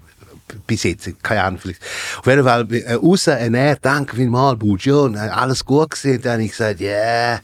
bis 0.66 0.84
jetzt, 0.84 1.10
keine 1.22 1.42
Ahnung, 1.42 1.60
vielleicht. 1.60 1.82
Auf 2.18 2.26
jeden 2.26 2.44
Fall, 2.44 2.66
äh, 2.72 2.94
raus, 2.94 3.26
äh, 3.26 3.50
näher, 3.50 3.76
danke 3.80 4.16
vielmals, 4.16 4.58
Bujon, 4.58 5.16
alles 5.16 5.64
gut 5.64 5.90
gewesen. 5.90 6.22
Dann 6.22 6.34
habe 6.34 6.44
ich 6.44 6.52
gesagt, 6.52 6.80
ja, 6.80 6.88
yeah, 6.88 7.40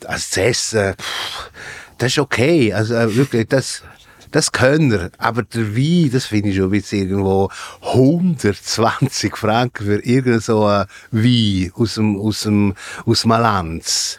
das 0.00 0.30
zu 0.30 0.42
essen, 0.42 0.94
pff, 0.94 1.50
das 1.98 2.12
ist 2.12 2.18
okay. 2.18 2.72
Also 2.72 2.94
äh, 2.94 3.14
wirklich, 3.14 3.46
das, 3.48 3.82
das 4.30 4.52
können 4.52 4.90
wir. 4.90 5.10
Aber 5.18 5.42
der 5.42 5.76
Wein, 5.76 6.10
das 6.12 6.26
finde 6.26 6.50
ich 6.50 6.56
schon 6.56 6.70
bisschen 6.70 7.08
irgendwo 7.10 7.50
120 7.82 9.36
Franken 9.36 9.86
für 9.86 10.04
irgendein 10.04 10.40
so 10.40 10.64
ein 10.64 10.86
Wein 11.10 11.72
aus 11.74 11.94
dem, 11.94 12.16
aus 12.18 12.42
dem, 12.42 12.74
aus 13.06 13.24
Malanz. 13.24 14.18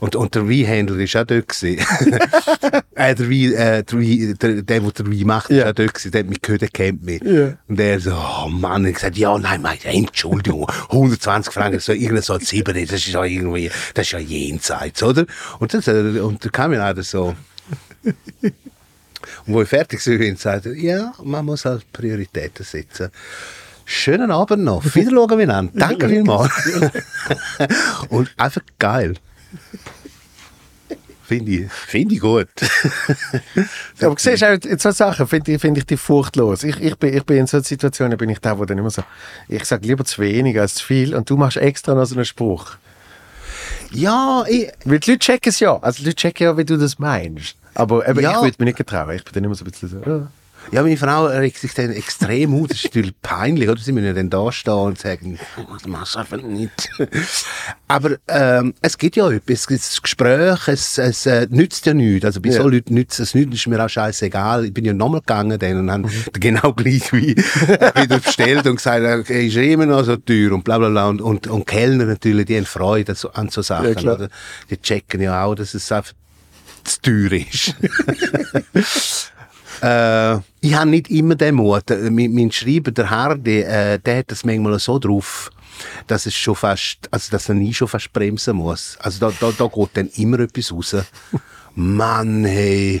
Und, 0.00 0.14
und 0.14 0.32
der 0.34 0.48
Weinhändler 0.48 0.96
war 0.96 1.22
auch 1.22 1.26
dort. 1.26 1.48
gewesen. 1.48 1.78
äh, 2.94 3.14
der, 3.16 3.28
Wein, 3.30 3.52
äh, 3.54 3.82
der, 3.82 3.98
Wein, 3.98 4.38
der, 4.40 4.62
der, 4.62 4.80
der 4.80 4.90
den 4.92 5.12
Wein 5.12 5.26
macht, 5.26 5.50
Ja. 5.50 5.64
war 5.64 5.70
auch 5.70 5.74
dort. 5.74 5.94
gewesen. 5.94 6.12
Der 6.12 6.20
hat 6.20 6.28
mich 6.28 6.40
gehört, 6.40 6.62
der 6.62 6.68
kennt 6.68 7.02
mich. 7.04 7.20
Ja. 7.22 7.54
Und 7.66 7.80
er 7.80 7.98
so, 8.00 8.12
oh 8.14 8.48
Mann, 8.48 8.86
ich 8.86 8.94
gesagt, 8.94 9.16
ja, 9.16 9.36
nein, 9.38 9.62
nein, 9.62 9.78
Entschuldigung, 9.82 10.70
120 10.90 11.52
Franken, 11.52 11.80
so 11.80 11.92
irgendein 11.92 12.22
so 12.22 12.34
ein 12.34 12.40
Sieben, 12.40 12.74
das 12.74 12.92
ist 12.92 13.08
ja 13.08 13.24
irgendwie, 13.24 13.70
das 13.94 14.06
ist 14.06 14.12
ja 14.12 14.18
jenseits, 14.20 15.02
oder? 15.02 15.26
Und 15.58 15.74
dann, 15.74 15.82
äh, 16.16 16.20
und 16.20 16.44
dann 16.44 16.52
kam 16.52 16.70
mir 16.70 16.84
einer 16.84 17.02
so, 17.02 17.34
und 19.48 19.54
wo 19.54 19.62
ich 19.62 19.68
fertig 19.68 20.06
war, 20.06 20.36
sagte 20.36 20.68
er, 20.70 20.76
ja, 20.76 21.12
man 21.24 21.44
muss 21.46 21.64
halt 21.64 21.90
Prioritäten 21.92 22.64
setzen. 22.64 23.10
Schönen 23.86 24.30
Abend 24.30 24.64
noch. 24.64 24.84
Auf 24.84 24.94
Wiedersehen 24.94 25.38
miteinander. 25.38 25.72
Danke 25.74 26.08
vielmals. 26.10 26.52
und 28.10 28.30
einfach 28.36 28.60
geil. 28.78 29.14
Finde 31.22 31.52
ich, 31.52 31.72
find 31.72 32.12
ich 32.12 32.20
gut. 32.20 32.48
Aber 34.02 34.14
siehst 34.18 34.42
du, 34.42 34.46
auch, 34.46 34.58
in 34.64 34.78
so 34.78 34.90
Sachen 34.90 35.26
finde 35.26 35.52
ich, 35.52 35.60
find 35.60 35.78
ich 35.78 35.84
die 35.84 35.96
furchtlos. 35.96 36.64
Ich, 36.64 36.78
ich, 36.80 36.96
bin, 36.96 37.14
ich 37.14 37.24
bin 37.24 37.38
in 37.38 37.46
solchen 37.46 37.64
Situationen, 37.64 38.16
bin 38.18 38.30
ich 38.30 38.38
der, 38.38 38.54
der 38.54 38.66
dann 38.66 38.78
immer 38.78 38.90
so, 38.90 39.02
ich 39.46 39.64
sage 39.64 39.86
lieber 39.86 40.04
zu 40.04 40.22
wenig 40.22 40.58
als 40.58 40.76
zu 40.76 40.86
viel 40.86 41.14
und 41.14 41.28
du 41.28 41.36
machst 41.36 41.58
extra 41.58 41.94
noch 41.94 42.06
so 42.06 42.14
einen 42.14 42.24
Spruch. 42.24 42.76
ja, 43.90 44.44
ich, 44.48 44.70
Weil 44.84 45.00
die 45.00 45.12
Leute 45.12 45.18
checken 45.18 45.50
es 45.50 45.60
ja. 45.60 45.78
Also 45.78 45.98
die 46.00 46.06
Leute 46.06 46.16
checken 46.16 46.44
ja, 46.44 46.56
wie 46.56 46.64
du 46.64 46.76
das 46.78 46.98
meinst. 46.98 47.57
Aber 47.78 48.06
eben, 48.08 48.20
Ja. 48.20 48.32
ich 48.32 48.42
würde 48.42 48.56
mich 48.58 48.66
nicht 48.66 48.76
getrauen. 48.78 49.10
Ich 49.16 49.24
bin 49.24 49.32
dann 49.34 49.44
immer 49.44 49.54
so 49.54 49.64
ein 49.64 49.70
bisschen 49.70 49.88
so, 49.88 49.98
ja. 50.10 50.26
Ja, 50.70 50.82
meine 50.82 50.98
Frau 50.98 51.24
regt 51.26 51.56
sich 51.56 51.72
dann 51.72 51.90
extrem 51.92 52.52
auf. 52.60 52.66
Das 52.68 52.78
ist 52.78 52.84
natürlich 52.84 53.14
peinlich, 53.22 53.68
oder? 53.70 53.80
Sie 53.80 53.92
müssen 53.92 54.06
ja 54.06 54.12
dann 54.12 54.28
da 54.28 54.52
stehen 54.52 54.74
und 54.74 54.98
sagen, 54.98 55.38
oh, 55.56 55.72
das 55.72 55.86
machst 55.86 56.14
du 56.14 56.18
einfach 56.18 56.36
nicht. 56.42 56.90
Aber 57.88 58.16
ähm, 58.28 58.74
es 58.82 58.98
gibt 58.98 59.16
ja 59.16 59.30
etwas. 59.30 59.60
Es 59.60 59.66
gibt 59.66 59.80
das 59.80 60.02
Gespräch, 60.02 60.68
es, 60.68 60.98
es 60.98 61.24
äh, 61.24 61.46
nützt 61.48 61.86
ja 61.86 61.94
nichts. 61.94 62.26
Also 62.26 62.40
bei 62.42 62.50
Ja. 62.50 62.60
so 62.60 62.68
Leuten 62.68 62.92
nützt 62.94 63.18
es 63.20 63.34
nichts, 63.34 63.54
ist 63.54 63.66
mir 63.66 63.82
auch 63.82 63.88
scheißegal. 63.88 64.66
Ich 64.66 64.74
bin 64.74 64.84
ja 64.84 64.92
nochmal 64.92 65.20
gegangen 65.20 65.58
dann 65.58 65.78
und 65.78 65.90
habe 65.90 66.08
genau 66.38 66.72
gleich 66.74 67.12
wie 67.14 67.34
wieder 67.36 68.18
bestellt 68.18 68.66
und 68.66 68.76
gesagt, 68.76 69.06
okay, 69.20 69.46
ist 69.46 69.56
immer 69.56 69.86
noch 69.86 70.04
so 70.04 70.16
teuer 70.16 70.52
und 70.52 70.64
bla 70.64 70.76
bla 70.76 70.90
bla. 70.90 71.08
Und, 71.08 71.22
und, 71.22 71.46
und 71.46 71.66
Kellner 71.66 72.04
natürlich, 72.04 72.44
die 72.44 72.56
haben 72.58 72.66
Freude 72.66 73.14
an 73.32 73.48
so- 73.48 73.62
Sachen. 73.62 73.96
Ja? 73.96 74.28
Die 74.68 74.76
checken 74.82 75.22
ja 75.22 75.44
auch, 75.44 75.54
dass 75.54 75.72
es 75.72 75.90
einfach 75.92 76.12
zu 76.88 77.00
teuer 77.02 77.32
ist. 77.32 77.74
Äh, 79.80 80.38
ich 80.60 80.74
habe 80.74 80.90
nicht 80.90 81.08
immer 81.10 81.34
den 81.36 81.54
Mut. 81.56 81.90
Äh, 81.90 82.10
Mein, 82.10 82.32
mein 82.32 82.50
Schreiber, 82.50 82.90
der 82.90 83.10
Hardy, 83.10 83.60
äh, 83.60 83.98
der 83.98 84.18
hat 84.18 84.30
das 84.30 84.44
manchmal 84.44 84.78
so 84.78 84.98
drauf, 84.98 85.50
dass 86.06 86.26
es 86.26 86.34
schon 86.34 86.56
fast, 86.56 87.08
also 87.10 87.30
dass 87.30 87.48
er 87.48 87.54
nie 87.54 87.72
schon 87.72 87.88
fast 87.88 88.12
bremsen 88.12 88.56
muss. 88.56 88.96
Also 89.00 89.20
da, 89.20 89.32
da, 89.38 89.52
da 89.56 89.66
geht 89.68 89.90
dann 89.94 90.08
immer 90.16 90.40
etwas 90.40 90.72
raus. 90.72 90.96
Mann, 91.74 92.44
hey, 92.44 92.98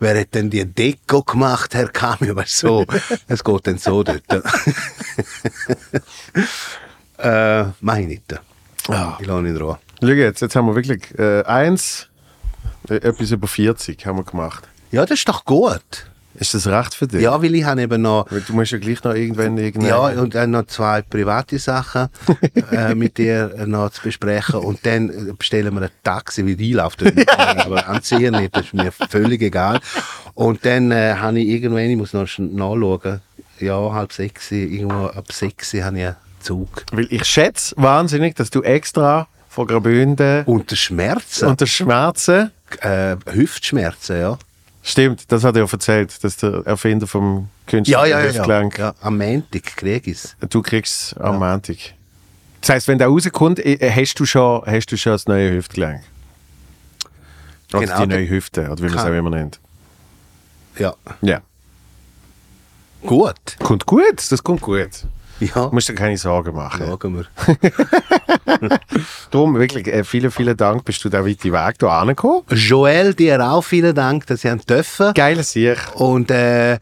wer 0.00 0.20
hat 0.20 0.34
denn 0.34 0.50
die 0.50 0.64
Deko 0.66 1.22
gemacht, 1.22 1.74
Herr? 1.74 1.88
Weißt 1.90 2.62
du, 2.64 2.66
so, 2.68 2.84
es 3.28 3.42
geht 3.42 3.66
dann 3.66 3.78
so 3.78 4.02
dort. 4.02 4.22
äh, 7.18 7.64
mach 7.80 7.96
ich 7.96 8.06
nicht. 8.06 8.34
Ah. 8.88 9.16
Ich 9.18 9.26
lasse 9.26 9.40
ihn 9.40 9.46
in 9.46 9.56
Ruhe. 9.56 9.78
Schau 10.00 10.08
jetzt, 10.08 10.42
jetzt 10.42 10.56
haben 10.56 10.66
wir 10.66 10.74
wirklich 10.74 11.18
äh, 11.18 11.42
eins, 11.44 12.08
etwas 12.88 13.30
über 13.30 13.46
40 13.46 14.04
haben 14.06 14.18
wir 14.18 14.24
gemacht. 14.24 14.68
Ja, 14.90 15.02
das 15.02 15.18
ist 15.18 15.28
doch 15.28 15.44
gut. 15.44 16.06
Ist 16.34 16.54
das 16.54 16.66
recht 16.66 16.94
für 16.94 17.06
dich? 17.06 17.20
Ja, 17.20 17.42
weil 17.42 17.54
ich 17.54 17.64
habe 17.64 17.82
eben 17.82 18.00
noch 18.00 18.26
Weil 18.30 18.40
du 18.40 18.54
musst 18.54 18.72
ja 18.72 18.78
gleich 18.78 19.04
noch 19.04 19.14
irgendwann 19.14 19.58
irgendeine... 19.58 19.88
Ja, 19.88 20.20
und 20.20 20.34
dann 20.34 20.52
noch 20.52 20.66
zwei 20.66 21.02
private 21.02 21.58
Sachen 21.58 22.08
äh, 22.72 22.94
mit 22.94 23.18
dir 23.18 23.54
äh, 23.58 23.66
noch 23.66 23.90
zu 23.90 24.02
besprechen. 24.02 24.60
Und 24.60 24.84
dann 24.86 25.10
äh, 25.10 25.32
bestellen 25.36 25.74
wir 25.74 25.82
ein 25.82 25.90
Taxi, 26.02 26.46
wie 26.46 26.56
die 26.56 26.72
läuft. 26.72 27.02
Aber 27.36 27.86
anziehen 27.86 28.32
nicht, 28.34 28.56
das 28.56 28.66
ist 28.66 28.74
mir 28.74 28.92
völlig 28.92 29.42
egal. 29.42 29.80
Und 30.32 30.64
dann 30.64 30.90
äh, 30.90 31.16
habe 31.16 31.38
ich 31.38 31.48
irgendwann, 31.48 31.90
ich 31.90 31.96
muss 31.96 32.14
noch 32.14 32.26
nachschauen, 32.38 33.20
ja, 33.60 33.92
halb 33.92 34.12
sechs, 34.12 34.50
irgendwo 34.50 35.06
ab 35.06 35.30
sechs 35.32 35.74
habe 35.74 35.98
ich 35.98 36.04
einen 36.06 36.16
Zug. 36.40 36.84
Weil 36.92 37.08
ich 37.10 37.24
schätze 37.24 37.74
wahnsinnig, 37.76 38.36
dass 38.36 38.50
du 38.50 38.62
extra 38.62 39.28
von 39.52 39.66
Graubünden 39.66 40.44
Unter 40.46 40.76
Schmerzen, 40.76 41.46
unter 41.46 41.66
Schmerzen... 41.66 42.50
äh, 42.80 43.16
Hüftschmerzen, 43.30 44.18
ja. 44.18 44.38
Stimmt, 44.82 45.30
das 45.30 45.44
hat 45.44 45.56
er 45.56 45.64
ja 45.64 45.68
erzählt, 45.70 46.24
dass 46.24 46.38
der 46.38 46.62
Erfinder 46.64 47.06
vom 47.06 47.48
Ja, 47.70 47.78
ja, 47.78 47.82
ja. 47.82 47.82
künstlichen 47.86 48.10
ja. 48.10 48.22
Hüftgelenk... 48.22 48.78
ja 48.78 48.94
am 49.02 49.18
Montag 49.18 49.64
kriege 49.76 50.10
ich 50.10 50.16
es. 50.16 50.36
Du 50.48 50.62
kriegst 50.62 51.12
es 51.12 51.14
am 51.18 51.38
Montag. 51.38 51.76
Das 52.62 52.70
heisst, 52.70 52.88
wenn 52.88 52.96
der 52.96 53.08
rauskommt, 53.08 53.58
äh, 53.58 53.90
hast 53.94 54.14
du 54.14 54.24
schon, 54.24 54.62
hast 54.64 54.86
du 54.86 54.96
schon 54.96 55.12
das 55.12 55.26
neue 55.26 55.52
Hüftgelenk. 55.52 56.02
Oder 57.74 57.80
Genau, 57.80 58.00
die 58.00 58.06
neue 58.06 58.28
Hüfte, 58.30 58.70
oder 58.70 58.78
wie 58.78 58.88
man 58.88 58.98
es 58.98 59.04
auch 59.04 59.08
immer 59.08 59.30
nennt. 59.30 59.60
Ja. 60.78 60.94
Ja. 61.20 61.42
Gut. 63.02 63.58
Kommt 63.58 63.84
gut, 63.84 64.30
das 64.32 64.42
kommt 64.42 64.62
gut. 64.62 65.04
Ja, 65.40 65.66
Du 65.66 65.70
musst 65.72 65.88
dir 65.88 65.94
keine 65.94 66.16
Sorgen 66.16 66.54
machen. 66.54 66.84
schauen 66.86 67.16
wir. 67.16 67.26
Darum 69.30 69.58
wirklich 69.58 69.86
äh, 69.88 70.04
vielen, 70.04 70.30
vielen 70.30 70.56
Dank, 70.56 70.84
bist 70.84 71.04
du 71.04 71.08
da 71.08 71.26
weite 71.26 71.52
Weg 71.52 71.76
hier 71.80 71.90
angekommen. 71.90 72.42
Joel, 72.50 73.14
dir 73.14 73.40
auch 73.44 73.62
vielen 73.62 73.94
Dank, 73.94 74.26
dass 74.26 74.42
Sie 74.42 74.50
haben 74.50 74.60
dürfen. 74.66 75.14
Geiles 75.14 75.52
Sieg. 75.52 75.78
Und 75.94 76.30
äh, 76.30 76.78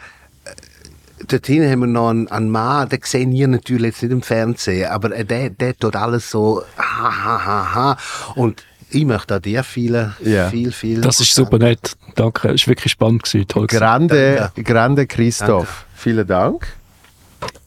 dort 1.28 1.46
hinten 1.46 1.70
haben 1.70 1.80
wir 1.80 1.86
noch 1.86 2.10
einen, 2.10 2.28
einen 2.28 2.50
Mann, 2.50 2.88
den 2.88 3.00
sehen 3.04 3.32
ihr 3.32 3.48
natürlich 3.48 3.86
jetzt 3.92 4.02
nicht 4.02 4.12
im 4.12 4.22
Fernsehen, 4.22 4.90
aber 4.90 5.14
äh, 5.14 5.24
der, 5.24 5.50
der 5.50 5.76
tut 5.76 5.96
alles 5.96 6.30
so 6.30 6.62
ha, 6.76 7.24
ha, 7.24 7.44
ha, 7.44 7.74
ha. 7.74 7.96
Und 8.34 8.64
ich 8.90 9.04
möchte 9.04 9.36
auch 9.36 9.40
dir 9.40 9.62
viel, 9.62 10.12
Ja. 10.24 10.48
viel, 10.48 10.72
viel... 10.72 11.00
Das 11.00 11.20
ist 11.20 11.32
super 11.34 11.58
nett. 11.58 11.96
Danke. 12.16 12.48
Es 12.48 12.62
war 12.66 12.72
wirklich 12.72 12.90
spannend. 12.92 13.22
Gewesen. 13.22 13.46
Toll 13.46 13.68
gewesen. 13.68 13.78
Grande, 13.80 14.36
Danke. 14.36 14.62
grande 14.64 15.06
Christoph. 15.06 15.84
Vielen 15.94 16.26
Dank. 16.26 16.66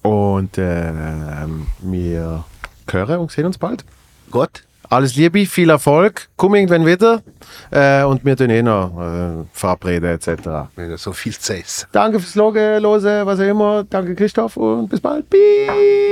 Und 0.01 0.57
ähm, 0.57 1.67
wir 1.81 2.43
hören 2.89 3.19
und 3.19 3.31
sehen 3.31 3.45
uns 3.45 3.57
bald. 3.57 3.85
Gut. 4.31 4.63
Alles 4.89 5.15
Liebe, 5.15 5.45
viel 5.45 5.69
Erfolg. 5.69 6.27
Komm 6.35 6.55
irgendwann 6.55 6.85
wieder. 6.85 7.21
Äh, 7.71 8.03
und 8.03 8.23
wir 8.23 8.37
tun 8.37 8.49
eh 8.49 8.61
noch 8.61 8.99
äh, 8.99 9.45
verabreden 9.51 10.11
etc. 10.11 10.45
Haben 10.45 10.97
so 10.97 11.13
viel 11.13 11.33
essen. 11.33 11.87
Danke 11.91 12.19
fürs 12.19 12.35
Logen, 12.35 12.81
Lose, 12.81 13.25
was 13.25 13.39
auch 13.39 13.43
immer. 13.43 13.83
Danke 13.89 14.13
Christoph 14.13 14.57
und 14.57 14.89
bis 14.89 15.01
bald. 15.01 15.25
Peace. 15.29 16.03